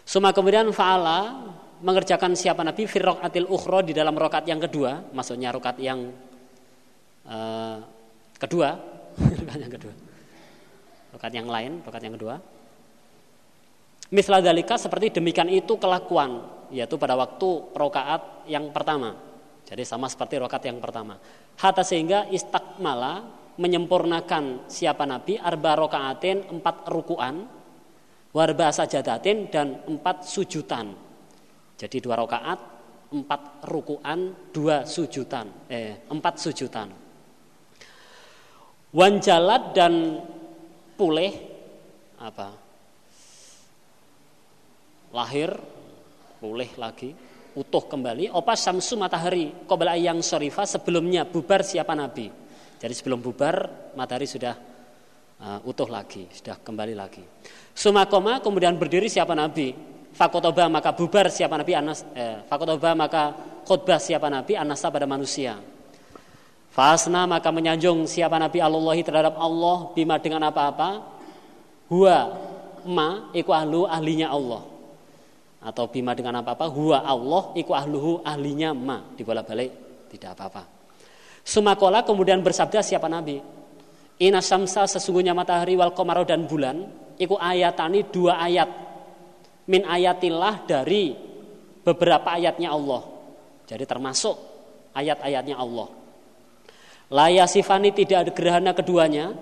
Suma 0.03 0.35
kemudian 0.35 0.69
faala 0.75 1.49
mengerjakan 1.81 2.37
siapa 2.37 2.61
Nabi 2.61 2.85
firrok 2.85 3.23
atil 3.25 3.49
ukhro 3.49 3.81
di 3.87 3.97
dalam 3.97 4.13
rokat 4.19 4.45
yang 4.45 4.61
kedua, 4.61 5.15
maksudnya 5.17 5.49
rokat 5.55 5.81
yang 5.81 6.13
uh, 7.29 7.79
kedua, 8.37 8.77
rokat 9.41 9.59
yang 9.63 9.73
kedua, 9.73 9.95
rokat 11.17 11.33
yang 11.33 11.49
lain, 11.49 11.73
rokat 11.87 12.03
yang 12.05 12.15
kedua. 12.19 12.35
Mislah 14.13 14.45
dalika 14.45 14.77
seperti 14.77 15.21
demikian 15.21 15.49
itu 15.49 15.81
kelakuan, 15.81 16.45
yaitu 16.69 17.01
pada 17.01 17.17
waktu 17.17 17.49
rokaat 17.73 18.45
yang 18.51 18.69
pertama. 18.75 19.34
Jadi 19.75 19.83
sama 19.83 20.07
seperti 20.07 20.39
rokat 20.39 20.71
yang 20.71 20.79
pertama. 20.79 21.19
Hatta 21.59 21.83
sehingga 21.83 22.31
istakmala 22.31 23.27
menyempurnakan 23.59 24.71
siapa 24.71 25.03
Nabi 25.03 25.35
arba 25.35 25.75
rokaatin 25.75 26.47
empat 26.47 26.87
rukuan 26.95 27.43
warba 28.31 28.71
sajadatin 28.71 29.51
dan 29.51 29.83
empat 29.83 30.31
sujutan. 30.31 30.95
Jadi 31.75 31.97
dua 31.99 32.23
rakaat, 32.23 32.61
empat 33.19 33.67
rukuan, 33.67 34.31
dua 34.55 34.87
sujutan, 34.87 35.67
eh 35.67 36.07
empat 36.07 36.35
sujutan. 36.39 36.95
Wanjalat 38.95 39.75
dan 39.75 40.23
pulih 40.95 41.35
apa? 42.23 42.55
Lahir, 45.11 45.51
pulih 46.39 46.71
lagi, 46.79 47.11
utuh 47.55 47.87
kembali. 47.87 48.31
Opa 48.35 48.59
samsu 48.59 48.99
matahari, 48.99 49.67
kobala 49.67 49.95
yang 49.95 50.21
sorifa 50.21 50.67
sebelumnya 50.67 51.27
bubar 51.27 51.63
siapa 51.63 51.95
nabi. 51.95 52.31
Jadi 52.79 52.93
sebelum 52.93 53.23
bubar 53.23 53.91
matahari 53.97 54.29
sudah 54.29 54.55
uh, 55.41 55.61
utuh 55.65 55.89
lagi, 55.89 56.29
sudah 56.29 56.61
kembali 56.61 56.93
lagi. 56.93 57.25
Sumakoma 57.75 58.39
kemudian 58.39 58.79
berdiri 58.79 59.11
siapa 59.11 59.35
Nabi. 59.35 59.75
Fakotoba 60.15 60.71
maka 60.71 60.95
bubar 60.95 61.27
siapa 61.27 61.59
Nabi 61.59 61.75
Anas. 61.75 62.07
Eh, 62.15 62.47
fakotoba 62.47 62.95
maka 62.95 63.35
khutbah 63.67 63.99
siapa 63.99 64.31
Nabi 64.31 64.55
Anasa 64.55 64.87
pada 64.95 65.11
manusia. 65.11 65.59
Fasna 66.71 67.27
maka 67.27 67.51
menyanjung 67.51 68.07
siapa 68.07 68.39
Nabi 68.39 68.63
Allahi 68.63 69.03
terhadap 69.03 69.35
Allah 69.35 69.91
bima 69.91 70.23
dengan 70.23 70.47
apa-apa. 70.47 71.03
Hua 71.91 72.31
ma 72.87 73.31
iku 73.35 73.51
ahlu 73.51 73.91
ahlinya 73.91 74.31
Allah. 74.31 74.74
Atau 75.65 75.89
bima 75.89 76.13
dengan 76.13 76.45
apa-apa. 76.45 76.69
Hua 76.69 77.01
Allah 77.01 77.57
iku 77.57 77.73
ahluhu 77.73 78.21
ahlinya 78.21 78.77
ma. 78.77 79.01
Dibolak 79.17 79.49
balik 79.49 79.71
tidak 80.13 80.37
apa-apa. 80.37 80.63
Sumakola 81.41 82.05
kemudian 82.05 82.45
bersabda 82.45 82.85
siapa 82.85 83.09
Nabi. 83.09 83.41
Ina 84.21 84.39
samsa 84.45 84.87
sesungguhnya 84.87 85.35
matahari 85.35 85.75
wal 85.75 85.97
komaro 85.97 86.23
dan 86.23 86.47
bulan 86.47 86.87
iku 87.19 87.35
ayatani 87.35 88.07
dua 88.15 88.39
ayat 88.39 88.71
min 89.67 89.83
ayatillah 89.83 90.69
dari 90.69 91.17
beberapa 91.85 92.33
ayatnya 92.37 92.73
Allah. 92.73 93.03
Jadi 93.65 93.85
termasuk 93.89 94.37
ayat-ayatnya 94.93 95.57
Allah. 95.57 95.89
Layasifani 97.13 97.93
tidak 97.93 98.29
ada 98.29 98.33
gerhana 98.33 98.71
keduanya. 98.73 99.33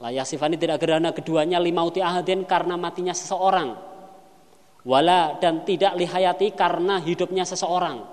Layasifani 0.00 0.56
tidak 0.56 0.80
gerhana 0.80 1.12
keduanya 1.12 1.60
limauti 1.60 2.00
ahadin 2.00 2.44
karena 2.44 2.76
matinya 2.76 3.12
seseorang. 3.12 3.76
Wala 4.84 5.40
dan 5.40 5.64
tidak 5.64 5.96
lihayati 5.96 6.52
karena 6.52 7.00
hidupnya 7.00 7.48
seseorang. 7.48 8.04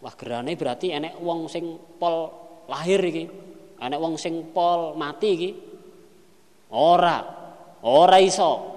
Wah 0.00 0.14
gerhana 0.16 0.54
berarti 0.54 0.94
enek 0.94 1.18
wong 1.18 1.50
sing 1.50 1.76
pol 1.98 2.30
lahir 2.70 3.02
iki 3.02 3.50
Anak 3.80 3.96
wong 3.96 4.20
sing 4.20 4.52
pol 4.52 4.92
mati 4.92 5.28
iki. 5.32 5.50
Ora. 6.76 7.18
Ora 7.80 8.20
iso. 8.20 8.76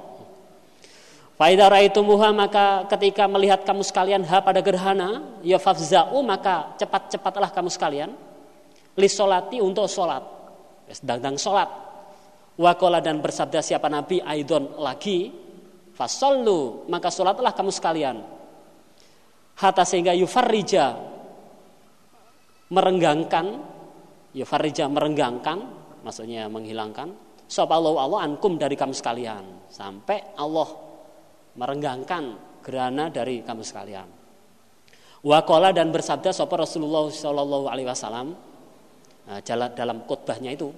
Faida 1.35 1.67
raitumuha 1.67 2.31
maka 2.31 2.87
ketika 2.87 3.27
melihat 3.27 3.67
kamu 3.67 3.83
sekalian 3.83 4.23
ha 4.23 4.39
pada 4.39 4.63
gerhana, 4.63 5.43
ya 5.43 5.59
fafza'u 5.59 6.23
maka 6.23 6.71
cepat-cepatlah 6.79 7.51
kamu 7.51 7.67
sekalian 7.67 8.15
li 8.95 9.09
solati 9.11 9.59
untuk 9.59 9.91
solat. 9.91 10.23
Sedang 10.87 11.35
solat. 11.35 11.67
Wakola 12.55 13.03
dan 13.03 13.19
bersabda 13.19 13.59
siapa 13.59 13.91
Nabi 13.91 14.23
Aidon 14.23 14.79
lagi 14.79 15.42
fasallu 15.93 16.89
maka 16.89 17.13
solatlah 17.13 17.53
kamu 17.53 17.71
sekalian. 17.71 18.17
Hatta 19.53 19.85
sehingga 19.85 20.17
yufarrija 20.17 20.97
merenggangkan 22.73 23.45
farija 24.33 24.89
merenggangkan 24.89 25.57
maksudnya 26.01 26.49
menghilangkan 26.49 27.13
Sopalau 27.53 28.01
Allah 28.01 28.25
ankum 28.25 28.57
dari 28.57 28.73
kamu 28.73 28.97
sekalian 28.97 29.69
sampai 29.69 30.33
Allah 30.41 30.65
merenggangkan 31.53 32.23
gerana 32.65 33.13
dari 33.13 33.45
kamu 33.45 33.61
sekalian. 33.61 34.07
Wakola 35.21 35.69
dan 35.69 35.93
bersabda 35.93 36.33
sopa 36.33 36.65
Rasulullah 36.65 37.05
Shallallahu 37.07 37.69
Alaihi 37.69 37.87
Wasallam 37.87 38.33
nah, 39.29 39.39
dalam 39.69 40.03
khutbahnya 40.09 40.49
itu. 40.55 40.73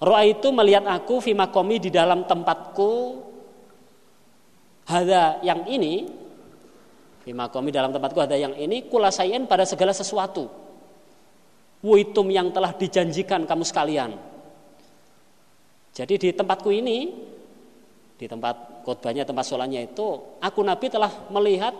Roa 0.00 0.24
itu 0.24 0.48
melihat 0.54 0.86
aku 0.88 1.20
fimakomi 1.20 1.76
di 1.76 1.90
dalam 1.92 2.24
tempatku 2.24 2.92
ada 4.88 5.42
yang 5.44 5.66
ini 5.68 6.08
fimakomi 7.26 7.68
dalam 7.74 7.92
tempatku 7.92 8.18
ada 8.20 8.36
yang 8.38 8.56
ini 8.56 8.88
kulasain 8.88 9.44
pada 9.44 9.68
segala 9.68 9.92
sesuatu 9.92 10.48
Wuitum 11.80 12.28
yang 12.28 12.52
telah 12.52 12.76
dijanjikan 12.76 13.48
kamu 13.48 13.64
sekalian. 13.64 14.12
Jadi 15.96 16.14
di 16.20 16.28
tempatku 16.36 16.68
ini, 16.68 17.08
di 18.20 18.26
tempat 18.28 18.84
khotbahnya, 18.84 19.24
tempat 19.24 19.44
sholatnya 19.48 19.88
itu, 19.88 20.36
aku 20.44 20.60
Nabi 20.60 20.92
telah 20.92 21.08
melihat 21.32 21.72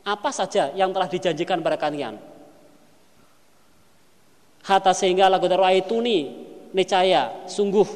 apa 0.00 0.30
saja 0.32 0.72
yang 0.72 0.96
telah 0.96 1.12
dijanjikan 1.12 1.60
pada 1.60 1.76
kalian. 1.76 2.16
Hatta 4.64 4.96
sehingga 4.96 5.28
lagu 5.28 5.44
itu 5.44 5.96
nih, 6.00 6.22
nicaya, 6.72 7.44
sungguh 7.44 7.88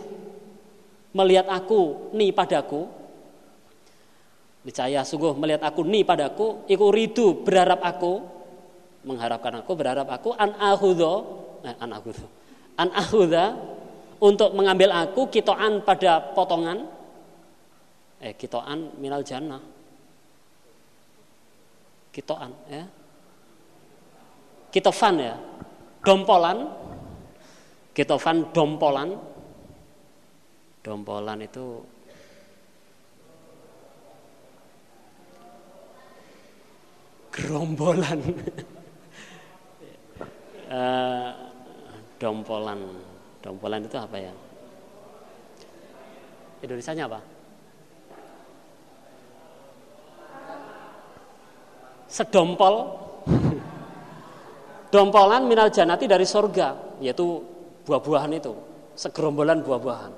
melihat 1.16 1.48
aku 1.48 2.12
nih 2.12 2.28
padaku, 2.36 2.92
nicaya 4.62 5.02
sungguh 5.02 5.34
melihat 5.34 5.66
aku 5.66 5.82
nih 5.82 6.06
padaku, 6.06 6.66
iku 6.70 6.94
ridu 6.94 7.43
berharap 7.43 7.82
aku, 7.82 8.22
mengharapkan 9.02 9.62
aku 9.62 9.72
berharap 9.74 10.06
aku 10.06 10.30
an 10.39 10.55
ahudho 10.59 11.14
eh, 11.66 11.74
an 11.82 11.90
ahudho 11.90 12.26
an 12.78 12.89
ahudha 12.94 13.59
untuk 14.22 14.55
mengambil 14.55 14.94
aku 14.94 15.26
kitoan 15.26 15.82
pada 15.82 16.22
potongan 16.34 16.86
eh 18.22 18.39
kitoan 18.39 18.94
minal 19.02 19.26
jannah. 19.26 19.59
Kitoan 22.12 22.52
ya. 22.70 22.84
Kitofan 24.70 25.14
ya. 25.18 25.34
Dompolan 26.06 26.70
kitofan 27.97 28.52
dompolan. 28.55 29.18
Dompolan 30.86 31.39
itu 31.43 31.82
gerombolan 37.32 38.20
uh, 40.68 41.30
dompolan. 42.20 42.80
Dompolan 43.42 43.82
itu 43.82 43.98
apa 43.98 44.16
ya? 44.20 44.30
Indonesia 46.62 46.94
apa? 46.94 47.20
Sedompol. 52.06 52.74
Dompolan 54.94 55.48
minal 55.48 55.72
janati 55.72 56.04
dari 56.04 56.28
sorga, 56.28 57.00
yaitu 57.00 57.40
buah-buahan 57.88 58.36
itu, 58.36 58.52
segerombolan 58.92 59.64
buah-buahan. 59.64 60.12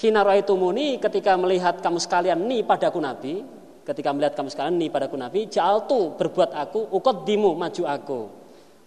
Hina 0.00 0.26
muni 0.58 0.98
ketika 0.98 1.38
melihat 1.38 1.78
kamu 1.78 2.02
sekalian 2.02 2.42
nih 2.42 2.66
padaku 2.66 2.98
Nabi, 2.98 3.46
ketika 3.84 4.10
melihat 4.14 4.36
kamu 4.36 4.48
sekalian 4.52 4.76
nih 4.78 4.88
padaku 4.92 5.16
Nabi, 5.16 5.46
jal 5.48 5.84
tu 5.88 6.14
berbuat 6.14 6.52
aku, 6.52 6.92
dimu 7.24 7.56
maju 7.56 7.82
aku. 7.86 8.20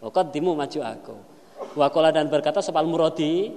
Uqaddimu 0.03 0.51
maju 0.51 0.79
aku. 0.83 1.15
Wakola 1.79 2.11
dan 2.11 2.27
berkata 2.27 2.59
sepal 2.59 2.83
murodi 2.83 3.55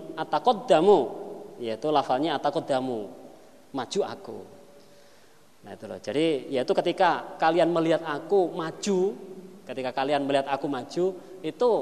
damu 0.70 1.10
yaitu 1.58 1.90
lafalnya 1.90 2.38
damu 2.38 3.10
maju 3.74 4.00
aku. 4.06 4.38
Nah 5.66 5.74
itu 5.74 5.84
loh. 5.90 5.98
Jadi 5.98 6.54
yaitu 6.54 6.70
ketika 6.70 7.34
kalian 7.42 7.74
melihat 7.74 8.06
aku 8.06 8.54
maju, 8.54 9.00
ketika 9.66 9.90
kalian 9.90 10.22
melihat 10.22 10.46
aku 10.46 10.70
maju 10.70 11.06
itu 11.42 11.72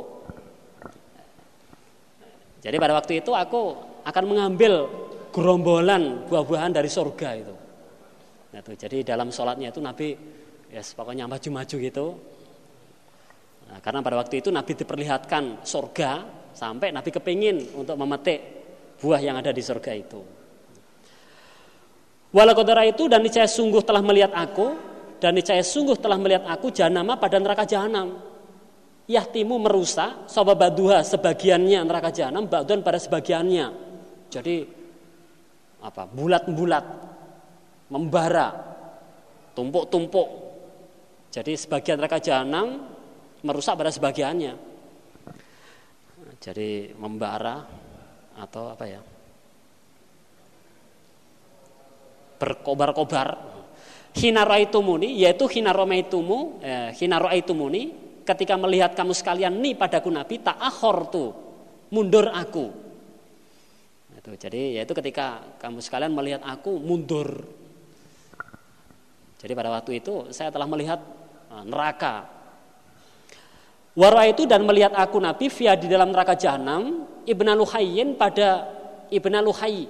jadi 2.65 2.81
pada 2.81 2.97
waktu 2.97 3.21
itu 3.21 3.37
aku 3.37 3.77
akan 4.09 4.25
mengambil 4.25 4.89
gerombolan 5.37 6.25
buah-buahan 6.33 6.73
dari 6.73 6.89
surga 6.89 7.29
itu. 7.37 7.55
Nah, 8.55 8.63
jadi 8.63 9.03
dalam 9.03 9.35
sholatnya 9.35 9.75
itu 9.75 9.83
Nabi 9.83 10.15
ya 10.71 10.79
yes, 10.79 10.95
pokoknya 10.95 11.27
maju-maju 11.27 11.77
gitu 11.79 12.07
Nah, 13.71 13.79
karena 13.81 14.05
pada 14.05 14.21
waktu 14.21 14.45
itu 14.45 14.53
Nabi 14.53 14.77
diperlihatkan 14.77 15.65
surga 15.65 16.11
sampai 16.53 16.93
Nabi 16.93 17.11
kepingin 17.11 17.75
untuk 17.75 17.97
memetik 17.97 18.41
buah 19.01 19.21
yang 19.21 19.41
ada 19.41 19.51
di 19.51 19.59
surga 19.59 19.93
itu. 19.97 20.21
Walakodara 22.35 22.83
itu 22.87 23.07
dan 23.07 23.23
niscaya 23.23 23.47
sungguh 23.47 23.83
telah 23.87 24.03
melihat 24.03 24.35
aku 24.35 24.75
dan 25.23 25.39
niscaya 25.39 25.63
sungguh 25.63 25.95
telah 25.99 26.19
melihat 26.19 26.47
aku 26.51 26.75
janama 26.75 27.15
pada 27.15 27.39
neraka 27.39 27.63
jahanam. 27.67 28.19
Yahtimu 29.05 29.61
merusak 29.61 30.31
sobabaduha 30.31 31.05
sebagiannya 31.05 31.85
neraka 31.85 32.15
jahanam 32.15 32.49
ba'dun 32.49 32.81
pada 32.81 32.97
sebagiannya. 32.99 33.67
Jadi 34.33 34.57
apa? 35.85 36.09
Bulat-bulat 36.09 36.85
membara, 37.95 38.51
tumpuk-tumpuk. 39.55 40.29
Jadi 41.31 41.55
sebagian 41.55 42.03
neraka 42.03 42.19
jahanam 42.19 42.91
merusak 43.47 43.79
pada 43.79 43.95
sebagiannya. 43.95 44.55
Jadi 46.43 46.91
membara 46.99 47.63
atau 48.35 48.75
apa 48.75 48.85
ya? 48.91 49.01
Berkobar-kobar. 52.43 53.55
Hina 54.15 54.47
muni 54.79 55.19
yaitu 55.23 55.47
hina 55.51 55.75
romaitumu, 55.75 56.63
eh, 56.63 56.95
muni 57.51 57.83
ketika 58.23 58.55
melihat 58.55 58.95
kamu 58.95 59.11
sekalian 59.11 59.59
nih 59.59 59.75
padaku 59.75 60.07
Nabi 60.11 60.39
tak 60.39 60.55
akhor 60.59 61.11
tuh 61.11 61.31
mundur 61.91 62.31
aku. 62.31 62.67
Itu 64.15 64.31
jadi 64.39 64.81
yaitu 64.81 64.95
ketika 64.95 65.43
kamu 65.59 65.83
sekalian 65.83 66.15
melihat 66.15 66.43
aku 66.47 66.79
mundur. 66.79 67.45
Jadi 69.45 69.53
pada 69.53 69.69
waktu 69.77 70.01
itu 70.01 70.33
saya 70.33 70.49
telah 70.49 70.65
melihat 70.65 71.05
eh, 71.53 71.65
neraka 71.69 72.35
Wara 73.95 74.27
itu 74.27 74.43
dan 74.43 74.67
melihat 74.67 74.91
aku 74.91 75.23
Nabi 75.23 75.47
via 75.47 75.79
di 75.79 75.87
dalam 75.87 76.11
neraka 76.11 76.35
jahanam 76.35 77.07
Ibn 77.31 77.49
Luhayyin 77.55 78.19
pada 78.19 78.67
Ibn 79.07 79.35
Luhayyi. 79.47 79.87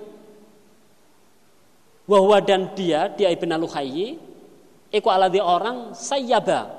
Wahwa 2.05 2.37
dan 2.45 2.77
dia, 2.77 3.09
dia 3.09 3.33
Ibn 3.33 3.57
Luhayyi, 3.65 4.21
Iku 4.95 5.11
aladi 5.11 5.43
orang 5.43 5.91
sayyaba 5.91 6.71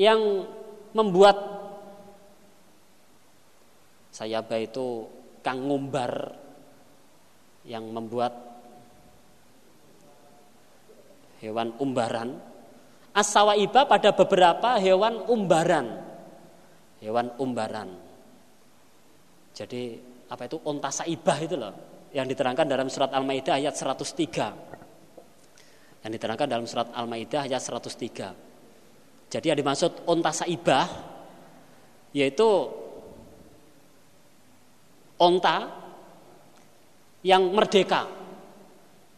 yang 0.00 0.48
membuat 0.96 1.36
sayaba 4.08 4.56
itu 4.56 5.04
kang 5.44 5.60
ngumbar 5.60 6.32
yang 7.68 7.84
membuat 7.92 8.32
hewan 11.44 11.76
umbaran 11.76 12.40
Asawaiba 13.14 13.86
pada 13.86 14.10
beberapa 14.10 14.74
hewan 14.74 15.22
umbaran. 15.30 16.02
Hewan 16.98 17.30
umbaran. 17.38 17.94
Jadi 19.54 20.02
apa 20.26 20.50
itu 20.50 20.58
onta 20.66 20.90
saibah 20.90 21.38
itu 21.38 21.54
loh 21.54 21.70
yang 22.10 22.26
diterangkan 22.26 22.66
dalam 22.66 22.90
surat 22.90 23.14
Al-Maidah 23.14 23.62
ayat 23.62 23.78
103. 23.78 26.02
Yang 26.02 26.10
diterangkan 26.10 26.48
dalam 26.50 26.66
surat 26.66 26.90
Al-Maidah 26.90 27.46
ayat 27.46 27.62
103. 27.62 29.30
Jadi 29.30 29.46
yang 29.46 29.62
dimaksud 29.62 30.10
onta 30.10 30.34
saibah 30.34 30.90
yaitu 32.10 32.50
onta 35.22 35.70
yang 37.22 37.46
merdeka. 37.54 38.10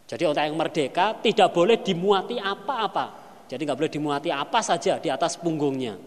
Jadi 0.06 0.22
onta 0.22 0.46
yang 0.46 0.54
merdeka 0.54 1.18
tidak 1.18 1.50
boleh 1.50 1.82
dimuati 1.82 2.38
apa-apa. 2.38 3.26
Jadi 3.50 3.62
nggak 3.66 3.78
boleh 3.78 3.92
dimuati 3.92 4.30
apa 4.30 4.62
saja 4.62 5.02
di 5.02 5.10
atas 5.10 5.38
punggungnya. 5.38 5.98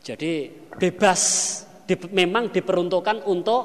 Jadi 0.00 0.48
bebas, 0.80 1.20
di, 1.84 1.94
memang 2.12 2.48
diperuntukkan 2.48 3.28
untuk 3.28 3.62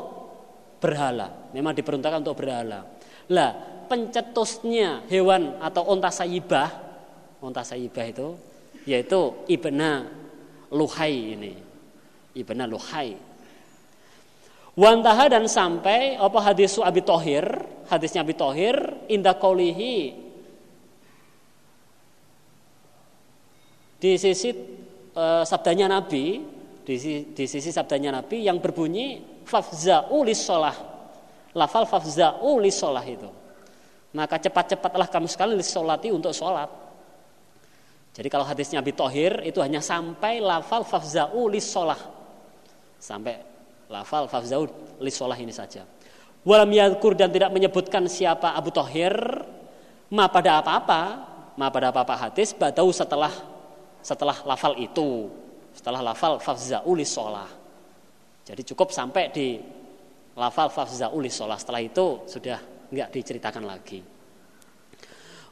berhala. 0.83 1.51
Memang 1.55 1.71
diperuntukkan 1.71 2.19
untuk 2.27 2.43
berhala. 2.43 2.83
Lah 3.31 3.51
pencetusnya 3.87 5.07
hewan 5.07 5.59
atau 5.63 5.87
onta 5.87 6.11
sayibah, 6.11 6.69
onta 7.39 7.63
sayibah 7.63 8.07
itu 8.07 8.27
yaitu 8.87 9.45
ibna 9.47 10.09
luhai 10.73 11.37
ini, 11.37 11.53
ibna 12.33 12.65
luhai. 12.65 13.15
Wantaha 14.71 15.27
dan 15.27 15.51
sampai 15.51 16.15
apa 16.15 16.39
hadis 16.39 16.79
Abi 16.79 17.03
Tohir, 17.03 17.43
hadisnya 17.91 18.23
Abi 18.23 18.33
Tohir, 18.33 18.90
indah 19.09 19.37
kaulihi 19.39 20.13
di 24.01 24.11
sisi 24.17 24.49
e, 25.13 25.25
sabdanya 25.45 25.87
Nabi, 25.87 26.41
di, 26.81 26.95
di 27.33 27.45
sisi 27.45 27.69
sabdanya 27.69 28.21
Nabi 28.21 28.45
yang 28.45 28.57
berbunyi 28.57 29.21
fafza'u 29.45 30.25
lisolah. 30.25 30.75
Lafal 31.53 31.85
fafza'u 31.85 32.57
lisolah 32.57 33.05
itu. 33.05 33.29
Maka 34.11 34.41
cepat-cepatlah 34.41 35.07
kamu 35.07 35.27
sekali 35.29 35.53
lisolati 35.55 36.11
untuk 36.11 36.35
sholat. 36.35 36.67
Jadi 38.11 38.27
kalau 38.27 38.43
hadisnya 38.43 38.83
Nabi 38.83 38.91
Tohir 38.91 39.39
itu 39.47 39.63
hanya 39.63 39.79
sampai 39.79 40.43
lafal 40.43 40.83
fafza'u 40.83 41.47
lisolah. 41.47 41.99
Sampai 42.99 43.39
lafal 43.87 44.27
fafza'u 44.27 44.67
lisolah 44.99 45.39
ini 45.39 45.55
saja. 45.55 45.87
Walam 46.41 46.73
yadkur 46.73 47.13
dan 47.13 47.29
tidak 47.29 47.53
menyebutkan 47.53 48.09
siapa 48.09 48.57
Abu 48.57 48.73
Tohir 48.73 49.13
ma 50.09 50.25
pada 50.25 50.57
apa-apa, 50.57 51.01
ma 51.53 51.69
pada 51.69 51.93
apa-apa 51.93 52.29
hadis, 52.29 52.57
badau 52.57 52.89
setelah 52.89 53.29
setelah 54.01 54.33
lafal 54.49 54.73
itu 54.81 55.29
setelah 55.71 56.01
lafal 56.01 56.41
fafza'uli 56.41 57.05
sholah. 57.05 57.49
Jadi 58.41 58.61
cukup 58.73 58.89
sampai 58.89 59.29
di 59.29 59.61
lafal 60.33 60.73
fafza'uli 60.73 61.29
sholah. 61.29 61.61
Setelah 61.61 61.81
itu 61.85 62.25
sudah 62.25 62.57
nggak 62.89 63.09
diceritakan 63.13 63.63
lagi. 63.63 64.01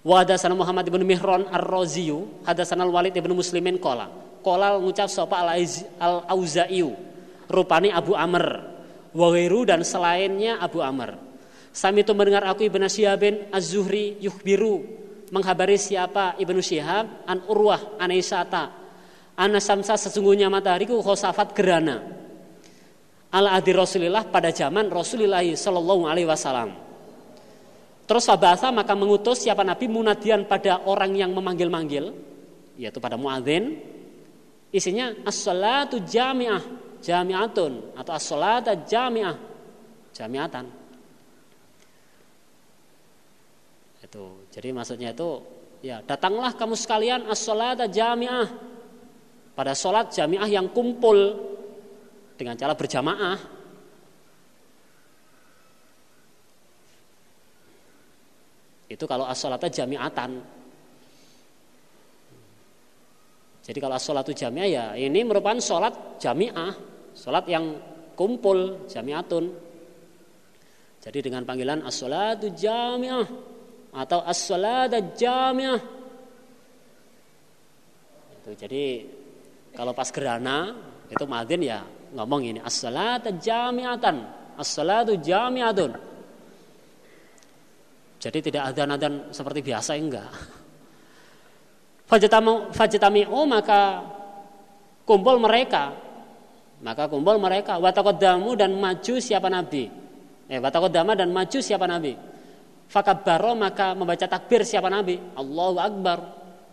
Wa 0.01 0.25
hadatsana 0.25 0.57
Muhammad 0.57 0.89
ibn 0.89 1.05
Mihran 1.05 1.47
ar-Raziyu 1.53 2.43
hadatsana 2.49 2.87
al-Walid 2.87 3.13
ibn 3.13 3.29
Muslimin 3.37 3.77
qala. 3.77 4.09
Qala 4.41 4.79
ngucap 4.79 5.11
sapa 5.11 5.43
al-Auza'iyu 5.45 6.95
rupani 7.51 7.93
Abu 7.93 8.15
Amr 8.15 8.78
wa 9.13 9.29
dan 9.65 9.81
selainnya 9.81 10.61
Abu 10.61 10.83
Amr. 10.83 11.17
Sami 11.69 12.01
itu 12.01 12.13
mendengar 12.17 12.43
aku 12.49 12.65
Ibnu 12.65 12.85
Syihabin 12.89 13.53
Az-Zuhri 13.53 14.17
yukhbiru 14.19 14.99
menghabari 15.29 15.77
siapa 15.77 16.35
Ibnu 16.41 16.59
Syihab? 16.59 17.25
An 17.29 17.45
Urwah 17.45 18.01
an 18.01 18.09
Aisyata. 18.09 18.73
An 19.39 19.55
Samsa 19.61 19.95
sesungguhnya 19.95 20.51
matahari 20.51 20.89
ku 20.89 20.99
khosafat 20.99 21.55
gerana 21.55 22.03
ala 23.29 23.55
adi 23.55 23.71
Rasulillah 23.71 24.27
pada 24.27 24.49
zaman 24.49 24.89
Rasulullah 24.89 25.45
Shallallahu 25.45 26.03
alaihi 26.09 26.27
wasallam. 26.27 26.75
Terus 28.09 28.25
Fabasa 28.25 28.73
maka 28.73 28.97
mengutus 28.97 29.45
siapa 29.45 29.61
Nabi? 29.61 29.85
Munadian 29.85 30.49
pada 30.49 30.81
orang 30.83 31.13
yang 31.13 31.31
memanggil-manggil 31.31 32.09
yaitu 32.75 32.97
pada 32.97 33.15
muadzin. 33.15 33.77
Isinya 34.73 35.13
as-salatu 35.25 36.01
jami'ah 36.01 36.61
jami'atun 36.99 37.95
atau 37.95 38.11
as-salata 38.15 38.75
jami'ah 38.87 39.37
jami'atan 40.13 40.79
Itu. 44.09 44.49
Jadi 44.49 44.73
maksudnya 44.73 45.13
itu 45.13 45.37
ya 45.85 46.01
datanglah 46.01 46.57
kamu 46.57 46.73
sekalian 46.73 47.29
as-salata 47.29 47.85
jami'ah. 47.85 48.49
Pada 49.53 49.77
sholat 49.77 50.09
jami'ah 50.09 50.49
yang 50.49 50.73
kumpul 50.73 51.35
dengan 52.39 52.57
cara 52.57 52.73
berjamaah. 52.73 53.37
Itu 58.89 59.05
kalau 59.05 59.29
as-salata 59.29 59.69
jami'atan. 59.69 60.58
Jadi 63.69 63.77
kalau 63.85 64.01
as-salatu 64.01 64.33
jami'ah 64.33 64.65
ya 64.65 64.85
ini 64.97 65.21
merupakan 65.21 65.61
sholat 65.61 66.17
jami'ah. 66.17 66.73
Sholat 67.13 67.45
yang 67.45 67.77
kumpul 68.17 68.89
jami'atun. 68.89 69.45
Jadi 70.97 71.29
dengan 71.29 71.45
panggilan 71.45 71.85
as-salatu 71.85 72.49
jami'ah 72.49 73.29
atau 73.93 74.25
as-salata 74.25 75.13
jamiah. 75.13 75.77
Itu 78.41 78.57
jadi 78.57 79.05
kalau 79.77 79.93
pas 79.93 80.09
gerhana 80.09 80.73
itu 81.05 81.29
madin 81.29 81.61
ya 81.61 81.85
ngomong 82.17 82.41
ini 82.49 82.59
as-salata 82.65 83.37
jamiatan, 83.37 84.17
as-salatu 84.57 85.13
jamiatun. 85.21 85.93
Jadi 88.17 88.49
tidak 88.49 88.73
adzan-adzan 88.73 89.29
seperti 89.29 89.61
biasa 89.61 89.93
enggak. 89.93 90.58
Fajtami'u 92.09 93.39
maka 93.45 94.01
kumpul 95.05 95.37
mereka. 95.37 95.93
Maka 96.81 97.05
kumpul 97.05 97.37
mereka 97.37 97.77
wataqaddamu 97.77 98.57
dan 98.57 98.73
maju 98.73 99.15
siapa 99.21 99.45
nabi. 99.45 99.85
Eh 100.49 100.57
wataqaddama 100.57 101.13
dan 101.13 101.29
maju 101.29 101.59
siapa 101.61 101.85
nabi 101.85 102.17
Fakabaro 102.89 103.53
maka 103.53 103.93
membaca 103.93 104.25
takbir 104.25 104.65
siapa 104.65 104.89
Nabi? 104.89 105.37
Allahu 105.37 105.77
Akbar. 105.77 106.19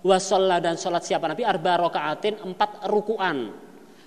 Wasolla 0.00 0.64
dan 0.64 0.80
sholat 0.80 1.04
siapa 1.04 1.28
Nabi? 1.28 1.44
Arba 1.44 1.76
rokaatin 1.76 2.40
empat 2.40 2.88
rukuan. 2.88 3.52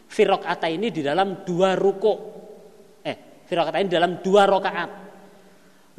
Firokata 0.09 0.65
ini 0.65 0.89
di 0.89 1.05
dalam 1.05 1.45
dua 1.45 1.77
ruku. 1.77 2.13
Eh, 3.05 3.45
firokata 3.45 3.77
ini 3.77 3.93
di 3.93 3.95
dalam 4.01 4.25
dua 4.25 4.49
rokaat. 4.49 4.89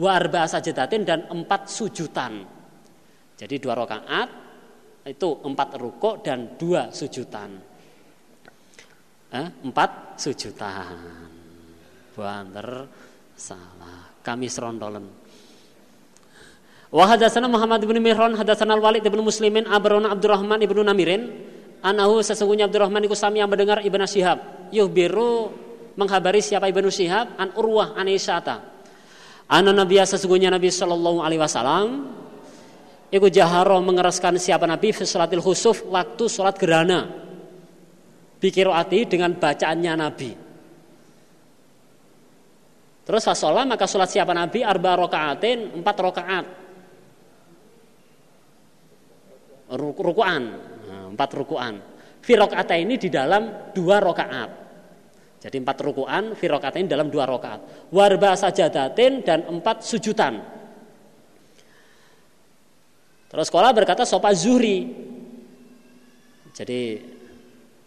Wa 0.02 0.10
arba 0.10 0.50
sajadatin 0.50 1.02
dan 1.06 1.30
empat 1.30 1.70
sujutan. 1.70 2.42
Jadi 3.38 3.54
dua 3.62 3.78
rokaat 3.78 4.28
itu 5.06 5.28
empat 5.40 5.80
ruku 5.80 6.20
dan 6.20 6.60
dua 6.60 6.92
sujutan. 6.92 7.50
Eh, 9.30 9.48
empat 9.64 10.20
sujutan. 10.20 10.96
Banter 12.12 12.68
salah. 13.32 14.12
Kami 14.20 14.46
serondolen. 14.50 15.04
Wa 16.90 17.06
hadatsana 17.06 17.46
Muhammad 17.46 17.80
bin 17.86 18.02
Mihran 18.02 18.34
hadatsana 18.34 18.76
Al-Walid 18.76 19.06
bin 19.06 19.22
Muslimin 19.22 19.64
Abrona 19.70 20.10
Abdurrahman 20.10 20.58
ibnu 20.60 20.82
Namirin 20.82 21.22
anahu 21.80 22.20
sesungguhnya 22.20 22.68
Abdurrahman 22.68 23.06
iku 23.06 23.16
sami 23.16 23.40
yang 23.40 23.48
mendengar 23.48 23.80
Ibnu 23.80 24.04
Syihab 24.04 24.68
yuhbiru 24.74 25.54
menghabari 25.96 26.44
siapa 26.44 26.68
Ibnu 26.68 26.90
Syihab 26.92 27.40
an 27.40 27.54
Urwah 27.56 27.96
an 27.96 28.10
Isyata 28.10 28.60
Ana 29.50 29.70
Nabi 29.74 29.98
sesungguhnya 30.02 30.52
Nabi 30.52 30.70
sallallahu 30.70 31.22
alaihi 31.24 31.40
wasallam 31.40 31.86
iku 33.10 33.26
jaharo 33.26 33.82
mengeraskan 33.82 34.38
siapa 34.38 34.64
Nabi 34.64 34.94
fi 34.94 35.02
salatil 35.02 35.42
khusuf 35.42 35.84
waktu 35.90 36.24
salat 36.30 36.56
gerhana. 36.56 37.10
Bikiroati 38.40 39.04
dengan 39.04 39.36
bacaannya 39.36 39.92
Nabi. 40.00 40.30
Terus 43.04 43.26
fasolah 43.26 43.66
maka 43.66 43.84
sholat 43.84 44.08
siapa 44.08 44.32
Nabi? 44.32 44.64
Arba 44.64 44.96
rokaatin 44.96 45.82
empat 45.82 45.96
rokaat. 45.98 46.46
Rukuan. 49.76 50.42
Nah, 50.88 51.06
empat 51.12 51.30
rukuan. 51.36 51.74
Firokata 52.22 52.78
ini 52.78 52.96
di 52.96 53.12
dalam 53.12 53.74
dua 53.76 54.00
rokaat. 54.00 54.50
Jadi 55.40 55.56
empat 55.58 55.78
rukuan 55.84 56.38
firokata 56.38 56.80
ini 56.80 56.88
dalam 56.88 57.12
dua 57.12 57.28
rokaat. 57.28 57.92
Warba 57.92 58.38
sajadatin 58.38 59.26
dan 59.26 59.44
empat 59.58 59.84
sujutan 59.84 60.59
terus 63.30 63.46
sekolah 63.46 63.70
berkata 63.70 64.02
sopa 64.02 64.34
zuhri. 64.34 64.90
Jadi 66.50 66.98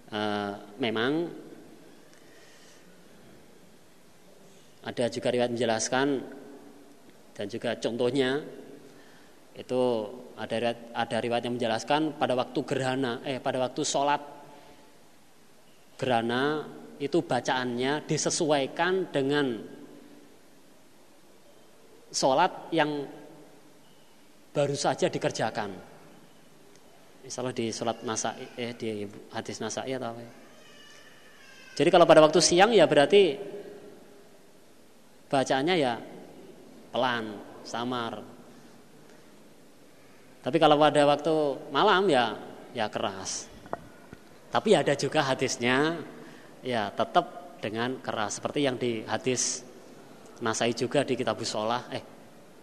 uh, 0.09 0.51
memang 0.79 1.27
ada 4.83 5.05
juga 5.11 5.27
riwayat 5.29 5.51
menjelaskan 5.51 6.07
dan 7.35 7.45
juga 7.51 7.75
contohnya 7.77 8.41
itu 9.53 9.81
ada 10.33 10.55
riwayat, 10.57 10.79
ada 10.97 11.17
riwayat 11.21 11.43
yang 11.45 11.55
menjelaskan 11.59 12.01
pada 12.17 12.33
waktu 12.33 12.59
gerhana 12.65 13.21
eh 13.21 13.37
pada 13.37 13.61
waktu 13.61 13.81
sholat 13.85 14.21
gerhana 16.01 16.65
itu 16.97 17.21
bacaannya 17.21 18.05
disesuaikan 18.09 19.13
dengan 19.13 19.61
sholat 22.13 22.69
yang 22.73 23.05
baru 24.53 24.77
saja 24.77 25.09
dikerjakan. 25.09 25.73
Misalnya 27.25 27.51
di 27.57 27.73
sholat 27.73 28.05
nasa, 28.05 28.37
eh 28.37 28.77
di 28.77 29.03
hadis 29.33 29.57
nasai 29.57 29.97
atau 29.97 30.13
apa? 30.13 30.21
Ya? 30.21 30.31
Jadi 31.73 31.89
kalau 31.89 32.05
pada 32.05 32.21
waktu 32.21 32.37
siang 32.37 32.69
ya 32.69 32.85
berarti 32.85 33.33
bacaannya 35.25 35.75
ya 35.75 35.97
pelan, 36.93 37.25
samar. 37.65 38.21
Tapi 40.43 40.57
kalau 40.61 40.77
pada 40.77 41.01
waktu 41.09 41.35
malam 41.73 42.05
ya 42.11 42.37
ya 42.77 42.85
keras. 42.93 43.49
Tapi 44.53 44.77
ada 44.77 44.93
juga 44.93 45.25
hadisnya 45.25 45.97
ya 46.61 46.93
tetap 46.93 47.57
dengan 47.57 47.97
keras 48.05 48.37
seperti 48.37 48.67
yang 48.67 48.77
di 48.77 49.01
hadis 49.07 49.65
Nasai 50.43 50.75
juga 50.75 51.07
di 51.07 51.15
kitab 51.15 51.39
sholah 51.39 51.87
eh 51.89 52.03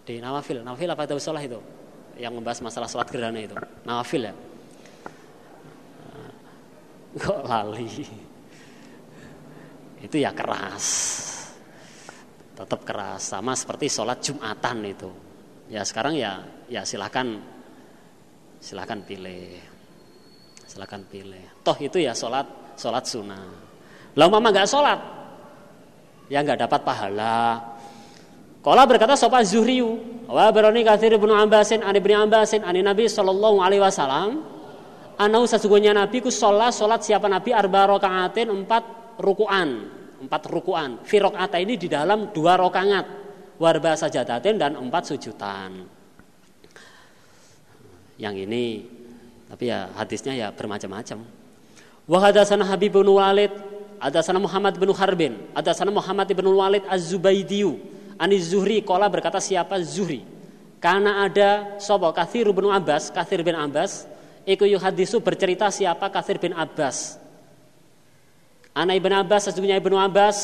di 0.04 0.20
Nawafil, 0.20 0.60
Nawafil 0.60 0.92
apa 0.92 1.08
kitab 1.08 1.18
sholah 1.18 1.40
itu 1.40 1.79
yang 2.20 2.36
membahas 2.36 2.60
masalah 2.60 2.84
sholat 2.84 3.08
gerhana 3.08 3.40
itu. 3.40 3.56
Nawafil 3.88 4.28
ya? 4.28 4.34
Kok 7.16 7.40
lali? 7.48 7.88
Itu 10.04 10.16
ya 10.20 10.30
keras. 10.36 10.86
Tetap 12.54 12.80
keras. 12.84 13.24
Sama 13.24 13.56
seperti 13.56 13.88
sholat 13.88 14.20
jumatan 14.20 14.84
itu. 14.84 15.10
Ya 15.72 15.80
sekarang 15.82 16.14
ya 16.14 16.44
ya 16.68 16.84
silahkan 16.84 17.40
silahkan 18.60 19.00
pilih. 19.02 19.58
Silahkan 20.68 21.02
pilih. 21.08 21.64
Toh 21.64 21.74
itu 21.80 21.98
ya 21.98 22.12
sholat 22.12 22.46
sholat 22.76 23.02
sunnah. 23.08 23.48
Lalu 24.14 24.28
mama 24.30 24.48
nggak 24.52 24.68
sholat 24.68 25.00
ya 26.30 26.46
nggak 26.46 26.62
dapat 26.62 26.80
pahala 26.86 27.58
Kala 28.60 28.84
berkata 28.84 29.16
sopan 29.16 29.40
Zuhriyu, 29.40 29.96
wa 30.28 30.52
barani 30.52 30.84
kathir 30.84 31.16
ibnu 31.16 31.32
Abbasin, 31.32 31.80
an 31.80 31.96
ibnu 31.96 32.12
Abbasin, 32.12 32.60
an 32.60 32.76
Nabi 32.76 33.08
sallallahu 33.08 33.56
alaihi 33.56 33.80
wasallam, 33.80 34.44
anau 35.16 35.48
sesungguhnya 35.48 35.96
Nabi 35.96 36.20
ku 36.20 36.28
sholat 36.28 36.76
sholat 36.76 37.00
siapa 37.00 37.24
Nabi 37.24 37.56
arba 37.56 37.88
rokaatin 37.88 38.52
empat 38.52 39.16
rukuan, 39.16 39.88
empat 40.20 40.42
rukuan. 40.52 41.00
Fi 41.08 41.24
ini 41.64 41.74
di 41.80 41.88
dalam 41.88 42.36
dua 42.36 42.60
rokaat, 42.60 43.04
warba 43.56 43.96
sajadatin 43.96 44.60
dan 44.60 44.76
empat 44.76 45.08
sujudan. 45.08 45.80
Yang 48.20 48.44
ini, 48.44 48.84
tapi 49.48 49.72
ya 49.72 49.88
hadisnya 49.96 50.36
ya 50.36 50.52
bermacam-macam. 50.52 51.24
Wa 52.04 52.18
hadatsana 52.20 52.68
Habib 52.68 52.92
bin 52.92 53.08
Walid, 53.08 53.56
sana 54.20 54.36
Muhammad 54.36 54.76
bin 54.76 54.92
Harbin, 54.92 55.48
ada 55.56 55.72
sana 55.72 55.88
Muhammad 55.88 56.28
bin 56.28 56.44
Walid 56.44 56.84
Az-Zubaidiyu, 56.84 57.80
Ani 58.20 58.36
Zuhri 58.36 58.84
kola 58.84 59.08
berkata 59.08 59.40
siapa 59.40 59.80
Zuhri. 59.80 60.20
Karena 60.76 61.24
ada 61.24 61.80
sopo 61.80 62.12
Kathir 62.12 62.52
bin 62.52 62.68
Abbas, 62.68 63.08
Kathir 63.08 63.40
bin 63.40 63.56
Abbas, 63.56 64.04
Iku 64.48 64.64
yuhadisu 64.64 65.20
bercerita 65.20 65.68
siapa 65.68 66.08
Kathir 66.08 66.40
bin 66.40 66.56
Abbas. 66.56 67.20
Anak 68.72 68.96
ibn 68.96 69.12
Abbas, 69.12 69.50
sesungguhnya 69.50 69.76
ibnu 69.76 69.98
Abbas. 69.98 70.38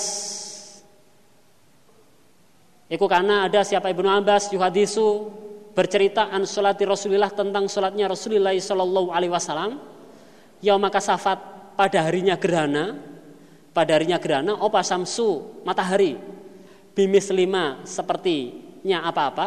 Iku 2.87 3.07
karena 3.11 3.49
ada 3.49 3.65
siapa 3.65 3.91
ibnu 3.91 4.07
Abbas 4.07 4.53
yuhadisu 4.53 5.33
bercerita 5.73 6.29
an 6.31 6.45
solati 6.47 6.85
Rasulullah 6.87 7.33
tentang 7.33 7.67
solatnya 7.67 8.07
Rasulullah 8.07 8.55
Shallallahu 8.55 9.11
Alaihi 9.11 9.33
Wasallam. 9.33 9.73
maka 10.81 11.03
safat 11.03 11.39
pada 11.77 12.07
harinya 12.07 12.39
gerhana, 12.39 12.97
pada 13.75 13.97
harinya 13.97 14.17
gerhana, 14.17 14.57
opa 14.57 14.81
samsu 14.81 15.63
matahari 15.67 16.17
bimis 16.97 17.29
lima 17.37 17.85
sepertinya 17.85 19.05
apa-apa. 19.05 19.47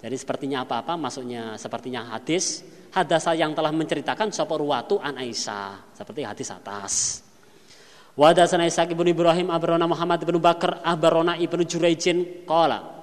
Jadi 0.00 0.16
sepertinya 0.16 0.64
apa-apa 0.64 0.96
maksudnya 0.96 1.60
sepertinya 1.60 2.16
hadis. 2.16 2.64
Hadasa 2.90 3.36
yang 3.38 3.54
telah 3.54 3.70
menceritakan 3.70 4.34
sapa 4.34 4.58
ruwatu 4.58 4.98
an 4.98 5.14
Aisyah 5.20 5.94
seperti 5.94 6.26
hadis 6.26 6.50
atas. 6.50 7.22
Wadasana 8.18 8.66
Ishaq 8.66 8.98
ibnu 8.98 9.06
Ibrahim 9.06 9.46
abrona 9.54 9.86
Muhammad 9.86 10.26
ibnu 10.26 10.42
Bakar 10.42 10.82
abrona 10.82 11.38
ibnu 11.38 11.62
Juraijin 11.62 12.42
kola. 12.42 12.98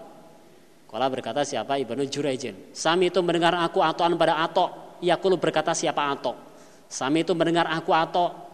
Kola 0.84 1.08
berkata 1.08 1.48
siapa 1.48 1.80
ibnu 1.80 2.04
Juraijin. 2.04 2.76
Sami 2.76 3.08
itu 3.08 3.24
mendengar 3.24 3.56
aku 3.64 3.80
atoan 3.80 4.20
pada 4.20 4.44
atok. 4.44 5.00
Yakulu 5.00 5.40
berkata 5.40 5.72
siapa 5.72 6.12
atok. 6.12 6.36
Sami 6.92 7.24
itu 7.24 7.32
mendengar 7.32 7.72
aku 7.72 7.96
atok 7.96 8.47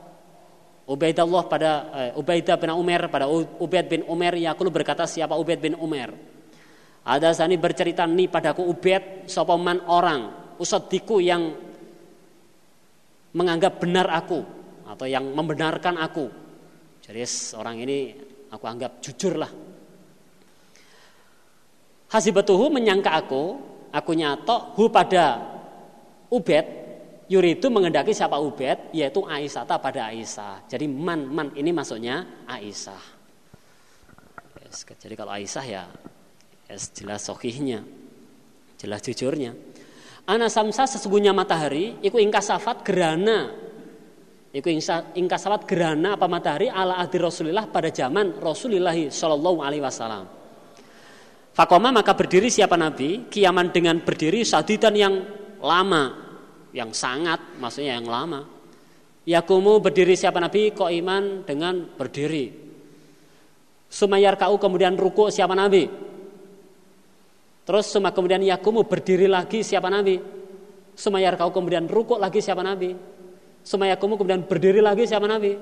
Ubaidullah 0.83 1.43
pada 1.47 1.71
uh, 2.13 2.19
Ubaidah 2.19 2.59
bin 2.59 2.71
Umar 2.75 3.07
pada 3.07 3.25
Ubaid 3.31 3.87
bin 3.87 4.01
Umar 4.03 4.35
Yakulu 4.35 4.67
berkata 4.67 5.07
siapa 5.07 5.35
Ubaid 5.39 5.63
bin 5.63 5.79
Umar? 5.79 6.11
Ada 7.03 7.35
sani 7.35 7.55
bercerita 7.55 8.03
nih 8.03 8.27
padaku 8.27 8.67
Ubaid 8.67 9.27
sopaman 9.31 9.87
orang 9.87 10.55
usadiku 10.59 11.23
yang 11.23 11.55
menganggap 13.33 13.79
benar 13.79 14.11
aku 14.11 14.43
atau 14.83 15.07
yang 15.07 15.23
membenarkan 15.31 15.95
aku. 15.97 16.27
Jadi 17.03 17.23
orang 17.55 17.75
ini 17.83 17.97
aku 18.53 18.63
anggap 18.69 19.01
jujur 19.03 19.35
lah 19.35 19.51
Hasibatuhu 22.13 22.69
menyangka 22.69 23.09
aku 23.09 23.57
aku 23.89 24.11
nyatok 24.13 24.77
hu 24.77 24.85
pada 24.93 25.41
Ubed 27.23 27.31
Yuridu 27.31 27.71
mengendaki 27.71 28.11
siapa 28.11 28.35
Ubed 28.35 28.91
yaitu 28.91 29.23
Aisyah 29.23 29.63
pada 29.79 30.11
Aisyah. 30.11 30.67
Jadi 30.67 30.91
man 30.91 31.23
man 31.23 31.47
ini 31.55 31.71
maksudnya 31.71 32.43
Aisyah. 32.43 33.03
Jadi 34.99 35.13
kalau 35.15 35.31
Aisyah 35.31 35.65
ya 35.65 35.83
jelas 36.97 37.23
sohihnya, 37.23 37.85
jelas 38.75 38.99
jujurnya. 39.05 39.53
Ana 40.27 40.47
samsa 40.49 40.87
sesungguhnya 40.87 41.31
matahari 41.31 41.95
iku 42.03 42.19
ingkasafat 42.19 42.83
gerana. 42.83 43.53
Iku 44.53 44.69
ingkasafat 45.17 45.65
gerana 45.65 46.13
apa 46.13 46.29
matahari 46.29 46.69
ala 46.69 47.01
adi 47.01 47.17
Rasulillah 47.17 47.71
pada 47.71 47.89
zaman 47.89 48.37
Rasulullah 48.37 48.93
Shallallahu 48.93 49.59
alaihi 49.63 49.81
wasallam. 49.81 50.27
Fakoma 51.53 51.93
maka 51.93 52.17
berdiri 52.17 52.49
siapa 52.49 52.73
Nabi 52.73 53.29
kiaman 53.29 53.69
dengan 53.69 54.01
berdiri 54.01 54.41
sadidan 54.41 54.93
yang 54.97 55.13
lama 55.61 56.22
yang 56.73 56.91
sangat, 56.91 57.39
maksudnya 57.61 58.01
yang 58.01 58.09
lama. 58.09 58.43
Yakumu 59.23 59.79
berdiri 59.79 60.19
siapa 60.19 60.41
Nabi? 60.41 60.75
Kok 60.75 60.91
iman 60.91 61.47
dengan 61.47 61.87
berdiri. 61.95 62.51
Sumayar 63.87 64.35
kau 64.35 64.57
kemudian 64.57 64.97
ruku 64.97 65.29
siapa 65.29 65.53
Nabi? 65.53 65.87
Terus 67.63 67.87
suma 67.87 68.11
kemudian 68.11 68.43
yakumu 68.43 68.83
berdiri 68.83 69.29
lagi 69.29 69.63
siapa 69.63 69.87
Nabi? 69.87 70.19
Sumayar 70.97 71.39
kau 71.39 71.53
kemudian 71.53 71.87
ruku 71.87 72.19
lagi 72.19 72.43
siapa 72.43 72.65
Nabi? 72.65 72.91
Sumayakumu 73.63 74.19
kemudian 74.19 74.43
berdiri 74.43 74.83
lagi 74.83 75.07
siapa 75.07 75.23
Nabi? 75.23 75.55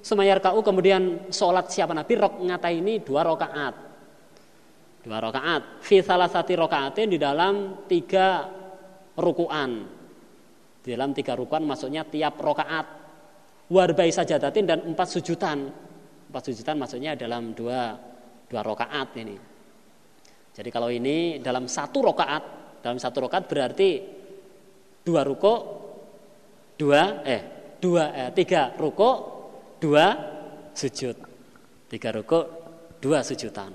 Sumayar 0.00 0.40
kau 0.40 0.64
kemudian 0.64 1.28
sholat 1.28 1.68
siapa 1.68 1.92
Nabi? 1.92 2.16
Rok 2.16 2.40
ngata 2.48 2.72
ini 2.72 3.04
dua 3.04 3.20
rokaat. 3.26 3.74
Dua 5.04 5.18
rokaat. 5.20 5.84
Fi 5.84 6.00
salah 6.00 6.32
satu 6.32 6.56
rokaatin 6.56 7.12
di 7.12 7.20
dalam 7.20 7.84
tiga 7.84 8.48
rukuan. 9.20 9.95
Di 10.86 10.94
dalam 10.94 11.10
tiga 11.10 11.34
rukun 11.34 11.66
maksudnya 11.66 12.06
tiap 12.06 12.38
rokaat 12.38 12.86
warbai 13.74 14.14
sajadatin 14.14 14.62
dan 14.62 14.78
empat 14.86 15.18
sujudan. 15.18 15.66
Empat 16.30 16.42
sujudan 16.46 16.78
maksudnya 16.78 17.18
dalam 17.18 17.50
dua 17.58 17.98
dua 18.46 18.62
rokaat 18.62 19.08
ini. 19.18 19.34
Jadi 20.54 20.70
kalau 20.70 20.86
ini 20.86 21.42
dalam 21.42 21.66
satu 21.66 22.06
rokaat, 22.06 22.42
dalam 22.86 23.02
satu 23.02 23.26
rokaat 23.26 23.50
berarti 23.50 23.98
dua 25.02 25.26
ruko, 25.26 25.54
dua 26.78 27.26
eh 27.26 27.42
dua 27.82 28.14
eh, 28.14 28.30
tiga 28.30 28.70
ruko, 28.78 29.10
dua 29.82 30.14
sujud, 30.70 31.16
tiga 31.90 32.14
ruko, 32.14 32.40
dua 33.02 33.26
sujudan. 33.26 33.74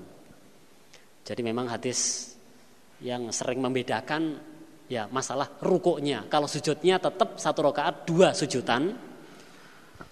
Jadi 1.22 1.40
memang 1.44 1.68
hadis 1.68 2.32
yang 3.04 3.28
sering 3.30 3.60
membedakan 3.60 4.51
ya 4.92 5.08
masalah 5.08 5.48
rukuknya. 5.64 6.28
Kalau 6.28 6.44
sujudnya 6.44 7.00
tetap 7.00 7.40
satu 7.40 7.72
rakaat 7.72 8.04
dua 8.04 8.36
sujudan. 8.36 8.92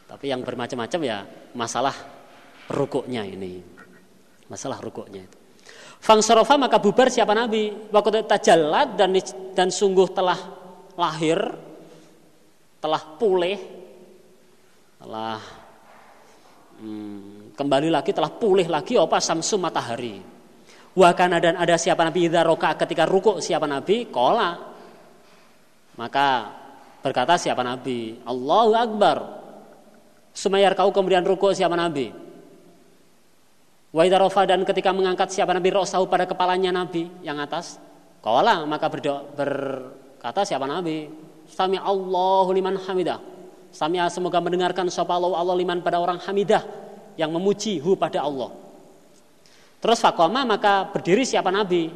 Tapi 0.09 0.27
yang 0.33 0.41
bermacam-macam 0.41 1.01
ya 1.05 1.23
masalah 1.53 1.93
rukuknya 2.73 3.29
ini. 3.29 3.61
Masalah 4.49 4.81
rukuknya 4.81 5.29
itu. 5.29 5.37
Fangsorofa 6.01 6.57
maka 6.57 6.81
bubar 6.81 7.13
siapa 7.13 7.37
Nabi. 7.37 7.93
Waktu 7.93 8.25
tajallat 8.25 8.97
dan 8.97 9.13
dan 9.53 9.69
sungguh 9.69 10.09
telah 10.17 10.41
lahir, 10.97 11.39
telah 12.81 13.03
pulih, 13.21 13.61
telah 14.97 15.39
hmm, 16.81 17.53
kembali 17.53 17.93
lagi, 17.93 18.11
telah 18.17 18.33
pulih 18.33 18.65
lagi 18.65 18.97
apa 18.97 19.21
samsu 19.21 19.61
matahari. 19.61 20.41
Wakana 20.91 21.39
dan 21.39 21.55
ada 21.55 21.79
siapa 21.79 22.03
Nabi 22.03 22.27
idza 22.27 22.43
roka 22.43 22.75
ketika 22.75 23.07
rukuk 23.07 23.39
siapa 23.39 23.63
Nabi 23.71 24.11
kola 24.11 24.70
maka 26.01 26.49
berkata 27.05 27.37
siapa 27.37 27.61
Nabi, 27.61 28.17
Allahu 28.25 28.73
Akbar. 28.73 29.19
Sumayar 30.33 30.73
kau 30.73 30.89
kemudian 30.89 31.21
ruku 31.21 31.53
siapa 31.53 31.77
Nabi? 31.77 32.09
Wa 33.93 34.07
dan 34.49 34.65
ketika 34.65 34.97
mengangkat 34.97 35.29
siapa 35.29 35.53
Nabi 35.53 35.69
rosahu 35.77 36.09
pada 36.09 36.25
kepalanya 36.25 36.73
Nabi 36.73 37.05
yang 37.21 37.37
atas. 37.37 37.77
Kaulah 38.25 38.65
maka 38.65 38.89
berdoa, 38.89 39.29
berkata 39.37 40.49
siapa 40.49 40.65
Nabi? 40.65 41.11
Sami 41.51 41.77
Allahu 41.77 42.49
liman 42.55 42.81
hamidah. 42.81 43.21
Sami 43.69 44.01
semoga 44.09 44.41
mendengarkan 44.41 44.89
sapa 44.89 45.21
Allah 45.21 45.37
Allah 45.37 45.57
liman 45.59 45.85
pada 45.85 46.01
orang 46.01 46.17
hamidah 46.23 46.65
yang 47.21 47.29
memuji 47.29 47.77
hu 47.77 47.99
pada 47.99 48.25
Allah. 48.25 48.55
Terus 49.83 49.99
fakoma 50.01 50.49
maka 50.49 50.89
berdiri 50.89 51.29
siapa 51.29 51.53
Nabi? 51.53 51.91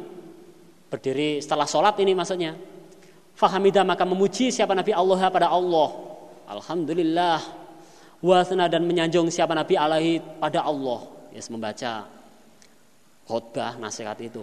Berdiri 0.93 1.41
setelah 1.41 1.65
sholat 1.65 1.97
ini 2.01 2.13
maksudnya. 2.13 2.74
Fahamidah 3.35 3.83
maka 3.83 4.07
memuji 4.07 4.47
siapa 4.47 4.71
Nabi 4.71 4.95
Allah 4.95 5.19
pada 5.27 5.51
Allah. 5.51 5.89
Alhamdulillah. 6.47 7.39
Wasna 8.23 8.65
dan 8.71 8.87
menyanjung 8.87 9.27
siapa 9.29 9.53
Nabi 9.53 9.75
alaihi 9.75 10.23
pada 10.39 10.65
Allah 10.65 11.03
yes, 11.35 11.51
membaca 11.51 12.07
khutbah 13.27 13.75
nasihat 13.77 14.15
itu. 14.23 14.41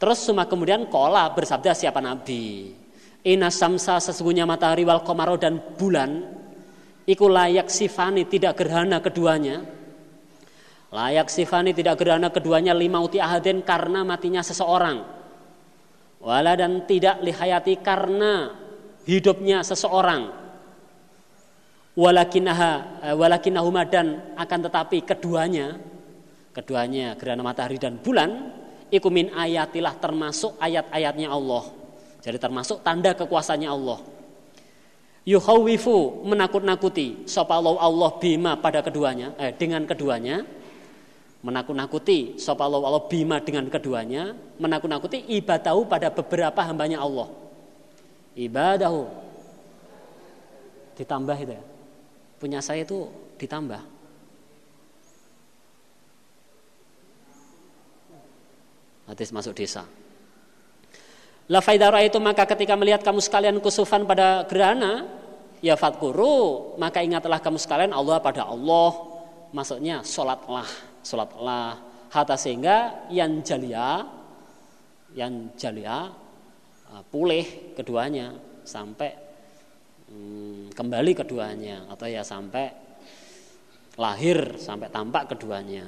Terus 0.00 0.18
semua 0.22 0.46
kemudian 0.46 0.86
kola 0.88 1.28
bersabda 1.34 1.74
siapa 1.74 1.98
Nabi. 1.98 2.72
Ina 3.20 3.52
samsa 3.52 4.00
sesungguhnya 4.00 4.48
matahari 4.48 4.88
wal 4.88 5.04
komaro 5.04 5.36
dan 5.36 5.60
bulan 5.76 6.40
Iku 7.04 7.28
layak 7.28 7.68
sifani 7.68 8.24
tidak 8.24 8.56
gerhana 8.56 8.96
keduanya 9.04 9.60
Layak 10.88 11.28
sifani 11.28 11.76
tidak 11.76 12.00
gerhana 12.00 12.32
keduanya 12.32 12.72
lima 12.72 12.96
uti 13.04 13.20
ahadin 13.20 13.60
karena 13.60 14.00
matinya 14.08 14.40
seseorang 14.40 15.04
Wala 16.20 16.52
dan 16.52 16.84
tidak 16.84 17.24
lihayati 17.24 17.80
karena 17.80 18.52
hidupnya 19.08 19.64
seseorang. 19.64 20.36
Walakinaha 21.96 22.70
eh, 23.08 23.14
Walakinahuma 23.16 23.88
dan 23.88 24.36
akan 24.36 24.58
tetapi 24.68 25.02
keduanya 25.02 25.80
keduanya 26.54 27.16
gerhana 27.16 27.42
matahari 27.42 27.80
dan 27.80 27.98
bulan 27.98 28.52
ikumin 28.92 29.32
ayatilah 29.32 29.96
termasuk 29.96 30.60
ayat-ayatnya 30.60 31.32
Allah. 31.32 31.64
Jadi 32.20 32.36
termasuk 32.36 32.84
tanda 32.84 33.16
kekuasaannya 33.16 33.70
Allah. 33.70 33.98
Yuhawifu 35.24 36.24
menakut-nakuti 36.28 37.28
sapa 37.28 37.56
Allah 37.56 37.76
Allah 37.80 38.10
bima 38.20 38.56
pada 38.60 38.84
keduanya 38.84 39.32
eh, 39.40 39.52
dengan 39.56 39.84
keduanya 39.88 40.44
menakut-nakuti 41.40 42.36
sapa 42.36 42.68
Allah. 42.68 42.80
Allah 42.84 43.04
bima 43.08 43.40
dengan 43.40 43.64
keduanya 43.68 44.36
menakut-nakuti 44.60 45.24
ibadahu 45.40 45.88
pada 45.88 46.12
beberapa 46.12 46.60
hambanya 46.64 47.00
Allah. 47.00 47.28
Ibadahu 48.36 49.08
ditambah 51.00 51.36
itu 51.40 51.52
ya. 51.56 51.64
Punya 52.40 52.60
saya 52.64 52.84
itu 52.84 53.08
ditambah. 53.40 53.80
Hadis 59.10 59.34
masuk 59.34 59.58
desa. 59.58 59.82
La 61.50 61.58
faidara 61.58 61.98
itu 62.06 62.14
maka 62.22 62.46
ketika 62.46 62.78
melihat 62.78 63.02
kamu 63.02 63.18
sekalian 63.18 63.58
kusufan 63.58 64.06
pada 64.06 64.46
gerhana, 64.46 65.02
ya 65.58 65.74
fatkuru, 65.74 66.78
maka 66.78 67.02
ingatlah 67.02 67.42
kamu 67.42 67.58
sekalian 67.58 67.90
Allah 67.90 68.22
pada 68.22 68.46
Allah. 68.46 68.94
Maksudnya 69.50 70.06
sholatlah, 70.06 70.68
sholatlah. 71.04 71.80
Hatta 72.10 72.34
sehingga 72.34 73.06
yang 73.06 73.38
jalia, 73.46 74.02
yang 75.14 75.54
jalia 75.54 76.10
uh, 76.90 77.02
pulih 77.06 77.74
keduanya 77.78 78.34
sampai 78.66 79.14
hmm, 80.10 80.74
kembali 80.74 81.12
keduanya 81.14 81.86
atau 81.86 82.10
ya 82.10 82.26
sampai 82.26 82.66
lahir 83.94 84.58
sampai 84.58 84.90
tampak 84.90 85.30
keduanya. 85.30 85.86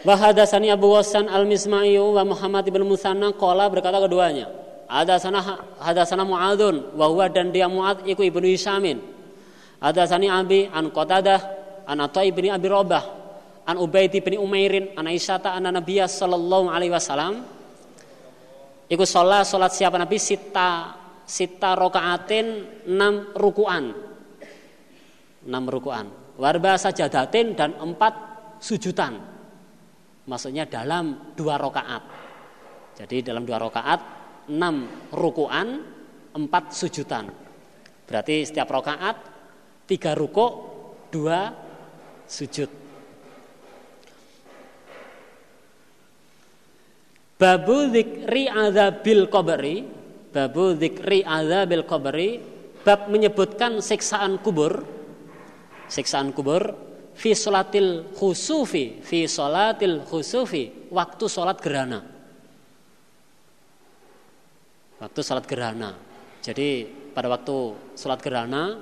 Wa 0.00 0.16
hadatsani 0.16 0.72
Abu 0.72 0.96
Wassan 0.96 1.28
Al-Misma'i 1.28 2.00
wa 2.00 2.24
Muhammad 2.24 2.64
bin 2.72 2.82
Musanna 2.88 3.36
qala 3.36 3.68
berkata 3.68 4.00
keduanya. 4.00 4.48
Ada 4.90 5.22
sana 5.22 5.38
ada 5.78 6.02
sana 6.02 6.26
Muadzun 6.26 6.98
wa 6.98 7.06
huwa 7.06 7.30
dan 7.30 7.54
dia 7.54 7.70
Muad 7.70 8.02
iku 8.08 8.26
ibnu 8.26 8.48
Hisamin. 8.50 9.19
Ada 9.80 10.04
sani 10.04 10.28
Abi 10.28 10.68
an 10.68 10.92
Qatadah 10.92 11.40
an 11.88 12.04
Atha 12.04 12.20
bin 12.28 12.52
Abi 12.52 12.68
Rabah 12.68 13.04
an 13.64 13.76
Ubaid 13.80 14.12
bin 14.12 14.36
Umairin 14.36 14.92
an 14.92 15.08
Aisyah 15.08 15.56
an 15.56 15.64
Nabiya 15.72 16.04
sallallahu 16.04 16.68
alaihi 16.68 16.92
wasallam. 16.92 17.42
Iku 18.90 19.06
sholat 19.06 19.48
sholat 19.48 19.72
siapa 19.72 19.96
Nabi? 19.96 20.20
Sita 20.20 21.00
sita 21.30 21.78
rokaatin 21.78 22.46
enam 22.90 23.30
rukuan. 23.38 23.94
Enam 25.46 25.64
rukuan. 25.70 26.10
Warba 26.34 26.74
sajadatin 26.74 27.54
dan 27.54 27.78
empat 27.78 28.14
sujudan. 28.58 29.16
Maksudnya 30.26 30.66
dalam 30.66 31.32
dua 31.38 31.56
rakaat. 31.56 32.02
Jadi 32.98 33.22
dalam 33.22 33.46
dua 33.46 33.62
rakaat 33.62 34.00
enam 34.50 34.90
rukuan, 35.14 35.80
empat 36.34 36.74
sujudan. 36.74 37.30
Berarti 38.04 38.42
setiap 38.42 38.68
rakaat 38.74 39.16
tiga 39.90 40.14
ruku, 40.14 40.46
dua 41.10 41.50
sujud. 42.30 42.70
Babu 47.34 47.90
dzikri 47.90 48.46
azabil 48.46 49.26
qabri, 49.26 49.76
babu 50.30 50.78
dzikri 50.78 51.26
azabil 51.26 51.82
qabri, 51.82 52.30
bab 52.86 53.10
menyebutkan 53.10 53.82
siksaan 53.82 54.38
kubur. 54.38 54.86
Siksaan 55.90 56.30
kubur 56.30 56.90
fi 57.20 57.36
solatil 57.36 58.08
khusufi 58.16 59.04
fi 59.04 59.28
solatil 59.28 60.00
khusufi 60.08 60.88
waktu 60.88 61.24
sholat 61.28 61.60
gerhana 61.60 62.00
waktu 65.04 65.20
sholat 65.20 65.44
gerhana 65.44 65.90
jadi 66.40 66.88
pada 67.12 67.28
waktu 67.28 67.76
sholat 67.92 68.20
gerhana 68.24 68.80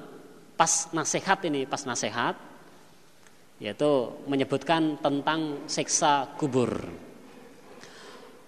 pas 0.59 0.90
nasihat 0.90 1.39
ini 1.47 1.62
pas 1.70 1.86
nasihat 1.86 2.35
yaitu 3.62 4.10
menyebutkan 4.26 4.98
tentang 4.98 5.70
siksa 5.70 6.35
kubur 6.35 6.74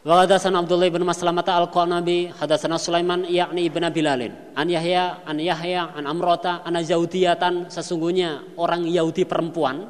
Wa 0.00 0.24
hadatsana 0.24 0.64
Abdullah 0.64 0.88
bin 0.88 1.04
Maslamah 1.04 1.44
al-Qanabi, 1.44 2.32
hadatsana 2.32 2.80
Sulaiman 2.80 3.28
yakni 3.28 3.68
ibn 3.68 3.84
Bilalin. 3.92 4.32
An 4.56 4.64
Yahya, 4.64 5.28
an 5.28 5.36
Yahya, 5.36 5.92
an 5.92 6.08
Amrata, 6.08 6.64
an 6.64 6.80
Zaudiyatan 6.80 7.68
sesungguhnya 7.68 8.56
orang 8.56 8.88
Yahudi 8.88 9.28
perempuan. 9.28 9.84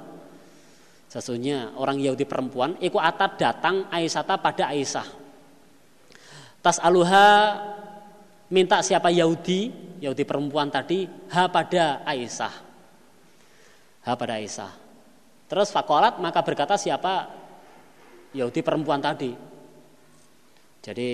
Sesungguhnya 1.06 1.78
orang 1.78 2.02
Yahudi 2.02 2.26
perempuan 2.26 2.74
iku 2.82 2.98
atat 2.98 3.38
datang 3.38 3.86
Aisyata 3.86 4.34
pada 4.34 4.74
Aisyah. 4.74 5.06
Tas 6.58 6.82
aluha 6.82 7.54
minta 8.50 8.82
siapa 8.82 9.14
Yahudi, 9.14 9.70
Yahudi 10.00 10.24
perempuan 10.24 10.72
tadi, 10.72 11.04
ha 11.04 11.46
pada 11.52 12.00
Aisyah. 12.08 12.54
Ha 14.08 14.12
pada 14.16 14.40
Aisyah. 14.40 14.72
Terus 15.44 15.68
fakolat 15.68 16.16
maka 16.16 16.40
berkata 16.40 16.80
siapa 16.80 17.28
Yahudi 18.32 18.64
perempuan 18.64 19.02
tadi, 19.02 19.28
jadi 20.80 21.10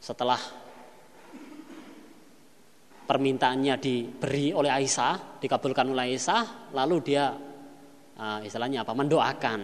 setelah 0.00 0.40
permintaannya 3.04 3.74
diberi 3.76 4.56
oleh 4.56 4.72
Aisyah, 4.72 5.42
dikabulkan 5.42 5.92
oleh 5.92 6.14
Aisyah, 6.14 6.72
lalu 6.72 6.96
dia 7.04 7.34
uh, 8.16 8.40
istilahnya 8.40 8.86
apa? 8.88 8.96
mendoakan. 8.96 9.60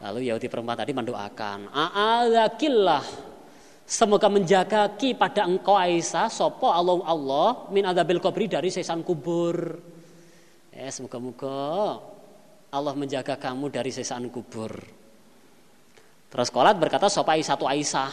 Lalu 0.00 0.32
Yahudi 0.32 0.46
perempuan 0.48 0.78
tadi 0.78 0.92
mendoakan, 0.96 1.68
"A'adzakillah 1.68 3.33
Semoga 3.84 4.32
menjaga 4.32 4.88
ki 4.96 5.12
pada 5.12 5.44
engkau 5.44 5.76
Aisyah 5.76 6.32
sopo 6.32 6.72
Allah 6.72 7.04
Allah 7.04 7.68
min 7.68 7.84
adabil 7.84 8.16
kubri 8.16 8.48
dari 8.48 8.72
sesan 8.72 9.04
kubur. 9.04 9.76
Eh, 10.72 10.88
semoga-moga 10.88 12.00
Allah 12.72 12.94
menjaga 12.96 13.36
kamu 13.36 13.68
dari 13.68 13.92
sesan 13.92 14.32
kubur. 14.32 14.72
Terus 16.32 16.48
kolat 16.48 16.80
berkata 16.80 17.12
sopai 17.12 17.44
satu 17.44 17.68
Aisyah. 17.68 18.10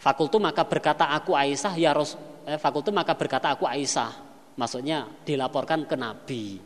Fakultu 0.00 0.40
maka 0.40 0.64
berkata 0.64 1.14
aku 1.14 1.36
Aisyah 1.36 1.76
ya 1.76 1.92
Ros 1.92 2.16
eh, 2.48 2.56
fakultu 2.56 2.88
maka 2.90 3.12
berkata 3.12 3.52
aku 3.52 3.68
Aisyah. 3.68 4.32
Maksudnya 4.56 5.04
dilaporkan 5.22 5.84
ke 5.84 6.00
Nabi. 6.00 6.56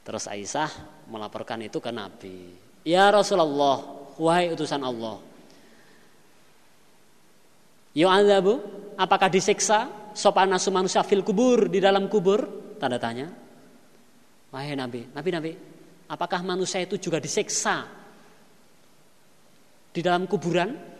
Terus 0.00 0.24
Aisyah 0.24 0.72
melaporkan 1.12 1.60
itu 1.60 1.84
ke 1.84 1.92
Nabi. 1.92 2.56
Ya 2.84 3.12
Rasulullah, 3.12 4.08
wahai 4.16 4.52
utusan 4.52 4.80
Allah. 4.80 5.33
Yo 7.94 8.10
azabu, 8.10 8.58
apakah 8.98 9.30
disiksa 9.30 10.10
sopan 10.12 10.50
nasu 10.50 10.74
manusia 10.74 11.00
fil 11.06 11.22
kubur 11.22 11.70
di 11.70 11.78
dalam 11.78 12.10
kubur? 12.10 12.74
Tanda 12.76 12.98
tanya. 12.98 13.30
Wahai 14.50 14.74
Nabi, 14.74 15.06
Nabi, 15.14 15.30
Nabi, 15.30 15.50
apakah 16.10 16.42
manusia 16.42 16.82
itu 16.82 16.98
juga 16.98 17.22
disiksa 17.22 17.86
di 19.94 20.02
dalam 20.02 20.26
kuburan 20.26 20.94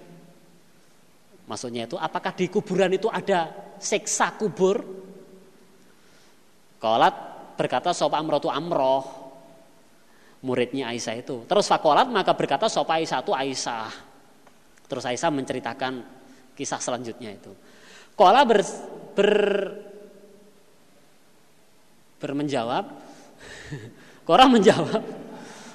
Maksudnya 1.45 1.85
itu 1.85 2.01
apakah 2.01 2.33
di 2.33 2.49
kuburan 2.49 2.89
itu 2.97 3.13
ada 3.13 3.53
seksa 3.77 4.33
kubur? 4.41 4.81
Kolat 6.81 7.15
berkata 7.57 7.93
sopa 7.93 8.17
amroh 8.17 8.49
amroh 8.49 9.05
muridnya 10.45 10.93
Aisyah 10.93 11.15
itu. 11.21 11.45
Terus 11.45 11.69
fakolat 11.69 12.09
maka 12.09 12.33
berkata 12.33 12.69
sopa 12.69 12.97
Aisyah 12.97 13.21
itu 13.21 13.33
Aisyah. 13.37 13.93
Terus 14.89 15.05
Aisyah 15.05 15.31
menceritakan 15.33 15.93
kisah 16.55 16.79
selanjutnya 16.79 17.35
itu. 17.35 17.53
Kola 18.15 18.47
ber, 18.47 18.63
ber 19.19 19.33
bermenjawab. 22.23 22.85
Kola 24.29 24.49
menjawab. 24.49 25.03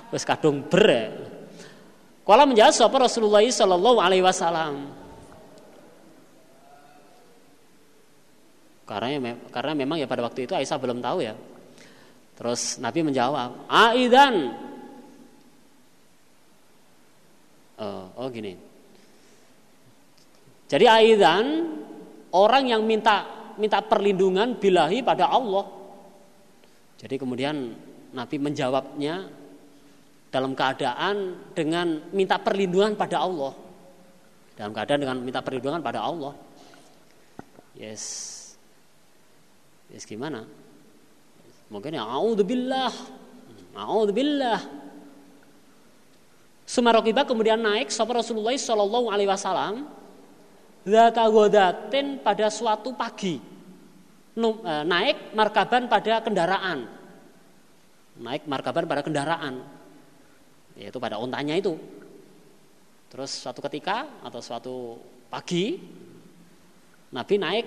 Wes 0.09 0.25
kadung 0.25 0.65
ber. 0.65 0.87
Ya. 0.89 1.05
Kola 2.25 2.49
menjawab 2.49 2.73
sopa 2.73 2.97
Rasulullah 3.05 3.45
Sallallahu 3.45 3.99
Alaihi 4.01 4.25
Wasallam. 4.25 4.97
Karena 8.89 9.37
karena 9.53 9.77
memang 9.77 10.01
ya 10.01 10.09
pada 10.09 10.25
waktu 10.25 10.49
itu 10.49 10.57
Aisyah 10.57 10.81
belum 10.81 10.97
tahu 10.97 11.21
ya. 11.21 11.37
Terus 12.33 12.81
Nabi 12.81 13.05
menjawab, 13.05 13.69
"Aidan." 13.69 14.49
Oh, 17.77 18.09
oh 18.17 18.27
gini. 18.33 18.68
Jadi 20.69 20.85
aidan 20.85 21.45
orang 22.29 22.69
yang 22.69 22.85
minta 22.85 23.25
minta 23.57 23.81
perlindungan 23.81 24.55
bilahi 24.55 25.01
pada 25.01 25.27
Allah. 25.27 25.65
Jadi 27.01 27.17
kemudian 27.17 27.73
Nabi 28.13 28.37
menjawabnya 28.37 29.27
dalam 30.29 30.53
keadaan 30.53 31.49
dengan 31.57 32.05
minta 32.13 32.37
perlindungan 32.37 32.93
pada 32.93 33.25
Allah. 33.25 33.53
Dalam 34.53 34.71
keadaan 34.71 34.99
dengan 35.01 35.17
minta 35.25 35.41
perlindungan 35.41 35.81
pada 35.81 36.05
Allah. 36.05 36.37
Yes. 37.73 38.03
Yes 39.89 40.05
gimana? 40.05 40.45
Mungkin 41.73 41.97
ya 41.97 42.05
billah. 42.45 42.93
A'udzubillah. 43.73 44.59
Sumarokiba 46.69 47.25
kemudian 47.25 47.57
naik 47.57 47.89
sapa 47.89 48.21
Rasulullah 48.21 48.53
Shallallahu 48.53 49.09
alaihi 49.09 49.29
wasallam 49.29 49.89
Zata 50.89 51.29
pada 52.25 52.47
suatu 52.49 52.89
pagi 52.97 53.37
e, 54.33 54.73
naik 54.89 55.37
markaban 55.37 55.85
pada 55.85 56.25
kendaraan 56.25 56.89
naik 58.19 58.49
markaban 58.49 58.89
pada 58.89 59.05
kendaraan 59.05 59.61
yaitu 60.73 60.97
pada 60.97 61.21
ontanya 61.21 61.53
itu 61.53 61.77
terus 63.13 63.29
suatu 63.37 63.61
ketika 63.61 64.09
atau 64.25 64.41
suatu 64.41 64.75
pagi 65.29 65.77
Nabi 67.09 67.35
naik 67.41 67.65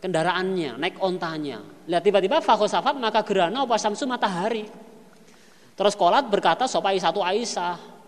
kendaraannya, 0.00 0.78
naik 0.78 0.96
ontanya. 1.02 1.58
Lihat 1.90 2.02
tiba-tiba 2.06 2.38
fakosafat 2.38 2.96
maka 2.96 3.20
gerana 3.26 3.66
apa 3.66 3.76
samsu 3.76 4.06
matahari. 4.06 4.64
Terus 5.74 5.94
kolat 5.98 6.26
berkata 6.30 6.70
sopai 6.70 6.96
satu 7.02 7.20
Aisyah. 7.20 7.99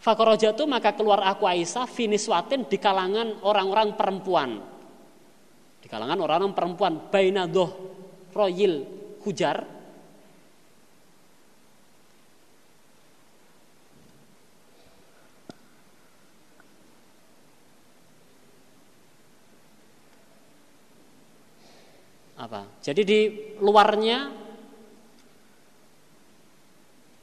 Fakorojatu 0.00 0.64
maka 0.64 0.96
keluar 0.96 1.20
aku 1.28 1.44
Aisyah 1.44 1.84
finiswatin 1.84 2.64
di 2.64 2.80
kalangan 2.80 3.44
orang-orang 3.44 4.00
perempuan. 4.00 4.56
Di 5.76 5.88
kalangan 5.92 6.24
orang-orang 6.24 6.56
perempuan. 6.56 6.92
Bainadoh 7.12 7.70
royil 8.32 8.88
hujar 9.20 9.60
apa? 22.40 22.64
Jadi 22.80 23.02
di 23.04 23.20
luarnya 23.60 24.32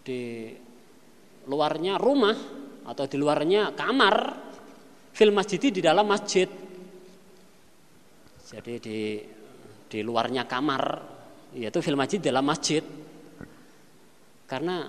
di 0.05 0.53
luarnya 1.49 1.97
rumah 1.97 2.56
atau 2.87 3.03
di 3.03 3.19
luarnya 3.19 3.75
kamar 3.75 4.15
fil 5.11 5.35
masjid 5.35 5.59
di 5.59 5.83
dalam 5.83 6.07
masjid. 6.07 6.47
Jadi 8.47 8.73
di 8.79 8.99
di 9.87 9.99
luarnya 9.99 10.47
kamar 10.47 10.83
yaitu 11.51 11.83
fil 11.83 11.99
masjid 11.99 12.23
dalam 12.23 12.47
masjid. 12.47 12.81
Karena 14.47 14.87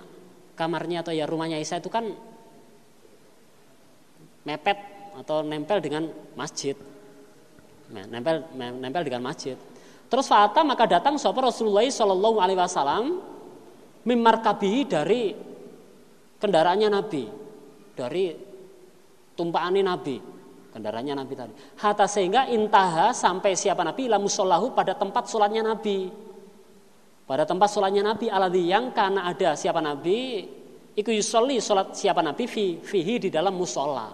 kamarnya 0.55 1.03
atau 1.03 1.11
ya 1.11 1.27
rumahnya 1.27 1.59
Isa 1.59 1.83
itu 1.83 1.91
kan 1.91 2.07
mepet 4.47 4.79
atau 5.19 5.43
nempel 5.43 5.83
dengan 5.83 6.07
masjid. 6.39 6.79
Nah, 7.91 8.07
nempel 8.07 8.47
nempel 8.55 9.03
dengan 9.03 9.27
masjid. 9.27 9.59
Terus 10.09 10.25
fata 10.25 10.63
maka 10.63 10.87
datang 10.87 11.19
sapa 11.19 11.43
Rasulullah 11.43 11.85
Shallallahu 11.85 12.37
Alaihi 12.39 12.57
Wasallam 12.57 13.05
mimarkabi 14.07 14.87
dari 14.87 15.35
kendaraannya 16.39 16.89
Nabi, 16.89 17.23
dari 17.99 18.31
tumpaannya 19.35 19.83
Nabi, 19.83 20.15
kendaraannya 20.71 21.15
Nabi 21.19 21.33
tadi. 21.35 21.53
Hatta 21.83 22.07
sehingga 22.07 22.47
intaha 22.47 23.11
sampai 23.11 23.59
siapa 23.59 23.83
Nabi 23.83 24.07
la 24.07 24.15
musallahu 24.15 24.71
pada 24.71 24.95
tempat 24.95 25.27
sholatnya 25.27 25.67
Nabi. 25.67 26.07
Pada 27.27 27.43
tempat 27.43 27.67
sholatnya 27.67 28.15
Nabi 28.15 28.31
aladhi 28.31 28.71
yang 28.71 28.95
karena 28.95 29.27
ada 29.27 29.59
siapa 29.59 29.83
Nabi 29.83 30.47
iku 30.95 31.11
yusolli 31.11 31.59
sholat 31.59 31.91
siapa 31.91 32.23
Nabi 32.23 32.47
fi, 32.47 32.79
fihi 32.79 33.27
di 33.27 33.29
dalam 33.29 33.59
musola. 33.59 34.07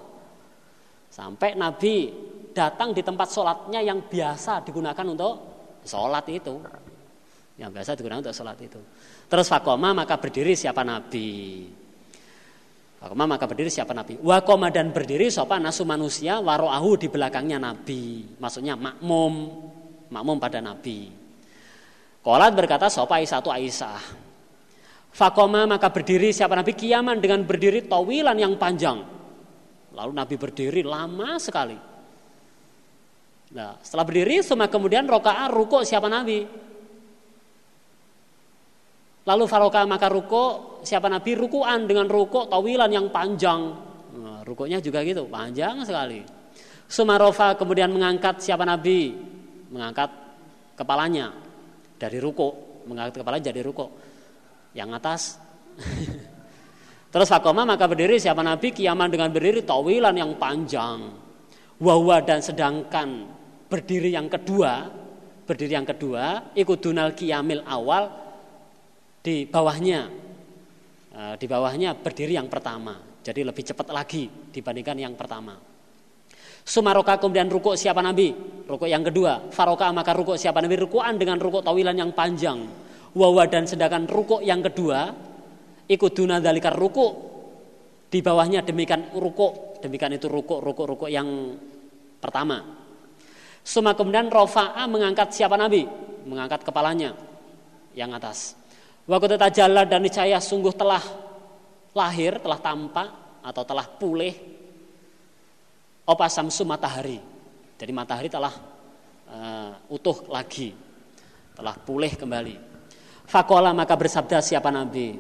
Sampai 1.14 1.54
Nabi 1.54 2.12
datang 2.52 2.96
di 2.96 3.06
tempat 3.06 3.30
sholatnya 3.30 3.86
yang 3.86 4.10
biasa 4.10 4.66
digunakan 4.66 5.06
untuk 5.06 5.34
sholat 5.86 6.26
itu 6.34 6.56
yang 7.56 7.72
biasa 7.72 7.96
digunakan 7.96 8.20
untuk 8.24 8.36
sholat 8.36 8.58
itu 8.60 8.80
terus 9.28 9.48
fakoma 9.48 9.92
maka 9.92 10.20
berdiri 10.20 10.56
siapa 10.56 10.84
nabi 10.84 11.68
fakoma 13.06 13.30
maka 13.30 13.46
berdiri 13.46 13.70
siapa 13.70 13.94
nabi 13.94 14.18
wakoma 14.26 14.74
dan 14.74 14.90
berdiri 14.90 15.30
siapa 15.30 15.62
nasu 15.62 15.86
manusia 15.86 16.42
waroahu 16.42 16.98
di 16.98 17.08
belakangnya 17.14 17.62
nabi 17.62 18.34
maksudnya 18.42 18.74
makmum 18.74 19.54
makmum 20.10 20.42
pada 20.42 20.58
nabi 20.58 21.14
kolat 22.26 22.50
berkata 22.58 22.90
sopa 22.90 23.22
satu 23.22 23.54
Aisyah 23.54 24.26
Fakoma 25.16 25.64
maka 25.64 25.88
berdiri 25.88 26.36
siapa 26.36 26.60
Nabi 26.60 26.76
kiaman 26.76 27.24
dengan 27.24 27.40
berdiri 27.48 27.88
tawilan 27.88 28.36
yang 28.36 28.60
panjang. 28.60 29.00
Lalu 29.96 30.12
Nabi 30.12 30.36
berdiri 30.36 30.84
lama 30.84 31.40
sekali. 31.40 31.80
Nah, 33.56 33.80
setelah 33.80 34.04
berdiri, 34.04 34.44
semua 34.44 34.68
kemudian 34.68 35.08
rokaat 35.08 35.48
ruko 35.56 35.88
siapa 35.88 36.12
Nabi? 36.12 36.44
Lalu 39.26 39.44
faroka 39.50 39.82
maka 39.90 40.06
ruko 40.06 40.78
siapa 40.86 41.10
Nabi? 41.10 41.34
Rukuan 41.34 41.90
dengan 41.90 42.06
ruko 42.06 42.46
tawilan 42.46 42.90
yang 42.94 43.10
panjang. 43.10 43.62
Nah, 44.22 44.46
rukonya 44.46 44.78
juga 44.78 45.02
gitu, 45.02 45.26
panjang 45.26 45.82
sekali. 45.82 46.22
Sumarofa 46.86 47.58
kemudian 47.58 47.90
mengangkat 47.90 48.38
siapa 48.38 48.62
Nabi? 48.62 49.18
Mengangkat 49.74 50.14
kepalanya 50.78 51.34
dari 51.98 52.22
ruko, 52.22 52.80
mengangkat 52.86 53.26
kepala 53.26 53.42
jadi 53.42 53.66
ruko. 53.66 53.98
Yang 54.78 54.90
atas. 55.02 55.22
Terus 57.16 57.28
fakoma 57.32 57.66
maka 57.66 57.90
berdiri 57.90 58.22
siapa 58.22 58.46
Nabi? 58.46 58.78
Kiaman 58.78 59.10
dengan 59.10 59.34
berdiri 59.34 59.66
tawilan 59.66 60.14
yang 60.14 60.38
panjang. 60.38 61.02
Wahwa 61.82 62.22
dan 62.22 62.46
sedangkan 62.46 63.26
berdiri 63.66 64.14
yang 64.14 64.30
kedua, 64.30 64.86
berdiri 65.50 65.74
yang 65.74 65.88
kedua, 65.90 66.54
ikut 66.54 66.78
dunal 66.78 67.18
kiamil 67.18 67.66
awal 67.66 68.25
di 69.26 69.50
bawahnya, 69.50 70.02
e, 71.10 71.22
di 71.42 71.46
bawahnya 71.50 71.98
berdiri 71.98 72.38
yang 72.38 72.46
pertama. 72.46 72.94
Jadi 73.26 73.42
lebih 73.42 73.66
cepat 73.66 73.90
lagi 73.90 74.30
dibandingkan 74.30 75.02
yang 75.02 75.18
pertama. 75.18 75.58
Sumaroka 76.62 77.18
kemudian 77.18 77.50
ruko 77.50 77.74
siapa 77.74 78.06
Nabi? 78.06 78.30
Ruko 78.70 78.86
yang 78.86 79.02
kedua. 79.02 79.50
Faroka 79.50 79.90
maka 79.90 80.14
ruko 80.14 80.38
siapa 80.38 80.62
Nabi? 80.62 80.78
Rukuan 80.78 81.18
dengan 81.18 81.42
ruko 81.42 81.66
tawilan 81.66 81.98
yang 81.98 82.14
panjang. 82.14 82.62
Wawa 83.18 83.50
dan 83.50 83.66
sedangkan 83.66 84.06
ruko 84.06 84.46
yang 84.46 84.62
kedua 84.62 85.10
ikut 85.90 86.12
dalikar 86.18 86.76
ruko 86.78 87.34
di 88.12 88.20
bawahnya 88.22 88.62
demikian 88.62 89.16
ruko 89.16 89.80
demikian 89.80 90.20
itu 90.20 90.28
ruko 90.28 90.60
ruko 90.60 90.84
ruko 90.84 91.06
yang 91.08 91.56
pertama 92.20 92.86
Suma 93.66 93.98
kemudian 93.98 94.30
Rofa'a 94.30 94.86
mengangkat 94.86 95.34
siapa 95.34 95.58
Nabi? 95.58 95.90
Mengangkat 96.30 96.62
kepalanya 96.62 97.18
yang 97.98 98.14
atas. 98.14 98.54
Waktu 99.06 99.38
tajalla 99.38 99.86
dan 99.86 100.02
niscaya 100.02 100.42
sungguh 100.42 100.74
telah 100.74 101.02
lahir, 101.94 102.42
telah 102.42 102.58
tampak 102.58 103.08
atau 103.46 103.62
telah 103.62 103.86
pulih 103.86 104.34
opa 106.10 106.26
samsu 106.26 106.66
matahari. 106.66 107.22
Jadi 107.78 107.92
matahari 107.94 108.34
telah 108.34 108.50
uh, 109.30 109.94
utuh 109.94 110.26
lagi, 110.26 110.74
telah 111.54 111.78
pulih 111.78 112.18
kembali. 112.18 112.56
Fakola 113.30 113.78
maka 113.78 113.94
bersabda 113.94 114.42
siapa 114.42 114.74
Nabi? 114.74 115.18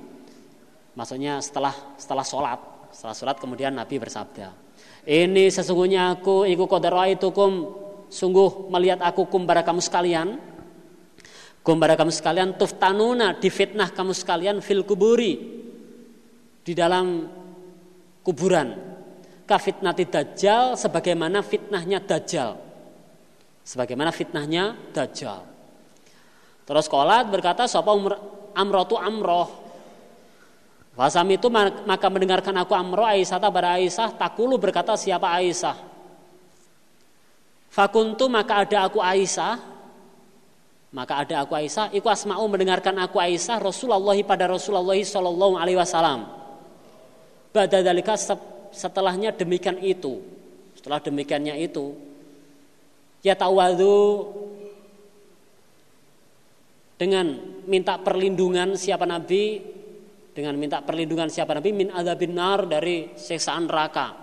Maksudnya 0.98 1.38
setelah 1.44 1.74
setelah 2.00 2.26
sholat, 2.26 2.60
Setelah 2.96 3.12
sholat 3.12 3.38
kemudian 3.44 3.76
Nabi 3.76 4.00
bersabda, 4.00 4.56
ini 5.04 5.52
sesungguhnya 5.52 6.16
aku 6.16 6.48
iku 6.48 6.64
kum 7.36 7.54
sungguh 8.08 8.72
melihat 8.72 9.04
aku 9.04 9.28
kumbara 9.28 9.68
kamu 9.68 9.84
sekalian 9.84 10.40
kumbara 11.66 11.98
kamu 11.98 12.14
sekalian 12.14 12.54
tuftanuna 12.54 13.42
difitnah 13.42 13.90
kamu 13.90 14.14
sekalian 14.14 14.62
fil 14.62 14.86
kuburi 14.86 15.34
di 16.62 16.74
dalam 16.78 17.26
kuburan. 18.22 18.94
Kafitnati 19.46 20.10
dajjal 20.10 20.74
sebagaimana 20.78 21.42
fitnahnya 21.46 22.02
dajjal. 22.02 22.58
Sebagaimana 23.66 24.10
fitnahnya 24.14 24.78
dajjal. 24.94 25.42
Terus 26.66 26.86
kolat 26.90 27.30
berkata 27.30 27.70
sapa 27.70 27.94
amrotu 28.58 28.98
amroh 28.98 29.66
Fasam 30.96 31.28
itu 31.28 31.52
maka 31.52 32.08
mendengarkan 32.08 32.56
aku 32.56 32.72
amro 32.72 33.04
Aisyah 33.04 33.36
pada 33.36 33.76
Aisyah 33.76 34.16
takulu 34.16 34.56
berkata 34.56 34.96
siapa 34.96 35.28
Aisyah. 35.28 35.76
Fakuntu 37.68 38.32
maka 38.32 38.64
ada 38.64 38.88
aku 38.88 39.04
Aisyah 39.04 39.60
maka 40.96 41.28
ada 41.28 41.44
aku 41.44 41.60
Aisyah 41.60 41.92
iku 41.92 42.08
asma'u 42.08 42.48
mendengarkan 42.48 42.96
aku 43.04 43.20
Aisyah 43.20 43.60
Rasulullah 43.60 44.16
pada 44.24 44.48
Rasulullah 44.48 44.96
sallallahu 44.96 45.60
alaihi 45.60 45.76
wasallam. 45.76 46.24
Pada 47.52 47.84
dalika 47.84 48.16
setelahnya 48.72 49.36
demikian 49.36 49.76
itu. 49.84 50.24
Setelah 50.80 51.04
demikiannya 51.04 51.60
itu 51.60 51.92
ya 53.20 53.36
tawadu 53.36 54.24
dengan 56.96 57.44
minta 57.68 58.00
perlindungan 58.00 58.80
siapa 58.80 59.04
Nabi 59.04 59.60
dengan 60.32 60.56
minta 60.56 60.80
perlindungan 60.80 61.28
siapa 61.28 61.60
Nabi 61.60 61.76
min 61.76 61.92
adzabin 61.92 62.32
nar 62.32 62.72
dari 62.72 63.12
siksaan 63.20 63.68
neraka. 63.68 64.16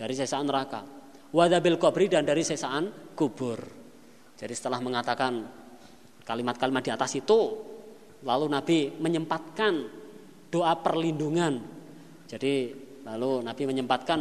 Dari 0.00 0.16
siksaan 0.16 0.48
neraka. 0.48 0.80
Wadabil 1.28 1.76
kubri 1.76 2.08
dan 2.08 2.24
dari 2.24 2.40
siksaan 2.40 3.12
kubur. 3.12 3.60
Jadi 4.32 4.52
setelah 4.56 4.80
mengatakan 4.80 5.63
kalimat-kalimat 6.24 6.82
di 6.82 6.90
atas 6.90 7.12
itu 7.14 7.40
lalu 8.24 8.46
Nabi 8.48 8.78
menyempatkan 8.96 9.72
doa 10.48 10.72
perlindungan. 10.80 11.60
Jadi 12.24 12.72
lalu 13.04 13.44
Nabi 13.44 13.62
menyempatkan 13.68 14.20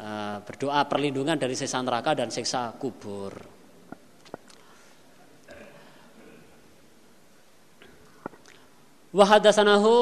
uh, 0.00 0.36
berdoa 0.42 0.80
perlindungan 0.88 1.36
dari 1.36 1.52
siksa 1.52 1.84
neraka 1.84 2.16
dan 2.16 2.32
siksa 2.32 2.72
kubur. 2.80 3.36
Wa 9.12 9.24
hadasanahu 9.28 9.92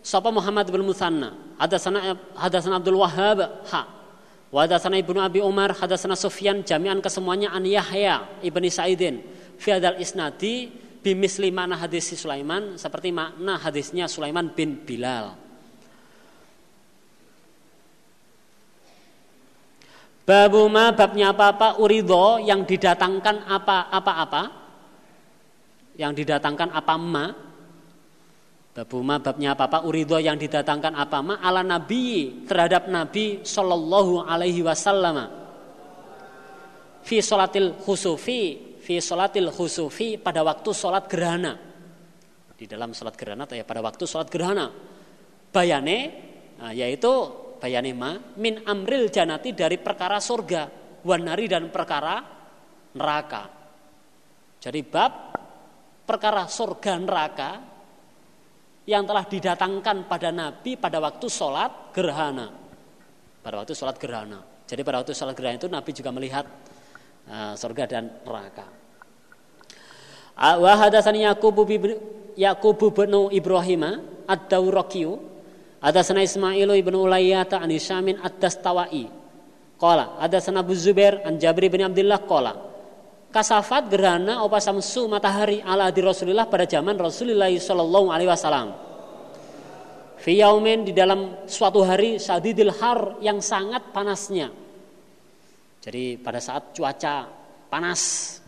sapa 0.00 0.32
Muhammad 0.32 0.64
bin 0.72 0.80
Musanna. 0.80 1.36
Hadasana 1.60 2.80
Abdul 2.80 2.96
Wahhab 2.96 3.68
ha. 3.68 3.93
Wa 4.54 4.70
hadasana 4.70 5.02
Ibnu 5.02 5.18
Abi 5.18 5.42
Umar 5.42 5.74
hadasana 5.74 6.14
Sufyan 6.14 6.62
jami'an 6.62 7.02
kesemuanya 7.02 7.50
an 7.50 7.66
Yahya 7.66 8.38
ibni 8.38 8.70
Sa'idin. 8.70 9.18
Fi 9.58 9.74
hadzal 9.74 9.98
isnadi 9.98 10.70
bimisli 11.02 11.50
mana 11.50 11.74
hadis 11.74 12.14
Sulaiman 12.14 12.78
seperti 12.78 13.10
makna 13.10 13.58
hadisnya 13.58 14.06
Sulaiman 14.06 14.54
bin 14.54 14.78
Bilal. 14.86 15.34
Babu 20.22 20.70
ma 20.70 20.94
babnya 20.94 21.34
apa-apa 21.34 21.82
urido 21.82 22.38
yang 22.38 22.62
didatangkan 22.62 23.50
apa-apa-apa 23.50 24.42
yang 25.98 26.14
didatangkan 26.14 26.70
apa 26.70 26.94
ma 26.94 27.26
Babuma 28.74 29.22
babnya 29.22 29.54
apa 29.54 29.70
apa 29.70 29.78
urido 29.86 30.18
yang 30.18 30.34
didatangkan 30.34 30.98
apa 30.98 31.22
ma? 31.22 31.34
Ala 31.38 31.62
nabi 31.62 32.42
terhadap 32.42 32.90
nabi 32.90 33.46
sallallahu 33.46 34.26
alaihi 34.26 34.66
wasallam. 34.66 35.30
Fi 37.06 37.22
solatil 37.22 37.78
khusufi 37.78 38.74
fi 38.82 38.98
solatil 38.98 39.54
khusufi 39.54 40.18
pada 40.18 40.42
waktu 40.42 40.74
solat 40.74 41.06
gerhana. 41.06 41.54
Di 42.58 42.66
dalam 42.66 42.90
solat 42.90 43.14
gerhana 43.14 43.46
atau 43.46 43.54
ya 43.54 43.62
pada 43.62 43.78
waktu 43.78 44.10
solat 44.10 44.26
gerhana. 44.26 44.66
Bayane 45.54 45.98
nah, 46.58 46.74
yaitu 46.74 47.30
bayane 47.62 47.94
ma 47.94 48.18
min 48.42 48.58
amril 48.66 49.06
janati 49.06 49.54
dari 49.54 49.78
perkara 49.78 50.18
surga 50.18 50.66
wanari 51.06 51.46
dan 51.46 51.70
perkara 51.70 52.26
neraka. 52.98 53.42
Jadi 54.58 54.80
bab 54.82 55.12
perkara 56.02 56.50
surga 56.50 56.92
neraka 56.98 57.50
yang 58.84 59.08
telah 59.08 59.24
didatangkan 59.24 60.04
pada 60.04 60.28
Nabi 60.28 60.76
pada 60.76 61.00
waktu 61.00 61.26
sholat 61.28 61.92
gerhana. 61.96 62.52
Pada 63.40 63.64
waktu 63.64 63.72
sholat 63.72 63.96
gerhana. 63.96 64.40
Jadi 64.64 64.80
pada 64.84 65.00
waktu 65.00 65.16
sholat 65.16 65.32
gerhana 65.36 65.56
itu 65.56 65.68
Nabi 65.68 65.90
juga 65.92 66.10
melihat 66.12 66.44
uh, 67.28 67.52
surga 67.56 67.84
dan 67.88 68.04
neraka. 68.24 68.66
Wa 70.34 70.72
hadatsani 70.76 71.24
Yaqub 71.30 71.56
bin 71.62 71.94
Yaqub 72.34 72.80
bin 72.90 73.12
Ibrahim 73.30 73.82
ad-Dawraqiyu 74.26 75.34
Hadatsana 75.84 76.24
Ismail 76.24 76.72
bin 76.80 76.94
Ulayyah 76.96 77.60
an 77.60 77.68
Hisyamin 77.68 78.16
ad-Dastawai. 78.24 79.04
Qala 79.76 80.16
hadatsana 80.16 80.64
Abu 80.64 80.72
Zubair 80.72 81.20
an 81.28 81.36
Jabir 81.36 81.68
bin 81.68 81.84
Abdullah 81.84 82.24
qala 82.24 82.73
kasafat 83.34 83.90
gerhana 83.90 84.46
opa 84.46 84.62
samsu 84.62 85.10
matahari 85.10 85.58
ala 85.58 85.90
di 85.90 85.98
Rasulullah 85.98 86.46
pada 86.46 86.70
zaman 86.70 86.94
Rasulullah 86.94 87.50
Shallallahu 87.50 88.14
Alaihi 88.14 88.30
Wasallam. 88.30 88.70
Fiyaumin 90.22 90.86
di 90.86 90.94
dalam 90.94 91.42
suatu 91.50 91.82
hari 91.82 92.22
sadidil 92.22 92.70
har 92.78 93.18
yang 93.18 93.42
sangat 93.42 93.90
panasnya. 93.90 94.54
Jadi 95.82 96.14
pada 96.22 96.38
saat 96.38 96.70
cuaca 96.72 97.26
panas, 97.66 98.38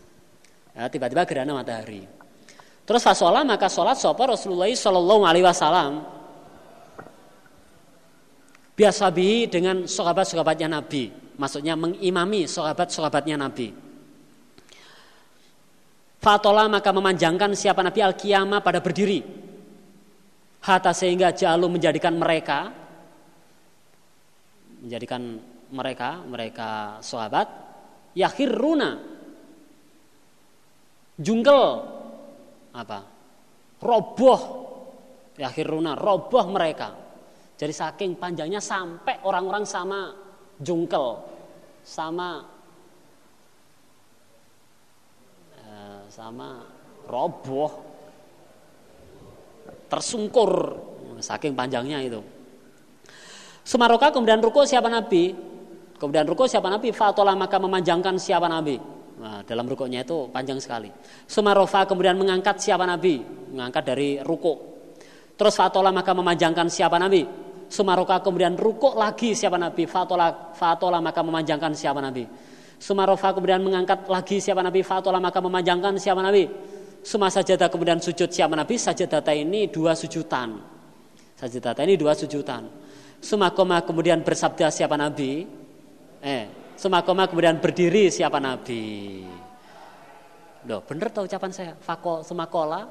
ya, 0.71 0.87
tiba-tiba 0.87 1.27
gerhana 1.27 1.59
matahari. 1.59 2.07
Terus 2.87 3.03
fasolah 3.03 3.43
maka 3.43 3.67
sholat 3.67 3.99
sopa 3.99 4.31
Rasulullah 4.31 4.71
Shallallahu 4.71 5.27
Alaihi 5.27 5.43
Wasallam 5.43 5.91
biasa 8.71 9.11
bi 9.11 9.51
dengan 9.51 9.83
sahabat-sahabatnya 9.83 10.71
Nabi, 10.71 11.11
maksudnya 11.35 11.75
mengimami 11.75 12.47
sahabat-sahabatnya 12.47 13.35
Nabi. 13.35 13.86
Fatola 16.27 16.67
maka 16.67 16.91
memanjangkan 16.91 17.55
siapa 17.55 17.79
Nabi 17.79 18.03
Al-Qiyamah 18.03 18.59
pada 18.59 18.83
berdiri. 18.83 19.23
Hatta 20.59 20.91
sehingga 20.91 21.31
jalu 21.31 21.71
menjadikan 21.71 22.19
mereka 22.19 22.67
menjadikan 24.83 25.39
mereka 25.71 26.19
mereka 26.27 26.99
sahabat 26.99 27.47
yakhiruna. 28.11 28.99
Jungkel 31.15 31.63
apa? 32.75 32.99
Roboh. 33.79 34.41
Yakhiruna 35.39 35.95
roboh 35.95 36.45
mereka. 36.51 36.91
Jadi 37.55 37.71
saking 37.71 38.19
panjangnya 38.19 38.59
sampai 38.59 39.23
orang-orang 39.23 39.63
sama 39.63 40.11
jungkel 40.59 41.23
sama 41.87 42.56
sama 46.17 46.65
roboh 47.05 47.69
tersungkur 49.85 50.73
saking 51.21 51.53
panjangnya 51.53 52.01
itu. 52.01 52.25
Sumaroka 53.61 54.09
kemudian 54.09 54.41
ruko 54.41 54.65
siapa 54.65 54.89
Nabi? 54.89 55.37
Kemudian 55.93 56.25
ruko 56.25 56.49
siapa 56.49 56.73
Nabi? 56.73 56.89
Fatola 56.89 57.37
maka 57.37 57.61
memanjangkan 57.61 58.17
siapa 58.17 58.49
Nabi. 58.49 58.81
Nah, 59.21 59.45
dalam 59.45 59.69
rukonya 59.69 60.01
itu 60.01 60.25
panjang 60.33 60.57
sekali. 60.57 60.89
Sumarofa 61.29 61.85
kemudian 61.85 62.17
mengangkat 62.17 62.65
siapa 62.65 62.89
Nabi? 62.89 63.21
Mengangkat 63.53 63.83
dari 63.85 64.17
ruko. 64.25 64.57
Terus 65.37 65.53
Fatola 65.53 65.93
maka 65.93 66.17
memanjangkan 66.17 66.65
siapa 66.65 66.97
Nabi? 66.97 67.29
Sumaroka 67.69 68.25
kemudian 68.25 68.57
ruko 68.57 68.97
lagi 68.97 69.37
siapa 69.37 69.61
Nabi? 69.61 69.85
Fatola 69.85 70.49
Fatola 70.57 70.97
maka 70.97 71.21
memanjangkan 71.21 71.77
siapa 71.77 72.01
Nabi 72.01 72.25
Sumarofa 72.77 73.33
kemudian 73.33 73.61
mengangkat 73.65 74.05
lagi 74.05 74.37
siapa 74.37 74.61
Nabi 74.61 74.85
Fatola 74.85 75.17
maka 75.17 75.41
memanjangkan 75.41 75.97
siapa 75.97 76.21
Nabi. 76.21 76.45
Suma 77.01 77.31
sajadah 77.31 77.71
kemudian 77.73 77.97
sujud 77.97 78.29
siapa 78.29 78.53
Nabi. 78.53 78.77
Sajadah 78.77 79.21
ini 79.33 79.69
dua 79.71 79.97
sujudan. 79.97 80.61
Sajadah 81.37 81.73
ini 81.85 81.97
dua 81.97 82.13
sujudan. 82.13 82.69
Sumakoma 83.17 83.81
kemudian 83.81 84.21
bersabda 84.21 84.69
siapa 84.69 84.93
Nabi. 84.93 85.47
Eh, 86.21 86.75
sumakoma 86.77 87.25
kemudian 87.25 87.57
berdiri 87.57 88.13
siapa 88.13 88.37
Nabi. 88.37 89.25
Loh, 90.67 90.83
bener 90.83 91.07
tau 91.09 91.23
ucapan 91.23 91.51
saya? 91.55 91.73
Fakol 91.79 92.21
sumakola. 92.27 92.83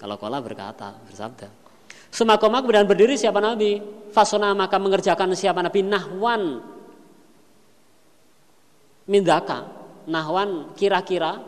Kalau 0.00 0.16
kola 0.16 0.40
berkata, 0.40 0.96
bersabda. 1.06 1.59
Sumakoma 2.10 2.58
kemudian 2.58 2.90
berdiri 2.90 3.14
siapa 3.14 3.38
Nabi? 3.38 3.78
Fasona 4.10 4.50
maka 4.50 4.82
mengerjakan 4.82 5.30
siapa 5.38 5.62
Nabi? 5.62 5.86
Nahwan. 5.86 6.42
Mindaka. 9.06 9.58
Nahwan 10.10 10.74
kira-kira 10.74 11.38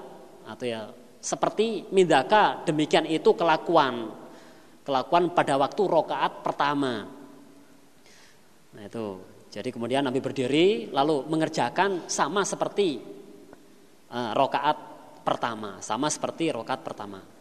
atau 0.47 0.67
ya 0.67 0.87
seperti 1.19 1.91
mindaka. 1.91 2.63
Demikian 2.63 3.11
itu 3.11 3.35
kelakuan. 3.35 4.15
Kelakuan 4.87 5.35
pada 5.35 5.59
waktu 5.59 5.83
rokaat 5.83 6.47
pertama. 6.47 7.11
Nah 8.73 8.85
itu. 8.87 9.07
Jadi 9.53 9.69
kemudian 9.69 10.01
Nabi 10.01 10.23
berdiri 10.23 10.89
lalu 10.95 11.29
mengerjakan 11.29 12.09
sama 12.09 12.41
seperti 12.47 13.03
uh, 14.09 14.33
rokaat 14.33 14.79
pertama. 15.27 15.83
Sama 15.83 16.09
seperti 16.09 16.55
rokaat 16.55 16.81
pertama 16.81 17.32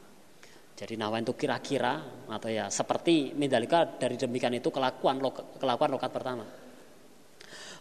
jadi 0.81 0.97
nawain 0.97 1.21
itu 1.21 1.37
kira-kira 1.37 2.25
atau 2.25 2.49
ya 2.49 2.65
seperti 2.73 3.37
mindalika 3.37 3.85
dari 3.85 4.17
demikian 4.17 4.57
itu 4.57 4.73
kelakuan 4.73 5.21
kelakuan 5.61 5.89
rokaat 5.93 6.09
pertama 6.09 6.45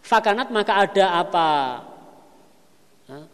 Fakanat 0.01 0.49
maka 0.49 0.73
ada 0.81 1.07
apa 1.20 1.47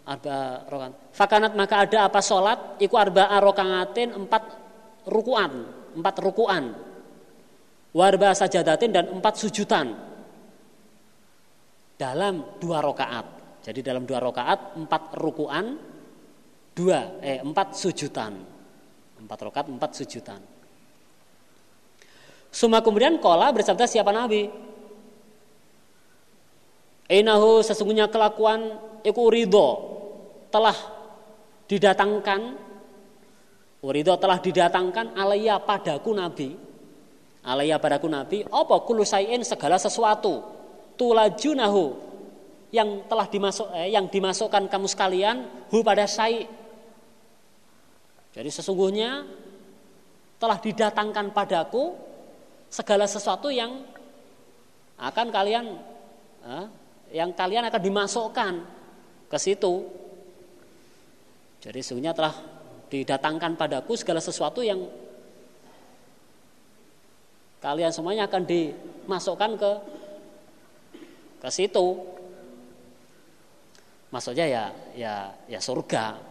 arba 0.02 0.66
rokan. 0.66 0.92
Fakanat 1.14 1.52
maka 1.54 1.86
ada 1.86 1.98
apa 2.10 2.18
sholat 2.18 2.80
iku 2.82 2.98
arba 2.98 3.30
rokangatin 3.38 4.18
empat 4.18 4.42
rukuan, 5.06 5.52
empat 5.94 6.16
rukuan. 6.18 6.64
Warba 7.96 8.36
sajadatin 8.36 8.90
dan 8.92 9.04
empat 9.08 9.34
sujudan 9.40 9.94
dalam 11.96 12.60
dua 12.60 12.84
rokaat. 12.84 13.26
Jadi 13.64 13.80
dalam 13.80 14.04
dua 14.04 14.20
rokaat 14.20 14.76
empat 14.76 15.16
rukuan, 15.16 15.80
dua 16.76 17.22
eh 17.22 17.40
empat 17.40 17.72
sujudan, 17.72 18.36
empat 19.26 19.38
rokaat 19.42 19.66
empat 19.66 19.90
sujudan. 19.98 20.38
Suma 22.54 22.80
kemudian 22.80 23.18
kola 23.18 23.50
bersabda 23.52 23.84
siapa 23.84 24.14
Nabi? 24.14 24.48
Inahu 27.06 27.60
sesungguhnya 27.62 28.08
kelakuan 28.10 28.80
iku 29.04 29.30
ridho 29.30 29.68
telah 30.50 30.74
didatangkan 31.70 32.40
ridho 33.86 34.14
telah 34.18 34.38
didatangkan 34.42 35.14
alaiya 35.14 35.62
padaku 35.62 36.10
nabi 36.10 36.58
alaiya 37.46 37.78
padaku 37.78 38.10
nabi 38.10 38.42
apa 38.42 38.82
kulusain 38.82 39.38
segala 39.46 39.78
sesuatu 39.78 40.42
tulajunahu 40.98 41.94
yang 42.74 43.06
telah 43.06 43.30
dimasuk 43.30 43.70
eh, 43.78 43.94
yang 43.94 44.10
dimasukkan 44.10 44.66
kamu 44.66 44.86
sekalian 44.90 45.36
hu 45.70 45.86
pada 45.86 46.10
sai 46.10 46.50
jadi 48.36 48.52
sesungguhnya 48.52 49.24
telah 50.36 50.60
didatangkan 50.60 51.32
padaku 51.32 51.96
segala 52.68 53.08
sesuatu 53.08 53.48
yang 53.48 53.80
akan 55.00 55.32
kalian 55.32 55.80
eh, 56.44 56.66
yang 57.16 57.32
kalian 57.32 57.64
akan 57.72 57.80
dimasukkan 57.80 58.54
ke 59.32 59.38
situ. 59.40 59.88
Jadi 61.64 61.80
sesungguhnya 61.80 62.12
telah 62.12 62.36
didatangkan 62.92 63.56
padaku 63.56 63.96
segala 63.96 64.20
sesuatu 64.20 64.60
yang 64.60 64.84
kalian 67.64 67.88
semuanya 67.88 68.28
akan 68.28 68.44
dimasukkan 68.44 69.50
ke 69.56 69.72
ke 71.40 71.48
situ. 71.48 72.04
Maksudnya 74.12 74.44
ya 74.44 74.64
ya 74.92 75.14
ya 75.48 75.56
surga. 75.56 76.25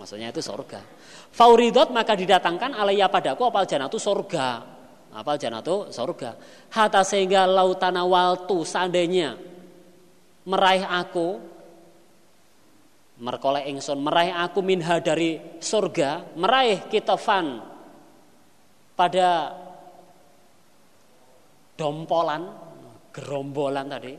Maksudnya 0.00 0.32
itu 0.32 0.40
surga. 0.40 0.80
Fauridot 1.28 1.92
maka 1.92 2.16
didatangkan 2.16 2.72
alaiya 2.72 3.12
padaku 3.12 3.44
apal 3.44 3.68
janatu 3.68 4.00
surga. 4.00 4.64
Apal 5.12 5.36
janatu 5.36 5.92
surga. 5.92 6.40
Hatta 6.72 7.04
sehingga 7.04 7.44
lautana 7.44 8.08
waltu 8.08 8.64
seandainya 8.64 9.36
meraih 10.48 10.88
aku 10.88 11.36
merkoleh 13.20 13.68
ingsun 13.68 14.00
meraih 14.00 14.32
aku 14.32 14.64
minha 14.64 14.96
dari 15.04 15.36
surga 15.60 16.32
meraih 16.40 16.88
kitafan 16.88 17.60
pada 18.96 19.52
dompolan 21.76 22.48
gerombolan 23.12 23.86
tadi 23.92 24.14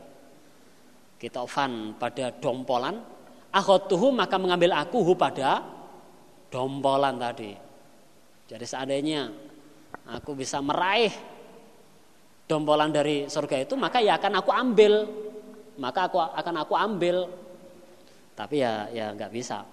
kitafan 1.18 1.98
pada 1.98 2.30
dompolan 2.38 3.11
akhotuhu 3.52 4.10
maka 4.10 4.40
mengambil 4.40 4.72
aku 4.72 5.04
hu 5.04 5.12
pada 5.12 5.60
dompolan 6.48 7.20
tadi. 7.20 7.52
Jadi 8.48 8.64
seandainya 8.64 9.28
aku 10.08 10.32
bisa 10.32 10.58
meraih 10.64 11.12
dompolan 12.48 12.90
dari 12.90 13.28
surga 13.28 13.62
itu 13.62 13.76
maka 13.76 14.00
ya 14.00 14.16
akan 14.16 14.32
aku 14.40 14.50
ambil. 14.50 14.92
Maka 15.76 16.08
aku 16.08 16.18
akan 16.20 16.54
aku 16.64 16.74
ambil. 16.76 17.16
Tapi 18.32 18.60
ya 18.60 18.88
ya 18.92 19.12
nggak 19.12 19.32
bisa. 19.32 19.64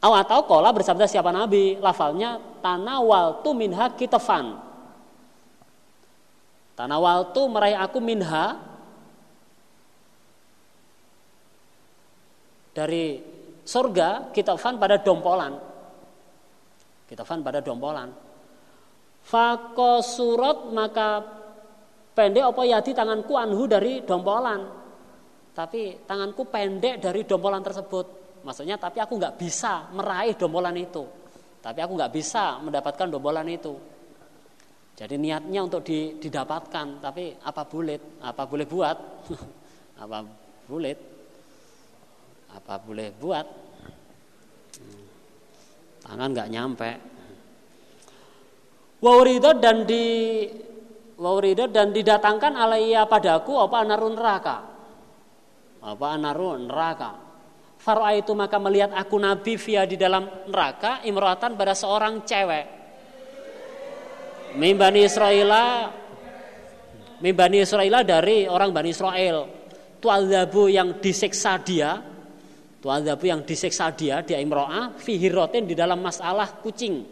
Atau 0.00 0.44
kola 0.44 0.72
bersabda 0.72 1.08
siapa 1.08 1.32
Nabi? 1.32 1.80
Lafalnya 1.80 2.40
tanawal 2.60 3.40
tu 3.40 3.56
minha 3.56 3.88
kitafan. 3.96 4.60
Tanawal 6.76 7.32
tu 7.32 7.48
meraih 7.48 7.80
aku 7.80 7.96
minha 8.04 8.75
dari 12.76 13.16
surga 13.64 14.28
kitafan 14.36 14.76
pada 14.76 15.00
dompolan 15.00 15.56
kitafan 17.08 17.40
pada 17.40 17.64
dompolan 17.64 18.12
Fako 19.26 20.04
surat 20.04 20.70
maka 20.70 21.24
pendek 22.14 22.46
apa 22.46 22.62
yadi 22.62 22.92
tanganku 22.94 23.34
anhu 23.34 23.64
dari 23.66 24.04
dompolan 24.04 24.86
tapi 25.56 26.04
tanganku 26.04 26.44
pendek 26.52 27.00
dari 27.00 27.24
dombolan 27.24 27.64
tersebut. 27.64 28.06
Maksudnya 28.44 28.76
tapi 28.76 29.00
aku 29.00 29.16
nggak 29.16 29.40
bisa 29.40 29.88
meraih 29.96 30.36
dombolan 30.36 30.76
itu. 30.76 31.00
Tapi 31.64 31.80
aku 31.80 31.96
nggak 31.96 32.12
bisa 32.12 32.60
mendapatkan 32.60 33.08
dombolan 33.08 33.48
itu. 33.48 33.72
Jadi 34.96 35.16
niatnya 35.16 35.64
untuk 35.64 35.80
didapatkan, 36.20 37.00
tapi 37.00 37.32
apa 37.40 37.62
boleh, 37.64 38.20
apa 38.20 38.42
boleh 38.44 38.66
buat, 38.68 38.96
apa 40.04 40.24
boleh, 40.68 41.15
apa 42.56 42.74
boleh 42.80 43.12
buat, 43.12 43.46
tangan 46.08 46.28
nggak 46.32 46.50
nyampe. 46.50 46.90
Waurido 49.04 49.52
dan 49.60 49.84
di 49.84 50.04
Waurido 51.20 51.68
dan 51.68 51.92
didatangkan 51.92 52.56
alaiya 52.56 53.04
padaku 53.04 53.60
apa 53.60 53.84
narun 53.84 54.16
neraka 54.16 54.76
apa 55.86 56.18
naru 56.18 56.58
neraka. 56.58 57.10
Farwa 57.78 58.10
itu 58.18 58.34
maka 58.34 58.58
melihat 58.58 58.90
aku 58.90 59.14
Nabi 59.22 59.54
via 59.54 59.86
di 59.86 59.94
dalam 59.94 60.26
neraka 60.50 61.06
imroatan 61.06 61.54
pada 61.54 61.78
seorang 61.78 62.26
cewek. 62.26 62.66
Mimbani 64.58 65.06
Israel 65.06 65.52
Mimbani 67.22 67.62
Israel 67.62 68.02
dari 68.02 68.50
orang 68.50 68.74
Bani 68.74 68.90
Israel. 68.90 69.36
Tuadzabu 70.02 70.68
yang 70.68 71.00
disiksa 71.00 71.56
dia, 71.62 71.96
tuadzabu 72.86 73.26
yang 73.26 73.42
disiksa 73.42 73.90
dia 73.90 74.22
dia 74.22 74.38
imro'ah 74.38 74.94
fihirotin 74.94 75.66
di 75.66 75.74
dalam 75.74 75.98
masalah 75.98 76.62
kucing. 76.62 77.02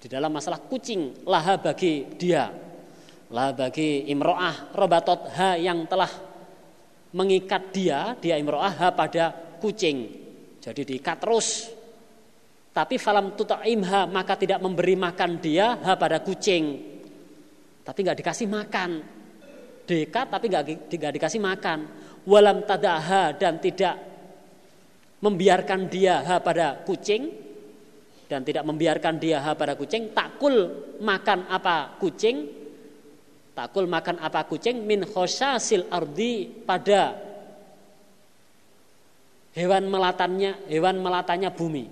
Di 0.00 0.08
dalam 0.08 0.32
masalah 0.32 0.64
kucing 0.64 1.28
laha 1.28 1.60
bagi 1.60 2.08
dia. 2.16 2.48
Laha 3.28 3.52
bagi 3.52 4.08
imro'ah 4.08 4.72
robatot 4.72 5.28
ha 5.36 5.60
yang 5.60 5.84
telah 5.84 6.08
mengikat 7.12 7.68
dia 7.68 8.16
dia 8.16 8.40
imro'ah 8.40 8.96
pada 8.96 9.28
kucing. 9.60 10.08
Jadi 10.56 10.88
diikat 10.88 11.20
terus. 11.20 11.68
Tapi 12.72 12.96
falam 12.96 13.36
tuta'imha 13.36 14.08
maka 14.08 14.40
tidak 14.40 14.64
memberi 14.64 14.96
makan 14.96 15.36
dia 15.36 15.84
ha 15.84 16.00
pada 16.00 16.24
kucing. 16.24 16.80
Tapi 17.84 17.98
nggak 18.00 18.24
dikasih 18.24 18.48
makan. 18.48 18.90
Diikat 19.84 20.32
tapi 20.32 20.48
nggak 20.48 21.12
dikasih 21.20 21.44
makan. 21.44 21.78
Walam 22.24 22.64
tadaha 22.64 23.36
dan 23.36 23.60
tidak 23.60 24.11
membiarkan 25.22 25.86
dia 25.86 26.20
ha 26.26 26.42
pada 26.42 26.82
kucing 26.82 27.30
dan 28.26 28.42
tidak 28.42 28.66
membiarkan 28.66 29.16
dia 29.22 29.38
ha 29.40 29.54
pada 29.54 29.78
kucing 29.78 30.10
takul 30.10 30.68
makan 30.98 31.46
apa 31.46 31.96
kucing 32.02 32.62
Takul 33.52 33.84
makan 33.84 34.16
apa 34.16 34.48
kucing 34.48 34.80
min 34.80 35.04
khosasil 35.04 35.84
ardi 35.92 36.48
pada 36.48 37.12
hewan 39.52 39.92
melatannya 39.92 40.72
hewan 40.72 40.96
melatannya 41.04 41.52
bumi 41.52 41.84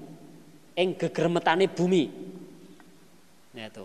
eng 0.73 0.97
gegermetane 0.97 1.69
bumi. 1.69 2.05
Ya 3.53 3.69
itu. 3.69 3.85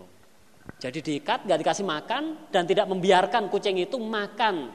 Jadi 0.80 0.98
diikat 1.04 1.44
nggak 1.44 1.60
dikasih 1.60 1.84
makan 1.84 2.48
dan 2.48 2.64
tidak 2.64 2.88
membiarkan 2.88 3.52
kucing 3.52 3.76
itu 3.76 4.00
makan 4.00 4.72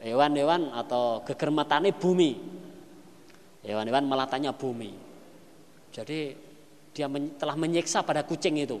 hewan-hewan 0.00 0.72
atau 0.72 1.20
gegermetane 1.28 1.92
bumi 1.92 2.32
hewan-hewan 3.62 4.04
melatannya 4.06 4.52
bumi. 4.54 4.92
Jadi 5.94 6.20
dia 6.92 7.08
telah 7.38 7.56
menyiksa 7.56 8.04
pada 8.04 8.26
kucing 8.26 8.60
itu. 8.60 8.78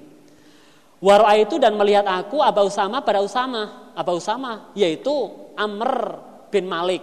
Wara 1.02 1.34
itu 1.34 1.58
dan 1.58 1.74
melihat 1.74 2.06
aku 2.06 2.38
Aba 2.38 2.62
Usama 2.62 3.02
pada 3.02 3.18
Usama, 3.18 3.90
Aba 3.96 4.12
Usama 4.14 4.70
yaitu 4.78 5.10
Amr 5.58 6.22
bin 6.52 6.70
Malik. 6.70 7.02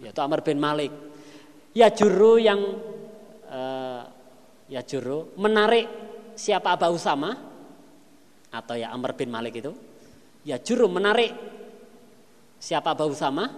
Yaitu 0.00 0.20
Amr 0.24 0.40
bin 0.40 0.56
Malik. 0.56 0.92
Ya 1.76 1.92
juru 1.92 2.40
yang 2.40 2.60
e, 3.44 3.60
ya 4.72 4.80
juru 4.84 5.36
menarik 5.36 5.84
siapa 6.32 6.72
Abu 6.72 6.96
Usama? 6.96 7.36
Atau 8.52 8.76
ya 8.76 8.92
Amr 8.92 9.16
bin 9.16 9.28
Malik 9.28 9.56
itu? 9.60 9.72
Ya 10.44 10.56
juru 10.56 10.88
menarik 10.88 11.32
siapa 12.56 12.96
Abu 12.96 13.12
Usama? 13.12 13.52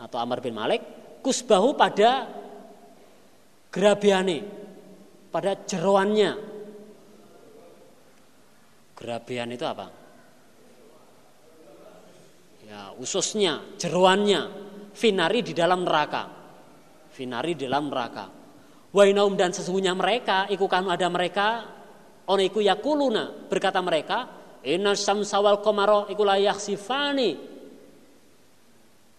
Atau 0.00 0.16
Amr 0.16 0.40
bin 0.40 0.56
Malik 0.56 0.80
kusbahu 1.28 1.76
pada 1.76 2.24
gerabiane 3.68 4.48
pada 5.28 5.60
jeroannya. 5.60 6.32
Gerabian 8.96 9.52
itu 9.52 9.64
apa? 9.68 9.86
Ya 12.64 12.96
ususnya 12.96 13.60
jeroannya. 13.76 14.64
Finari 14.96 15.44
di 15.44 15.52
dalam 15.52 15.84
neraka. 15.84 16.26
Finari 17.12 17.54
di 17.54 17.68
dalam 17.68 17.92
neraka. 17.92 18.26
Wainaum 18.88 19.36
dan 19.36 19.52
sesungguhnya 19.52 19.92
mereka 19.92 20.48
iku 20.48 20.64
kanu 20.64 20.88
ada 20.88 21.06
mereka 21.12 21.68
ono 22.24 22.40
iku 22.40 22.64
yakuluna 22.64 23.46
berkata 23.46 23.84
mereka 23.84 24.18
inna 24.64 24.96
samsawal 24.96 25.60
komaro 25.60 26.08
iku 26.08 26.24
layak 26.24 26.56
sifani 26.56 27.57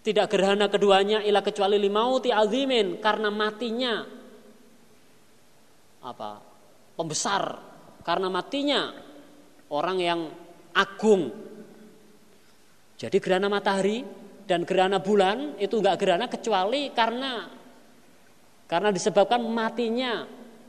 tidak 0.10 0.34
gerhana 0.34 0.66
keduanya 0.74 1.22
ila 1.22 1.46
kecuali 1.46 1.78
limauti 1.78 2.34
azimin 2.34 2.98
karena 2.98 3.30
matinya. 3.30 3.96
Apa? 6.02 6.32
Pembesar. 6.98 7.44
Karena 8.02 8.28
matinya 8.34 8.90
orang 9.70 9.98
yang 10.02 10.22
agung. 10.74 11.30
Jadi 12.98 13.18
gerhana 13.22 13.48
matahari 13.48 14.02
dan 14.50 14.66
gerhana 14.66 14.98
bulan 14.98 15.62
itu 15.62 15.78
enggak 15.78 16.02
gerhana 16.02 16.26
kecuali 16.26 16.90
karena 16.90 17.48
karena 18.70 18.90
disebabkan 18.94 19.42
matinya 19.50 20.26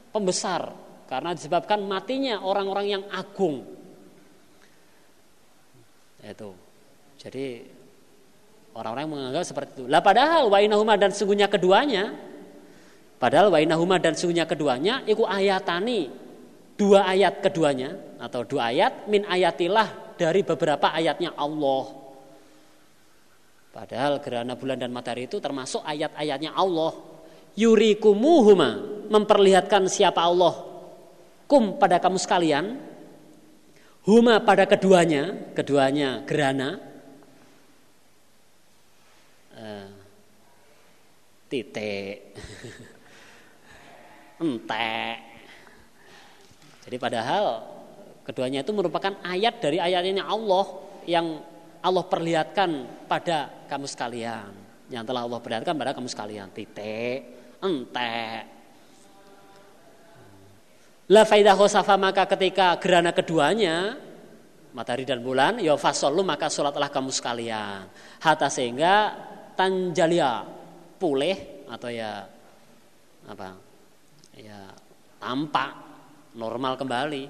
pembesar, 0.09 0.73
karena 1.05 1.37
disebabkan 1.37 1.85
matinya 1.85 2.41
orang-orang 2.45 2.87
yang 3.01 3.05
agung. 3.13 3.61
Itu. 6.21 6.53
Jadi 7.21 7.80
orang-orang 8.75 9.07
menganggap 9.11 9.45
seperti 9.47 9.71
itu. 9.81 9.85
Lah 9.91 10.03
padahal 10.03 10.51
wainahuma 10.51 10.95
dan 10.95 11.11
sungguhnya 11.11 11.47
keduanya 11.51 12.15
padahal 13.21 13.53
wainahuma 13.53 14.01
dan 14.01 14.17
sungguhnya 14.17 14.47
keduanya 14.49 15.05
iku 15.05 15.27
ayatani 15.27 16.11
dua 16.81 17.05
ayat 17.05 17.45
keduanya 17.45 17.97
atau 18.17 18.45
dua 18.47 18.73
ayat 18.73 19.07
min 19.11 19.29
ayatilah 19.29 20.17
dari 20.17 20.41
beberapa 20.45 20.93
ayatnya 20.93 21.37
Allah. 21.37 22.01
Padahal 23.71 24.19
gerhana 24.19 24.59
bulan 24.59 24.83
dan 24.83 24.91
matahari 24.91 25.31
itu 25.31 25.39
termasuk 25.39 25.79
ayat-ayatnya 25.87 26.51
Allah 26.59 26.91
yurikumuhuma 27.55 28.83
memperlihatkan 29.11 29.87
siapa 29.87 30.23
Allah 30.23 30.55
kum 31.47 31.79
pada 31.79 32.03
kamu 32.03 32.19
sekalian 32.19 32.79
huma 34.07 34.43
pada 34.43 34.67
keduanya 34.67 35.55
keduanya 35.55 36.27
gerana 36.27 36.90
titik. 41.51 42.39
Entek. 44.41 45.19
Jadi 46.87 46.97
padahal 46.97 47.61
keduanya 48.25 48.63
itu 48.63 48.73
merupakan 48.73 49.13
ayat 49.27 49.59
dari 49.59 49.83
ayatnya 49.83 50.25
Allah 50.25 50.65
yang 51.05 51.43
Allah 51.83 52.05
perlihatkan 52.07 53.05
pada 53.11 53.67
kamu 53.67 53.85
sekalian. 53.91 54.49
Yang 54.89 55.05
telah 55.11 55.23
Allah 55.27 55.41
perlihatkan 55.43 55.75
pada 55.77 55.93
kamu 55.93 56.09
sekalian. 56.09 56.49
Titik. 56.55 57.19
Entek. 57.61 58.43
La 61.11 61.27
faidah 61.27 61.59
khosafa 61.59 61.99
maka 61.99 62.23
ketika 62.31 62.79
gerana 62.79 63.11
keduanya 63.11 63.99
matahari 64.71 65.03
dan 65.03 65.19
bulan 65.19 65.59
ya 65.59 65.75
maka 66.23 66.47
sholatlah 66.47 66.87
kamu 66.87 67.11
sekalian. 67.11 67.91
Hatta 68.23 68.47
sehingga 68.47 69.19
tanjalia 69.59 70.60
pulih 71.01 71.65
atau 71.73 71.89
ya 71.89 72.29
apa 73.25 73.57
ya 74.37 74.69
tampak 75.17 75.71
normal 76.37 76.77
kembali. 76.77 77.25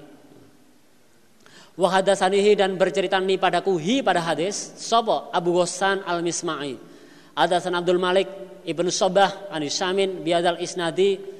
Wahadasanihi 1.79 2.59
dan 2.59 2.75
bercerita 2.75 3.15
nih 3.15 3.39
padaku 3.39 3.79
hi 3.79 4.03
pada 4.03 4.19
hadis 4.19 4.75
sopo 4.75 5.31
Abu 5.31 5.55
Ghassan 5.55 6.03
al 6.03 6.19
Misma'i 6.19 6.91
ada 7.31 7.63
San 7.63 7.75
Abdul 7.79 7.99
Malik 7.99 8.27
Ibnu 8.67 8.91
Sobah 8.91 9.47
Anis 9.49 9.79
Samin 9.79 10.23
biadal 10.23 10.59
isnadi. 10.59 11.39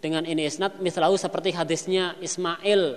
Dengan 0.00 0.24
ini 0.24 0.48
isnad 0.48 0.80
mislahu 0.80 1.20
seperti 1.20 1.52
hadisnya 1.52 2.16
Ismail. 2.24 2.96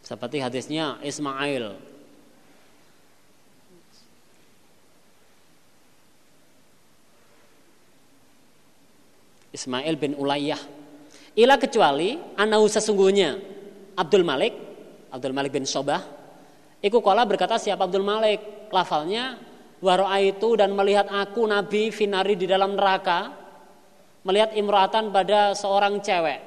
Seperti 0.00 0.40
hadisnya 0.40 0.96
Ismail 1.04 1.91
Ismail 9.52 9.94
bin 10.00 10.16
Ulayyah 10.16 10.60
ila 11.38 11.54
kecuali 11.60 12.16
anahu 12.36 12.66
sesungguhnya 12.66 13.36
Abdul 13.96 14.24
Malik 14.24 14.52
Abdul 15.12 15.36
Malik 15.36 15.52
bin 15.52 15.68
Sobah 15.68 16.22
Iku 16.82 16.98
kola 16.98 17.22
berkata 17.22 17.62
siapa 17.62 17.86
Abdul 17.86 18.02
Malik 18.02 18.66
lafalnya 18.74 19.38
Waro'a 19.78 20.18
itu 20.18 20.58
dan 20.58 20.74
melihat 20.74 21.06
aku 21.06 21.46
Nabi 21.46 21.94
finari 21.94 22.34
di 22.34 22.50
dalam 22.50 22.74
neraka 22.74 23.30
melihat 24.26 24.54
imroatan 24.58 25.14
pada 25.14 25.54
seorang 25.54 26.02
cewek 26.02 26.38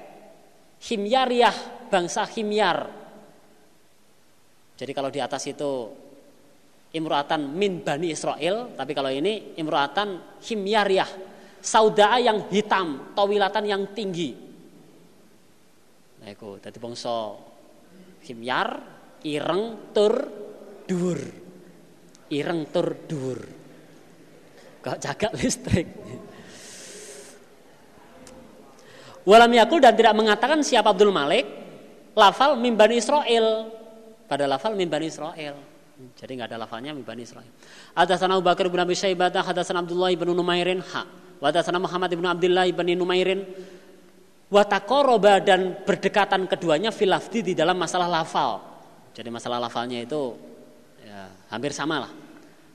himyariyah 0.83 1.87
bangsa 1.87 2.27
himyar. 2.27 2.91
Jadi 4.75 4.91
kalau 4.91 5.07
di 5.07 5.23
atas 5.23 5.47
itu 5.47 5.71
imroatan 6.95 7.55
min 7.55 7.79
bani 7.79 8.11
Israel 8.11 8.75
tapi 8.75 8.91
kalau 8.91 9.11
ini 9.11 9.55
imroatan 9.55 10.39
himyariyah 10.43 11.34
saudaa 11.65 12.21
yang 12.21 12.45
hitam 12.53 13.17
tawilatan 13.17 13.65
yang 13.65 13.81
tinggi 13.97 14.37
nah 16.21 16.29
itu 16.29 16.61
tadi 16.61 16.77
bangsa 16.77 17.33
himyar 18.21 18.69
ireng 19.25 19.93
tur 19.93 20.13
dur 20.85 21.45
ireng 22.29 22.69
tur 22.73 22.87
dur. 23.05 23.39
Kok 24.81 24.97
jaga 25.01 25.29
listrik. 25.33 25.87
Walam 29.25 29.49
yakul 29.57 29.81
dan 29.81 29.97
tidak 29.97 30.13
mengatakan 30.13 30.61
siapa 30.61 30.93
Abdul 30.93 31.09
Malik 31.09 31.45
lafal 32.13 32.53
mimban 32.61 32.93
Israel 32.93 33.73
pada 34.29 34.45
lafal 34.45 34.77
mimban 34.77 35.01
Israel. 35.01 35.57
Jadi 35.95 36.31
nggak 36.37 36.53
ada 36.53 36.67
lafalnya 36.67 36.93
mimban 36.93 37.17
Israel. 37.17 37.49
Hadatsana 37.97 38.37
Abu 38.37 38.45
Bakar 38.45 38.67
bin 38.67 38.83
Abi 38.83 38.93
Syaibah, 38.93 39.31
hadatsana 39.31 39.81
Abdullah 39.81 40.11
bin 40.13 40.29
Numairin 40.35 40.83
ha. 40.93 41.07
Wa 41.39 41.51
Muhammad 41.79 42.09
bin 42.15 42.25
Abdullah 42.25 42.65
bin 42.71 42.97
Numairin 42.97 43.43
wa 44.49 44.63
taqarraba 44.63 45.41
dan 45.41 45.81
berdekatan 45.83 46.45
keduanya 46.45 46.93
filafdi 46.93 47.41
di 47.41 47.53
dalam 47.57 47.75
masalah 47.75 48.07
lafal. 48.07 48.61
Jadi 49.15 49.29
masalah 49.31 49.63
lafalnya 49.63 50.03
itu 50.03 50.35
ya, 51.01 51.31
hampir 51.49 51.71
sama 51.71 52.03
lah. 52.07 52.11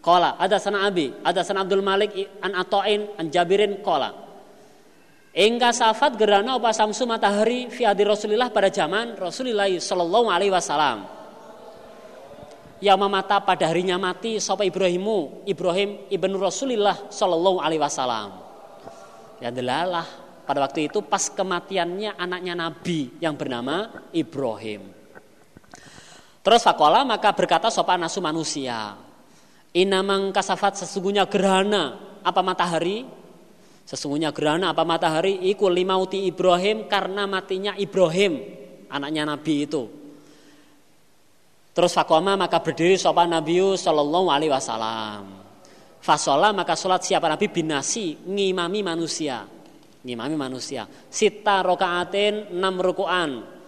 Kola 0.00 0.40
ada 0.40 0.56
sana 0.56 0.88
Abi, 0.88 1.12
ada 1.20 1.44
sana 1.44 1.60
Abdul 1.60 1.84
Malik 1.84 2.16
an 2.40 2.56
Atoin 2.56 3.12
an 3.20 3.28
Jabirin 3.28 3.84
kola. 3.84 4.32
Engka 5.30 5.70
safat 5.70 6.18
gerana 6.18 6.58
apa 6.58 6.74
samsu 6.74 7.06
matahari 7.06 7.70
fi 7.70 7.86
adi 7.86 8.02
Rasulillah 8.02 8.50
pada 8.50 8.66
zaman 8.66 9.14
Rasulullah 9.14 9.70
Shallallahu 9.70 10.26
Alaihi 10.26 10.50
Wasallam. 10.50 11.06
Yang 12.80 12.98
memata 12.98 13.38
pada 13.44 13.68
harinya 13.68 14.00
mati 14.00 14.40
sopa 14.40 14.64
Ibrahimu 14.64 15.44
Ibrahim 15.46 16.08
ibnu 16.08 16.34
Rasulillah 16.40 17.12
Shallallahu 17.12 17.62
Alaihi 17.62 17.78
Wasallam. 17.78 18.49
Ya 19.40 19.48
delalah. 19.48 20.06
Pada 20.44 20.66
waktu 20.66 20.90
itu 20.90 21.00
pas 21.04 21.30
kematiannya 21.30 22.18
anaknya 22.18 22.54
Nabi 22.58 23.16
yang 23.22 23.38
bernama 23.38 24.06
Ibrahim. 24.10 24.82
Terus 26.40 26.60
fakola 26.64 27.04
maka 27.06 27.30
berkata 27.36 27.68
sopa 27.68 28.00
nasu 28.00 28.18
manusia 28.24 28.96
Inamang 29.70 30.34
kasafat 30.34 30.82
sesungguhnya 30.82 31.30
gerhana 31.30 31.94
apa 32.26 32.42
matahari? 32.42 33.06
Sesungguhnya 33.86 34.34
gerhana 34.34 34.74
apa 34.74 34.82
matahari? 34.82 35.38
Iku 35.46 35.70
limauti 35.70 36.26
Ibrahim 36.26 36.90
karena 36.90 37.30
matinya 37.30 37.78
Ibrahim 37.78 38.42
anaknya 38.90 39.30
Nabi 39.30 39.70
itu. 39.70 39.86
Terus 41.70 41.94
fakoma 41.94 42.34
maka 42.34 42.58
berdiri 42.58 42.98
sopan 42.98 43.30
Nabi 43.30 43.62
Sallallahu 43.78 44.26
Alaihi 44.26 44.50
Wasallam 44.50 45.39
fasola 46.00 46.52
maka 46.56 46.74
sholat 46.74 47.04
siapa 47.04 47.28
Nabi 47.28 47.46
binasi 47.52 48.24
ngimami 48.24 48.80
manusia 48.80 49.44
ngimami 50.00 50.34
manusia 50.36 50.88
sita 51.12 51.60
rokaatin 51.60 52.56
enam 52.56 52.80
rukuan 52.80 53.60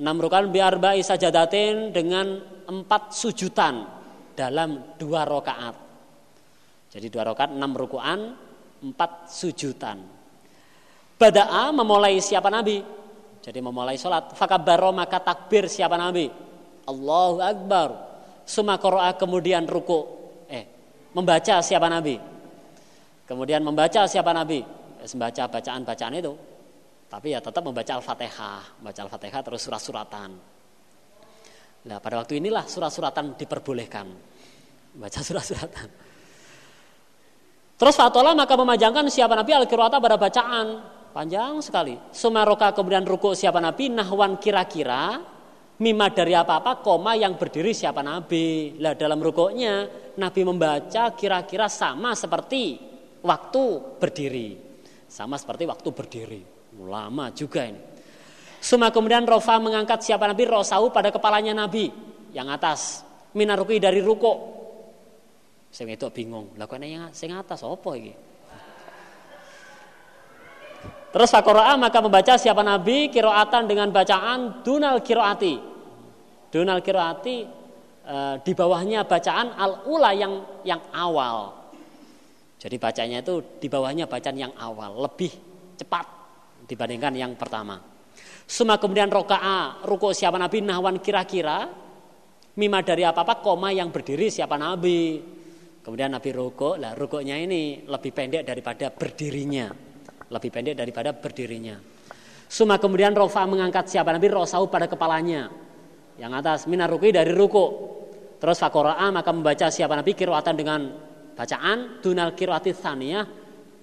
enam 0.00 0.16
rukuan 0.18 0.50
biar 0.50 0.82
bayi 0.82 1.06
sajadatin 1.06 1.94
dengan 1.94 2.26
empat 2.66 3.14
sujutan 3.14 3.86
dalam 4.34 4.98
dua 4.98 5.22
rakaat. 5.22 5.76
Jadi 6.90 7.06
dua 7.10 7.22
rakaat 7.30 7.54
enam 7.54 7.72
rukuan, 7.74 8.34
empat 8.82 9.30
sujudan. 9.30 10.02
Bada'a 11.14 11.70
memulai 11.70 12.18
siapa 12.18 12.50
Nabi? 12.50 12.82
Jadi 13.38 13.58
memulai 13.62 13.94
sholat. 13.94 14.34
Fakabaro 14.34 14.90
maka 14.90 15.22
takbir 15.22 15.70
siapa 15.70 15.94
Nabi? 15.94 16.26
Allahu 16.90 17.38
Akbar. 17.38 17.88
Sumakoro'a 18.44 19.14
kemudian 19.14 19.64
ruku. 19.64 20.23
Eh, 21.14 21.18
membaca 21.22 21.62
siapa 21.62 21.86
Nabi? 21.86 22.18
Kemudian 23.24 23.62
membaca 23.62 24.02
siapa 24.10 24.34
Nabi? 24.34 24.66
Eh, 24.98 25.08
membaca 25.14 25.42
bacaan-bacaan 25.46 26.14
itu. 26.18 26.34
Tapi 27.06 27.30
ya 27.30 27.38
tetap 27.38 27.62
membaca 27.62 27.94
Al-Fatihah. 27.94 28.82
Membaca 28.82 29.00
Al-Fatihah 29.06 29.40
terus 29.46 29.62
surat-suratan. 29.62 30.30
Nah 31.84 31.98
pada 32.02 32.18
waktu 32.18 32.42
inilah 32.42 32.66
surat-suratan 32.66 33.38
diperbolehkan. 33.38 34.06
Baca 34.98 35.20
surat-suratan. 35.22 35.88
Terus 37.74 37.94
fatola 37.94 38.34
maka 38.34 38.54
memajangkan 38.54 39.10
siapa 39.10 39.34
Nabi 39.38 39.54
al-qira'ata 39.54 40.02
pada 40.02 40.18
bacaan. 40.18 40.66
Panjang 41.14 41.62
sekali. 41.62 41.94
Sumaroka 42.10 42.74
kemudian 42.74 43.06
ruku 43.06 43.38
siapa 43.38 43.62
Nabi 43.62 43.86
nahwan 43.86 44.34
kira-kira 44.42 45.22
mima 45.80 46.12
dari 46.12 46.36
apa-apa 46.36 46.84
koma 46.84 47.18
yang 47.18 47.34
berdiri 47.34 47.74
siapa 47.74 48.04
Nabi. 48.04 48.78
Lah 48.78 48.94
dalam 48.94 49.18
rukuknya 49.18 49.88
Nabi 50.20 50.40
membaca 50.46 51.10
kira-kira 51.16 51.66
sama 51.66 52.14
seperti 52.14 52.78
waktu 53.24 53.64
berdiri. 53.98 54.48
Sama 55.08 55.38
seperti 55.38 55.64
waktu 55.66 55.88
berdiri. 55.90 56.40
Lama 56.74 57.30
juga 57.30 57.66
ini. 57.66 57.80
Suma 58.58 58.88
kemudian 58.88 59.28
Rofa 59.28 59.60
mengangkat 59.60 60.02
siapa 60.02 60.24
Nabi 60.24 60.48
Rosau 60.48 60.88
pada 60.88 61.12
kepalanya 61.12 61.52
Nabi 61.52 61.92
yang 62.32 62.48
atas. 62.48 63.04
Minaruki 63.36 63.76
dari 63.76 64.00
ruko. 64.00 64.56
Saya 65.68 65.94
itu 65.94 66.06
bingung. 66.14 66.54
Lakukan 66.54 66.86
yang 66.86 67.10
saya 67.10 67.42
atas 67.42 67.66
apa 67.66 67.90
ini? 67.98 68.33
Terus 71.14 71.30
fakoroa 71.30 71.78
maka 71.78 72.02
membaca 72.02 72.34
siapa 72.34 72.66
Nabi 72.66 73.06
kiroatan 73.06 73.70
dengan 73.70 73.86
bacaan 73.94 74.66
dunal 74.66 74.98
kiroati. 74.98 75.54
Dunal 76.50 76.82
kiroati 76.82 77.36
e, 78.02 78.16
di 78.42 78.50
bawahnya 78.50 79.06
bacaan 79.06 79.54
al 79.54 79.86
ula 79.86 80.10
yang 80.10 80.42
yang 80.66 80.82
awal. 80.90 81.70
Jadi 82.58 82.76
bacanya 82.82 83.22
itu 83.22 83.62
di 83.62 83.70
bawahnya 83.70 84.10
bacaan 84.10 84.34
yang 84.34 84.58
awal 84.58 85.06
lebih 85.06 85.30
cepat 85.78 86.06
dibandingkan 86.66 87.14
yang 87.14 87.38
pertama. 87.38 87.78
Suma 88.42 88.82
kemudian 88.82 89.06
roka'a 89.06 89.86
ruko 89.86 90.10
siapa 90.10 90.34
Nabi 90.34 90.66
nahwan 90.66 90.98
kira-kira 90.98 91.70
mima 92.58 92.82
dari 92.82 93.06
apa-apa 93.06 93.38
koma 93.38 93.70
yang 93.70 93.94
berdiri 93.94 94.34
siapa 94.34 94.58
Nabi. 94.58 95.22
Kemudian 95.78 96.10
Nabi 96.10 96.30
ruko, 96.34 96.74
lah 96.74 96.90
rukonya 96.98 97.38
ini 97.38 97.86
lebih 97.86 98.10
pendek 98.10 98.42
daripada 98.42 98.90
berdirinya 98.90 99.93
lebih 100.30 100.50
pendek 100.52 100.76
daripada 100.78 101.12
berdirinya. 101.12 101.76
Suma 102.48 102.78
kemudian 102.78 103.12
Rofa 103.16 103.44
mengangkat 103.48 103.90
siapa 103.90 104.14
Nabi 104.14 104.28
Rosau 104.30 104.68
pada 104.70 104.86
kepalanya. 104.86 105.50
Yang 106.14 106.32
atas 106.38 106.58
minaruki 106.70 107.10
dari 107.10 107.34
ruku. 107.34 107.66
Terus 108.38 108.60
fakora'a 108.60 109.10
maka 109.10 109.32
membaca 109.34 109.66
siapa 109.72 109.96
Nabi 109.96 110.14
kiroatan 110.14 110.54
dengan 110.54 110.80
bacaan 111.34 111.98
dunal 111.98 112.36
kiroati 112.36 112.70
thaniyah 112.70 113.26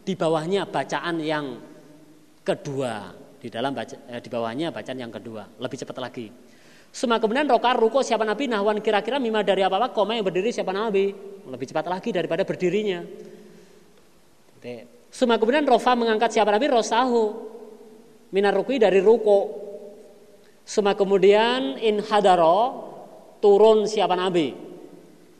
di 0.05 0.13
bawahnya 0.15 0.69
bacaan 0.69 1.19
yang 1.19 1.45
kedua 2.41 3.11
di 3.41 3.49
dalam 3.49 3.73
baca, 3.73 3.95
eh, 4.07 4.21
di 4.21 4.29
bawahnya 4.29 4.69
bacaan 4.69 4.99
yang 5.01 5.11
kedua 5.11 5.43
lebih 5.59 5.77
cepat 5.81 5.97
lagi. 5.97 6.27
Suma 6.91 7.17
kemudian 7.17 7.47
roka 7.47 7.71
ruko 7.73 8.03
siapa 8.03 8.27
Nabi 8.27 8.51
nahwan 8.51 8.83
kira-kira 8.83 9.17
mima 9.17 9.41
dari 9.41 9.63
apa 9.63 9.79
apa 9.79 9.89
koma 9.95 10.13
yang 10.13 10.27
berdiri 10.27 10.51
siapa 10.51 10.75
Nabi 10.75 11.09
lebih 11.47 11.65
cepat 11.67 11.85
lagi 11.87 12.09
daripada 12.13 12.45
berdirinya. 12.45 13.01
Suma 15.11 15.35
kemudian 15.35 15.67
Rofa 15.67 15.91
mengangkat 15.93 16.31
siapa 16.31 16.55
Nabi 16.55 16.71
Rosahu 16.71 17.23
minar 18.31 18.55
rukui 18.55 18.79
dari 18.79 19.03
ruko. 19.03 19.59
Suma 20.63 20.95
kemudian 20.95 21.75
in 21.83 21.99
hadaro 21.99 22.87
turun 23.43 23.83
siapa 23.91 24.15
Nabi. 24.15 24.55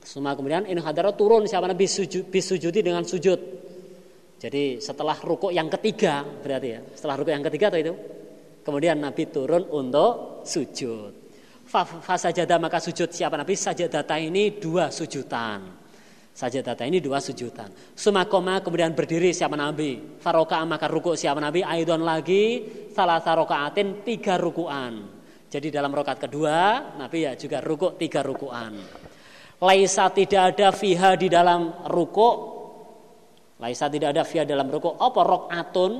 Suma 0.03 0.35
kemudian 0.35 0.67
in 0.67 0.83
hadaro 0.83 1.15
turun 1.15 1.47
siapa 1.47 1.71
Nabi 1.71 1.87
sujud, 1.87 2.27
bisujudi 2.27 2.83
dengan 2.83 3.07
sujud. 3.07 3.39
Jadi 4.41 4.83
setelah 4.83 5.15
ruko 5.23 5.53
yang 5.55 5.71
ketiga 5.71 6.25
berarti 6.25 6.67
ya. 6.67 6.81
Setelah 6.91 7.15
ruko 7.15 7.31
yang 7.31 7.45
ketiga 7.47 7.71
atau 7.71 7.79
itu. 7.79 7.93
Kemudian 8.61 8.99
Nabi 8.99 9.23
turun 9.31 9.71
untuk 9.71 10.43
sujud. 10.43 11.13
Fasajada 12.03 12.59
maka 12.59 12.83
sujud 12.83 13.07
siapa 13.07 13.39
Nabi 13.39 13.55
sajadata 13.55 14.19
ini 14.19 14.59
dua 14.59 14.91
sujudan. 14.91 15.80
Saja 16.31 16.63
data 16.63 16.87
ini 16.87 17.03
dua 17.03 17.19
sujudan. 17.19 17.67
Sumakoma 17.91 18.63
kemudian 18.63 18.95
berdiri 18.95 19.35
siapa 19.35 19.59
Nabi. 19.59 20.19
Faroka 20.23 20.63
maka 20.63 20.87
ruku 20.87 21.13
siapa 21.13 21.43
Nabi. 21.43 21.59
Aidon 21.61 22.01
lagi 22.07 22.63
salah 22.95 23.19
rokaatin 23.19 24.01
tiga 24.07 24.39
rukuan. 24.39 25.21
Jadi 25.51 25.67
dalam 25.67 25.91
rokat 25.91 26.23
kedua 26.23 26.95
Nabi 26.95 27.27
ya 27.27 27.35
juga 27.35 27.59
ruku 27.59 27.99
tiga 27.99 28.23
rukuan. 28.23 28.79
Laisa 29.61 30.09
tidak 30.09 30.55
ada 30.55 30.71
fiha 30.71 31.19
di 31.19 31.27
dalam 31.27 31.85
ruku. 31.85 32.29
Laisa 33.59 33.91
tidak 33.91 34.15
ada 34.17 34.23
fiha 34.23 34.47
dalam 34.47 34.71
ruku. 34.71 34.97
Apa 34.97 35.21
rokaatun? 35.21 35.91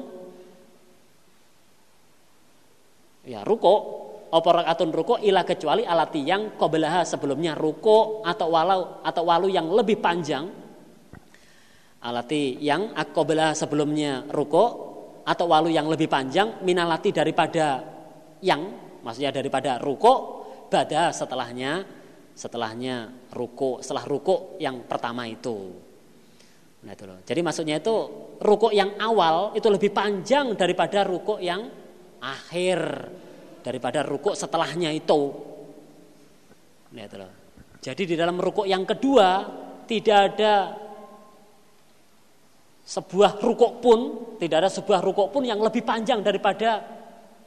Ya 3.27 3.45
ruku 3.45 4.09
apa 4.31 4.49
rakaatun 4.63 4.89
ruko 4.95 5.19
ila 5.19 5.43
kecuali 5.43 5.83
alati 5.83 6.23
yang 6.23 6.55
qablaha 6.55 7.03
sebelumnya 7.03 7.51
ruko 7.51 8.23
atau 8.23 8.47
walau 8.47 9.03
atau 9.03 9.23
walu 9.27 9.51
yang 9.51 9.67
lebih 9.67 9.99
panjang. 9.99 10.47
Alati 12.01 12.57
yang 12.63 12.97
akoblah 12.97 13.53
sebelumnya 13.53 14.25
ruko 14.31 14.65
atau 15.21 15.45
walu 15.45 15.69
yang 15.69 15.85
lebih 15.85 16.09
panjang 16.09 16.65
minalati 16.65 17.13
daripada 17.13 17.83
yang 18.41 18.61
maksudnya 19.05 19.29
daripada 19.29 19.77
ruko 19.77 20.41
bada 20.71 21.13
setelahnya 21.13 21.85
setelahnya 22.33 23.29
ruko 23.35 23.83
setelah 23.85 24.07
ruko 24.07 24.57
yang 24.57 24.87
pertama 24.87 25.29
itu. 25.29 25.77
Nah 26.81 26.97
itu 26.97 27.05
loh. 27.05 27.21
Jadi 27.21 27.39
maksudnya 27.45 27.77
itu 27.77 27.95
ruko 28.41 28.73
yang 28.73 28.97
awal 28.97 29.53
itu 29.53 29.69
lebih 29.69 29.93
panjang 29.93 30.57
daripada 30.57 31.05
ruko 31.05 31.37
yang 31.37 31.69
akhir 32.17 32.79
daripada 33.61 34.01
rukuk 34.05 34.33
setelahnya 34.33 34.89
itu. 34.93 35.31
Jadi 37.81 38.03
di 38.03 38.15
dalam 38.19 38.37
rukuk 38.37 38.67
yang 38.67 38.85
kedua 38.85 39.47
tidak 39.89 40.19
ada 40.35 40.53
sebuah 42.85 43.39
rukuk 43.39 43.79
pun, 43.79 43.99
tidak 44.37 44.67
ada 44.67 44.69
sebuah 44.69 44.99
rukuk 44.99 45.31
pun 45.31 45.47
yang 45.47 45.63
lebih 45.63 45.81
panjang 45.81 46.19
daripada 46.19 46.83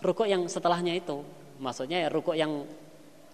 rukuk 0.01 0.25
yang 0.25 0.49
setelahnya 0.49 0.97
itu. 0.97 1.21
Maksudnya 1.61 2.07
ya 2.07 2.09
rukuk 2.11 2.35
yang 2.35 2.65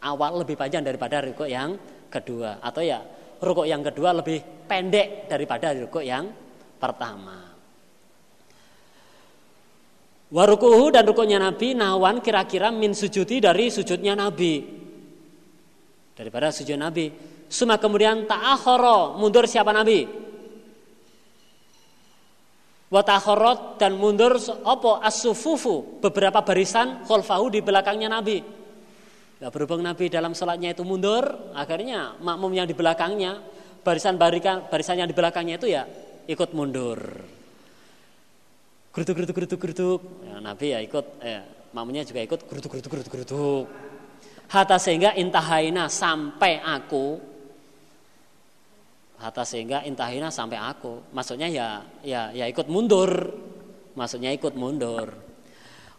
awal 0.03 0.43
lebih 0.43 0.57
panjang 0.59 0.85
daripada 0.85 1.23
rukuk 1.25 1.47
yang 1.49 1.77
kedua 2.11 2.59
atau 2.59 2.83
ya 2.83 2.99
rukuk 3.41 3.65
yang 3.65 3.81
kedua 3.81 4.21
lebih 4.21 4.67
pendek 4.67 5.31
daripada 5.31 5.73
rukuk 5.73 6.05
yang 6.05 6.27
pertama. 6.77 7.50
Warukuhu 10.31 10.95
dan 10.95 11.03
rukuknya 11.11 11.43
Nabi 11.43 11.75
nawan 11.75 12.23
kira-kira 12.23 12.71
min 12.71 12.95
sujudi 12.95 13.43
dari 13.43 13.67
sujudnya 13.67 14.15
Nabi. 14.15 14.63
Daripada 16.15 16.55
sujud 16.55 16.79
Nabi. 16.79 17.11
Suma 17.51 17.83
kemudian 17.83 18.31
ta'akhoro 18.31 19.19
mundur 19.19 19.51
siapa 19.51 19.75
Nabi? 19.75 20.07
Watakhorot 22.91 23.79
dan 23.79 23.95
mundur 23.95 24.39
opo 24.67 24.99
asufufu 24.99 26.03
beberapa 26.03 26.43
barisan 26.43 27.07
kholfahu 27.07 27.51
di 27.51 27.63
belakangnya 27.63 28.11
Nabi. 28.11 28.43
Ya, 29.39 29.47
berhubung 29.51 29.83
Nabi 29.83 30.11
dalam 30.11 30.35
sholatnya 30.35 30.75
itu 30.75 30.83
mundur, 30.83 31.55
akhirnya 31.55 32.19
makmum 32.19 32.51
yang 32.51 32.67
di 32.67 32.75
belakangnya 32.75 33.39
barisan 33.81 34.21
barisan 34.21 34.69
barisan 34.69 35.01
yang 35.01 35.09
di 35.09 35.17
belakangnya 35.17 35.57
itu 35.57 35.71
ya 35.71 35.87
ikut 36.29 36.53
mundur 36.53 37.01
geruduk 38.91 39.15
geruduk 39.23 39.35
geruduk 39.39 39.59
geruduk 39.63 40.01
ya, 40.27 40.37
Nabi 40.43 40.67
ya 40.75 40.79
ikut 40.83 41.07
eh, 41.23 41.43
mamunya 41.71 42.03
juga 42.03 42.21
ikut 42.27 42.41
geruduk 42.47 42.71
geruduk 42.75 42.91
geruduk 42.91 43.13
geruduk 43.13 43.67
hatta 44.51 44.77
sehingga 44.77 45.15
intahaina 45.15 45.87
sampai 45.87 46.59
aku. 46.59 47.31
Hatta 49.21 49.47
sehingga 49.47 49.87
intahaina 49.87 50.29
sampai 50.29 50.59
aku. 50.59 51.15
Maksudnya 51.15 51.49
ya 51.49 51.69
ya 52.03 52.35
ya 52.35 52.45
ikut 52.51 52.67
mundur. 52.67 53.11
Maksudnya 53.95 54.35
ikut 54.35 54.59
mundur. 54.59 55.07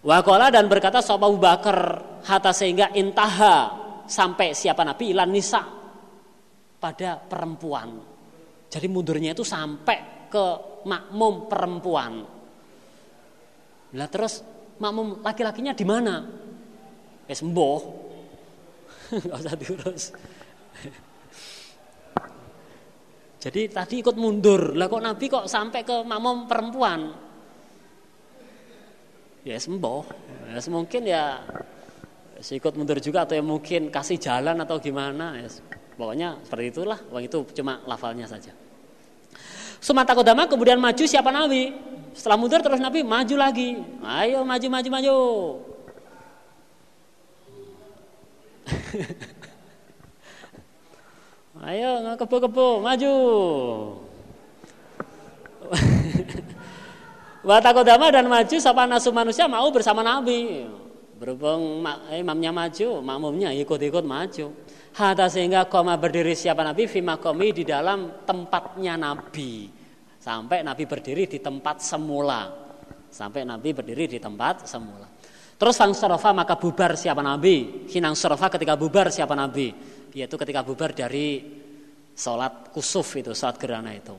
Wakola 0.01 0.49
dan 0.49 0.65
berkata 0.65 0.99
sopa 0.99 1.29
Bakar 1.29 1.79
hatta 2.25 2.51
sehingga 2.51 2.89
intaha 2.97 3.71
sampai 4.09 4.51
siapa 4.57 4.83
Nabi? 4.83 5.15
Ilan 5.15 5.31
nisa. 5.31 5.61
Pada 6.81 7.21
perempuan. 7.21 8.01
Jadi 8.65 8.87
mundurnya 8.89 9.37
itu 9.37 9.45
sampai 9.45 10.25
ke 10.31 10.45
makmum 10.89 11.45
perempuan 11.45 12.25
lah 13.95 14.07
terus 14.07 14.43
makmum 14.79 15.21
laki-lakinya 15.23 15.73
di 15.75 15.85
mana? 15.85 16.23
Eh 17.27 17.35
sembuh. 17.35 17.81
Enggak 19.17 19.39
usah 19.43 19.55
diurus. 19.59 20.03
Jadi 23.43 23.61
tadi 23.67 23.99
ikut 23.99 24.15
mundur. 24.15 24.77
Lah 24.77 24.87
kok 24.87 25.03
Nabi 25.03 25.25
kok 25.27 25.45
sampai 25.49 25.83
ke 25.83 26.03
makmum 26.05 26.47
perempuan? 26.47 27.31
ya 29.41 29.57
sembuh 29.57 30.03
ya 30.53 30.61
mungkin 30.69 31.01
ya 31.05 31.41
ikut 32.41 32.73
mundur 32.77 32.97
juga 33.01 33.25
atau 33.25 33.37
ya 33.37 33.43
mungkin 33.45 33.93
kasih 33.93 34.17
jalan 34.17 34.57
atau 34.65 34.81
gimana 34.81 35.37
ya, 35.41 35.47
pokoknya 35.97 36.41
seperti 36.45 36.65
itulah 36.73 36.99
Wah 37.09 37.21
itu 37.21 37.45
cuma 37.53 37.81
lafalnya 37.85 38.25
saja 38.25 38.53
Sumata 39.81 40.13
Kodama 40.13 40.45
kemudian 40.45 40.77
maju 40.77 41.03
siapa 41.05 41.33
Nabi 41.33 41.73
setelah 42.13 42.37
mundur 42.39 42.61
terus 42.63 42.79
Nabi 42.79 43.03
maju 43.03 43.35
lagi 43.37 43.79
ayo 44.03 44.43
maju 44.45 44.67
maju 44.69 44.89
maju 44.91 45.17
ayo 51.71 51.89
kebo-kebo 52.17 52.79
maju 52.83 53.13
Watakodama 57.41 58.13
dan 58.13 58.29
maju 58.29 58.53
siapa 58.53 58.85
nasu 58.85 59.09
manusia 59.09 59.49
mau 59.49 59.65
bersama 59.73 60.05
Nabi 60.05 60.69
Berhubung 61.21 61.85
eh, 62.09 62.25
imamnya 62.25 62.49
maju, 62.49 62.97
makmumnya 63.05 63.53
ikut-ikut 63.53 64.01
maju. 64.01 64.57
Hatta 64.97 65.29
sehingga 65.29 65.69
koma 65.69 65.93
berdiri 65.93 66.33
siapa 66.33 66.65
Nabi 66.65 66.89
fima 66.89 67.21
komi 67.21 67.53
di 67.53 67.61
dalam 67.61 68.25
tempatnya 68.25 68.97
Nabi. 68.97 69.80
Sampai 70.21 70.61
Nabi 70.61 70.85
berdiri 70.85 71.25
di 71.25 71.41
tempat 71.41 71.81
semula. 71.81 72.45
Sampai 73.09 73.41
Nabi 73.41 73.73
berdiri 73.73 74.05
di 74.05 74.19
tempat 74.21 74.69
semula. 74.69 75.09
Terus 75.57 75.73
fang 75.77 75.97
sorofa 75.97 76.29
maka 76.29 76.53
bubar 76.61 76.93
siapa 76.93 77.25
Nabi. 77.25 77.89
Hinang 77.89 78.13
sorofa 78.13 78.53
ketika 78.53 78.77
bubar 78.77 79.09
siapa 79.09 79.33
Nabi. 79.33 79.73
Yaitu 80.13 80.37
ketika 80.37 80.61
bubar 80.61 80.93
dari 80.93 81.41
sholat 82.13 82.69
kusuf 82.69 83.17
itu, 83.17 83.33
sholat 83.33 83.57
gerhana 83.57 83.97
itu. 83.97 84.13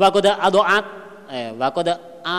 Wakoda 0.00 0.40
adoat, 0.40 0.84
eh, 1.28 1.52
wakoda 1.52 2.24
a 2.24 2.38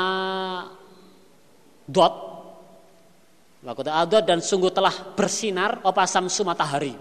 Wakuta 3.66 3.98
adot 3.98 4.22
dan 4.22 4.46
sungguh 4.46 4.70
telah 4.70 4.94
bersinar 5.18 5.82
opasam 5.90 6.30
matahari. 6.46 6.94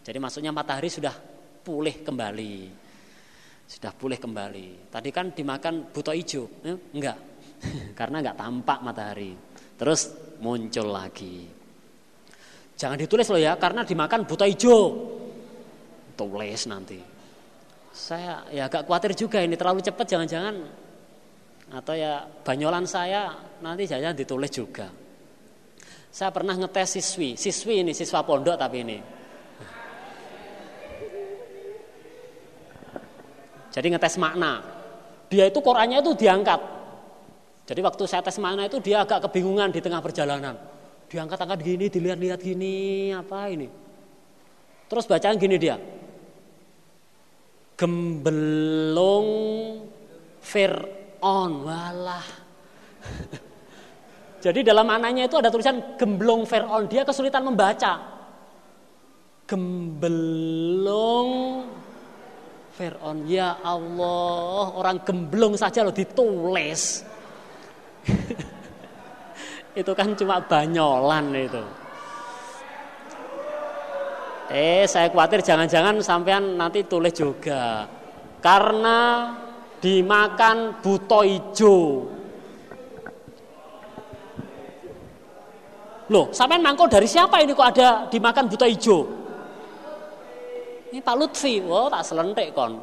Jadi 0.00 0.16
maksudnya 0.16 0.48
matahari 0.48 0.88
sudah 0.88 1.12
pulih 1.60 2.00
kembali. 2.00 2.88
Sudah 3.70 3.94
pulih 3.94 4.18
kembali. 4.18 4.90
Tadi 4.90 5.14
kan 5.14 5.30
dimakan 5.30 5.94
buto 5.94 6.10
hijau. 6.10 6.66
Eh, 6.66 6.74
enggak. 6.90 7.18
Karena 7.98 8.18
enggak 8.18 8.34
tampak 8.42 8.78
matahari. 8.82 9.30
Terus 9.78 10.10
muncul 10.42 10.90
lagi. 10.90 11.46
Jangan 12.74 12.98
ditulis 12.98 13.28
loh 13.28 13.36
ya, 13.36 13.60
karena 13.60 13.84
dimakan 13.84 14.24
buto 14.24 14.42
hijau. 14.48 14.80
Tulis 16.16 16.64
nanti. 16.64 16.96
Saya 17.92 18.40
ya 18.48 18.72
agak 18.72 18.88
khawatir 18.88 19.12
juga 19.12 19.44
ini 19.44 19.52
terlalu 19.52 19.84
cepat 19.84 20.06
jangan-jangan 20.08 20.56
atau 21.70 21.92
ya 21.92 22.24
banyolan 22.24 22.88
saya 22.88 23.36
nanti 23.60 23.84
jangan 23.84 24.16
ditulis 24.16 24.48
juga. 24.48 24.88
Saya 26.08 26.32
pernah 26.32 26.56
ngetes 26.56 26.96
siswi, 26.96 27.36
siswi 27.36 27.84
ini 27.84 27.92
siswa 27.92 28.24
pondok 28.24 28.56
tapi 28.56 28.80
ini. 28.80 28.98
Jadi 33.70 33.86
ngetes 33.94 34.18
makna. 34.18 34.62
Dia 35.30 35.46
itu 35.46 35.62
Qurannya 35.62 36.02
itu 36.02 36.12
diangkat. 36.18 36.58
Jadi 37.70 37.80
waktu 37.86 38.02
saya 38.10 38.18
tes 38.18 38.34
makna 38.42 38.66
itu 38.66 38.82
dia 38.82 39.06
agak 39.06 39.30
kebingungan 39.30 39.70
di 39.70 39.78
tengah 39.78 40.02
perjalanan. 40.02 40.58
Diangkat-angkat 41.06 41.58
gini, 41.62 41.86
dilihat-lihat 41.86 42.42
gini, 42.42 43.10
apa 43.14 43.46
ini? 43.46 43.70
Terus 44.90 45.06
bacaan 45.06 45.38
gini 45.38 45.54
dia. 45.54 45.78
Gembelong 47.78 49.28
Fir'on, 50.42 51.52
walah. 51.62 52.26
Jadi 54.44 54.66
dalam 54.66 54.90
anaknya 54.90 55.30
itu 55.30 55.38
ada 55.38 55.46
tulisan 55.46 55.94
gemblong 55.94 56.42
Fir'aun. 56.42 56.90
Dia 56.90 57.06
kesulitan 57.06 57.46
membaca. 57.46 58.02
Gemblong 59.46 61.30
Fir'aun. 62.80 63.28
Ya 63.28 63.60
Allah, 63.60 64.72
orang 64.72 65.04
gemblong 65.04 65.52
saja 65.60 65.84
loh 65.84 65.92
ditulis. 65.92 67.04
itu 69.80 69.92
kan 69.92 70.16
cuma 70.16 70.40
banyolan 70.40 71.28
itu. 71.36 71.60
Eh, 74.48 74.88
saya 74.88 75.12
khawatir 75.12 75.44
jangan-jangan 75.44 76.00
sampean 76.00 76.56
nanti 76.56 76.88
tulis 76.88 77.12
juga. 77.12 77.84
Karena 78.40 79.28
dimakan 79.80 80.80
buto 80.80 81.20
hijau 81.20 82.08
Loh, 86.10 86.32
sampean 86.34 86.64
mangkul 86.64 86.90
dari 86.90 87.06
siapa 87.06 87.38
ini 87.38 87.54
kok 87.54 87.68
ada 87.70 87.88
dimakan 88.10 88.50
buta 88.50 88.66
hijau? 88.66 89.19
Ini 90.90 90.98
Pak 91.06 91.14
Lutfi, 91.14 91.62
wah 91.62 91.86
tak 91.86 92.02
selentik 92.02 92.50
kon. 92.50 92.82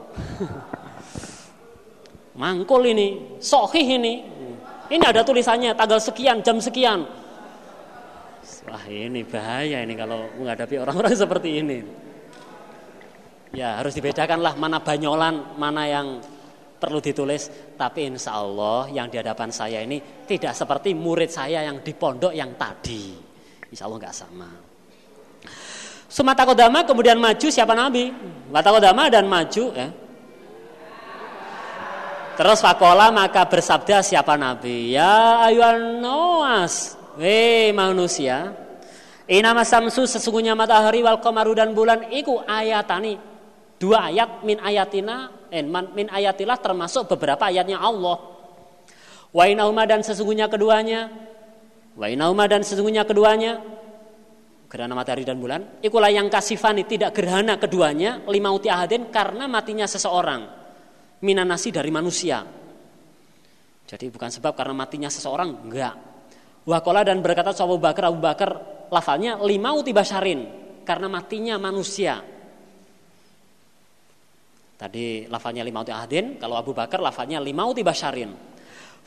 mangkul 2.39 2.87
ini, 2.87 3.35
sohih 3.43 3.99
ini. 3.99 4.23
Ini 4.87 5.03
ada 5.03 5.19
tulisannya 5.27 5.75
tanggal 5.75 5.99
sekian, 5.99 6.39
jam 6.39 6.63
sekian. 6.63 7.03
Wah 8.67 8.83
ini 8.87 9.27
bahaya 9.27 9.83
ini 9.83 9.95
kalau 9.95 10.31
menghadapi 10.39 10.79
orang-orang 10.79 11.15
seperti 11.27 11.49
ini. 11.59 11.79
Ya 13.51 13.79
harus 13.79 13.95
dibedakanlah 13.95 14.55
mana 14.55 14.79
banyolan, 14.79 15.59
mana 15.59 15.83
yang 15.87 16.23
perlu 16.79 17.03
ditulis. 17.03 17.51
Tapi 17.75 18.07
insya 18.07 18.39
Allah 18.39 18.87
yang 18.87 19.11
di 19.11 19.19
hadapan 19.19 19.51
saya 19.51 19.83
ini 19.83 19.99
tidak 20.23 20.55
seperti 20.55 20.95
murid 20.95 21.27
saya 21.27 21.67
yang 21.67 21.83
di 21.83 21.91
pondok 21.91 22.31
yang 22.31 22.55
tadi. 22.55 23.19
Insya 23.67 23.87
Allah 23.91 23.99
nggak 23.99 24.15
sama. 24.15 24.66
Sumatakodama 26.17 26.81
kemudian 26.81 27.21
maju 27.21 27.45
siapa 27.45 27.77
Nabi? 27.77 28.09
Watakodama 28.49 29.05
dan 29.05 29.29
maju 29.29 29.69
ya. 29.69 29.93
Terus 32.33 32.57
fakola 32.57 33.13
maka 33.13 33.45
bersabda 33.45 34.01
siapa 34.01 34.33
Nabi? 34.33 34.97
Ya 34.97 35.45
ayuan 35.45 36.01
noas. 36.01 36.97
Hei 37.21 37.69
manusia. 37.69 38.49
Inama 39.29 39.61
samsu 39.61 40.09
sesungguhnya 40.09 40.57
matahari 40.57 41.05
wal 41.05 41.21
komaru 41.21 41.53
dan 41.53 41.77
bulan 41.77 42.09
iku 42.09 42.41
ayatani. 42.49 43.21
Dua 43.77 44.09
ayat 44.09 44.41
min 44.41 44.57
ayatina 44.57 45.29
eh, 45.53 45.61
min 45.69 46.09
ayatilah 46.09 46.57
termasuk 46.57 47.13
beberapa 47.13 47.45
ayatnya 47.45 47.77
Allah. 47.77 48.17
Wa 49.29 49.45
dan 49.85 50.01
sesungguhnya 50.01 50.49
keduanya. 50.49 51.13
Wa 51.93 52.09
dan 52.49 52.65
sesungguhnya 52.65 53.05
keduanya. 53.05 53.61
Gerhana 54.67 54.93
matahari 54.99 55.23
dan 55.23 55.39
bulan. 55.39 55.79
Ikulah 55.79 56.11
yang 56.11 56.27
kasifani 56.27 56.83
tidak 56.83 57.15
gerhana 57.15 57.55
keduanya. 57.55 58.19
Lima 58.27 58.51
uti 58.51 58.67
ahadin 58.67 59.07
karena 59.07 59.47
matinya 59.47 59.87
seseorang. 59.87 60.43
Minanasi 61.23 61.71
dari 61.71 61.87
manusia. 61.87 62.43
Jadi 63.87 64.05
bukan 64.11 64.27
sebab 64.27 64.51
karena 64.51 64.75
matinya 64.75 65.07
seseorang. 65.07 65.63
Enggak. 65.63 65.95
Wakola 66.67 67.07
dan 67.07 67.23
berkata 67.23 67.55
Abu 67.63 67.79
Bakar, 67.79 68.11
Abu 68.11 68.19
Bakar 68.19 68.49
lafalnya 68.91 69.39
lima 69.39 69.71
uti 69.71 69.95
basharin. 69.95 70.43
Karena 70.83 71.07
matinya 71.07 71.55
manusia. 71.55 72.19
Tadi 74.77 75.25
lafalnya 75.25 75.65
limauti 75.65 75.89
ahdin, 75.89 76.37
kalau 76.37 76.59
Abu 76.59 76.75
Bakar 76.75 77.01
lafalnya 77.01 77.41
limauti 77.41 77.81
basharin. 77.81 78.56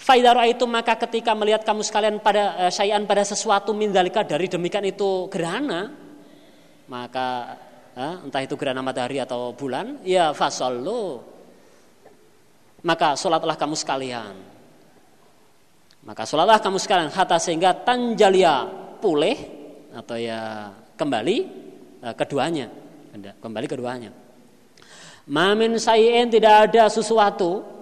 Faidara 0.00 0.48
itu 0.48 0.64
maka 0.64 0.96
ketika 0.96 1.36
melihat 1.36 1.60
kamu 1.60 1.84
sekalian 1.84 2.24
pada 2.24 2.72
eh, 2.72 3.04
pada 3.04 3.20
sesuatu 3.20 3.76
mindalika 3.76 4.24
dari 4.24 4.48
demikian 4.48 4.88
itu 4.88 5.28
gerhana, 5.28 5.92
maka 6.88 7.28
eh, 7.92 8.24
entah 8.24 8.40
itu 8.40 8.56
gerhana 8.56 8.80
matahari 8.80 9.20
atau 9.20 9.52
bulan, 9.52 10.00
ya 10.00 10.32
fasallu. 10.32 11.20
Maka 12.80 13.12
sholatlah 13.12 13.60
kamu 13.60 13.76
sekalian. 13.76 14.34
Maka 16.00 16.24
sholatlah 16.24 16.64
kamu 16.64 16.80
sekalian 16.80 17.12
hatta 17.12 17.36
sehingga 17.36 17.76
tanjalia 17.84 18.72
pulih 19.04 19.36
atau 19.92 20.16
ya 20.16 20.72
kembali 20.96 21.36
eh, 22.08 22.14
keduanya, 22.16 22.72
kembali 23.36 23.66
keduanya. 23.68 24.16
Mamin 25.28 25.76
sayin 25.76 26.32
tidak 26.32 26.72
ada 26.72 26.88
sesuatu 26.88 27.79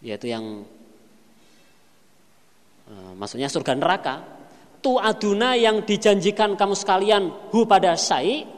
yaitu 0.00 0.32
yang 0.32 0.64
uh, 2.88 3.12
maksudnya 3.16 3.48
surga 3.48 3.76
neraka. 3.76 4.14
Tu 4.80 4.96
aduna 4.96 5.52
yang 5.60 5.84
dijanjikan 5.84 6.56
kamu 6.56 6.72
sekalian 6.72 7.52
hu 7.52 7.68
pada 7.68 7.92
sai 8.00 8.48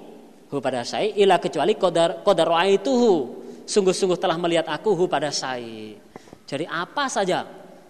hu 0.47 0.57
pada 0.63 0.87
sai 0.87 1.19
ila 1.19 1.43
kecuali 1.43 1.75
kodar 1.75 2.23
kodar 2.23 2.47
hu 2.87 3.43
sungguh-sungguh 3.67 4.19
telah 4.23 4.39
melihat 4.39 4.71
aku 4.71 4.95
hu 4.95 5.11
pada 5.11 5.35
sai. 5.35 5.99
Jadi 6.47 6.65
apa 6.71 7.11
saja 7.11 7.43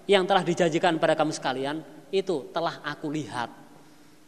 yang 0.08 0.24
telah 0.24 0.40
dijanjikan 0.40 0.96
pada 0.96 1.12
kamu 1.12 1.32
sekalian 1.36 1.84
itu 2.08 2.48
telah 2.56 2.80
aku 2.80 3.12
lihat. 3.12 3.52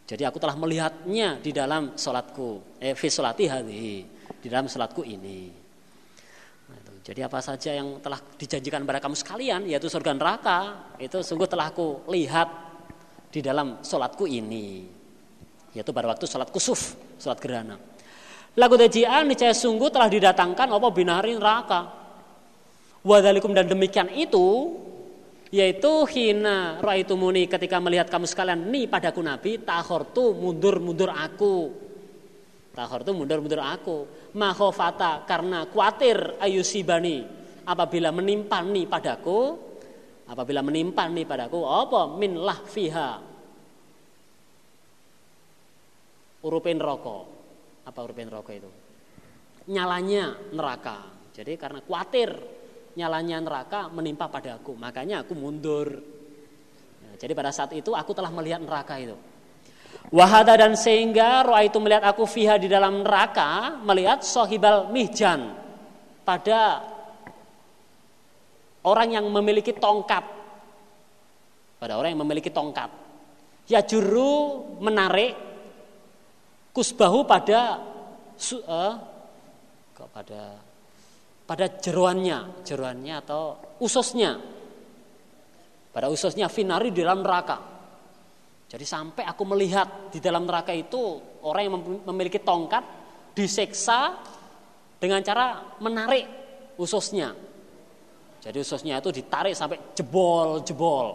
Jadi 0.05 0.21
aku 0.29 0.37
telah 0.37 0.53
melihatnya 0.53 1.41
di 1.41 1.49
dalam 1.49 1.97
sholatku 1.97 2.77
eh 2.77 2.93
fi 2.93 3.09
sholati 3.09 3.49
di 4.45 4.47
dalam 4.53 4.69
salatku 4.69 5.01
ini. 5.01 5.64
Jadi 7.05 7.21
apa 7.21 7.37
saja 7.45 7.77
yang 7.77 8.01
telah 8.01 8.17
dijanjikan 8.17 8.81
kepada 8.81 8.97
kamu 8.97 9.13
sekalian 9.13 9.61
yaitu 9.69 9.93
surga 9.93 10.17
neraka 10.17 10.59
itu 10.97 11.21
sungguh 11.21 11.45
telah 11.45 11.69
aku 11.69 12.09
lihat 12.09 12.49
di 13.29 13.45
dalam 13.45 13.85
sholatku 13.85 14.25
ini 14.25 14.89
yaitu 15.77 15.93
pada 15.93 16.09
waktu 16.09 16.25
sholat 16.25 16.49
kusuf, 16.49 16.97
sholat 17.21 17.37
gerhana. 17.45 17.77
Lagu 18.57 18.79
dajian 18.79 19.29
niscaya 19.29 19.53
sungguh 19.53 19.93
telah 19.93 20.09
didatangkan 20.09 20.71
apa 20.71 20.89
binari 20.95 21.37
neraka. 21.37 21.93
Wadalikum 23.05 23.53
dan 23.53 23.69
demikian 23.69 24.09
itu 24.09 24.73
yaitu 25.53 26.09
hina 26.09 26.81
muni 27.13 27.45
ketika 27.45 27.79
melihat 27.85 28.09
kamu 28.09 28.25
sekalian 28.25 28.65
ni 28.73 28.89
padaku 28.89 29.21
nabi 29.21 29.61
tahortu 29.61 30.33
mundur 30.33 30.81
mundur 30.81 31.13
aku 31.13 31.69
tahortu 32.75 33.15
mundur 33.15 33.39
mundur 33.41 33.63
aku. 33.63 34.05
Mahofata 34.35 35.23
karena 35.25 35.71
khawatir 35.71 36.37
ayusibani 36.43 37.23
apabila 37.65 38.11
menimpa 38.11 38.61
nih 38.61 38.85
padaku 38.91 39.57
apabila 40.27 40.61
menimpa 40.61 41.07
nih 41.07 41.25
padaku 41.25 41.63
apa? 41.65 42.01
Min 42.19 42.43
fiha 42.67 43.11
urupin 46.45 46.79
rokok. 46.83 47.25
Apa 47.87 47.99
urupin 48.03 48.29
rokok 48.29 48.53
itu? 48.53 48.71
Nyalanya 49.71 50.53
neraka. 50.53 50.99
Jadi 51.33 51.57
karena 51.57 51.81
khawatir 51.81 52.31
nyalanya 52.99 53.39
neraka 53.41 53.89
menimpa 53.89 54.29
padaku. 54.29 54.77
Makanya 54.77 55.25
aku 55.25 55.33
mundur. 55.33 55.89
Nah, 57.01 57.15
jadi 57.17 57.33
pada 57.33 57.55
saat 57.55 57.73
itu 57.73 57.95
aku 57.95 58.13
telah 58.13 58.29
melihat 58.35 58.61
neraka 58.61 58.99
itu 59.01 59.34
Wahada 60.15 60.55
dan 60.55 60.79
sehingga 60.79 61.43
roa 61.43 61.67
itu 61.67 61.83
melihat 61.83 62.07
aku 62.07 62.23
fiha 62.23 62.55
di 62.55 62.71
dalam 62.71 63.03
neraka 63.03 63.83
melihat 63.83 64.23
sohibal 64.23 64.87
mihjan. 64.95 65.51
Pada 66.23 66.87
orang 68.87 69.19
yang 69.19 69.27
memiliki 69.27 69.75
tongkat. 69.75 70.23
Pada 71.83 71.99
orang 71.99 72.15
yang 72.15 72.23
memiliki 72.23 72.47
tongkat. 72.55 72.95
Ya 73.67 73.83
juru 73.83 74.63
menarik 74.79 75.35
kusbahu 76.71 77.27
pada 77.27 77.83
uh, 78.71 78.95
pada 80.15 80.41
pada 81.43 81.65
jeruannya 81.75 82.63
jeruannya 82.63 83.15
atau 83.19 83.59
ususnya. 83.83 84.39
Pada 85.91 86.07
ususnya 86.07 86.47
finari 86.47 86.95
di 86.95 87.03
dalam 87.03 87.27
neraka 87.27 87.74
jadi 88.75 88.83
sampai 88.83 89.23
aku 89.23 89.47
melihat 89.47 90.11
di 90.11 90.19
dalam 90.19 90.51
neraka 90.51 90.75
itu 90.75 90.99
orang 91.47 91.63
yang 91.63 91.75
memiliki 92.11 92.43
tongkat 92.43 92.83
diseksa 93.31 94.19
dengan 94.99 95.23
cara 95.23 95.79
menarik 95.79 96.27
ususnya. 96.75 97.39
Jadi 98.43 98.59
ususnya 98.59 98.99
itu 98.99 99.15
ditarik 99.15 99.55
sampai 99.55 99.79
jebol-jebol. 99.95 101.07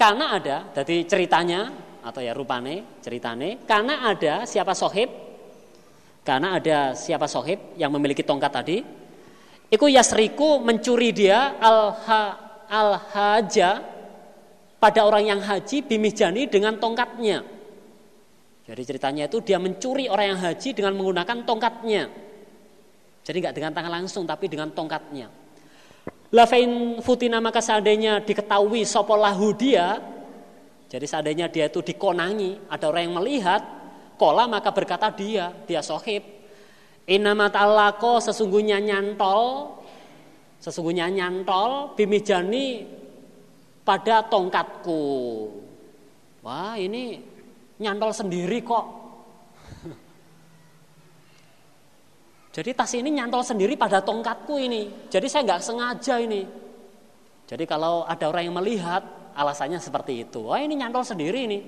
Karena 0.00 0.40
ada, 0.40 0.56
jadi 0.72 1.04
ceritanya 1.04 1.60
atau 2.00 2.24
ya 2.24 2.32
rupane 2.32 3.04
ceritane, 3.04 3.60
karena 3.68 4.08
ada 4.08 4.48
siapa 4.48 4.72
sohib, 4.72 5.12
karena 6.24 6.56
ada 6.56 6.96
siapa 6.96 7.28
sohib 7.28 7.76
yang 7.76 7.92
memiliki 7.92 8.24
tongkat 8.24 8.52
tadi, 8.56 8.78
Iku 9.66 9.90
yasriku 9.90 10.62
mencuri 10.62 11.10
dia 11.10 11.58
al 11.58 11.90
al-haja 12.68 13.82
pada 14.76 15.00
orang 15.02 15.30
yang 15.34 15.40
haji 15.40 15.82
bimihjani 15.82 16.46
dengan 16.46 16.76
tongkatnya. 16.76 17.42
Jadi 18.66 18.82
ceritanya 18.82 19.30
itu 19.30 19.38
dia 19.40 19.62
mencuri 19.62 20.10
orang 20.10 20.36
yang 20.36 20.40
haji 20.42 20.74
dengan 20.74 20.92
menggunakan 20.98 21.46
tongkatnya. 21.46 22.10
Jadi 23.26 23.36
nggak 23.42 23.54
dengan 23.54 23.72
tangan 23.74 23.92
langsung 24.02 24.26
tapi 24.26 24.50
dengan 24.50 24.70
tongkatnya. 24.74 25.30
Lafain 26.34 26.98
futina 26.98 27.38
maka 27.38 27.62
seandainya 27.62 28.18
diketahui 28.26 28.82
sopolahu 28.82 29.54
dia, 29.54 30.02
jadi 30.90 31.06
seandainya 31.06 31.46
dia 31.46 31.70
itu 31.70 31.82
dikonangi, 31.82 32.66
ada 32.66 32.90
orang 32.90 33.02
yang 33.06 33.16
melihat, 33.22 33.62
kola 34.18 34.50
maka 34.50 34.74
berkata 34.74 35.10
dia, 35.14 35.54
dia 35.66 35.82
sohib. 35.82 36.22
Inama 37.06 37.46
ta'alako 37.46 38.18
sesungguhnya 38.18 38.82
nyantol 38.82 39.78
Sesungguhnya 40.66 41.06
nyantol 41.06 41.94
bimijani 41.94 42.82
pada 43.86 44.26
tongkatku. 44.26 44.98
Wah 46.42 46.74
ini 46.74 47.22
nyantol 47.78 48.10
sendiri 48.10 48.66
kok. 48.66 48.86
Jadi 52.58 52.70
tas 52.74 52.90
ini 52.98 53.14
nyantol 53.14 53.46
sendiri 53.46 53.78
pada 53.78 54.02
tongkatku 54.02 54.58
ini. 54.58 55.06
Jadi 55.06 55.30
saya 55.30 55.46
nggak 55.46 55.62
sengaja 55.62 56.18
ini. 56.18 56.42
Jadi 57.46 57.62
kalau 57.62 58.02
ada 58.02 58.26
orang 58.26 58.50
yang 58.50 58.58
melihat 58.58 59.06
alasannya 59.38 59.78
seperti 59.78 60.26
itu. 60.26 60.50
Wah 60.50 60.58
ini 60.58 60.82
nyantol 60.82 61.06
sendiri 61.06 61.46
ini. 61.46 61.62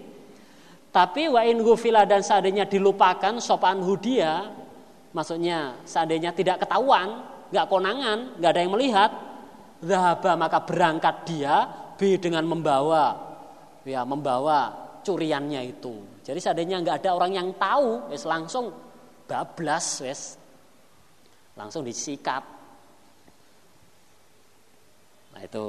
Tapi 0.91 1.31
wa 1.31 1.47
in 1.47 1.63
gufila 1.63 2.03
dan 2.03 2.27
seandainya 2.27 2.67
dilupakan 2.67 3.39
sopan 3.39 3.79
hudia, 3.79 4.51
maksudnya 5.15 5.79
seandainya 5.87 6.35
tidak 6.35 6.67
ketahuan, 6.67 7.38
nggak 7.49 7.67
konangan, 7.69 8.19
nggak 8.41 8.51
ada 8.51 8.61
yang 8.61 8.73
melihat, 8.75 9.11
zahaba 9.83 10.33
maka 10.35 10.59
berangkat 10.63 11.17
dia 11.29 11.55
b 11.99 12.19
dengan 12.19 12.47
membawa 12.47 13.15
ya 13.83 14.05
membawa 14.05 14.75
curiannya 15.01 15.65
itu. 15.65 16.23
Jadi 16.23 16.39
seandainya 16.39 16.85
nggak 16.85 16.97
ada 17.05 17.11
orang 17.17 17.33
yang 17.33 17.49
tahu, 17.57 18.13
wes 18.13 18.29
langsung 18.29 18.69
bablas 19.25 20.05
wes 20.05 20.21
langsung 21.57 21.83
disikat. 21.83 22.45
Nah 25.35 25.41
itu. 25.43 25.69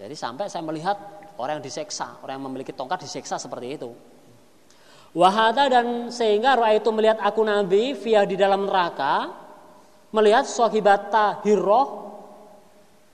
Jadi 0.00 0.16
sampai 0.16 0.48
saya 0.48 0.64
melihat 0.64 0.96
orang 1.36 1.60
yang 1.60 1.64
diseksa, 1.64 2.24
orang 2.24 2.40
yang 2.40 2.46
memiliki 2.48 2.72
tongkat 2.72 3.04
diseksa 3.04 3.36
seperti 3.36 3.76
itu. 3.76 3.90
Wahada 5.10 5.66
dan 5.66 6.08
sehingga 6.08 6.54
roh 6.54 6.70
itu 6.70 6.88
melihat 6.94 7.18
aku 7.18 7.42
Nabi 7.42 7.98
via 7.98 8.22
di 8.22 8.38
dalam 8.38 8.64
neraka 8.64 9.28
melihat 10.10 10.46
sahibata 10.46 11.38
hiroh 11.46 12.18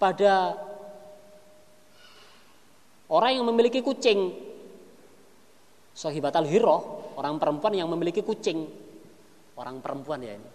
pada 0.00 0.56
orang 3.12 3.40
yang 3.40 3.46
memiliki 3.48 3.84
kucing. 3.84 4.32
Sahibatal 5.96 6.44
hiroh, 6.44 7.16
orang 7.16 7.40
perempuan 7.40 7.72
yang 7.72 7.88
memiliki 7.88 8.20
kucing. 8.20 8.68
Orang 9.56 9.80
perempuan 9.80 10.20
ya 10.20 10.36
ini. 10.36 10.50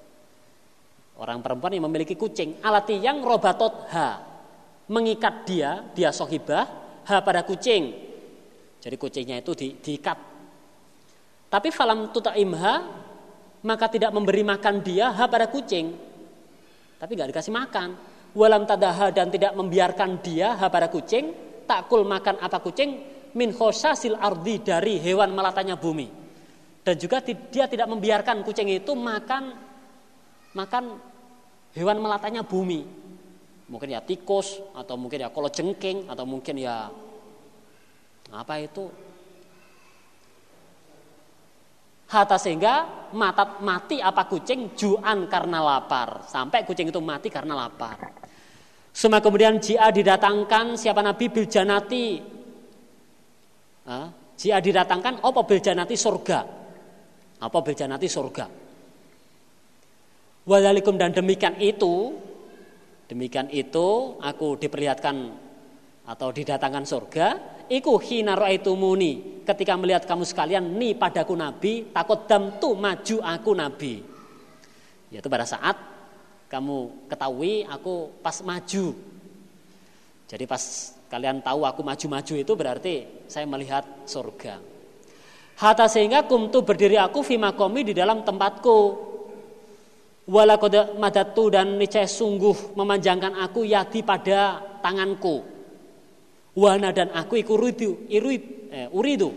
Orang 1.17 1.41
perempuan 1.41 1.73
yang 1.73 1.89
memiliki 1.89 2.13
kucing. 2.13 2.61
Alati 2.61 3.01
yang 3.01 3.25
robatot 3.25 3.89
ha. 3.89 4.29
Mengikat 4.91 5.47
dia, 5.47 5.81
dia 5.97 6.13
sohibah, 6.13 6.67
ha 7.09 7.15
pada 7.25 7.41
kucing. 7.41 7.95
Jadi 8.81 8.95
kucingnya 8.97 9.41
itu 9.41 9.53
di, 9.57 9.67
diikat. 9.77 10.17
Tapi 11.49 11.69
falam 11.73 12.13
tuta 12.13 12.37
imha, 12.37 12.75
maka 13.65 13.85
tidak 13.89 14.13
memberi 14.13 14.45
makan 14.45 14.81
dia 14.85 15.09
ha 15.09 15.25
pada 15.25 15.49
kucing 15.49 16.10
tapi 17.01 17.17
nggak 17.17 17.33
dikasih 17.33 17.49
makan. 17.49 17.89
Walam 18.37 18.69
tadaha 18.69 19.09
dan 19.09 19.33
tidak 19.33 19.57
membiarkan 19.57 20.21
dia 20.21 20.53
ha 20.53 20.69
pada 20.69 20.87
kucing, 20.87 21.33
takul 21.65 22.05
makan 22.05 22.37
apa 22.37 22.61
kucing 22.61 22.89
min 23.33 23.49
khosasil 23.57 24.21
ardi 24.21 24.61
dari 24.61 25.01
hewan 25.01 25.33
melatanya 25.33 25.81
bumi. 25.81 26.05
Dan 26.85 26.95
juga 27.01 27.25
dia 27.25 27.65
tidak 27.65 27.89
membiarkan 27.89 28.45
kucing 28.45 28.69
itu 28.69 28.93
makan 28.93 29.51
makan 30.53 30.83
hewan 31.73 31.97
melatanya 31.97 32.45
bumi. 32.45 32.85
Mungkin 33.65 33.89
ya 33.97 34.05
tikus 34.05 34.61
atau 34.77 34.93
mungkin 34.93 35.25
ya 35.25 35.29
kalau 35.33 35.49
jengking 35.49 36.05
atau 36.05 36.23
mungkin 36.23 36.55
ya 36.61 36.85
apa 38.31 38.53
itu 38.61 38.87
Hatta 42.11 42.35
sehingga 42.35 43.07
matat 43.15 43.63
mati 43.63 44.03
apa 44.03 44.27
kucing 44.27 44.75
juan 44.75 45.31
karena 45.31 45.63
lapar. 45.63 46.27
Sampai 46.27 46.67
kucing 46.67 46.91
itu 46.91 46.99
mati 46.99 47.31
karena 47.31 47.55
lapar. 47.55 47.95
Semua 48.91 49.23
kemudian 49.23 49.55
jia 49.63 49.87
didatangkan 49.87 50.75
siapa 50.75 50.99
Nabi 50.99 51.31
biljanati. 51.31 52.07
Jia 54.35 54.57
didatangkan 54.59 55.23
apa 55.23 55.41
biljanati 55.47 55.95
surga. 55.95 56.39
Apa 57.39 57.57
biljanati 57.63 58.07
surga. 58.11 58.45
Walalikum 60.51 60.99
dan 60.99 61.15
demikian 61.15 61.55
itu 61.63 62.11
demikian 63.07 63.47
itu 63.55 64.19
aku 64.19 64.59
diperlihatkan 64.59 65.31
atau 66.05 66.33
didatangkan 66.33 66.85
surga 66.85 67.27
iku 67.69 67.97
hina 68.01 68.35
muni. 68.73 69.41
Ketika 69.41 69.73
melihat 69.73 70.05
kamu 70.05 70.23
sekalian 70.25 70.63
ni 70.77 70.93
padaku 70.93 71.33
nabi 71.33 71.89
takut 71.89 72.29
dam 72.29 72.61
tu 72.61 72.77
maju 72.77 73.17
aku 73.21 73.51
nabi. 73.57 73.93
Yaitu 75.11 75.27
pada 75.27 75.43
saat 75.43 75.75
kamu 76.47 77.07
ketahui 77.09 77.63
aku 77.67 78.11
pas 78.19 78.37
maju. 78.43 78.85
Jadi 80.31 80.43
pas 80.47 80.63
kalian 81.11 81.43
tahu 81.43 81.67
aku 81.67 81.83
maju-maju 81.83 82.33
itu 82.39 82.53
berarti 82.55 82.95
saya 83.27 83.43
melihat 83.43 83.83
surga. 84.07 84.63
Hatta 85.59 85.91
sehingga 85.91 86.23
kumtu 86.23 86.63
berdiri 86.63 86.95
aku 86.95 87.19
fima 87.21 87.51
komi 87.51 87.83
di 87.83 87.93
dalam 87.93 88.23
tempatku. 88.23 89.11
Walakode 90.31 90.95
madatu 90.95 91.51
dan 91.51 91.75
niscaya 91.75 92.07
sungguh 92.07 92.77
memanjangkan 92.79 93.35
aku 93.43 93.67
yadi 93.67 93.99
pada 93.99 94.63
tanganku. 94.79 95.43
Wana 96.51 96.91
dan 96.91 97.15
aku 97.15 97.39
iku 97.39 97.55
uridu, 97.55 98.11
irid, 98.11 98.43
eh, 98.71 98.87
uridu. 98.91 99.31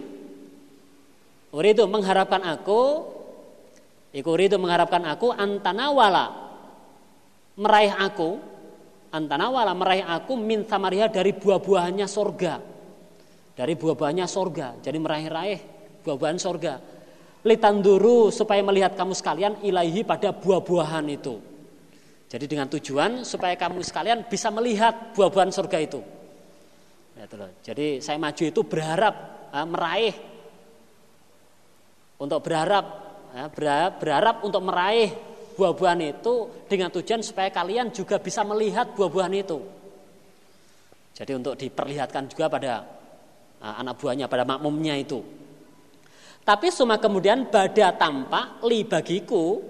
Uridu 1.54 1.86
mengharapkan 1.86 2.42
aku, 2.42 3.06
iku 4.10 4.28
uridu 4.34 4.58
mengharapkan 4.58 5.06
aku 5.06 5.30
antanawala 5.30 6.34
meraih 7.54 7.94
aku, 7.94 8.42
antanawala 9.14 9.70
meraih 9.78 10.02
aku 10.02 10.34
min 10.34 10.66
samariha 10.66 11.06
dari 11.06 11.30
buah-buahannya 11.38 12.06
sorga. 12.10 12.58
Dari 13.54 13.78
buah-buahannya 13.78 14.26
sorga. 14.26 14.74
Jadi 14.82 14.98
meraih-raih 14.98 15.60
buah-buahan 16.02 16.38
sorga. 16.42 16.82
Litanduru 17.46 18.34
supaya 18.34 18.58
melihat 18.66 18.98
kamu 18.98 19.14
sekalian 19.14 19.62
ilahi 19.62 20.02
pada 20.02 20.34
buah-buahan 20.34 21.06
itu. 21.06 21.38
Jadi 22.26 22.50
dengan 22.50 22.66
tujuan 22.66 23.22
supaya 23.22 23.54
kamu 23.54 23.78
sekalian 23.86 24.26
bisa 24.26 24.50
melihat 24.50 25.14
buah-buahan 25.14 25.54
surga 25.54 25.78
itu. 25.78 26.02
Ya, 27.24 27.72
Jadi 27.72 28.04
saya 28.04 28.20
maju 28.20 28.44
itu 28.44 28.60
berharap 28.68 29.14
uh, 29.48 29.64
meraih 29.64 30.12
untuk 32.20 32.44
berharap 32.44 32.84
ya, 33.32 33.48
berharap, 33.48 33.92
berharap 33.96 34.36
untuk 34.44 34.60
meraih 34.60 35.08
buah-buahan 35.56 36.00
itu 36.04 36.34
dengan 36.68 36.92
tujuan 36.92 37.24
supaya 37.24 37.48
kalian 37.48 37.88
juga 37.96 38.20
bisa 38.20 38.44
melihat 38.44 38.92
buah-buahan 38.92 39.34
itu. 39.40 39.58
Jadi 41.16 41.32
untuk 41.32 41.56
diperlihatkan 41.56 42.28
juga 42.28 42.52
pada 42.52 42.84
uh, 43.64 43.74
anak 43.80 43.96
buahnya, 43.96 44.28
pada 44.28 44.44
makmumnya 44.44 44.92
itu. 45.00 45.24
Tapi 46.44 46.68
semua 46.68 47.00
kemudian 47.00 47.48
bada 47.48 47.88
tampak 47.96 48.60
li 48.68 48.84
bagiku. 48.84 49.64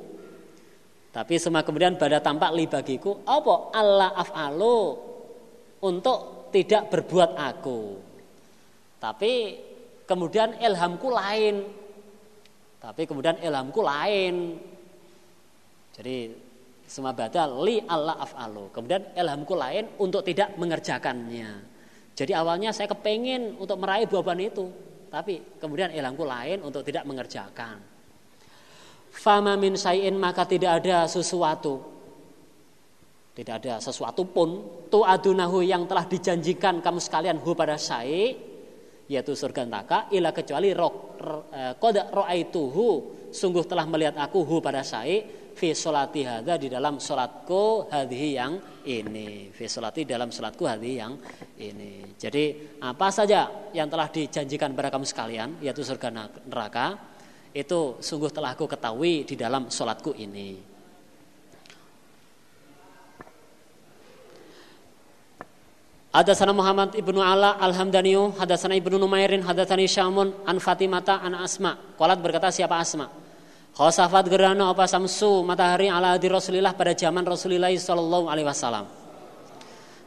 Tapi 1.14 1.38
semua 1.38 1.62
kemudian 1.62 1.94
bada 1.94 2.18
tampak 2.18 2.50
li 2.50 2.66
bagiku. 2.66 3.22
Apa 3.22 3.70
Allah 3.70 4.10
af'alu 4.18 4.98
untuk 5.86 6.33
tidak 6.54 6.94
berbuat 6.94 7.34
aku. 7.34 7.98
Tapi 9.02 9.32
kemudian 10.06 10.54
ilhamku 10.62 11.10
lain. 11.10 11.66
Tapi 12.78 13.02
kemudian 13.10 13.42
ilhamku 13.42 13.82
lain. 13.82 14.54
Jadi 15.98 16.30
semua 16.86 17.10
badal 17.10 17.66
li 17.66 17.82
Allah 17.90 18.22
af'alu. 18.22 18.70
Kemudian 18.70 19.18
ilhamku 19.18 19.58
lain 19.58 19.98
untuk 19.98 20.22
tidak 20.22 20.54
mengerjakannya. 20.54 21.74
Jadi 22.14 22.30
awalnya 22.30 22.70
saya 22.70 22.86
kepengen 22.86 23.58
untuk 23.58 23.82
meraih 23.82 24.06
buah-buahan 24.06 24.42
itu. 24.46 24.70
Tapi 25.10 25.58
kemudian 25.58 25.90
ilhamku 25.90 26.22
lain 26.22 26.62
untuk 26.62 26.86
tidak 26.86 27.02
mengerjakan. 27.02 27.82
Fama 29.10 29.58
min 29.58 29.74
sayin 29.74 30.18
maka 30.18 30.46
tidak 30.46 30.82
ada 30.82 31.06
sesuatu 31.06 31.93
tidak 33.34 33.66
ada 33.66 33.82
sesuatu 33.82 34.22
pun. 34.30 34.62
Tu 34.86 35.02
adunahu 35.02 35.58
yang 35.66 35.90
telah 35.90 36.06
dijanjikan 36.06 36.78
kamu 36.78 37.02
sekalian 37.02 37.42
hu 37.42 37.50
pada 37.58 37.74
saya 37.74 38.30
yaitu 39.04 39.36
surga 39.36 39.68
neraka 39.68 40.08
ila 40.16 40.32
kecuali 40.32 40.72
rok 40.72 41.20
koda 41.76 42.08
roaituhu 42.08 42.88
sungguh 43.28 43.68
telah 43.68 43.84
melihat 43.84 44.16
aku 44.16 44.40
hu 44.46 44.64
pada 44.64 44.80
saya 44.80 45.20
fi 45.52 45.74
solati 45.76 46.24
hadha 46.24 46.56
di 46.56 46.70
dalam 46.70 47.02
solatku 47.02 47.90
hadhi 47.90 48.38
yang 48.38 48.54
ini. 48.86 49.50
Fi 49.50 49.66
solati 49.66 50.06
dalam 50.06 50.30
solatku 50.30 50.64
hadhi 50.70 50.92
yang 50.94 51.18
ini. 51.58 52.14
Jadi 52.14 52.78
apa 52.86 53.10
saja 53.10 53.70
yang 53.74 53.90
telah 53.90 54.14
dijanjikan 54.14 54.70
pada 54.78 54.94
kamu 54.94 55.04
sekalian 55.10 55.48
yaitu 55.58 55.82
surga 55.82 56.30
neraka 56.46 56.86
itu 57.50 57.98
sungguh 57.98 58.30
telah 58.30 58.54
aku 58.54 58.70
ketahui 58.70 59.26
di 59.26 59.34
dalam 59.34 59.70
solatku 59.70 60.14
ini 60.14 60.73
Hadasana 66.14 66.54
Muhammad 66.54 66.94
ibnu 66.94 67.18
Ala 67.18 67.58
Alhamdaniyu 67.58 68.38
Hadasana 68.38 68.78
ibnu 68.78 69.02
Numairin 69.02 69.42
Hadasani 69.42 69.90
Syamun 69.90 70.30
An 70.46 70.62
Fatimata 70.62 71.18
An 71.18 71.34
Asma 71.34 71.74
Kolat 71.98 72.22
berkata 72.22 72.54
siapa 72.54 72.78
Asma 72.78 73.10
Khosafat 73.74 74.30
gerhana 74.30 74.70
apa 74.70 74.86
samsu 74.86 75.42
matahari 75.42 75.90
ala 75.90 76.14
di 76.14 76.30
Rasulillah 76.30 76.78
pada 76.78 76.94
zaman 76.94 77.26
Rasulullah 77.26 77.74
Sallallahu 77.74 78.30
Alaihi 78.30 78.46
Wasallam. 78.46 78.86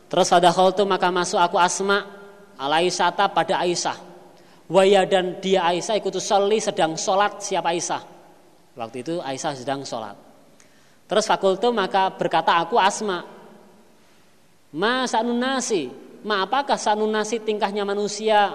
Terus 0.07 0.27
pada 0.31 0.55
itu 0.55 0.83
maka 0.87 1.11
masuk 1.11 1.35
aku 1.35 1.59
Asma 1.59 1.99
ala 2.55 2.79
Aisyata 2.79 3.27
pada 3.27 3.59
Aisyah. 3.59 3.99
Waya 4.71 5.03
dan 5.03 5.43
dia 5.43 5.67
Aisyah 5.67 5.99
ikut 5.99 6.15
soli 6.23 6.63
sedang 6.63 6.95
sholat 6.95 7.43
siapa 7.43 7.75
Aisyah. 7.75 8.01
Waktu 8.79 9.03
itu 9.03 9.19
Aisyah 9.19 9.51
sedang 9.59 9.83
sholat. 9.83 10.15
Terus 11.03 11.27
fakultu 11.27 11.75
maka 11.75 12.07
berkata 12.15 12.63
aku 12.63 12.79
Asma. 12.79 13.36
Ma 14.75 15.07
sanunasi. 15.07 15.87
Ma 16.27 16.43
apakah 16.43 16.75
sanunasi 16.75 17.39
tingkahnya 17.39 17.87
manusia? 17.87 18.51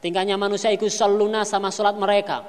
Tingkahnya 0.00 0.38
manusia 0.40 0.72
ikut 0.72 0.88
saluna 0.88 1.44
sama 1.44 1.68
sholat 1.68 1.98
mereka. 1.98 2.46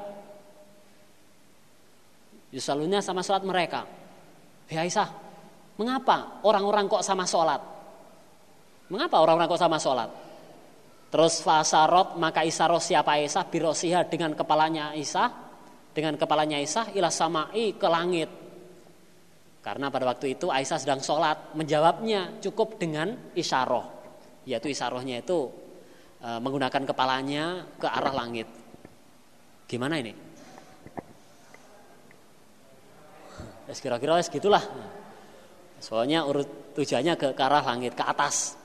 Yusalunya 2.53 3.03
sama 3.03 3.19
sholat 3.19 3.43
mereka. 3.43 3.83
Ya 4.71 4.83
Aisyah, 4.83 5.09
mengapa 5.75 6.39
orang-orang 6.43 6.87
kok 6.87 7.03
sama 7.03 7.27
sholat? 7.27 7.59
Mengapa 8.87 9.19
orang-orang 9.19 9.47
kok 9.51 9.59
sama 9.59 9.77
sholat? 9.79 10.09
Terus 11.07 11.39
fasarot 11.43 12.19
maka 12.19 12.43
isaroh 12.43 12.79
siapa 12.79 13.15
Aisyah 13.19 13.47
birosiha 13.47 14.07
dengan 14.07 14.35
kepalanya 14.35 14.95
Aisyah 14.95 15.29
dengan 15.91 16.19
kepalanya 16.19 16.59
Aisyah 16.59 16.95
ilah 16.95 17.11
samai 17.11 17.75
ke 17.75 17.87
langit. 17.87 18.46
Karena 19.67 19.91
pada 19.91 20.07
waktu 20.07 20.39
itu 20.39 20.47
Aisyah 20.47 20.79
sedang 20.79 21.03
sholat 21.03 21.51
menjawabnya 21.51 22.39
cukup 22.39 22.79
dengan 22.79 23.35
isaroh 23.35 23.83
yaitu 24.47 24.71
isarohnya 24.71 25.19
itu 25.19 25.51
e, 26.23 26.29
menggunakan 26.39 26.87
kepalanya 26.87 27.67
ke 27.75 27.83
arah 27.83 28.15
langit. 28.15 28.47
Gimana 29.67 29.99
ini? 29.99 30.15
Kira-kira 33.67 34.23
segitulah. 34.23 34.63
Soalnya 35.83 36.23
urut 36.23 36.47
tujuannya 36.71 37.19
ke, 37.19 37.27
ke 37.35 37.41
arah 37.43 37.67
langit, 37.67 37.91
ke 37.91 38.07
atas. 38.07 38.55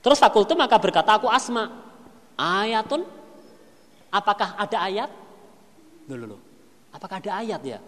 Terus 0.00 0.16
fakultum 0.16 0.56
maka 0.56 0.80
berkata 0.80 1.20
aku 1.20 1.28
asma. 1.28 1.68
Ayatun? 2.40 3.04
Apakah 4.08 4.56
ada 4.56 4.80
ayat? 4.88 5.12
Dulu, 6.08 6.24
dulu. 6.24 6.38
Apakah 6.88 7.20
ada 7.20 7.44
ayat 7.44 7.60
ya? 7.60 7.84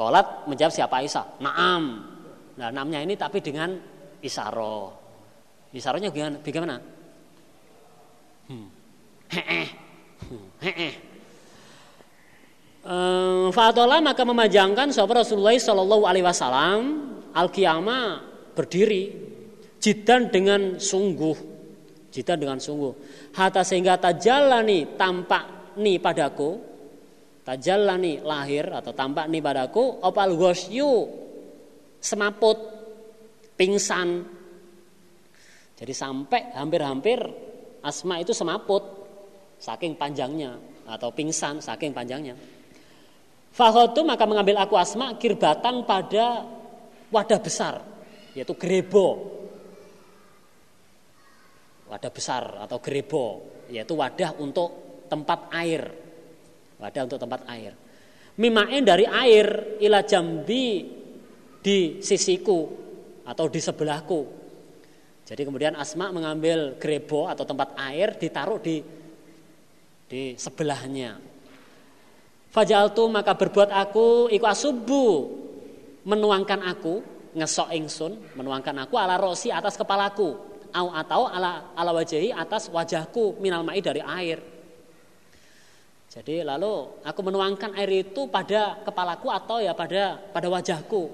Kolat 0.00 0.48
menjawab 0.48 0.72
siapa 0.72 1.04
Aisyah? 1.04 1.44
Naam. 1.44 2.00
Nah, 2.56 2.72
namanya 2.72 3.04
ini 3.04 3.20
tapi 3.20 3.44
dengan 3.44 3.76
isaro. 4.24 4.96
Isaronya 5.76 6.08
bagaimana? 6.08 6.40
bagaimana? 6.40 6.76
Hmm. 8.48 8.66
Heeh. 9.28 9.68
Heeh. 10.64 10.92
Eh, 12.80 13.46
Fatola 13.52 14.00
maka 14.00 14.24
memajangkan 14.24 14.88
sahabat 14.88 15.28
Rasulullah 15.28 15.52
Shallallahu 15.52 16.08
Alaihi 16.08 16.24
Wasallam 16.24 16.80
al 17.36 17.52
kiamah 17.52 18.24
berdiri 18.56 19.12
jidan 19.76 20.32
dengan 20.32 20.80
sungguh 20.80 21.36
jidan 22.08 22.40
dengan 22.40 22.56
sungguh 22.56 22.96
hatta 23.36 23.60
sehingga 23.68 24.00
tajalani 24.00 24.96
tampak 24.96 25.76
nih 25.76 26.00
padaku 26.00 26.69
tajalani 27.50 28.22
lahir 28.22 28.70
atau 28.70 28.94
tampak 28.94 29.26
nih 29.26 29.42
padaku 29.42 30.06
opal 30.06 30.38
gosyu 30.38 31.10
semaput 31.98 32.58
pingsan 33.58 34.22
jadi 35.74 35.90
sampai 35.90 36.54
hampir-hampir 36.54 37.18
asma 37.82 38.22
itu 38.22 38.30
semaput 38.30 38.86
saking 39.58 39.98
panjangnya 39.98 40.54
atau 40.86 41.10
pingsan 41.10 41.58
saking 41.58 41.90
panjangnya 41.90 42.38
Fahotu 43.50 44.06
maka 44.06 44.24
mengambil 44.30 44.62
aku 44.62 44.78
asma 44.78 45.18
kirbatan 45.18 45.82
pada 45.82 46.46
wadah 47.10 47.40
besar 47.42 47.82
yaitu 48.34 48.54
grebo. 48.54 49.38
Wadah 51.90 52.12
besar 52.14 52.62
atau 52.62 52.78
grebo 52.78 53.42
yaitu 53.66 53.98
wadah 53.98 54.38
untuk 54.38 55.02
tempat 55.10 55.50
air. 55.50 55.82
Wadah 56.80 57.02
untuk 57.04 57.20
tempat 57.20 57.44
air. 57.52 57.76
Mimain 58.40 58.80
dari 58.80 59.04
air 59.04 59.76
ila 59.84 60.00
jambi 60.00 60.88
di 61.60 62.00
sisiku 62.00 62.64
atau 63.28 63.46
di 63.52 63.60
sebelahku. 63.60 64.20
Jadi 65.28 65.42
kemudian 65.46 65.76
Asma 65.76 66.10
mengambil 66.10 66.80
grebo 66.80 67.28
atau 67.28 67.44
tempat 67.44 67.76
air 67.78 68.16
ditaruh 68.16 68.58
di 68.58 68.82
di 70.10 70.34
sebelahnya. 70.34 71.20
Fajaltu 72.50 73.06
maka 73.06 73.38
berbuat 73.38 73.70
aku 73.70 74.26
iku 74.32 74.44
asubu 74.50 75.06
menuangkan 76.02 76.66
aku 76.66 76.94
ngesok 77.30 77.68
ingsun 77.78 78.34
menuangkan 78.34 78.74
aku 78.82 78.98
ala 78.98 79.14
rosi 79.14 79.54
atas 79.54 79.78
kepalaku 79.78 80.34
au 80.74 80.88
atau 80.90 81.30
ala 81.30 81.70
ala 81.78 81.94
wajahi 81.94 82.34
atas 82.34 82.66
wajahku 82.74 83.38
minal 83.38 83.62
mai 83.62 83.78
dari 83.78 84.02
air. 84.02 84.42
Jadi 86.10 86.42
lalu 86.42 87.06
aku 87.06 87.20
menuangkan 87.22 87.78
air 87.78 88.02
itu 88.02 88.26
pada 88.26 88.82
kepalaku 88.82 89.30
atau 89.30 89.62
ya 89.62 89.78
pada 89.78 90.18
pada 90.18 90.50
wajahku. 90.50 91.06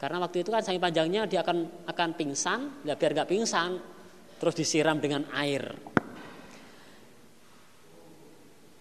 Karena 0.00 0.24
waktu 0.24 0.40
itu 0.40 0.48
kan 0.48 0.64
saking 0.64 0.80
panjangnya 0.80 1.28
dia 1.28 1.44
akan 1.44 1.84
akan 1.84 2.08
pingsan, 2.16 2.80
ya 2.88 2.96
biar 2.96 3.12
nggak 3.12 3.28
pingsan, 3.28 3.76
terus 4.40 4.56
disiram 4.56 4.96
dengan 4.96 5.28
air. 5.36 5.68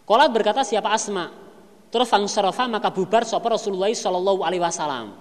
Kolat 0.08 0.32
berkata 0.32 0.64
siapa 0.64 0.96
Asma? 0.96 1.36
Terus 1.92 2.08
fangsarafa 2.08 2.72
maka 2.72 2.88
bubar 2.88 3.28
sapa 3.28 3.52
Rasulullah 3.52 3.92
Shallallahu 3.92 4.40
Alaihi 4.48 4.64
Wasallam. 4.64 5.20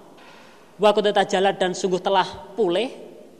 Wa 0.79 0.95
jalan 1.27 1.53
dan 1.59 1.75
sungguh 1.75 1.99
telah 1.99 2.55
pulih, 2.55 2.87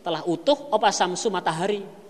telah 0.03 0.27
utuh 0.27 0.59
opa 0.75 0.91
samsu 0.91 1.31
matahari 1.31 2.02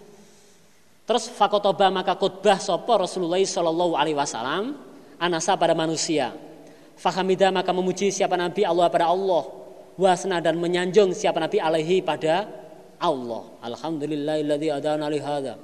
Terus 1.04 1.28
fakotoba 1.28 1.92
maka 1.92 2.16
khutbah 2.16 2.60
sopo 2.64 2.96
Rasulullah 2.96 3.42
Shallallahu 3.44 3.94
Alaihi 4.00 4.16
Wasallam 4.16 4.80
anasa 5.20 5.60
pada 5.60 5.76
manusia. 5.76 6.32
Fahamida 6.96 7.52
maka 7.52 7.76
memuji 7.76 8.08
siapa 8.14 8.40
Nabi 8.40 8.64
Allah 8.64 8.88
pada 8.88 9.12
Allah. 9.12 9.44
Wasna 9.94 10.42
dan 10.42 10.58
menyanjung 10.58 11.14
siapa 11.14 11.38
Nabi 11.38 11.62
alaihi 11.62 12.02
pada 12.02 12.50
Allah. 12.98 13.44
Alhamdulillahilladzi 13.62 14.70
adana 14.74 15.06
li 15.06 15.22
hadza. 15.22 15.60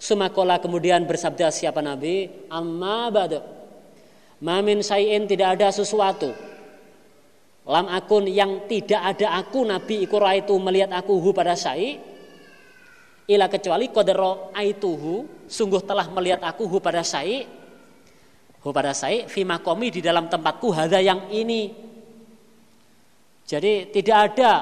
Sumakola 0.00 0.56
kemudian 0.56 1.04
bersabda 1.04 1.52
siapa 1.52 1.84
Nabi, 1.84 2.48
amma 2.48 3.12
ba'du. 3.12 3.40
Mamin 4.40 4.80
sayin 4.80 5.28
tidak 5.28 5.60
ada 5.60 5.68
sesuatu. 5.72 6.32
Lam 7.64 7.88
akun 7.88 8.28
yang 8.28 8.68
tidak 8.68 9.16
ada 9.16 9.40
aku 9.40 9.64
Nabi 9.64 10.04
iku 10.04 10.20
itu 10.20 10.54
melihat 10.60 10.92
aku 10.92 11.16
hu 11.16 11.32
pada 11.32 11.56
syai 11.56 11.96
ila 13.24 13.48
kecuali 13.48 13.88
kodero 13.88 14.52
aituhu 14.52 15.46
sungguh 15.48 15.80
telah 15.84 16.08
melihat 16.12 16.44
aku 16.44 16.68
hu 16.68 16.76
pada 16.76 17.00
sai 17.00 17.48
hu 18.60 18.68
pada 18.68 18.92
sai 18.92 19.24
fima 19.28 19.60
komi 19.60 19.88
di 19.88 20.00
dalam 20.04 20.28
tempatku 20.28 20.68
hada 20.72 21.00
yang 21.00 21.28
ini. 21.32 21.72
Jadi 23.44 23.92
tidak 23.92 24.18
ada 24.32 24.52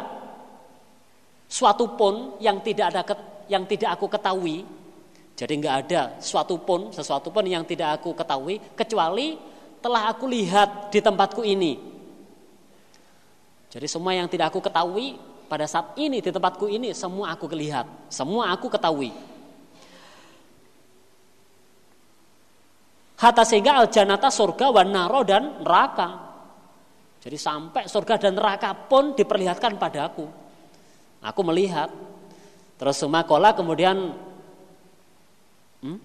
suatu 1.47 1.95
pun 1.95 2.39
yang 2.43 2.59
tidak 2.63 2.87
ada 2.91 3.03
yang 3.47 3.67
tidak 3.67 3.99
aku 3.99 4.07
ketahui. 4.11 4.67
Jadi 5.39 5.53
nggak 5.59 5.77
ada 5.87 6.03
suatu 6.23 6.59
pun 6.63 6.95
sesuatu 6.95 7.31
pun 7.35 7.43
yang 7.47 7.67
tidak 7.67 7.99
aku 7.99 8.15
ketahui 8.15 8.63
kecuali 8.79 9.39
telah 9.83 10.11
aku 10.11 10.31
lihat 10.31 10.95
di 10.95 11.03
tempatku 11.03 11.43
ini. 11.43 11.79
Jadi 13.73 13.87
semua 13.89 14.13
yang 14.15 14.29
tidak 14.31 14.55
aku 14.55 14.63
ketahui 14.63 15.19
pada 15.53 15.69
saat 15.69 15.93
ini 16.01 16.25
di 16.25 16.33
tempatku 16.33 16.65
ini 16.65 16.97
semua 16.97 17.37
aku 17.37 17.45
kelihat, 17.45 17.85
semua 18.09 18.57
aku 18.57 18.73
ketahui. 18.73 19.13
Hatta 23.21 23.45
sehingga 23.45 23.77
al 23.77 23.93
janata 23.93 24.33
surga 24.33 24.73
wanaro 24.73 25.21
dan 25.29 25.61
neraka. 25.61 26.09
Jadi 27.21 27.37
sampai 27.37 27.85
surga 27.85 28.17
dan 28.17 28.41
neraka 28.41 28.73
pun 28.73 29.13
diperlihatkan 29.13 29.77
padaku. 29.77 30.25
Aku 31.21 31.41
melihat. 31.45 31.93
Terus 32.81 32.97
sumakola 32.97 33.53
kemudian 33.53 34.17
hmm? 35.85 35.99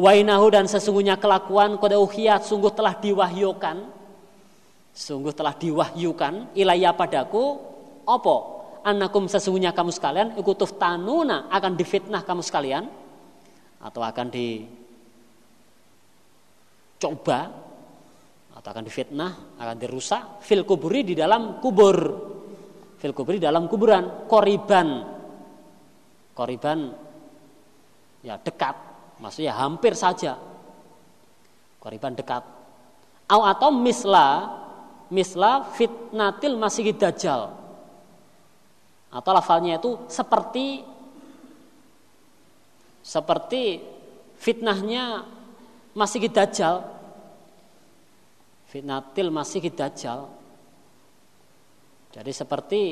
Wainahu 0.00 0.48
dan 0.48 0.64
sesungguhnya 0.64 1.20
kelakuan 1.20 1.76
kode 1.76 2.00
uhiyat 2.00 2.40
sungguh 2.40 2.72
telah 2.72 2.96
diwahyukan 2.96 3.99
Sungguh 5.00 5.32
telah 5.32 5.56
diwahyukan. 5.56 6.52
Ilayah 6.52 6.92
padaku 6.92 7.56
opo 8.04 8.36
anakum 8.84 9.32
sesungguhnya 9.32 9.72
kamu 9.72 9.96
sekalian 9.96 10.36
ikutuf 10.36 10.76
tanuna 10.76 11.48
akan 11.48 11.72
difitnah 11.72 12.20
kamu 12.20 12.44
sekalian. 12.44 12.84
Atau 13.80 14.04
akan 14.04 14.28
dicoba 14.28 14.60
atau 18.52 18.68
akan 18.76 18.84
difitnah 18.84 19.56
akan 19.56 19.76
dirusak 19.80 20.44
fil 20.44 20.68
kuburi 20.68 21.00
di 21.00 21.16
dalam 21.16 21.64
kubur. 21.64 21.96
Fil 23.00 23.16
kuburi 23.16 23.40
dalam 23.40 23.72
kuburan. 23.72 24.28
Koriban. 24.28 25.00
Koriban 26.36 26.92
ya 28.20 28.36
dekat. 28.36 28.76
Maksudnya 29.16 29.56
hampir 29.56 29.96
saja. 29.96 30.36
Koriban 31.80 32.12
dekat. 32.12 32.44
Atau 33.32 33.72
misla 33.72 34.59
misla 35.10 35.66
fitnatil 35.74 36.54
masih 36.56 36.94
dajjal. 36.94 37.50
Atau 39.10 39.30
lafalnya 39.34 39.76
itu 39.76 39.98
seperti 40.06 40.86
seperti 43.02 43.82
fitnahnya 44.38 45.26
masih 45.92 46.30
dajjal. 46.30 46.86
Fitnatil 48.70 49.34
masih 49.34 49.66
dajjal. 49.74 50.30
Jadi 52.14 52.30
seperti 52.30 52.82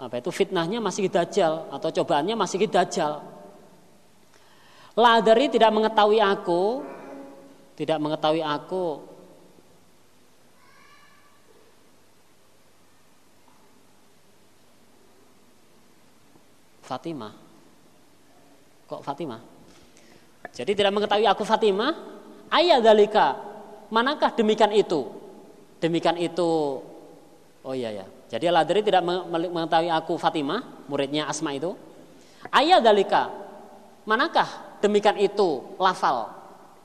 apa 0.00 0.16
itu 0.16 0.32
fitnahnya 0.32 0.80
masih 0.80 1.12
dajjal 1.12 1.68
atau 1.68 1.88
cobaannya 1.92 2.32
masih 2.32 2.64
dajjal. 2.64 3.20
Ladari 4.96 5.52
tidak 5.52 5.70
mengetahui 5.76 6.24
aku 6.24 6.80
tidak 7.76 7.96
mengetahui 7.96 8.44
aku 8.44 9.00
Fatimah. 16.90 17.30
Kok 18.90 19.06
Fatimah? 19.06 19.38
Jadi 20.50 20.74
tidak 20.74 20.90
mengetahui 20.90 21.22
aku 21.30 21.46
Fatimah, 21.46 21.94
ayat 22.50 22.82
dalika. 22.82 23.38
Manakah 23.94 24.34
demikian 24.34 24.74
itu? 24.74 25.06
Demikian 25.78 26.18
itu. 26.18 26.82
Oh 27.62 27.74
iya 27.78 28.02
ya. 28.02 28.06
Jadi 28.26 28.50
Ladri 28.50 28.82
tidak 28.82 29.06
mengetahui 29.06 29.86
aku 29.86 30.18
Fatimah, 30.18 30.90
muridnya 30.90 31.30
Asma 31.30 31.54
itu. 31.54 31.78
Ayat 32.50 32.82
dalika. 32.82 33.30
Manakah 34.02 34.82
demikian 34.82 35.14
itu 35.22 35.78
lafal? 35.78 36.34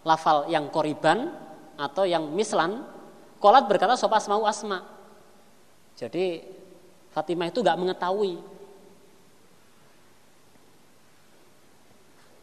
Lafal 0.05 0.45
yang 0.53 0.69
koriban 0.69 1.33
atau 1.81 2.05
yang 2.05 2.29
mislan? 2.29 2.85
Kolat 3.41 3.65
berkata 3.65 3.97
sopa 3.97 4.21
asma'u 4.21 4.45
asma. 4.45 4.85
Jadi 5.97 6.45
Fatimah 7.09 7.49
itu 7.49 7.65
gak 7.65 7.77
mengetahui 7.79 8.37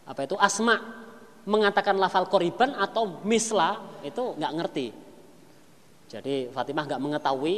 apa 0.02 0.20
itu 0.26 0.34
asma 0.38 0.78
mengatakan 1.46 1.98
lafal 1.98 2.26
koriban 2.30 2.74
atau 2.78 3.22
misla 3.26 3.82
itu 4.06 4.34
nggak 4.38 4.52
ngerti. 4.58 4.86
Jadi 6.10 6.52
Fatimah 6.52 6.84
nggak 6.86 7.02
mengetahui 7.02 7.56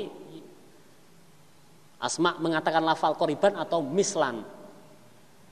asma 2.00 2.36
mengatakan 2.40 2.84
lafal 2.84 3.16
koriban 3.16 3.56
atau 3.56 3.80
mislan. 3.80 4.44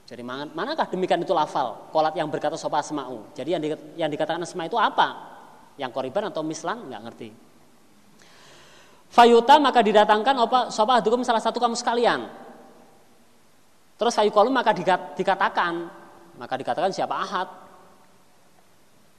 Jadi 0.09 0.23
manakah 0.27 0.89
demikian 0.93 1.25
itu 1.25 1.33
lafal 1.33 1.89
kolat 1.89 2.13
yang 2.13 2.29
berkata 2.29 2.59
sopa 2.61 2.85
asma'u. 2.85 3.33
Jadi 3.33 3.49
yang, 3.49 3.63
di, 3.63 3.69
yang 3.97 4.11
dikatakan 4.13 4.45
asma 4.45 4.69
itu 4.69 4.77
apa? 4.77 5.33
Yang 5.81 5.91
koriban 5.97 6.29
atau 6.29 6.45
mislan 6.45 6.93
nggak 6.93 7.03
ngerti. 7.09 7.29
Fayuta 9.13 9.61
maka 9.61 9.81
didatangkan 9.85 10.35
apa 10.37 10.61
sopa 10.73 11.01
salah 11.25 11.41
satu 11.41 11.61
kamu 11.61 11.77
sekalian. 11.77 12.29
Terus 13.97 14.13
fayukalu 14.17 14.49
maka 14.49 14.73
dikatakan 15.17 16.02
maka 16.43 16.59
dikatakan 16.59 16.91
siapa 16.91 17.15
ahad? 17.15 17.47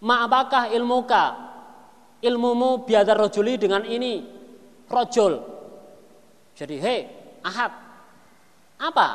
Ma 0.03 0.27
apakah 0.27 0.75
ilmuka? 0.75 1.55
Ilmumu 2.19 2.83
biadar 2.83 3.15
rojuli 3.15 3.55
dengan 3.55 3.87
ini 3.87 4.19
rojul. 4.91 5.39
Jadi 6.51 6.75
hei 6.83 6.99
ahad, 7.47 7.71
apa 8.75 9.07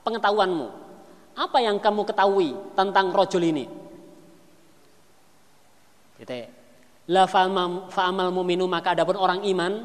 pengetahuanmu? 0.00 0.88
Apa 1.36 1.60
yang 1.60 1.76
kamu 1.76 2.08
ketahui 2.08 2.56
tentang 2.72 3.12
rojul 3.12 3.44
ini? 3.44 3.68
Gitu. 6.16 6.40
La 7.12 7.28
fa'amal 7.28 8.32
muminu 8.32 8.64
maka 8.64 8.96
ada 8.96 9.04
pun 9.04 9.20
orang 9.20 9.44
iman 9.44 9.84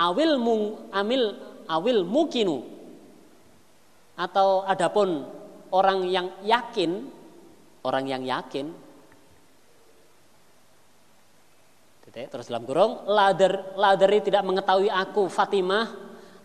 awil 0.00 0.40
mu, 0.40 0.56
amil 0.90 1.36
awil 1.68 2.02
mukinu 2.08 2.64
atau 4.16 4.64
adapun 4.64 5.28
orang 5.72 6.06
yang 6.06 6.26
yakin, 6.44 7.08
orang 7.82 8.04
yang 8.06 8.22
yakin, 8.26 8.74
terus 12.24 12.48
dalam 12.48 12.64
kurung, 12.64 13.04
lader, 13.04 13.76
laderi 13.76 14.24
tidak 14.24 14.40
mengetahui 14.40 14.88
aku 14.88 15.28
Fatimah, 15.28 15.92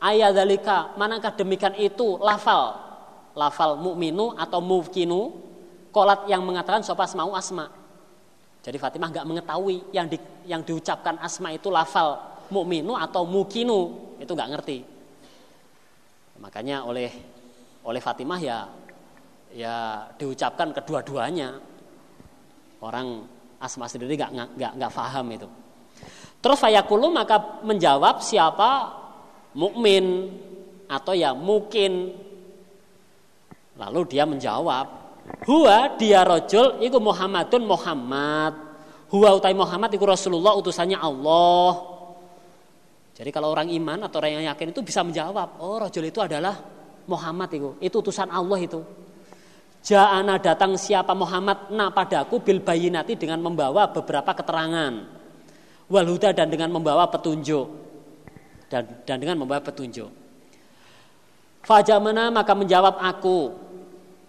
ayat 0.03 0.35
dalika, 0.35 0.91
manakah 0.99 1.31
demikian 1.31 1.71
itu 1.79 2.19
lafal, 2.19 2.75
lafal 3.31 3.79
mukminu 3.79 4.35
atau 4.35 4.59
mukinu, 4.59 5.31
kolat 5.95 6.27
yang 6.27 6.43
mengatakan 6.43 6.83
sopas 6.83 7.15
mau 7.15 7.31
asma. 7.31 7.71
Jadi 8.61 8.75
Fatimah 8.75 9.09
nggak 9.15 9.27
mengetahui 9.31 9.95
yang 9.95 10.11
di, 10.11 10.19
yang 10.43 10.59
diucapkan 10.61 11.15
asma 11.23 11.55
itu 11.55 11.71
lafal 11.71 12.19
mukminu 12.51 12.99
atau 12.99 13.23
mukinu 13.23 14.11
itu 14.19 14.27
nggak 14.27 14.51
ngerti. 14.51 14.77
Makanya 16.43 16.83
oleh 16.83 17.09
oleh 17.87 18.01
Fatimah 18.03 18.39
ya 18.43 18.67
ya 19.55 20.07
diucapkan 20.15 20.71
kedua-duanya. 20.75 21.59
Orang 22.81 23.27
asma 23.61 23.85
sendiri 23.85 24.17
nggak 24.17 24.57
nggak 24.57 24.71
nggak 24.79 24.91
paham 24.91 25.25
itu. 25.31 25.47
Terus 26.41 26.57
fayakulu 26.57 27.13
maka 27.13 27.61
menjawab 27.61 28.25
siapa 28.25 28.89
mukmin 29.53 30.33
atau 30.89 31.13
ya 31.13 31.37
mungkin. 31.37 32.17
Lalu 33.77 34.01
dia 34.13 34.29
menjawab, 34.29 34.85
huwa 35.47 35.95
dia 35.97 36.21
rojul 36.21 36.81
iku 36.83 36.97
Muhammadun 37.01 37.63
Muhammad. 37.65 38.53
Huwa 39.09 39.29
utai 39.35 39.55
Muhammad 39.57 39.89
iku 39.93 40.05
Rasulullah 40.05 40.53
utusannya 40.55 40.99
Allah. 40.99 41.73
Jadi 43.11 43.29
kalau 43.29 43.53
orang 43.53 43.69
iman 43.69 44.07
atau 44.07 44.17
orang 44.23 44.41
yang 44.41 44.45
yakin 44.53 44.71
itu 44.71 44.81
bisa 44.81 45.03
menjawab, 45.03 45.61
oh 45.61 45.77
rojul 45.77 46.03
itu 46.07 46.19
adalah 46.23 46.57
Muhammad 47.05 47.49
itu, 47.53 47.69
itu 47.83 47.95
utusan 48.01 48.31
Allah 48.31 48.59
itu. 48.61 48.81
Ja'ana 49.81 50.37
datang 50.37 50.77
siapa 50.77 51.17
Muhammad 51.17 51.73
na 51.73 51.89
padaku 51.89 52.37
bil 52.37 52.61
bayinati 52.61 53.17
dengan 53.17 53.41
membawa 53.41 53.89
beberapa 53.89 54.29
keterangan. 54.37 54.93
Wal 55.89 56.07
huda 56.07 56.37
dan 56.37 56.53
dengan 56.53 56.69
membawa 56.69 57.09
petunjuk. 57.09 57.65
Dan, 58.69 58.87
dan 59.03 59.17
dengan 59.17 59.41
membawa 59.41 59.59
petunjuk. 59.59 60.07
Fajamana 61.65 62.29
maka 62.29 62.53
menjawab 62.53 63.01
aku. 63.01 63.53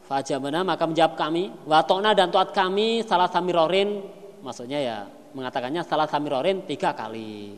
Fajamana 0.08 0.64
maka 0.64 0.88
menjawab 0.88 1.20
kami. 1.20 1.52
Watokna 1.68 2.16
dan 2.16 2.32
tuat 2.32 2.56
kami 2.56 3.04
salah 3.04 3.28
samirorin. 3.28 4.00
Maksudnya 4.40 4.80
ya 4.80 4.96
mengatakannya 5.36 5.84
salah 5.84 6.08
samirorin 6.08 6.64
tiga 6.64 6.96
kali. 6.96 7.56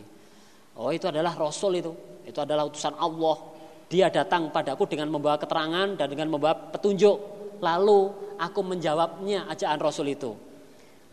Oh 0.78 0.90
itu 0.90 1.06
adalah 1.06 1.34
Rasul 1.38 1.78
itu. 1.78 1.94
Itu 2.26 2.42
adalah 2.42 2.66
utusan 2.66 2.98
Allah. 2.98 3.38
Dia 3.86 4.10
datang 4.10 4.50
padaku 4.50 4.90
dengan 4.90 5.14
membawa 5.14 5.38
keterangan 5.38 5.94
dan 5.94 6.06
dengan 6.10 6.34
membawa 6.34 6.58
petunjuk 6.74 7.33
lalu 7.64 8.12
aku 8.36 8.60
menjawabnya 8.60 9.48
ajaan 9.48 9.80
Rasul 9.80 10.12
itu. 10.12 10.36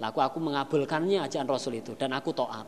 Lalu 0.03 0.19
aku 0.19 0.38
mengabulkannya 0.43 1.23
ajaan 1.23 1.47
Rasul 1.47 1.80
itu 1.80 1.95
dan 1.95 2.11
aku 2.11 2.35
taat. 2.35 2.67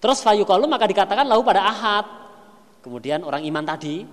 Terus 0.00 0.18
fayukalu 0.24 0.64
maka 0.64 0.88
dikatakan 0.88 1.28
lalu 1.28 1.42
pada 1.44 1.68
ahad. 1.68 2.06
Kemudian 2.80 3.26
orang 3.26 3.42
iman 3.44 3.64
tadi 3.66 4.06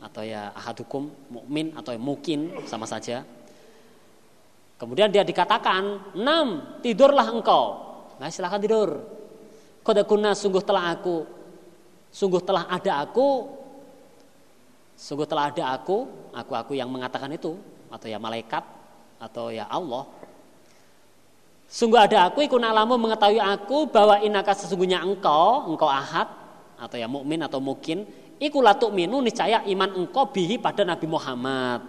atau 0.00 0.24
ya 0.24 0.54
ahad 0.56 0.80
hukum 0.80 1.12
mukmin 1.28 1.76
atau 1.76 1.92
mungkin 2.00 2.64
sama 2.64 2.88
saja. 2.88 3.20
Kemudian 4.80 5.12
dia 5.12 5.20
dikatakan, 5.20 6.16
enam 6.16 6.80
tidurlah 6.80 7.28
engkau. 7.28 7.64
Nah 8.16 8.32
silahkan 8.32 8.56
tidur. 8.56 8.96
Kode 9.84 10.08
kuna 10.08 10.32
sungguh 10.32 10.64
telah 10.64 10.96
aku, 10.96 11.28
sungguh 12.08 12.40
telah 12.40 12.64
ada 12.64 13.04
aku 13.04 13.59
Sungguh 15.00 15.24
telah 15.24 15.48
ada 15.48 15.80
aku, 15.80 16.04
aku-aku 16.36 16.76
yang 16.76 16.92
mengatakan 16.92 17.32
itu, 17.32 17.56
atau 17.88 18.04
ya 18.04 18.20
malaikat, 18.20 18.60
atau 19.16 19.48
ya 19.48 19.64
Allah. 19.64 20.04
Sungguh 21.72 21.96
ada 21.96 22.28
aku, 22.28 22.44
ikun 22.44 22.60
alamu 22.60 23.00
mengetahui 23.00 23.40
aku 23.40 23.88
bahwa 23.88 24.20
inaka 24.20 24.52
sesungguhnya 24.52 25.00
engkau, 25.00 25.72
engkau 25.72 25.88
ahad, 25.88 26.28
atau 26.76 27.00
ya 27.00 27.08
mukmin 27.08 27.40
atau 27.40 27.64
mungkin, 27.64 28.04
ikulatuk 28.36 28.92
minu 28.92 29.24
niscaya 29.24 29.64
iman 29.72 30.04
engkau 30.04 30.28
bihi 30.28 30.60
pada 30.60 30.84
Nabi 30.84 31.08
Muhammad. 31.08 31.80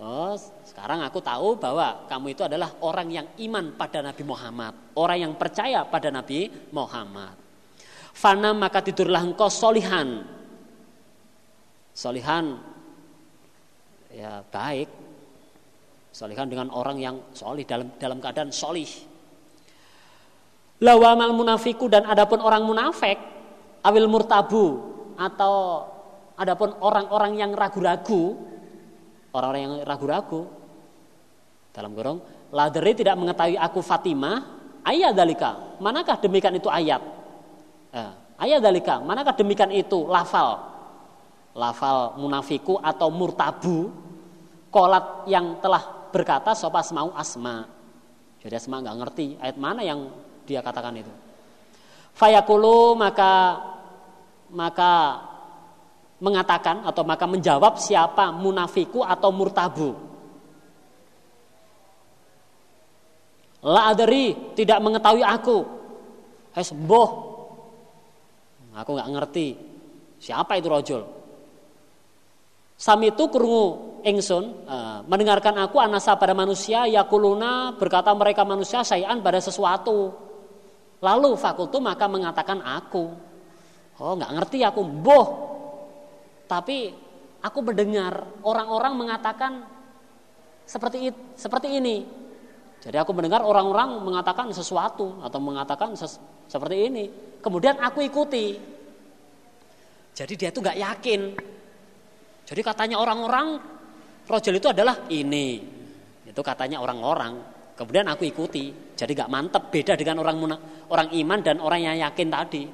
Oh, 0.00 0.32
sekarang 0.64 1.04
aku 1.04 1.20
tahu 1.20 1.60
bahwa 1.60 2.08
kamu 2.08 2.32
itu 2.32 2.42
adalah 2.48 2.72
orang 2.80 3.12
yang 3.12 3.26
iman 3.36 3.76
pada 3.76 4.00
Nabi 4.00 4.24
Muhammad, 4.24 4.72
orang 4.96 5.28
yang 5.28 5.32
percaya 5.36 5.84
pada 5.84 6.08
Nabi 6.08 6.48
Muhammad. 6.72 7.36
Fana 8.16 8.56
maka 8.56 8.80
tidurlah 8.80 9.20
engkau 9.20 9.52
solihan 9.52 10.24
Solihan 11.94 12.58
ya 14.10 14.42
baik. 14.50 14.90
Solihan 16.14 16.46
dengan 16.46 16.70
orang 16.70 16.98
yang 16.98 17.16
solih 17.34 17.62
dalam 17.66 17.90
dalam 17.98 18.18
keadaan 18.18 18.50
solih. 18.50 18.86
Lawamal 20.82 21.30
munafiku 21.34 21.86
dan 21.86 22.06
adapun 22.06 22.42
orang 22.42 22.66
munafik 22.66 23.18
awil 23.86 24.10
murtabu 24.10 24.66
atau 25.14 25.86
adapun 26.34 26.74
orang-orang 26.82 27.38
yang 27.38 27.50
ragu-ragu 27.54 28.34
orang-orang 29.30 29.62
yang 29.62 29.74
ragu-ragu 29.86 30.50
dalam 31.70 31.94
gorong 31.94 32.18
laderi 32.50 32.92
tidak 32.98 33.14
mengetahui 33.18 33.54
aku 33.54 33.80
Fatimah 33.82 34.42
ayat 34.82 35.14
dalika 35.14 35.78
manakah 35.78 36.18
demikian 36.18 36.58
itu 36.58 36.66
ayat 36.66 37.02
eh, 37.94 38.12
ayat 38.42 38.58
dalika 38.58 38.98
manakah 38.98 39.34
demikian 39.38 39.70
itu 39.70 40.10
lafal 40.10 40.73
lafal 41.54 42.18
munafiku 42.18 42.82
atau 42.82 43.08
murtabu 43.14 43.90
kolat 44.74 45.30
yang 45.30 45.62
telah 45.62 46.10
berkata 46.10 46.52
sopas 46.52 46.90
mau 46.90 47.14
asma. 47.14 47.70
Jadi 48.42 48.54
asma 48.58 48.82
nggak 48.82 48.98
ngerti 49.00 49.26
ayat 49.38 49.56
mana 49.56 49.80
yang 49.86 50.10
dia 50.44 50.60
katakan 50.60 50.98
itu. 50.98 51.10
Fayakulu 52.14 52.98
maka 52.98 53.62
maka 54.50 54.92
mengatakan 56.18 56.86
atau 56.86 57.02
maka 57.02 57.26
menjawab 57.26 57.78
siapa 57.78 58.34
munafiku 58.34 59.06
atau 59.06 59.30
murtabu. 59.30 59.90
La 63.64 63.88
adri 63.94 64.36
tidak 64.58 64.78
mengetahui 64.82 65.24
aku. 65.24 65.58
Hesboh 66.54 67.34
aku 68.74 68.90
nggak 68.98 69.10
ngerti 69.14 69.46
siapa 70.18 70.58
itu 70.58 70.66
rojul 70.66 71.02
Sami 72.84 73.08
itu 73.08 73.24
kurungu 73.32 73.96
ingsun 74.04 74.68
uh, 74.68 75.00
mendengarkan 75.08 75.56
aku 75.56 75.80
anasa 75.80 76.20
pada 76.20 76.36
manusia 76.36 76.84
yakuluna 76.84 77.72
berkata 77.80 78.12
mereka 78.12 78.44
manusia 78.44 78.84
sayan 78.84 79.24
pada 79.24 79.40
sesuatu. 79.40 80.12
Lalu 81.00 81.32
fakultu 81.40 81.80
maka 81.80 82.04
mengatakan 82.12 82.60
aku. 82.60 83.08
Oh 84.04 84.12
nggak 84.20 84.36
ngerti 84.36 84.68
aku 84.68 84.84
boh. 84.84 85.28
Tapi 86.44 86.92
aku 87.40 87.58
mendengar 87.64 88.20
orang-orang 88.44 88.92
mengatakan 89.00 89.64
seperti 90.68 91.08
it, 91.08 91.16
seperti 91.40 91.80
ini. 91.80 92.04
Jadi 92.84 93.00
aku 93.00 93.16
mendengar 93.16 93.48
orang-orang 93.48 93.96
mengatakan 94.04 94.52
sesuatu 94.52 95.24
atau 95.24 95.40
mengatakan 95.40 95.96
ses, 95.96 96.20
seperti 96.52 96.76
ini. 96.84 97.04
Kemudian 97.40 97.80
aku 97.80 98.04
ikuti. 98.04 98.60
Jadi 100.12 100.32
dia 100.36 100.52
tuh 100.52 100.60
nggak 100.60 100.78
yakin 100.84 101.20
jadi 102.44 102.60
katanya 102.60 103.00
orang-orang 103.00 103.56
rojul 104.28 104.54
itu 104.60 104.68
adalah 104.68 105.08
ini. 105.08 105.64
Itu 106.28 106.44
katanya 106.44 106.80
orang-orang. 106.84 107.40
Kemudian 107.72 108.04
aku 108.12 108.28
ikuti. 108.28 108.70
Jadi 108.92 109.16
gak 109.16 109.32
mantep 109.32 109.72
beda 109.72 109.96
dengan 109.96 110.20
orang 110.20 110.36
orang 110.92 111.08
iman 111.10 111.38
dan 111.40 111.56
orang 111.58 111.80
yang 111.80 111.96
yakin 112.04 112.28
tadi. 112.28 112.64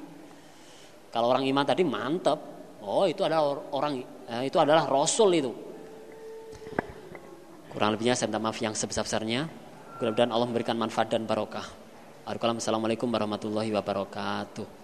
Kalau 1.10 1.30
orang 1.30 1.46
iman 1.46 1.64
tadi 1.64 1.82
mantep. 1.86 2.38
Oh 2.82 3.06
itu 3.06 3.22
adalah 3.22 3.60
orang 3.76 4.02
eh, 4.26 4.42
itu 4.50 4.58
adalah 4.58 4.90
rasul 4.90 5.30
itu. 5.36 5.52
Kurang 7.70 7.94
lebihnya 7.94 8.18
saya 8.18 8.26
minta 8.26 8.42
maaf 8.42 8.58
yang 8.58 8.74
sebesar-besarnya. 8.74 9.46
Mudah-mudahan 10.02 10.32
Allah 10.34 10.48
memberikan 10.50 10.74
manfaat 10.74 11.14
dan 11.14 11.22
barokah. 11.22 11.66
Assalamualaikum 12.26 13.06
warahmatullahi 13.06 13.70
wabarakatuh. 13.70 14.79